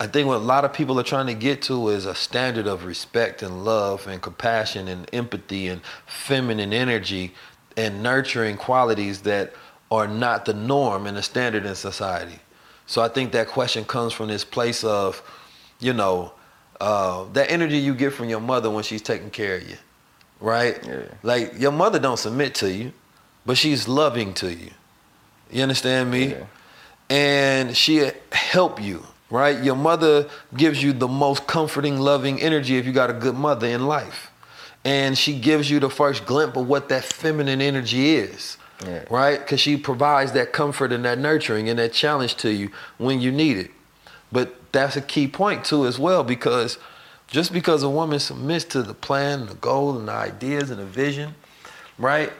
I 0.00 0.06
think 0.06 0.26
what 0.26 0.36
a 0.36 0.38
lot 0.38 0.64
of 0.64 0.72
people 0.72 0.98
are 0.98 1.04
trying 1.04 1.26
to 1.26 1.34
get 1.34 1.62
to 1.62 1.88
is 1.88 2.06
a 2.06 2.14
standard 2.14 2.66
of 2.66 2.84
respect 2.84 3.42
and 3.42 3.64
love 3.64 4.06
and 4.06 4.20
compassion 4.20 4.88
and 4.88 5.08
empathy 5.12 5.68
and 5.68 5.80
feminine 6.06 6.72
energy 6.72 7.34
and 7.76 8.02
nurturing 8.02 8.56
qualities 8.56 9.22
that 9.22 9.52
are 9.90 10.06
not 10.08 10.44
the 10.44 10.54
norm 10.54 11.06
and 11.06 11.16
the 11.16 11.22
standard 11.22 11.64
in 11.64 11.74
society. 11.74 12.40
So 12.86 13.02
I 13.02 13.08
think 13.08 13.32
that 13.32 13.48
question 13.48 13.84
comes 13.84 14.12
from 14.12 14.28
this 14.28 14.44
place 14.44 14.84
of, 14.84 15.22
you 15.80 15.92
know, 15.92 16.32
uh, 16.80 17.24
that 17.32 17.50
energy 17.50 17.78
you 17.78 17.94
get 17.94 18.12
from 18.12 18.28
your 18.28 18.40
mother 18.40 18.70
when 18.70 18.84
she's 18.84 19.02
taking 19.02 19.30
care 19.30 19.56
of 19.56 19.68
you, 19.68 19.76
right? 20.40 20.78
Yeah. 20.86 21.02
Like 21.22 21.58
your 21.58 21.72
mother 21.72 21.98
don't 21.98 22.18
submit 22.18 22.54
to 22.56 22.72
you, 22.72 22.92
but 23.44 23.56
she's 23.56 23.88
loving 23.88 24.34
to 24.34 24.52
you. 24.52 24.70
You 25.50 25.62
understand 25.62 26.10
me? 26.10 26.28
Yeah. 26.32 26.44
And 27.08 27.76
she 27.76 28.10
help 28.32 28.82
you, 28.82 29.06
right? 29.30 29.62
Your 29.62 29.76
mother 29.76 30.28
gives 30.56 30.82
you 30.82 30.92
the 30.92 31.08
most 31.08 31.46
comforting, 31.46 31.98
loving 31.98 32.40
energy 32.42 32.76
if 32.78 32.84
you 32.86 32.92
got 32.92 33.10
a 33.10 33.14
good 33.14 33.36
mother 33.36 33.66
in 33.68 33.86
life. 33.86 34.30
And 34.84 35.16
she 35.16 35.38
gives 35.38 35.70
you 35.70 35.80
the 35.80 35.90
first 35.90 36.26
glimpse 36.26 36.56
of 36.56 36.68
what 36.68 36.88
that 36.90 37.04
feminine 37.04 37.60
energy 37.60 38.14
is, 38.16 38.56
Yeah. 38.84 39.04
right? 39.10 39.38
Because 39.38 39.60
she 39.60 39.76
provides 39.76 40.32
that 40.32 40.52
comfort 40.52 40.92
and 40.92 41.04
that 41.04 41.18
nurturing 41.18 41.68
and 41.68 41.78
that 41.78 41.92
challenge 41.92 42.36
to 42.36 42.50
you 42.50 42.70
when 42.98 43.20
you 43.20 43.32
need 43.32 43.56
it. 43.56 43.70
But 44.32 44.72
that's 44.72 44.96
a 44.96 45.00
key 45.00 45.28
point 45.28 45.64
too, 45.64 45.86
as 45.86 45.98
well, 45.98 46.24
because 46.24 46.78
just 47.26 47.52
because 47.52 47.82
a 47.82 47.90
woman 47.90 48.18
submits 48.18 48.64
to 48.66 48.82
the 48.82 48.94
plan, 48.94 49.40
and 49.40 49.48
the 49.48 49.54
goal, 49.54 49.98
and 49.98 50.08
the 50.08 50.12
ideas 50.12 50.70
and 50.70 50.78
the 50.80 50.84
vision, 50.86 51.34
right? 51.98 52.32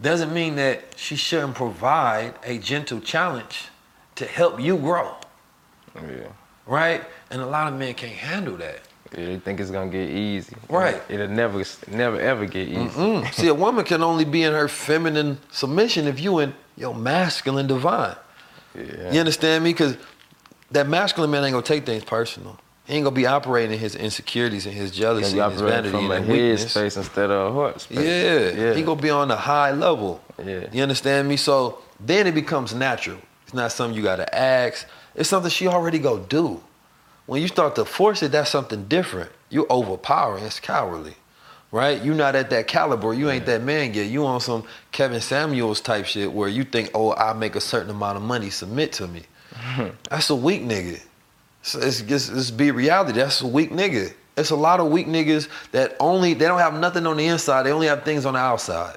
doesn't 0.00 0.32
mean 0.34 0.56
that 0.56 0.84
she 0.96 1.16
shouldn't 1.16 1.54
provide 1.54 2.34
a 2.44 2.58
gentle 2.58 3.00
challenge 3.00 3.68
to 4.14 4.26
help 4.26 4.60
you 4.60 4.76
grow, 4.76 5.14
Yeah. 5.94 6.28
right? 6.66 7.02
And 7.30 7.40
a 7.40 7.46
lot 7.46 7.72
of 7.72 7.78
men 7.78 7.94
can't 7.94 8.12
handle 8.12 8.56
that. 8.58 8.80
Yeah, 9.16 9.24
they 9.26 9.38
think 9.38 9.60
it's 9.60 9.70
gonna 9.70 9.90
get 9.90 10.10
easy. 10.10 10.54
Right. 10.68 11.00
It'll 11.08 11.28
never, 11.28 11.62
never 11.88 12.20
ever 12.20 12.44
get 12.44 12.68
easy. 12.68 13.24
See, 13.32 13.46
a 13.48 13.54
woman 13.54 13.84
can 13.84 14.02
only 14.02 14.24
be 14.26 14.42
in 14.42 14.52
her 14.52 14.68
feminine 14.68 15.38
submission 15.50 16.06
if 16.06 16.20
you 16.20 16.40
in 16.40 16.54
your 16.76 16.94
masculine 16.94 17.66
divine. 17.66 18.16
Yeah. 18.76 19.12
You 19.12 19.20
understand 19.20 19.64
me? 19.64 19.72
Because 19.72 19.96
that 20.70 20.88
masculine 20.88 21.30
man 21.30 21.44
ain't 21.44 21.52
gonna 21.52 21.64
take 21.64 21.86
things 21.86 22.04
personal. 22.04 22.58
He 22.86 22.94
ain't 22.94 23.04
gonna 23.04 23.16
be 23.16 23.26
operating 23.26 23.78
his 23.78 23.96
insecurities 23.96 24.66
and 24.66 24.74
his 24.74 24.92
jealousy 24.92 25.38
and 25.38 25.52
his 25.52 25.60
vanity 25.60 25.90
from 25.90 26.10
and 26.10 26.24
a 26.30 26.34
his 26.34 26.70
space 26.70 26.96
instead 26.96 27.30
of 27.30 27.50
a 27.50 27.52
heart 27.52 27.80
space? 27.80 27.98
Yeah, 27.98 28.50
Yeah. 28.50 28.74
he 28.74 28.82
gonna 28.82 29.00
be 29.00 29.10
on 29.10 29.30
a 29.30 29.36
high 29.36 29.72
level. 29.72 30.22
Yeah. 30.44 30.66
You 30.72 30.82
understand 30.82 31.28
me? 31.28 31.36
So 31.36 31.78
then 31.98 32.26
it 32.28 32.34
becomes 32.34 32.74
natural. 32.74 33.18
It's 33.44 33.54
not 33.54 33.72
something 33.72 33.96
you 33.96 34.02
gotta 34.04 34.32
ask. 34.32 34.86
It's 35.16 35.28
something 35.28 35.50
she 35.50 35.66
already 35.66 35.98
go 35.98 36.18
do. 36.18 36.62
When 37.26 37.42
you 37.42 37.48
start 37.48 37.74
to 37.74 37.84
force 37.84 38.22
it, 38.22 38.30
that's 38.30 38.50
something 38.50 38.84
different. 38.84 39.30
You 39.50 39.66
overpowering. 39.68 40.44
It's 40.44 40.60
cowardly, 40.60 41.14
right? 41.76 42.02
You're 42.02 42.14
not 42.14 42.34
at 42.34 42.48
that 42.50 42.66
caliber. 42.66 43.12
You 43.12 43.28
ain't 43.28 43.44
that 43.46 43.62
man 43.62 43.92
yet. 43.92 44.06
You 44.06 44.24
on 44.24 44.40
some 44.40 44.64
Kevin 44.92 45.20
Samuels 45.20 45.82
type 45.82 46.06
shit 46.06 46.32
where 46.32 46.48
you 46.48 46.64
think, 46.64 46.90
oh, 46.94 47.12
I 47.14 47.34
make 47.34 47.54
a 47.54 47.60
certain 47.60 47.90
amount 47.90 48.16
of 48.16 48.22
money, 48.22 48.48
submit 48.48 48.92
to 48.94 49.06
me. 49.06 49.22
That's 50.10 50.30
a 50.30 50.34
weak 50.34 50.62
nigga. 50.62 51.02
So 51.60 51.78
it's 51.80 52.00
just 52.00 52.32
it's 52.32 52.50
be 52.50 52.70
reality. 52.70 53.18
That's 53.18 53.42
a 53.42 53.46
weak 53.46 53.70
nigga. 53.70 54.14
It's 54.38 54.50
a 54.50 54.56
lot 54.56 54.80
of 54.80 54.90
weak 54.90 55.06
niggas 55.06 55.48
that 55.72 55.96
only 56.00 56.32
they 56.32 56.46
don't 56.46 56.60
have 56.60 56.74
nothing 56.74 57.06
on 57.06 57.18
the 57.18 57.26
inside. 57.26 57.64
They 57.64 57.72
only 57.72 57.88
have 57.88 58.04
things 58.04 58.24
on 58.24 58.34
the 58.34 58.40
outside. 58.40 58.96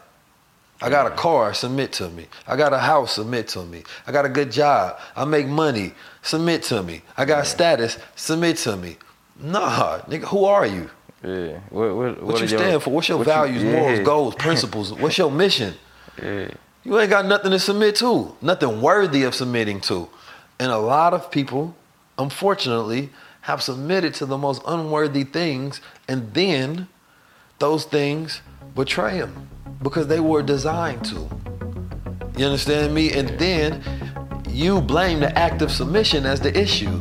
I 0.81 0.89
got 0.89 1.05
a 1.05 1.15
car, 1.15 1.53
submit 1.53 1.91
to 1.93 2.09
me. 2.09 2.27
I 2.47 2.55
got 2.55 2.71
a 2.71 2.77
house, 2.77 3.15
submit 3.15 3.49
to 3.49 3.65
me. 3.65 3.83
I 4.07 4.13
got 4.13 4.25
a 4.25 4.29
good 4.29 4.49
job. 4.49 4.97
I 5.17 5.25
make 5.25 5.47
money, 5.47 5.93
submit 6.21 6.63
to 6.63 6.81
me. 6.81 7.01
I 7.17 7.25
got 7.25 7.45
status, 7.45 7.97
submit 8.15 8.55
to 8.57 8.77
me. 8.77 8.95
Nah, 9.37 9.99
nigga, 10.01 10.23
who 10.25 10.45
are 10.45 10.65
you? 10.65 10.89
Yeah. 11.23 11.59
What, 11.69 11.95
what, 11.95 12.23
What, 12.23 12.41
you 12.41 12.47
your- 12.47 12.59
stand 12.59 12.83
for? 12.83 12.91
What's 12.91 13.09
your 13.09 13.17
what 13.17 13.27
you- 13.27 13.33
values, 13.33 13.63
yeah. 13.63 13.71
morals, 13.79 13.99
goals, 13.99 14.35
principles? 14.35 14.93
What's 14.93 15.17
your 15.17 15.29
mission? 15.31 15.73
Yeah. 16.21 16.49
You 16.83 16.97
ain't 16.99 17.09
got 17.09 17.25
nothing 17.25 17.51
to 17.51 17.59
submit 17.59 17.95
to, 17.97 18.35
nothing 18.41 18.81
worthy 18.81 19.23
of 19.23 19.35
submitting 19.35 19.81
to. 19.81 20.07
And 20.59 20.71
a 20.71 20.77
lot 20.77 21.13
of 21.13 21.29
people, 21.29 21.75
unfortunately, 22.17 23.09
have 23.41 23.61
submitted 23.61 24.13
to 24.15 24.25
the 24.25 24.37
most 24.37 24.61
unworthy 24.65 25.23
things, 25.23 25.81
and 26.07 26.33
then 26.33 26.87
those 27.59 27.83
things 27.85 28.41
betray 28.75 29.19
them 29.19 29.49
because 29.81 30.07
they 30.07 30.19
were 30.21 30.41
designed 30.41 31.03
to. 31.05 31.27
You 32.37 32.45
understand 32.45 32.93
me? 32.93 33.11
And 33.11 33.29
then 33.39 33.83
you 34.49 34.79
blame 34.81 35.19
the 35.19 35.37
act 35.37 35.61
of 35.61 35.71
submission 35.71 36.25
as 36.25 36.39
the 36.39 36.57
issue. 36.57 36.99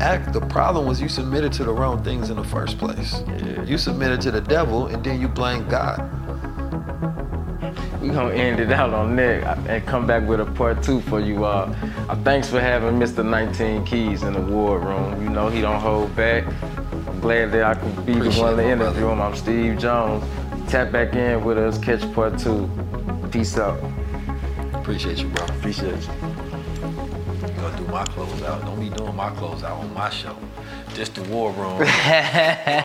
Act, 0.00 0.32
the 0.32 0.40
problem 0.40 0.86
was 0.86 1.00
you 1.00 1.10
submitted 1.10 1.52
to 1.52 1.64
the 1.64 1.72
wrong 1.72 2.02
things 2.02 2.30
in 2.30 2.36
the 2.36 2.44
first 2.44 2.78
place. 2.78 3.22
You 3.66 3.76
submitted 3.76 4.20
to 4.22 4.30
the 4.30 4.40
devil, 4.40 4.86
and 4.86 5.04
then 5.04 5.20
you 5.20 5.28
blame 5.28 5.68
God. 5.68 5.98
We 8.00 8.08
gonna 8.08 8.32
end 8.34 8.60
it 8.60 8.72
out 8.72 8.94
on 8.94 9.14
that 9.16 9.58
and 9.68 9.86
come 9.86 10.06
back 10.06 10.26
with 10.26 10.40
a 10.40 10.46
part 10.46 10.82
two 10.82 11.02
for 11.02 11.20
you 11.20 11.44
all. 11.44 11.74
Uh, 12.08 12.16
thanks 12.24 12.48
for 12.48 12.58
having 12.58 12.98
Mr. 12.98 13.22
19 13.22 13.84
Keys 13.84 14.22
in 14.22 14.32
the 14.32 14.40
war 14.40 14.78
room. 14.78 15.22
You 15.22 15.28
know 15.28 15.48
he 15.50 15.60
don't 15.60 15.80
hold 15.80 16.16
back. 16.16 16.44
I'm 17.06 17.20
glad 17.20 17.52
that 17.52 17.62
I 17.62 17.74
could 17.74 18.06
be 18.06 18.14
the 18.14 18.30
one 18.40 18.56
to 18.56 18.64
interview 18.64 19.02
brother. 19.02 19.12
him. 19.12 19.20
I'm 19.20 19.36
Steve 19.36 19.78
Jones. 19.78 20.24
Tap 20.70 20.90
back 20.92 21.14
in 21.14 21.44
with 21.44 21.58
us. 21.58 21.76
Catch 21.76 22.10
part 22.14 22.38
two. 22.38 22.70
Peace 23.30 23.58
out. 23.58 23.78
Appreciate 24.72 25.18
you, 25.18 25.28
bro. 25.28 25.44
Appreciate 25.44 26.00
you. 26.02 26.49
You 28.00 28.06
gonna 28.06 28.32
do 28.32 28.40
my 28.40 28.40
closeout. 28.40 28.64
Don't 28.64 28.80
be 28.80 28.88
doing 28.88 29.16
my 29.16 29.30
closeout 29.30 29.78
on 29.78 29.94
my 29.94 30.10
show. 30.10 30.36
Just 30.94 31.14
the 31.16 31.22
war 31.24 31.52
room. 31.52 32.84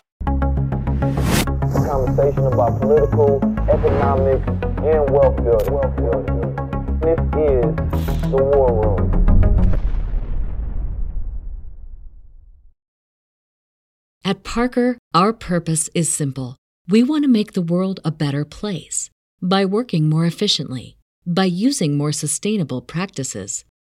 conversation 1.86 2.46
about 2.46 2.80
political, 2.80 3.36
economic, 3.70 4.46
and 4.84 5.10
wealth 5.10 5.36
building. 5.36 5.72
Wealth 5.72 5.96
building. 5.96 6.56
This 7.00 7.20
is 7.36 8.30
the 8.30 8.36
War 8.36 8.72
Room. 8.82 9.12
At 14.24 14.42
Parker, 14.42 14.98
our 15.14 15.32
purpose 15.32 15.88
is 15.94 16.12
simple. 16.12 16.56
We 16.88 17.02
want 17.02 17.22
to 17.24 17.28
make 17.28 17.52
the 17.52 17.62
world 17.62 18.00
a 18.04 18.10
better 18.10 18.44
place 18.44 19.10
by 19.40 19.64
working 19.64 20.08
more 20.08 20.26
efficiently, 20.26 20.96
by 21.26 21.44
using 21.44 21.96
more 21.96 22.12
sustainable 22.12 22.82
practices, 22.82 23.64